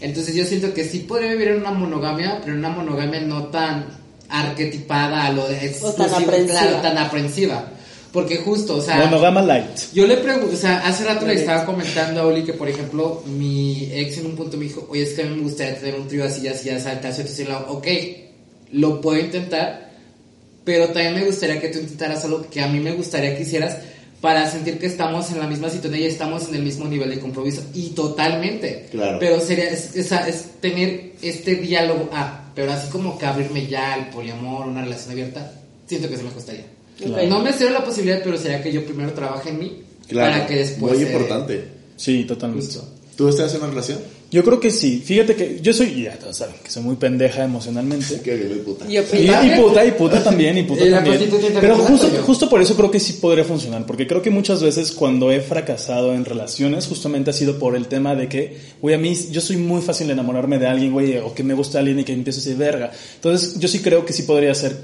Entonces 0.00 0.34
yo 0.34 0.44
siento 0.44 0.72
que 0.72 0.84
sí 0.84 1.00
podría 1.00 1.32
vivir 1.32 1.48
en 1.48 1.58
una 1.58 1.70
monogamia, 1.70 2.40
pero 2.40 2.54
en 2.54 2.60
una 2.60 2.70
monogamia 2.70 3.20
no 3.20 3.48
tan 3.48 3.86
arquetipada 4.30 5.26
a 5.26 5.32
lo 5.32 5.46
de 5.48 5.68
tan 5.96 6.14
aprensiva. 6.14 6.60
claro, 6.60 6.76
tan 6.80 6.98
aprensiva. 6.98 7.72
Porque 8.12 8.38
justo, 8.38 8.76
o 8.76 8.80
sea, 8.80 8.96
Monogama 9.04 9.40
light. 9.40 9.92
yo 9.92 10.04
le 10.04 10.16
pregunto, 10.16 10.52
o 10.52 10.58
sea, 10.58 10.78
hace 10.84 11.04
rato 11.04 11.24
le 11.26 11.34
estaba 11.34 11.64
comentando 11.64 12.20
a 12.20 12.26
Oli 12.26 12.42
que, 12.42 12.54
por 12.54 12.68
ejemplo, 12.68 13.22
mi 13.26 13.88
ex 13.92 14.18
en 14.18 14.26
un 14.26 14.34
punto 14.34 14.56
me 14.56 14.64
dijo, 14.64 14.84
oye, 14.90 15.02
es 15.02 15.10
que 15.10 15.22
a 15.22 15.26
mí 15.26 15.36
me 15.36 15.42
gustaría 15.42 15.78
tener 15.78 16.00
un 16.00 16.08
trío 16.08 16.24
así, 16.24 16.48
así, 16.48 16.70
así, 16.70 16.88
así, 16.88 17.06
así, 17.06 17.22
así, 17.22 17.46
ok, 17.68 17.86
lo 18.72 19.00
puedo 19.00 19.20
intentar, 19.20 19.89
pero 20.64 20.86
también 20.88 21.14
me 21.14 21.24
gustaría 21.24 21.60
que 21.60 21.68
tú 21.68 21.78
intentaras 21.78 22.24
algo 22.24 22.46
que 22.50 22.60
a 22.60 22.68
mí 22.68 22.80
me 22.80 22.92
gustaría 22.92 23.36
que 23.36 23.42
hicieras 23.42 23.76
para 24.20 24.50
sentir 24.50 24.78
que 24.78 24.86
estamos 24.86 25.30
en 25.30 25.38
la 25.38 25.46
misma 25.46 25.70
situación 25.70 26.02
y 26.02 26.04
estamos 26.04 26.46
en 26.48 26.54
el 26.56 26.62
mismo 26.62 26.84
nivel 26.86 27.08
de 27.10 27.18
compromiso. 27.20 27.62
Y 27.72 27.90
totalmente. 27.90 28.88
Claro. 28.90 29.18
Pero 29.18 29.40
sería, 29.40 29.70
es, 29.70 29.96
es- 29.96 30.12
es 30.12 30.44
tener 30.60 31.12
este 31.22 31.54
diálogo, 31.56 32.10
ah, 32.12 32.50
pero 32.54 32.72
así 32.72 32.90
como 32.90 33.18
que 33.18 33.24
abrirme 33.26 33.66
ya 33.66 33.94
al 33.94 34.10
poliamor, 34.10 34.66
una 34.66 34.82
relación 34.82 35.12
abierta, 35.12 35.52
siento 35.86 36.08
que 36.10 36.16
se 36.18 36.22
me 36.22 36.30
costaría. 36.30 36.64
Ok. 37.02 37.22
No 37.28 37.40
me 37.40 37.52
cierro 37.54 37.72
la 37.72 37.84
posibilidad, 37.84 38.20
pero 38.22 38.36
sería 38.36 38.62
que 38.62 38.70
yo 38.70 38.84
primero 38.84 39.12
trabaje 39.14 39.48
en 39.48 39.58
mí 39.58 39.82
Claro, 40.06 40.32
para 40.32 40.46
que 40.46 40.56
después. 40.56 40.92
muy 40.98 41.02
eh, 41.02 41.06
importante. 41.06 41.64
Sí, 41.96 42.24
totalmente. 42.24 42.66
Justo. 42.66 42.86
¿Tú 43.16 43.28
estás 43.28 43.54
en 43.54 43.60
una 43.62 43.70
relación? 43.70 44.00
Yo 44.30 44.44
creo 44.44 44.60
que 44.60 44.70
sí. 44.70 45.02
Fíjate 45.04 45.34
que 45.34 45.58
yo 45.60 45.72
soy, 45.72 46.04
ya 46.04 46.16
todos 46.16 46.36
saben, 46.36 46.54
que 46.62 46.70
soy 46.70 46.84
muy 46.84 46.96
pendeja 46.96 47.44
emocionalmente. 47.44 48.20
Que 48.30 48.36
puta. 48.64 48.86
Yo 48.86 49.02
Y, 49.12 49.26
y 49.26 49.60
puta, 49.60 49.84
y 49.84 49.90
puta 49.92 50.22
también, 50.22 50.58
y 50.58 50.62
puta 50.62 50.84
Y 50.84 50.90
también. 50.90 51.28
Pero 51.60 51.76
justo, 51.76 52.08
justo 52.22 52.48
por 52.48 52.60
eso 52.62 52.76
creo 52.76 52.90
que 52.90 53.00
sí 53.00 53.14
podría 53.14 53.44
funcionar, 53.44 53.86
porque 53.86 54.06
creo 54.06 54.22
que 54.22 54.30
muchas 54.30 54.62
veces 54.62 54.92
cuando 54.92 55.32
he 55.32 55.40
fracasado 55.40 56.14
en 56.14 56.24
relaciones, 56.24 56.86
justamente 56.86 57.30
ha 57.30 57.32
sido 57.32 57.58
por 57.58 57.74
el 57.74 57.88
tema 57.88 58.14
de 58.14 58.28
que, 58.28 58.56
güey, 58.80 58.94
a 58.94 58.98
mí, 58.98 59.16
yo 59.30 59.40
soy 59.40 59.56
muy 59.56 59.80
fácil 59.80 60.06
de 60.06 60.12
enamorarme 60.12 60.58
de 60.58 60.66
alguien, 60.66 60.92
güey, 60.92 61.16
o 61.18 61.34
que 61.34 61.42
me 61.42 61.54
gusta 61.54 61.80
alguien 61.80 61.98
y 61.98 62.04
que 62.04 62.12
empiezo 62.12 62.38
a 62.38 62.42
decir 62.42 62.56
verga. 62.56 62.92
Entonces, 63.16 63.58
yo 63.58 63.68
sí 63.68 63.80
creo 63.80 64.04
que 64.04 64.12
sí 64.12 64.22
podría 64.22 64.54
ser 64.54 64.76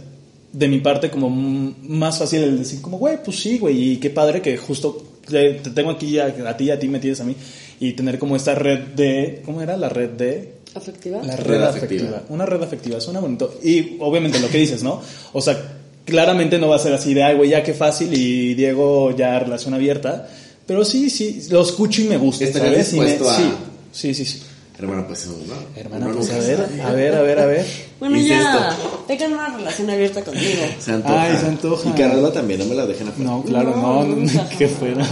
de 0.53 0.69
mi 0.69 0.81
parte 0.81 1.11
como 1.11 1.29
mm, 1.29 1.75
más 1.89 2.19
fácil 2.19 2.43
el 2.43 2.59
decir 2.59 2.81
como, 2.81 2.99
güey, 2.99 3.23
pues 3.23 3.39
sí, 3.39 3.59
güey, 3.59 3.93
y 3.93 3.97
qué 3.99 4.11
padre 4.11 4.41
que 4.41 4.57
justo 4.57 5.05
te, 5.29 5.55
te 5.55 5.71
tengo 5.71 5.91
aquí 5.91 6.19
a, 6.19 6.27
a 6.27 6.57
ti 6.57 6.65
y 6.65 6.71
a 6.71 6.79
ti 6.79 6.89
me 6.89 6.99
tienes 6.99 7.21
a 7.21 7.25
mí, 7.25 7.37
y 7.81 7.93
tener 7.93 8.19
como 8.19 8.37
esta 8.37 8.55
red 8.55 8.79
de, 8.95 9.43
¿cómo 9.45 9.61
era? 9.63 9.77
La 9.77 9.89
red 9.89 10.11
de... 10.11 10.53
¿Afectiva? 10.75 11.23
La 11.23 11.37
Red 11.37 11.47
red 11.47 11.63
afectiva. 11.63 12.03
afectiva. 12.09 12.23
Una 12.29 12.45
red 12.47 12.63
afectiva, 12.63 13.01
suena 13.01 13.21
bonito. 13.21 13.55
Y 13.63 13.97
obviamente 14.01 14.39
lo 14.41 14.49
que 14.49 14.59
dices, 14.59 14.83
¿no? 14.83 15.01
O 15.33 15.41
sea, 15.41 15.59
claramente 16.05 16.59
no 16.59 16.69
va 16.69 16.77
a 16.77 16.79
ser 16.79 16.93
así 16.93 17.15
de, 17.15 17.23
ay, 17.23 17.37
güey, 17.37 17.51
ya 17.51 17.63
qué 17.63 17.73
fácil 17.73 18.13
y 18.13 18.55
Diego 18.55 19.17
ya 19.17 19.39
relación 19.39 19.73
abierta. 19.73 20.29
Pero 20.67 20.85
sí, 20.85 21.09
sí, 21.09 21.47
lo 21.51 21.63
escucho 21.63 22.03
y 22.03 22.05
me 22.05 22.19
gusta, 22.19 22.45
¿Estarías 22.45 22.89
¿sabes? 22.89 22.93
Y 22.93 22.99
me- 23.01 23.07
dispuesto 23.07 23.31
a- 23.31 23.37
Sí, 23.37 23.53
sí, 23.93 24.15
sí. 24.15 24.25
sí. 24.27 24.43
Hermano, 24.79 25.07
pues 25.07 25.27
no. 25.27 25.35
Hermana, 25.75 26.09
pues 26.13 26.29
a 26.31 26.33
nunca 26.35 26.47
ver, 26.47 26.57
sabe. 26.59 26.83
a 26.83 26.91
ver, 26.93 27.15
a 27.15 27.23
ver, 27.23 27.39
a 27.39 27.47
ver. 27.47 27.67
Bueno, 27.99 28.19
ya. 28.19 28.77
Tengan 29.07 29.33
una 29.33 29.49
relación 29.57 29.89
abierta 29.89 30.23
conmigo. 30.23 30.63
Se 30.79 30.93
antoja. 30.93 31.23
Ay, 31.23 31.37
se 31.41 31.47
antoja. 31.47 31.89
Y 31.89 31.93
Carola 31.93 32.31
también, 32.33 32.61
no 32.61 32.67
me 32.67 32.75
la 32.75 32.87
dejen 32.87 33.09
afuera. 33.09 33.31
No, 33.31 33.43
claro, 33.43 33.71
No, 33.75 34.05
no, 34.05 34.17
nunca. 34.17 34.49
que 34.51 34.69
fuera. 34.69 35.07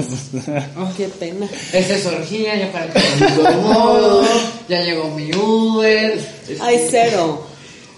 Qué 0.97 1.09
pena. 1.09 1.47
Esa 1.73 1.95
es 1.97 2.07
orgía, 2.07 2.57
ya 2.57 2.71
para 2.73 2.93
que 2.93 3.01
me 3.21 3.49
acomodo, 3.49 4.23
ya 4.69 4.83
llegó 4.83 5.09
mi 5.15 5.35
Uber. 5.35 6.19
Ay, 6.61 6.87
cero. 6.91 7.47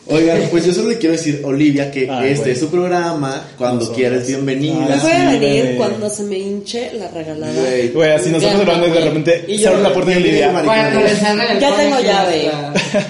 Oigan, 0.08 0.40
pues 0.52 0.64
yo 0.64 0.72
solo 0.72 0.90
le 0.90 0.98
quiero 0.98 1.12
decir, 1.16 1.40
Olivia, 1.44 1.90
que 1.90 2.08
Ay, 2.08 2.28
este 2.30 2.40
güey. 2.44 2.52
es 2.52 2.60
su 2.60 2.68
programa. 2.68 3.44
Cuando 3.58 3.76
Nosotros. 3.80 3.96
quieras, 3.98 4.26
bienvenida. 4.28 4.74
Me 4.74 4.96
voy 5.02 5.10
a 5.10 5.30
sí, 5.32 5.38
venir 5.38 5.62
bebé. 5.64 5.76
cuando 5.76 6.08
se 6.10 6.22
me 6.22 6.38
hinche 6.38 6.92
la 6.94 7.08
regalada. 7.08 7.52
Güey. 7.52 7.88
Güey, 7.88 8.10
así 8.12 8.28
nosotros 8.30 8.52
Ya, 8.52 8.60
hablando 8.60 8.86
y 8.86 8.90
de 8.90 9.00
repente 9.00 9.44
Y 9.48 9.58
se 9.58 9.64
yo- 9.64 9.70
abre 9.70 9.82
la 9.82 9.92
puerta 9.92 10.10
de 10.12 10.16
Olivia. 10.18 10.50
El 11.52 11.60
Ya 11.60 11.76
tengo 11.76 12.00
llave. 12.00 12.50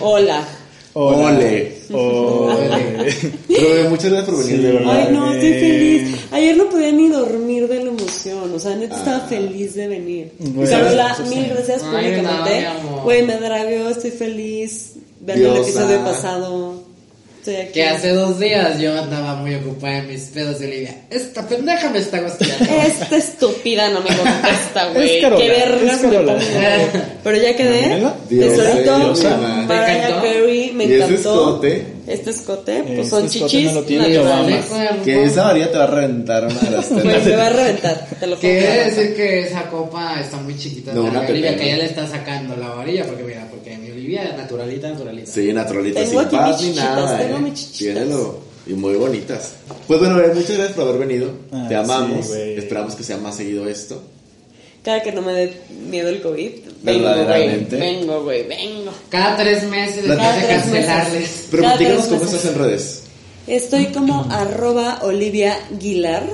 Hola. 0.01 0.45
Hola. 0.99 1.27
Ole. 1.29 1.73
Ole. 1.93 3.15
Pero 3.49 3.91
muchas 3.91 4.11
gracias 4.11 4.25
por 4.35 4.39
venir, 4.39 4.57
Sí. 4.57 4.63
de 4.63 4.73
verdad. 4.73 4.91
Ay, 5.07 5.13
no, 5.13 5.33
estoy 5.35 5.53
feliz. 5.53 6.17
Ayer 6.33 6.57
no 6.57 6.71
podía 6.71 6.93
ni 6.93 7.09
dormir 7.09 7.69
de 7.69 7.75
la 7.85 7.91
emoción. 7.91 8.55
O 8.55 8.59
sea, 8.59 8.75
neta 8.75 8.97
estaba 8.97 9.21
feliz 9.29 9.75
de 9.75 9.89
venir. 9.89 10.33
Eso 10.41 11.25
sí. 11.29 11.35
mil 11.35 11.49
gracias 11.51 11.83
públicamente. 11.83 12.67
no. 12.83 13.03
Güey, 13.03 13.23
me 13.25 13.37
dragueó, 13.37 13.91
estoy 13.91 14.11
feliz. 14.13 14.93
Vean 15.21 15.43
el 15.43 15.57
episodio 15.57 16.03
pasado. 16.03 16.86
Estoy 17.47 17.63
aquí. 17.63 17.73
Que 17.75 17.85
hace 17.87 18.09
dos 18.11 18.41
días 18.41 18.81
yo 18.81 19.01
andaba 19.01 19.37
muy 19.37 19.55
ocupada 19.55 19.99
en 19.99 20.09
mis 20.09 20.23
pedos 20.23 20.59
de 20.59 20.67
Olivia. 20.67 20.97
Esta 21.11 21.47
pendeja 21.47 21.91
me 21.91 22.01
está 22.01 22.21
gosteando. 22.21 22.65
Esta 22.87 23.17
estúpida 23.17 23.89
no 23.91 24.01
me 24.01 24.09
contesta, 24.09 24.89
güey. 24.93 25.21
Qué 25.21 25.49
vergas. 25.49 26.01
Pero 27.23 27.37
ya 27.37 27.57
quedé. 27.57 28.03
Tesorito. 28.29 28.99
Mariah 28.99 29.67
¿Te 29.87 29.93
encantó? 29.99 30.23
Carey, 30.23 30.73
me 30.73 30.85
¿Y 30.87 30.95
encantó. 30.95 31.15
escote? 31.15 31.87
Este 32.09 32.31
escote, 32.31 32.83
pues 32.85 32.99
Este 32.99 33.11
son 33.11 33.27
escote 33.27 33.49
chichis 33.51 33.73
no 33.73 33.81
lo 33.81 33.83
tiene 33.87 34.09
naturales. 34.09 34.65
Obama. 34.71 35.03
Que 35.05 35.25
esa 35.25 35.43
varilla 35.45 35.73
te 35.73 35.79
va 35.79 35.85
a 35.85 35.87
reventar 35.89 36.45
una 36.47 36.61
de 36.61 36.71
las 36.71 36.89
Güey, 36.89 37.03
tetas. 37.03 37.25
me 37.27 37.37
va 37.37 37.47
a 37.47 37.51
reventar, 37.51 38.07
te 38.21 38.27
lo 38.29 38.39
Quiere 38.39 38.85
decir 38.85 39.17
que 39.17 39.41
esa 39.41 39.63
copa 39.71 40.21
está 40.21 40.37
muy 40.37 40.57
chiquita 40.57 40.93
No, 40.93 41.03
Olivia, 41.07 41.27
pequeña. 41.27 41.57
que 41.57 41.65
ella 41.67 41.77
le 41.79 41.85
está 41.87 42.07
sacando 42.07 42.55
la 42.57 42.69
varilla, 42.69 43.05
porque 43.07 43.25
mira, 43.25 43.49
porque 43.51 43.77
mi 43.77 43.86
Olivia 44.07 44.37
naturalita, 44.37 44.89
naturalita. 44.91 45.31
Sí, 45.33 45.53
naturalita, 45.53 46.01
Tengo 46.01 46.11
sin 46.21 46.27
aquí 46.29 46.37
paz 46.37 46.61
ni 46.61 46.69
chichitas, 46.69 46.95
nada. 46.97 47.19
tengo 47.19 47.37
eh. 47.37 47.41
mis 47.41 47.55
chichitas. 47.55 47.79
Tírenlo. 47.95 48.39
Y 48.69 48.73
muy 48.75 48.95
bonitas. 48.95 49.53
Pues 49.87 50.01
bueno, 50.01 50.17
Bebé, 50.17 50.35
muchas 50.35 50.51
gracias 50.57 50.73
por 50.77 50.89
haber 50.89 51.07
venido. 51.07 51.31
Ah, 51.53 51.67
Te 51.69 51.77
amamos. 51.77 52.27
sí. 52.27 52.33
Esperamos 52.57 52.95
que 52.95 53.05
sea 53.05 53.17
más 53.17 53.37
seguido 53.37 53.69
esto. 53.69 54.03
Cada 54.85 55.03
que 55.03 55.13
no 55.13 55.23
me 55.23 55.33
dé 55.33 55.53
miedo 55.89 56.09
el 56.09 56.21
COVID, 56.23 56.51
vengo, 56.83 57.01
güey. 57.01 57.01
Verdaderamente. 57.17 57.77
Vengo, 57.77 58.23
güey, 58.23 58.47
vengo. 58.47 58.93
Cada 59.09 59.37
tres 59.37 59.65
meses 59.65 60.03
de 60.09 60.17
Cada 60.17 60.35
tres 60.37 60.47
cancelarles. 60.63 61.13
meses. 61.21 61.47
Pero 61.51 61.63
platícanos 61.65 62.05
cómo 62.07 62.25
estás 62.25 62.45
en 62.45 62.55
redes. 62.55 63.03
Estoy 63.49 63.87
como 63.87 64.27
arroba 64.31 65.01
Olivia 65.03 65.57
Guilar, 65.79 66.25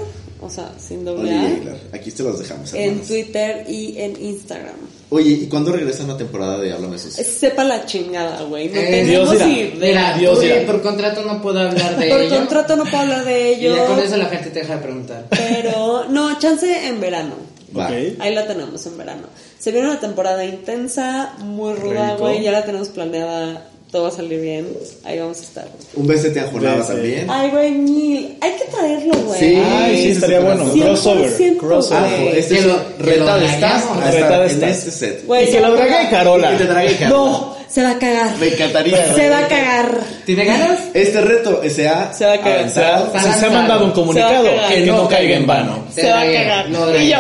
o 0.43 0.51
sea, 0.51 0.71
sin 0.79 1.05
doble 1.05 1.33
A. 1.35 1.97
Aquí 1.97 2.11
te 2.11 2.23
los 2.23 2.39
dejamos, 2.39 2.73
en. 2.75 3.01
Twitter 3.03 3.65
y 3.69 3.99
en 3.99 4.21
Instagram. 4.23 4.75
Oye, 5.11 5.31
¿y 5.31 5.47
cuándo 5.47 5.73
regresa 5.73 6.05
una 6.05 6.17
temporada 6.17 6.59
de 6.59 6.73
Háblame 6.73 6.99
Sucio? 6.99 7.23
Sepa 7.25 7.65
la 7.65 7.85
chingada, 7.87 8.43
güey. 8.45 8.69
No 8.69 8.81
Eh, 8.81 8.85
tenemos 9.05 9.31
Dios 9.39 9.47
idea. 9.49 9.75
Mira, 9.77 10.19
Dios 10.19 10.41
dirá. 10.41 10.67
por 10.67 10.81
contrato 10.83 11.23
no 11.23 11.43
puedo 11.43 11.59
hablar 11.61 11.97
de 11.99 12.09
Por 12.09 12.21
ello. 12.23 12.37
contrato 12.37 12.77
no 12.77 12.85
puedo 12.85 12.97
hablar 12.99 13.25
de 13.25 13.53
Y 13.53 13.61
ya 13.61 13.87
con 13.87 13.99
eso 13.99 14.17
la 14.17 14.27
gente 14.27 14.51
te 14.51 14.61
deja 14.61 14.77
de 14.77 14.83
preguntar. 14.83 15.27
Pero, 15.31 16.07
no, 16.09 16.39
chance 16.39 16.87
en 16.89 17.01
verano. 17.01 17.35
Va. 17.77 17.87
Ok. 17.89 17.93
Ahí 18.21 18.35
la 18.35 18.47
tenemos 18.47 18.85
en 18.87 18.97
verano. 18.99 19.23
Se 19.59 19.71
viene 19.71 19.89
una 19.89 20.01
temporada 20.01 20.45
intensa, 20.45 21.35
muy 21.39 21.75
ruda, 21.75 22.17
güey. 22.17 22.43
Ya 22.43 22.53
la 22.53 22.65
tenemos 22.65 22.89
planeada. 22.89 23.69
Todo 23.93 24.05
va 24.05 24.09
a 24.09 24.13
salir 24.13 24.41
bien. 24.41 24.67
Ahí 25.05 25.19
vamos 25.19 25.39
a 25.39 25.43
estar. 25.43 25.69
Un 25.95 26.07
besete 26.07 26.41
a 26.41 26.45
Besete. 26.47 26.83
también. 26.95 27.27
Ay, 27.31 27.51
güey, 27.51 27.71
mil. 27.73 28.39
Hay 28.41 28.53
que 28.53 28.65
traerlo, 28.65 29.15
güey. 29.27 29.39
Sí. 29.39 29.55
Ay, 29.63 29.97
sí, 30.03 30.09
estaría 30.13 30.41
bueno. 30.41 30.65
100%, 30.73 30.81
Crossover. 30.83 31.57
Crossover. 31.59 32.21
Güey. 32.23 32.39
este 32.39 32.55
Que 32.55 32.61
es 32.61 32.67
lo- 32.67 32.75
un 32.77 32.81
que 32.97 33.03
reta 33.05 33.39
de 33.39 33.45
estás 33.47 33.85
Reta 34.13 34.37
en 34.45 34.51
estás. 34.51 34.71
este 34.79 34.91
set. 34.93 35.27
Güey, 35.27 35.43
Y 35.45 35.47
se 35.49 35.53
que 35.53 35.61
lo 35.61 35.75
trague. 35.75 36.09
Carola. 36.11 36.49
Y 36.49 36.57
que 36.57 36.65
te 36.65 36.71
trague 36.71 36.97
Carola. 36.97 37.11
No, 37.31 37.57
se 37.69 37.83
va 37.83 37.91
a 37.91 37.99
cagar. 37.99 38.39
Me 38.39 38.49
encantaría. 38.49 39.15
Se 39.15 39.29
va 39.29 39.39
a 39.41 39.49
cagar. 39.49 39.99
¿Tiene 40.25 40.45
ganas? 40.47 40.79
Este 40.95 41.21
reto 41.21 41.61
se 41.69 41.87
ha 41.87 42.13
Se 42.15 42.25
va 42.25 42.33
a 42.33 42.41
cagar. 42.41 42.71
Se, 42.71 42.83
ha- 42.83 43.39
se 43.41 43.45
ha 43.47 43.51
mandado 43.51 43.85
un 43.85 43.91
comunicado 43.93 44.49
que 44.71 44.87
no 44.87 45.07
caiga 45.07 45.37
en 45.37 45.47
vano. 45.47 45.85
Se 45.95 46.09
va 46.11 46.23
a 46.23 46.25
cagar. 46.33 46.67
Y 46.99 47.09
yo. 47.11 47.19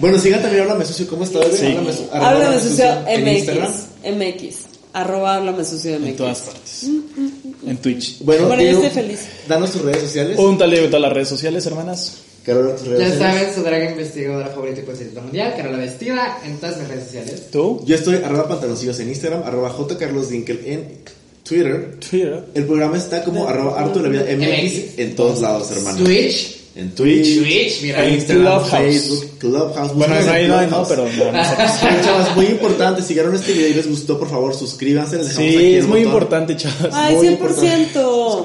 Bueno, 0.00 0.18
sigan 0.18 0.40
también 0.40 0.62
Háblame 0.62 0.84
Sucio. 0.84 1.06
¿Cómo 1.08 1.24
está? 1.24 1.40
bebé? 1.40 1.56
Sí. 1.56 1.76
Háblame 2.12 2.54
Instagram. 3.34 3.72
MX. 3.72 3.86
MX. 4.04 4.69
Arroba 4.92 5.36
háblame 5.36 5.64
sucio 5.64 5.94
En 5.96 6.02
MX. 6.04 6.16
todas 6.16 6.40
partes. 6.40 6.82
En 7.66 7.76
Twitch. 7.78 8.18
Bueno, 8.20 8.46
Bueno, 8.48 8.62
yo 8.62 8.70
estoy 8.82 8.90
feliz. 8.90 9.20
Danos 9.48 9.70
tus 9.72 9.82
redes 9.82 10.02
sociales. 10.02 10.38
Un 10.38 10.58
taleo 10.58 10.82
de 10.82 10.88
todas 10.88 11.02
las 11.02 11.12
redes 11.12 11.28
sociales, 11.28 11.64
hermanas. 11.66 12.18
Carola, 12.44 12.74
tus 12.74 12.86
redes 12.88 13.00
Ya 13.00 13.08
sociales. 13.10 13.38
saben, 13.40 13.54
su 13.54 13.62
drag 13.62 13.90
investigadora 13.92 14.48
favorita 14.48 14.80
y 14.80 14.84
concierto 14.84 15.20
mundial, 15.20 15.54
Carola 15.56 15.76
Vestida, 15.78 16.38
en 16.44 16.56
todas 16.58 16.78
mis 16.78 16.88
redes 16.88 17.04
sociales. 17.04 17.50
¿Tú? 17.52 17.82
Yo 17.86 17.94
estoy 17.96 18.16
arroba 18.16 18.48
pantaloncillos 18.48 18.98
en 19.00 19.08
Instagram, 19.10 19.42
arroba 19.44 19.70
jcarlosdinkel 19.70 20.60
en 20.64 20.98
Twitter. 21.44 21.98
Twitter. 22.00 22.44
El 22.54 22.64
programa 22.64 22.96
está 22.96 23.22
como 23.24 23.46
arroba 23.46 23.78
Arturo 23.78 24.08
La 24.10 24.22
Vida 24.22 24.24
MX 24.36 24.98
en 24.98 25.14
todos 25.16 25.40
lados, 25.40 25.70
hermano. 25.72 26.02
Twitch. 26.04 26.59
En 26.80 26.94
Twitch, 26.94 27.38
Twitch, 27.40 27.82
mira. 27.82 28.06
en 28.06 28.14
Instagram, 28.14 28.44
Clubhouse. 28.62 28.70
Facebook, 28.70 29.38
Clubhouse. 29.38 29.94
Bueno, 29.94 30.14
no 30.20 30.30
hay, 30.32 30.66
no, 30.66 30.84
pero 30.88 31.04
no, 31.04 31.32
no 31.32 31.44
sé. 31.44 31.56
Chavas, 32.04 32.34
muy 32.36 32.46
importante, 32.46 33.02
si 33.02 33.14
vieron 33.14 33.34
este 33.34 33.52
video 33.52 33.68
y 33.68 33.74
les 33.74 33.88
gustó, 33.88 34.18
por 34.18 34.30
favor, 34.30 34.54
suscríbanse. 34.54 35.16
Les 35.18 35.36
aquí 35.36 35.50
Sí, 35.50 35.74
es 35.76 35.86
muy 35.86 36.00
botón. 36.04 36.12
importante, 36.14 36.56
chavas. 36.56 36.88
Ay, 36.92 37.16
Muy 37.16 37.28
100%. 37.28 38.44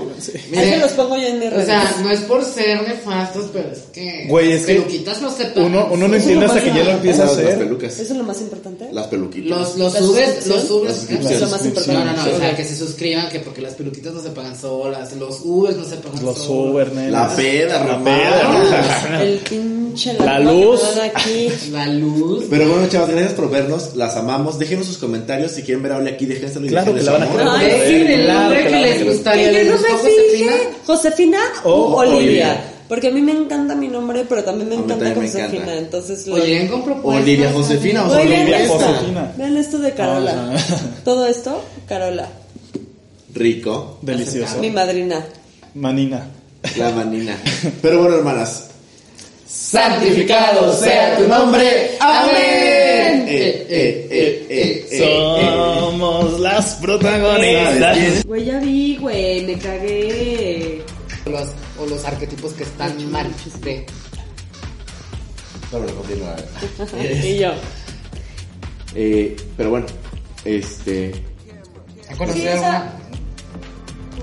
Ahí 0.57 0.70
se 0.70 0.78
los 0.80 0.91
pongo 0.91 1.16
yo 1.18 1.28
en 1.28 1.40
mi 1.40 1.48
O 1.48 1.49
redes. 1.49 1.66
sea, 1.66 1.95
no 2.02 2.12
es 2.12 2.20
por 2.22 2.44
ser 2.44 2.82
nefastos, 2.88 3.45
pero 3.53 3.72
es 3.72 3.80
que. 3.94 4.26
Güey, 4.28 4.52
es 4.53 4.66
que 4.66 4.76
peluquitas 4.76 5.22
no 5.22 5.32
se. 5.32 5.52
Uno, 5.56 5.88
uno 5.91 6.07
no 6.07 6.16
Eso 6.16 6.24
entiende 6.24 6.45
hasta 6.45 6.62
que 6.64 6.70
ya 6.70 6.84
lo 6.84 6.91
empieza 6.91 7.24
a 7.24 7.26
Las, 7.28 7.36
las 7.38 7.45
hacer. 7.45 7.60
pelucas, 7.60 7.94
Eso 7.99 8.12
es 8.14 8.18
lo 8.18 8.24
más 8.24 8.41
importante. 8.41 8.88
las 8.91 9.07
peluquitas. 9.07 9.49
Los, 9.49 9.78
los 9.78 9.94
los 9.94 10.64
subes. 10.68 10.95
Suscripción. 10.95 11.34
Es 11.34 11.41
lo 11.41 11.48
más 11.49 11.62
No, 11.62 11.68
importante. 11.68 12.03
no, 12.03 12.26
no, 12.26 12.36
o 12.36 12.40
sea, 12.40 12.56
que 12.56 12.66
se 12.66 12.76
suscriban, 12.76 13.30
que 13.30 13.40
porque 13.40 13.62
las 13.62 13.74
peluquitas 13.76 14.14
no 14.14 14.22
se 14.22 14.30
pagan 14.30 14.60
solas, 14.60 15.14
los 15.14 15.40
Ubers 15.44 15.78
no 15.78 15.86
se 15.86 15.95
pagan 15.98 16.24
Los 16.26 16.38
solos. 16.40 16.72
Uber. 16.74 16.91
La 17.12 17.34
peda, 17.36 17.80
La 17.80 17.86
Román. 17.95 18.20
El 19.22 19.38
pinche 19.40 20.14
La 20.14 20.40
luz. 20.40 20.82
me 20.96 21.02
aquí. 21.04 21.48
La 21.72 21.88
luz. 21.88 22.46
Pero 22.50 22.70
bueno, 22.70 22.88
chavas, 22.88 23.10
gracias 23.10 23.34
por 23.34 23.50
vernos, 23.50 23.96
las 23.96 24.16
amamos. 24.18 24.60
Déjenos 24.60 24.86
sus 24.88 24.98
comentarios 24.98 25.52
si 25.52 25.64
quieren 25.64 25.84
ver 25.84 25.94
a 25.94 25.98
Ole 25.98 26.12
aquí, 26.12 26.26
déjenselo 26.26 26.68
Claro 26.68 26.94
que 26.94 27.02
la 27.02 27.12
van 27.12 27.24
a 27.24 27.28
querer. 27.32 27.48
Ay. 27.50 27.66
Dejen 27.68 28.08
el 28.08 28.28
nombre 28.34 28.64
que 28.68 28.70
les 28.82 29.06
gustaría. 29.06 29.52
Que 29.52 29.64
¿Les 29.64 29.68
no 29.68 29.82
me 29.82 29.90
Josefina? 29.90 30.52
fije. 30.52 30.70
Josefina 30.86 31.40
O 31.64 31.70
o 31.72 31.96
Olivia. 32.00 32.18
Olivia. 32.18 32.72
Porque 32.88 33.08
a 33.08 33.12
mí 33.12 33.20
me 33.22 33.32
encanta 33.32 33.74
mi 33.74 33.88
nombre, 33.88 34.26
pero 34.30 34.44
también 34.44 34.70
me 34.70 34.76
encanta 34.76 35.06
también 35.06 35.20
me 35.20 35.26
Josefina. 35.26 35.48
encanta. 35.64 35.76
Entonces, 35.78 36.28
lo- 36.28 36.36
Oye, 36.36 36.68
con 36.70 36.84
propuestas. 36.84 37.24
Olivia 37.24 37.52
Josefina 37.52 38.08
o 38.08 38.12
Olivia. 38.16 38.68
Josefina. 38.68 39.34
Vean 39.38 39.58
esto 39.58 39.80
de 39.80 39.92
Carola. 39.94 40.56
Todo 41.04 41.26
esto, 41.26 41.64
Carola. 41.88 42.30
Rico, 43.34 43.98
Delicioso. 44.02 44.60
Mi 44.60 44.70
madrina. 44.70 45.26
Manina. 45.74 46.28
La 46.78 46.92
manina. 46.92 47.38
Pero 47.82 48.00
bueno, 48.02 48.16
hermanas, 48.18 48.70
Santificado 49.48 50.74
sea 50.74 51.18
tu 51.18 51.28
nombre. 51.28 51.92
Amén. 52.00 53.26
Eh, 53.28 53.66
eh, 53.70 54.08
eh, 54.10 54.48
eh, 54.50 54.88
eh, 54.92 55.80
Somos 55.80 56.40
las 56.40 56.76
protagonistas. 56.76 58.26
Güey, 58.26 58.46
ya 58.46 58.60
vi, 58.60 58.98
güey, 58.98 59.46
me 59.46 59.58
cagué. 59.58 60.84
los, 61.26 61.50
o 61.80 61.86
los 61.88 62.04
arquetipos 62.06 62.54
que 62.54 62.64
están 62.64 63.12
mal 63.12 63.28
de 63.64 63.86
No, 65.72 65.80
pero 65.80 65.96
continúa. 65.96 66.36
y 67.24 67.38
yo. 67.38 67.52
Eh, 68.96 69.36
pero 69.58 69.70
bueno, 69.72 69.86
este. 70.44 71.12
¿A 72.10 72.16
conocer 72.16 72.42
Sí, 72.42 72.48
o 72.48 72.52
sea, 72.60 72.70
una? 72.70 72.94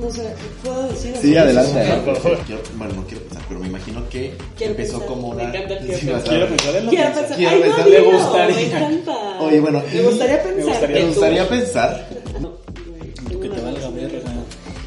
No 0.01 0.10
sé, 0.10 0.35
¿puedo 0.64 0.89
decir? 0.89 1.16
Sí, 1.20 1.36
adelante. 1.36 2.01
Por 2.05 2.16
favor. 2.16 2.39
Quiero- 2.47 2.62
bueno, 2.77 2.94
no 2.94 3.06
quiero 3.06 3.23
pensar, 3.24 3.43
pero 3.48 3.60
me 3.60 3.66
imagino 3.69 4.09
que 4.09 4.35
Quiero 4.56 4.73
empezó 4.73 4.93
pensar. 4.98 5.09
como 5.09 5.28
Me 5.28 5.35
una. 5.35 5.44
encanta 5.56 5.74
el 5.74 5.78
quiero 5.81 5.98
Sí, 5.98 6.06
pensar. 6.06 6.12
vas 6.14 6.23
a 6.23 6.28
Quiero 6.31 6.40
ver. 6.47 6.56
pensar 6.56 6.77
en 6.77 6.85
la 6.85 6.90
Quiero 6.90 7.12
pensar. 7.14 7.36
Quiero 7.36 7.51
Ay, 7.52 7.56
no, 7.59 7.62
pensar. 7.66 7.89
Le 7.89 7.98
dilo, 8.01 8.10
gustaría. 8.19 8.55
Me 8.56 8.62
encanta. 8.62 9.40
Oye, 9.40 9.60
bueno, 9.60 9.82
Me 9.93 10.02
gustaría 10.02 10.43
pensar. 10.43 10.64
gustaría- 10.64 10.86
que 10.89 10.93
Me 10.94 11.01
tú- 11.01 11.06
gustaría 11.14 11.48
pensar. 11.48 12.09
No, 12.40 12.48
güey, 12.51 13.14
tengo 13.14 13.40
Que 13.40 13.48
te 13.48 13.60
valga 13.60 13.81
cosa. 13.81 13.90
verga. 13.90 14.20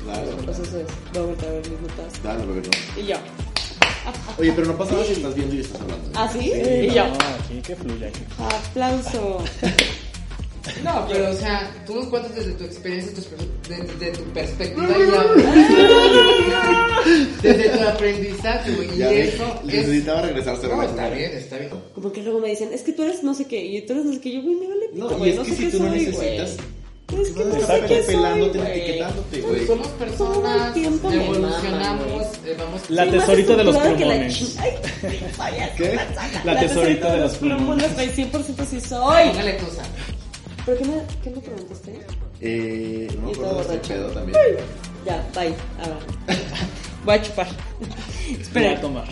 Claro, 0.06 0.38
Pues 0.46 0.60
eso 0.60 0.78
es. 0.80 0.86
Voy 1.14 1.22
a 1.22 1.26
volver 1.26 1.46
a 1.46 1.52
ver 1.52 1.70
mis 1.70 1.82
notas. 1.82 2.20
claro, 2.22 2.48
bebé, 2.48 2.62
no. 2.96 3.02
Y 3.02 3.06
yo. 3.08 3.16
Oye, 4.38 4.52
pero 4.54 4.68
no 4.68 4.78
pasa 4.78 4.92
nada 4.94 5.06
si 5.06 5.14
estás 5.14 5.34
viendo 5.34 5.56
y 5.56 5.60
estás 5.62 5.82
hablando. 5.82 6.10
¿Ah, 6.14 6.30
sí? 6.32 6.40
Sí, 6.42 6.50
y 6.84 6.88
no, 6.90 6.94
yo. 6.94 7.04
aquí 7.04 7.62
que 7.64 7.76
fluya. 7.76 8.08
aquí. 8.08 8.20
Aplauso. 8.38 9.44
No, 10.84 11.06
pero 11.10 11.30
o 11.30 11.34
sea, 11.34 11.72
tú 11.86 11.96
nos 11.96 12.06
cuentas 12.08 12.36
desde 12.36 12.54
tu 12.54 12.64
experiencia, 12.64 13.14
tu, 13.14 13.22
desde, 13.70 13.84
desde 14.00 14.12
tu 14.18 14.24
perspectiva 14.32 14.88
y 14.98 15.12
ya. 15.12 15.24
desde 17.42 17.70
tu 17.70 17.84
aprendizaje, 17.88 18.72
güey. 18.76 18.94
Y 18.96 18.98
Ya 18.98 19.10
ves, 19.10 19.34
eso 19.36 19.60
es. 19.60 19.66
necesitaba 19.66 20.22
regresarse 20.24 20.68
No, 20.68 20.82
está 20.84 21.10
bien, 21.10 21.32
está 21.32 21.58
bien. 21.58 21.72
Como 21.94 22.12
que 22.12 22.22
luego 22.24 22.40
me 22.40 22.50
dicen, 22.50 22.70
es 22.74 22.82
que 22.82 22.94
tú 22.94 23.04
eres 23.04 23.24
no 23.24 23.34
sé 23.34 23.46
qué, 23.46 23.64
y 23.64 23.82
tú 23.86 23.94
eres 23.94 24.06
no 24.06 24.14
sé 24.14 24.22
qué. 24.22 24.32
Yo, 24.34 24.42
güey, 24.42 24.56
me 24.56 24.68
vale 24.68 24.88
pito, 24.94 25.10
No, 25.10 25.12
y 25.16 25.18
güey, 25.20 25.30
es 25.32 25.36
no 25.38 25.44
que 25.44 25.50
sé 25.52 25.56
si 25.58 25.66
qué 25.66 25.72
tú 25.72 25.84
no 25.84 25.90
necesitas. 25.92 26.56
güey. 26.58 26.76
Es 27.22 27.30
que 27.30 27.44
no 27.46 27.52
sé 27.54 27.60
Exacto. 27.60 27.88
qué 27.88 28.04
soy, 28.04 28.16
pelándote, 28.16 28.58
güey. 28.58 28.72
etiquetándote, 28.82 29.42
güey. 29.42 29.68
Somos 29.68 29.88
Todo 29.88 29.98
personas, 29.98 30.68
el 30.68 30.74
tiempo 30.74 31.10
me 31.10 31.24
evolucionamos, 31.26 32.24
eh, 32.46 32.56
vamos. 32.58 32.82
La 32.90 33.12
tesorita 33.12 33.56
de 33.56 33.64
los 33.64 33.78
plumones. 33.78 34.56
Ay, 34.60 34.72
vaya, 35.38 35.74
¿Qué? 35.76 36.00
La 36.44 36.60
tesorita 36.60 37.14
de 37.14 37.20
los 37.22 37.36
plumones. 37.36 37.94
güey, 37.94 38.10
100% 38.10 38.66
sí 38.68 38.82
soy. 38.82 39.28
Póngale 39.30 39.54
tusa. 39.54 39.84
¿Pero 40.66 40.78
qué 40.80 40.86
me, 40.86 40.94
qué 41.24 41.30
me 41.30 41.42
preguntaste? 41.42 42.00
Eh, 42.42 43.08
no 43.20 43.28
de 43.28 43.32
este 43.34 43.44
borracho. 43.46 43.88
pedo 43.88 44.08
también. 44.10 44.38
Ya, 45.06 45.28
bye. 45.36 45.54
Ahora. 45.80 46.00
Voy 47.06 47.16
a 47.16 47.22
chupar. 47.22 47.48
Voy 47.80 48.36
a 48.38 48.42
Espera. 48.42 48.82
tomar. 48.82 49.08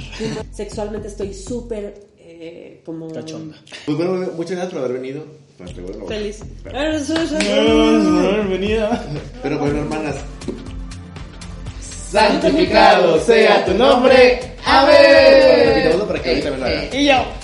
Sexualmente 0.52 1.08
estoy 1.10 1.34
súper 1.34 2.08
eh, 2.18 2.82
como... 2.86 3.12
Cachonda. 3.14 3.56
Pues 3.86 3.98
bueno, 3.98 4.14
muchas 4.36 4.52
gracias 4.58 4.74
por 4.74 4.84
haber 4.84 4.94
venido. 5.00 5.24
Pues, 5.58 5.76
bueno, 5.76 6.00
no. 6.00 6.08
Feliz. 6.08 6.40
Bienvenida. 7.40 9.06
Pero 9.44 9.60
bueno, 9.60 9.80
hermanas. 9.80 10.16
Santificado 11.80 13.20
sea 13.22 13.64
tu 13.66 13.74
nombre. 13.76 14.40
Amén. 14.66 15.76
Repitamos 15.76 16.08
para 16.08 16.22
que 16.22 16.30
ahorita 16.30 16.52
me 16.52 16.58
lo 16.58 16.66
haga. 16.66 16.96
Y 16.96 17.06
yo. 17.08 17.43